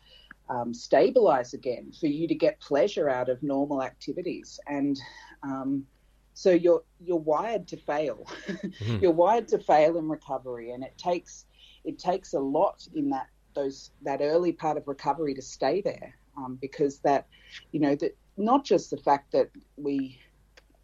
um, 0.48 0.72
stabilize 0.74 1.54
again, 1.54 1.92
for 1.98 2.06
you 2.06 2.28
to 2.28 2.34
get 2.34 2.60
pleasure 2.60 3.08
out 3.08 3.28
of 3.28 3.42
normal 3.42 3.82
activities, 3.82 4.58
and 4.66 4.98
um, 5.42 5.84
so 6.34 6.50
you're 6.50 6.82
you're 7.00 7.16
wired 7.16 7.66
to 7.68 7.76
fail. 7.76 8.26
Mhm. 8.46 9.00
You're 9.02 9.12
wired 9.12 9.48
to 9.48 9.58
fail 9.58 9.96
in 9.96 10.08
recovery, 10.08 10.72
and 10.72 10.84
it 10.84 10.96
takes 10.98 11.46
it 11.84 11.98
takes 11.98 12.34
a 12.34 12.40
lot 12.40 12.86
in 12.94 13.10
that 13.10 13.28
those 13.54 13.90
that 14.02 14.20
early 14.20 14.52
part 14.52 14.76
of 14.76 14.86
recovery 14.86 15.34
to 15.34 15.42
stay 15.42 15.80
there, 15.80 16.14
um, 16.36 16.58
because 16.60 16.98
that 17.00 17.26
you 17.72 17.80
know 17.80 17.94
that 17.96 18.16
not 18.36 18.64
just 18.64 18.90
the 18.90 18.98
fact 18.98 19.32
that 19.32 19.50
we 19.76 20.18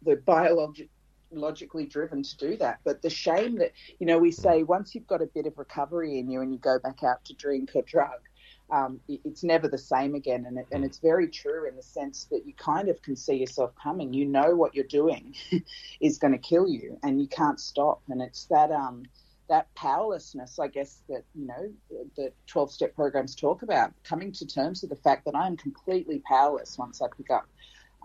we're 0.03 0.17
biologi- 0.17 0.89
logically 1.31 1.85
driven 1.85 2.21
to 2.23 2.37
do 2.37 2.57
that, 2.57 2.79
but 2.83 3.01
the 3.01 3.09
shame 3.09 3.57
that 3.57 3.71
you 3.99 4.07
know 4.07 4.17
we 4.17 4.31
say 4.31 4.63
once 4.63 4.93
you've 4.95 5.07
got 5.07 5.21
a 5.21 5.27
bit 5.27 5.45
of 5.45 5.57
recovery 5.57 6.17
in 6.19 6.29
you 6.29 6.41
and 6.41 6.51
you 6.51 6.59
go 6.59 6.79
back 6.79 7.03
out 7.03 7.23
to 7.25 7.33
drink 7.35 7.71
or 7.75 7.83
drug, 7.83 8.19
um, 8.73 9.01
it- 9.07 9.21
it's 9.25 9.43
never 9.43 9.69
the 9.69 9.79
same 9.79 10.15
again, 10.15 10.45
and 10.47 10.59
it, 10.59 10.67
and 10.71 10.85
it's 10.85 10.99
very 10.99 11.29
true 11.29 11.67
in 11.69 11.77
the 11.77 11.83
sense 11.83 12.25
that 12.31 12.45
you 12.47 12.55
kind 12.55 12.89
of 12.89 13.01
can 13.03 13.15
see 13.15 13.35
yourself 13.37 13.73
coming. 13.81 14.13
You 14.13 14.25
know 14.27 14.55
what 14.55 14.75
you're 14.75 14.85
doing 14.87 15.35
is 16.01 16.19
going 16.19 16.33
to 16.33 16.39
kill 16.39 16.67
you, 16.67 16.99
and 17.03 17.21
you 17.21 17.29
can't 17.29 17.61
stop. 17.61 18.03
And 18.09 18.21
it's 18.21 18.47
that 18.47 18.71
um 18.71 19.03
that 19.49 19.67
powerlessness, 19.75 20.59
I 20.59 20.69
guess, 20.69 21.03
that 21.09 21.25
you 21.35 21.47
know 21.47 21.73
the 22.17 22.33
twelve 22.47 22.71
step 22.73 22.95
programs 22.95 23.35
talk 23.35 23.63
about, 23.63 23.93
coming 24.05 24.33
to 24.33 24.47
terms 24.47 24.81
with 24.81 24.91
the 24.91 24.97
fact 24.97 25.25
that 25.25 25.35
I 25.35 25.47
am 25.47 25.57
completely 25.57 26.21
powerless 26.27 26.77
once 26.79 27.01
I 27.01 27.07
pick 27.17 27.31
up 27.31 27.47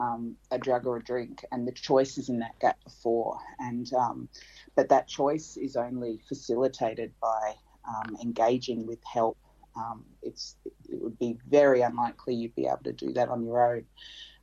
um, 0.01 0.37
a 0.53 0.59
drug 0.59 0.87
or 0.87 0.99
a 0.99 1.05
drink, 1.05 1.45
and 1.53 1.67
the 1.69 1.73
choice 1.73 2.19
is 2.19 2.31
in 2.31 2.41
that 2.41 2.59
gap 2.61 2.79
before, 2.85 3.39
and 3.61 3.93
um, 3.95 4.29
but 4.77 4.91
that 4.91 5.09
choice 5.09 5.57
is 5.57 5.77
only 5.77 6.21
facilitated 6.29 7.15
by 7.23 7.55
um, 7.89 8.17
engaging 8.23 8.87
with 8.87 9.01
help. 9.13 9.39
Um, 9.79 10.05
it's 10.23 10.57
it 10.89 11.01
would 11.01 11.19
be 11.19 11.39
very 11.49 11.83
unlikely 11.83 12.35
you'd 12.35 12.55
be 12.55 12.67
able 12.67 12.85
to 12.85 12.93
do 12.93 13.13
that 13.13 13.29
on 13.29 13.45
your 13.45 13.77
own. 13.77 13.85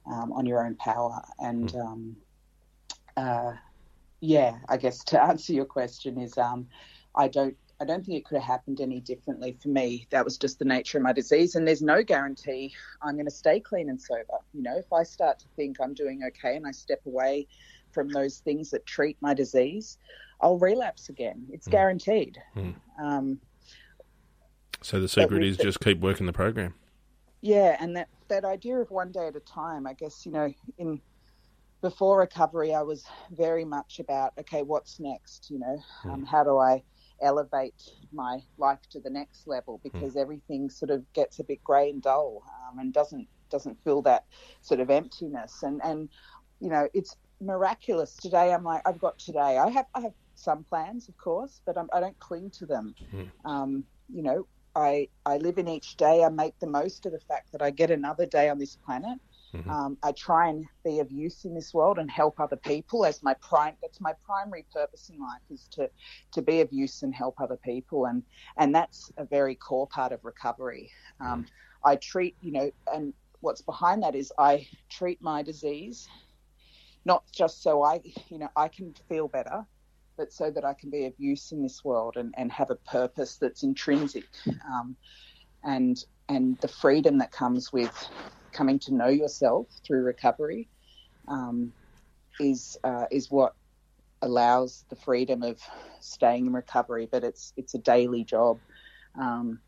um, 0.07 0.31
on 0.33 0.45
your 0.45 0.65
own 0.65 0.75
power. 0.75 1.21
And 1.39 1.75
um, 1.75 2.15
uh, 3.17 3.53
yeah, 4.19 4.57
I 4.69 4.77
guess 4.77 5.03
to 5.05 5.23
answer 5.31 5.53
your 5.53 5.65
question 5.65 6.19
is 6.19 6.37
um, 6.37 6.67
I 7.15 7.27
don't 7.27 7.55
I 7.81 7.83
don't 7.83 8.05
think 8.05 8.17
it 8.17 8.25
could 8.25 8.35
have 8.35 8.47
happened 8.47 8.79
any 8.79 9.01
differently 9.01 9.57
for 9.61 9.67
me. 9.67 10.07
That 10.09 10.23
was 10.23 10.37
just 10.37 10.59
the 10.59 10.65
nature 10.65 10.97
of 10.97 11.03
my 11.03 11.11
disease, 11.11 11.55
and 11.55 11.67
there's 11.67 11.81
no 11.81 12.03
guarantee 12.03 12.73
I'm 13.01 13.15
going 13.15 13.25
to 13.25 13.31
stay 13.31 13.59
clean 13.59 13.89
and 13.89 14.01
sober. 14.01 14.39
You 14.53 14.63
know, 14.63 14.77
if 14.77 14.93
I 14.93 15.03
start 15.03 15.39
to 15.39 15.45
think 15.57 15.77
I'm 15.81 15.93
doing 15.93 16.21
okay 16.27 16.55
and 16.55 16.65
I 16.65 16.71
step 16.71 17.01
away 17.05 17.47
from 17.91 18.07
those 18.09 18.37
things 18.37 18.71
that 18.71 18.85
treat 18.85 19.17
my 19.19 19.33
disease, 19.33 19.97
I'll 20.39 20.57
relapse 20.57 21.09
again. 21.09 21.47
It's 21.51 21.67
mm. 21.67 21.71
guaranteed. 21.71 22.37
Mm. 22.55 22.75
Um, 22.97 23.39
so 24.85 24.99
the 24.99 25.07
secret 25.07 25.43
is 25.43 25.57
just 25.57 25.79
keep 25.79 25.99
working 25.99 26.27
the 26.27 26.33
program. 26.33 26.75
Yeah, 27.41 27.75
and 27.79 27.95
that 27.95 28.07
that 28.27 28.45
idea 28.45 28.77
of 28.77 28.91
one 28.91 29.11
day 29.11 29.27
at 29.27 29.35
a 29.35 29.39
time. 29.39 29.87
I 29.87 29.93
guess 29.93 30.25
you 30.25 30.31
know 30.31 30.53
in 30.77 31.01
before 31.81 32.19
recovery, 32.19 32.73
I 32.73 32.81
was 32.81 33.03
very 33.31 33.65
much 33.65 33.99
about 33.99 34.33
okay, 34.39 34.61
what's 34.61 34.99
next? 34.99 35.49
You 35.49 35.59
know, 35.59 35.83
mm. 36.03 36.13
um, 36.13 36.25
how 36.25 36.43
do 36.43 36.57
I 36.57 36.83
elevate 37.21 37.81
my 38.11 38.39
life 38.57 38.81
to 38.91 38.99
the 38.99 39.09
next 39.09 39.47
level 39.47 39.79
hmm. 39.81 39.89
because 39.89 40.15
mm. 40.15 40.21
everything 40.21 40.69
sort 40.69 40.91
of 40.91 41.01
gets 41.13 41.39
a 41.39 41.43
bit 41.45 41.63
grey 41.63 41.89
and 41.89 42.01
dull 42.01 42.43
um, 42.69 42.79
and 42.79 42.93
doesn't 42.93 43.25
doesn't 43.49 43.81
feel 43.85 44.01
that 44.01 44.25
sort 44.61 44.81
of 44.81 44.89
emptiness 44.89 45.63
and 45.63 45.79
and 45.85 46.09
you 46.59 46.69
know 46.69 46.89
it's 46.93 47.15
miraculous 47.39 48.17
today 48.17 48.53
i'm 48.53 48.65
like 48.65 48.81
i've 48.85 48.99
got 48.99 49.17
today 49.17 49.57
i 49.57 49.69
have 49.69 49.85
i 49.95 50.01
have 50.01 50.11
some 50.35 50.61
plans 50.65 51.07
of 51.07 51.17
course 51.17 51.61
but 51.65 51.77
I'm, 51.77 51.87
i 51.93 51.99
do 51.99 52.07
not 52.07 52.19
cling 52.19 52.49
to 52.51 52.65
them 52.65 52.93
mm. 53.13 53.29
um, 53.45 53.85
you 54.13 54.23
know 54.23 54.45
i 54.75 55.07
i 55.25 55.37
live 55.37 55.57
in 55.57 55.67
each 55.67 55.95
day 55.97 56.23
i 56.23 56.29
make 56.29 56.57
the 56.59 56.67
most 56.67 57.05
of 57.05 57.11
the 57.11 57.19
fact 57.19 57.51
that 57.51 57.61
i 57.61 57.69
get 57.69 57.91
another 57.91 58.25
day 58.25 58.49
on 58.49 58.59
this 58.59 58.75
planet 58.75 59.19
Mm-hmm. 59.55 59.69
Um, 59.69 59.97
I 60.03 60.11
try 60.11 60.49
and 60.49 60.65
be 60.83 60.99
of 60.99 61.11
use 61.11 61.45
in 61.45 61.53
this 61.53 61.73
world 61.73 61.97
and 61.97 62.09
help 62.11 62.39
other 62.39 62.57
people 62.57 63.05
as 63.05 63.23
my 63.23 63.33
prime. 63.35 63.75
That's 63.81 64.01
my 64.01 64.13
primary 64.25 64.65
purpose 64.73 65.09
in 65.09 65.19
life 65.19 65.41
is 65.49 65.67
to 65.71 65.89
to 66.33 66.41
be 66.41 66.61
of 66.61 66.71
use 66.73 67.03
and 67.03 67.13
help 67.13 67.39
other 67.39 67.57
people, 67.57 68.05
and 68.05 68.23
and 68.57 68.75
that's 68.75 69.11
a 69.17 69.25
very 69.25 69.55
core 69.55 69.87
part 69.87 70.11
of 70.11 70.23
recovery. 70.25 70.91
Um, 71.19 71.43
mm. 71.43 71.47
I 71.83 71.95
treat 71.95 72.35
you 72.41 72.51
know, 72.51 72.71
and 72.93 73.13
what's 73.39 73.61
behind 73.61 74.03
that 74.03 74.15
is 74.15 74.31
I 74.37 74.67
treat 74.89 75.21
my 75.21 75.41
disease 75.41 76.07
not 77.05 77.23
just 77.31 77.61
so 77.61 77.83
I 77.83 78.01
you 78.29 78.39
know 78.39 78.49
I 78.55 78.67
can 78.67 78.93
feel 79.07 79.27
better, 79.27 79.65
but 80.17 80.31
so 80.31 80.51
that 80.51 80.65
I 80.65 80.73
can 80.73 80.89
be 80.89 81.05
of 81.05 81.13
use 81.17 81.51
in 81.51 81.61
this 81.61 81.83
world 81.83 82.15
and, 82.17 82.33
and 82.37 82.51
have 82.51 82.71
a 82.71 82.75
purpose 82.75 83.37
that's 83.37 83.63
intrinsic. 83.63 84.25
Um, 84.47 84.95
and 85.63 85.97
and 86.29 86.57
the 86.59 86.67
freedom 86.67 87.17
that 87.19 87.31
comes 87.31 87.71
with 87.71 88.09
coming 88.51 88.79
to 88.79 88.93
know 88.93 89.07
yourself 89.09 89.67
through 89.85 90.03
recovery 90.03 90.69
um, 91.27 91.71
is 92.39 92.77
uh, 92.83 93.05
is 93.11 93.29
what 93.29 93.53
allows 94.21 94.85
the 94.89 94.95
freedom 94.95 95.43
of 95.43 95.59
staying 95.99 96.47
in 96.47 96.53
recovery. 96.53 97.07
But 97.11 97.23
it's 97.23 97.53
it's 97.57 97.73
a 97.73 97.79
daily 97.79 98.23
job, 98.23 98.59
um, 99.19 99.59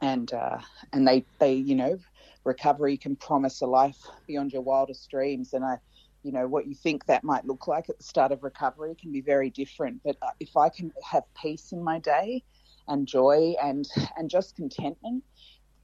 and 0.00 0.32
uh, 0.32 0.58
and 0.92 1.06
they 1.06 1.26
they 1.38 1.54
you 1.54 1.74
know 1.74 1.98
recovery 2.44 2.96
can 2.96 3.16
promise 3.16 3.60
a 3.60 3.66
life 3.66 3.98
beyond 4.26 4.52
your 4.52 4.62
wildest 4.62 5.10
dreams. 5.10 5.52
And 5.52 5.64
I 5.64 5.78
you 6.22 6.32
know 6.32 6.46
what 6.46 6.66
you 6.66 6.74
think 6.74 7.06
that 7.06 7.24
might 7.24 7.46
look 7.46 7.66
like 7.66 7.88
at 7.88 7.98
the 7.98 8.04
start 8.04 8.32
of 8.32 8.42
recovery 8.42 8.94
can 9.00 9.12
be 9.12 9.20
very 9.20 9.50
different. 9.50 10.00
But 10.04 10.16
uh, 10.22 10.30
if 10.40 10.56
I 10.56 10.68
can 10.68 10.92
have 11.04 11.22
peace 11.40 11.72
in 11.72 11.82
my 11.82 11.98
day 11.98 12.42
and 12.88 13.06
joy 13.06 13.54
and 13.62 13.88
and 14.16 14.28
just 14.30 14.56
contentment, 14.56 15.24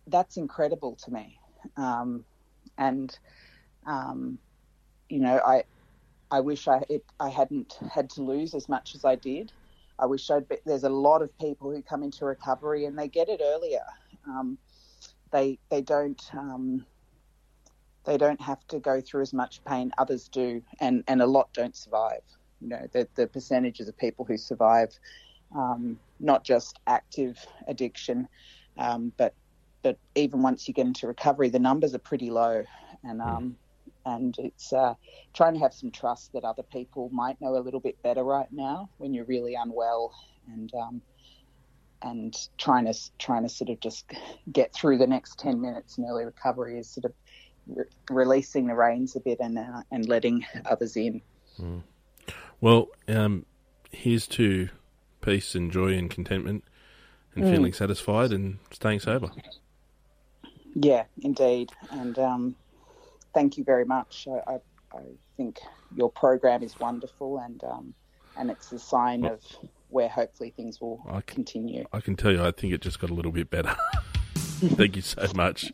that's 0.06 0.36
incredible 0.36 0.96
to 1.04 1.10
me 1.10 1.38
um, 1.76 2.24
and 2.78 3.16
um, 3.86 4.38
you 5.08 5.20
know, 5.20 5.40
I 5.44 5.64
I 6.30 6.40
wish 6.40 6.68
I 6.68 6.82
it, 6.88 7.04
I 7.20 7.28
hadn't 7.28 7.78
had 7.92 8.10
to 8.10 8.22
lose 8.22 8.54
as 8.54 8.68
much 8.68 8.94
as 8.94 9.04
I 9.04 9.14
did. 9.16 9.52
I 9.98 10.06
wish 10.06 10.30
I'd. 10.30 10.48
Be, 10.48 10.56
there's 10.64 10.84
a 10.84 10.88
lot 10.88 11.22
of 11.22 11.36
people 11.38 11.70
who 11.70 11.82
come 11.82 12.02
into 12.02 12.24
recovery 12.24 12.86
and 12.86 12.98
they 12.98 13.08
get 13.08 13.28
it 13.28 13.40
earlier. 13.42 13.84
Um, 14.26 14.58
they 15.30 15.58
they 15.70 15.82
don't 15.82 16.22
um, 16.32 16.84
they 18.04 18.16
don't 18.16 18.40
have 18.40 18.66
to 18.68 18.78
go 18.78 19.00
through 19.00 19.22
as 19.22 19.32
much 19.32 19.64
pain. 19.64 19.92
Others 19.98 20.28
do, 20.28 20.62
and 20.80 21.04
and 21.08 21.22
a 21.22 21.26
lot 21.26 21.52
don't 21.52 21.76
survive. 21.76 22.22
You 22.60 22.68
know, 22.68 22.86
the 22.92 23.08
the 23.14 23.26
percentages 23.26 23.88
of 23.88 23.96
people 23.96 24.24
who 24.24 24.36
survive, 24.36 24.90
um, 25.54 25.98
not 26.20 26.44
just 26.44 26.78
active 26.86 27.38
addiction, 27.66 28.28
um, 28.78 29.12
but 29.16 29.34
but 29.82 29.98
even 30.14 30.42
once 30.42 30.66
you 30.68 30.74
get 30.74 30.86
into 30.86 31.06
recovery, 31.06 31.50
the 31.50 31.58
numbers 31.58 31.94
are 31.94 31.98
pretty 31.98 32.30
low, 32.30 32.64
and 33.02 33.20
hmm. 33.20 33.28
um, 33.28 33.56
and 34.06 34.36
it's 34.38 34.72
uh, 34.72 34.94
trying 35.32 35.54
to 35.54 35.60
have 35.60 35.72
some 35.72 35.90
trust 35.90 36.32
that 36.34 36.44
other 36.44 36.62
people 36.62 37.08
might 37.10 37.40
know 37.40 37.56
a 37.56 37.60
little 37.60 37.80
bit 37.80 38.00
better 38.02 38.22
right 38.22 38.52
now 38.52 38.88
when 38.98 39.14
you're 39.14 39.24
really 39.24 39.54
unwell, 39.54 40.14
and 40.52 40.72
um, 40.74 41.02
and 42.02 42.48
trying 42.58 42.84
to 42.84 42.94
trying 43.18 43.42
to 43.42 43.48
sort 43.48 43.70
of 43.70 43.80
just 43.80 44.10
get 44.52 44.72
through 44.74 44.98
the 44.98 45.06
next 45.06 45.38
ten 45.38 45.60
minutes 45.60 45.96
in 45.98 46.04
early 46.04 46.24
recovery 46.24 46.78
is 46.78 46.88
sort 46.88 47.06
of 47.06 47.12
re- 47.66 47.84
releasing 48.10 48.66
the 48.66 48.74
reins 48.74 49.16
a 49.16 49.20
bit 49.20 49.38
and 49.40 49.58
uh, 49.58 49.82
and 49.90 50.08
letting 50.08 50.44
others 50.64 50.96
in. 50.96 51.22
Mm. 51.60 51.82
Well, 52.60 52.88
um, 53.08 53.46
here's 53.90 54.26
to 54.28 54.68
peace 55.20 55.54
and 55.54 55.70
joy 55.70 55.94
and 55.94 56.10
contentment 56.10 56.64
and 57.34 57.44
mm. 57.44 57.50
feeling 57.50 57.72
satisfied 57.72 58.32
and 58.32 58.58
staying 58.70 59.00
sober. 59.00 59.30
Yeah, 60.74 61.04
indeed. 61.22 61.72
And 61.90 62.18
um, 62.18 62.56
thank 63.32 63.56
you 63.56 63.64
very 63.64 63.84
much. 63.84 64.26
I, 64.28 64.52
I, 64.52 64.54
I, 64.96 65.02
think 65.36 65.58
your 65.96 66.10
program 66.10 66.62
is 66.62 66.78
wonderful 66.78 67.38
and 67.38 67.62
um, 67.64 67.94
and 68.36 68.50
it's 68.50 68.70
a 68.72 68.78
sign 68.78 69.22
well, 69.22 69.34
of 69.34 69.40
where 69.88 70.08
hopefully 70.08 70.52
things 70.56 70.80
will 70.80 71.02
I 71.08 71.20
can, 71.20 71.36
continue. 71.36 71.84
I 71.92 72.00
can 72.00 72.16
tell 72.16 72.32
you, 72.32 72.44
I 72.44 72.50
think 72.50 72.72
it 72.72 72.80
just 72.80 73.00
got 73.00 73.10
a 73.10 73.14
little 73.14 73.32
bit 73.32 73.50
better. 73.50 73.76
thank 74.34 74.96
you 74.96 75.02
so 75.02 75.26
much. 75.34 75.72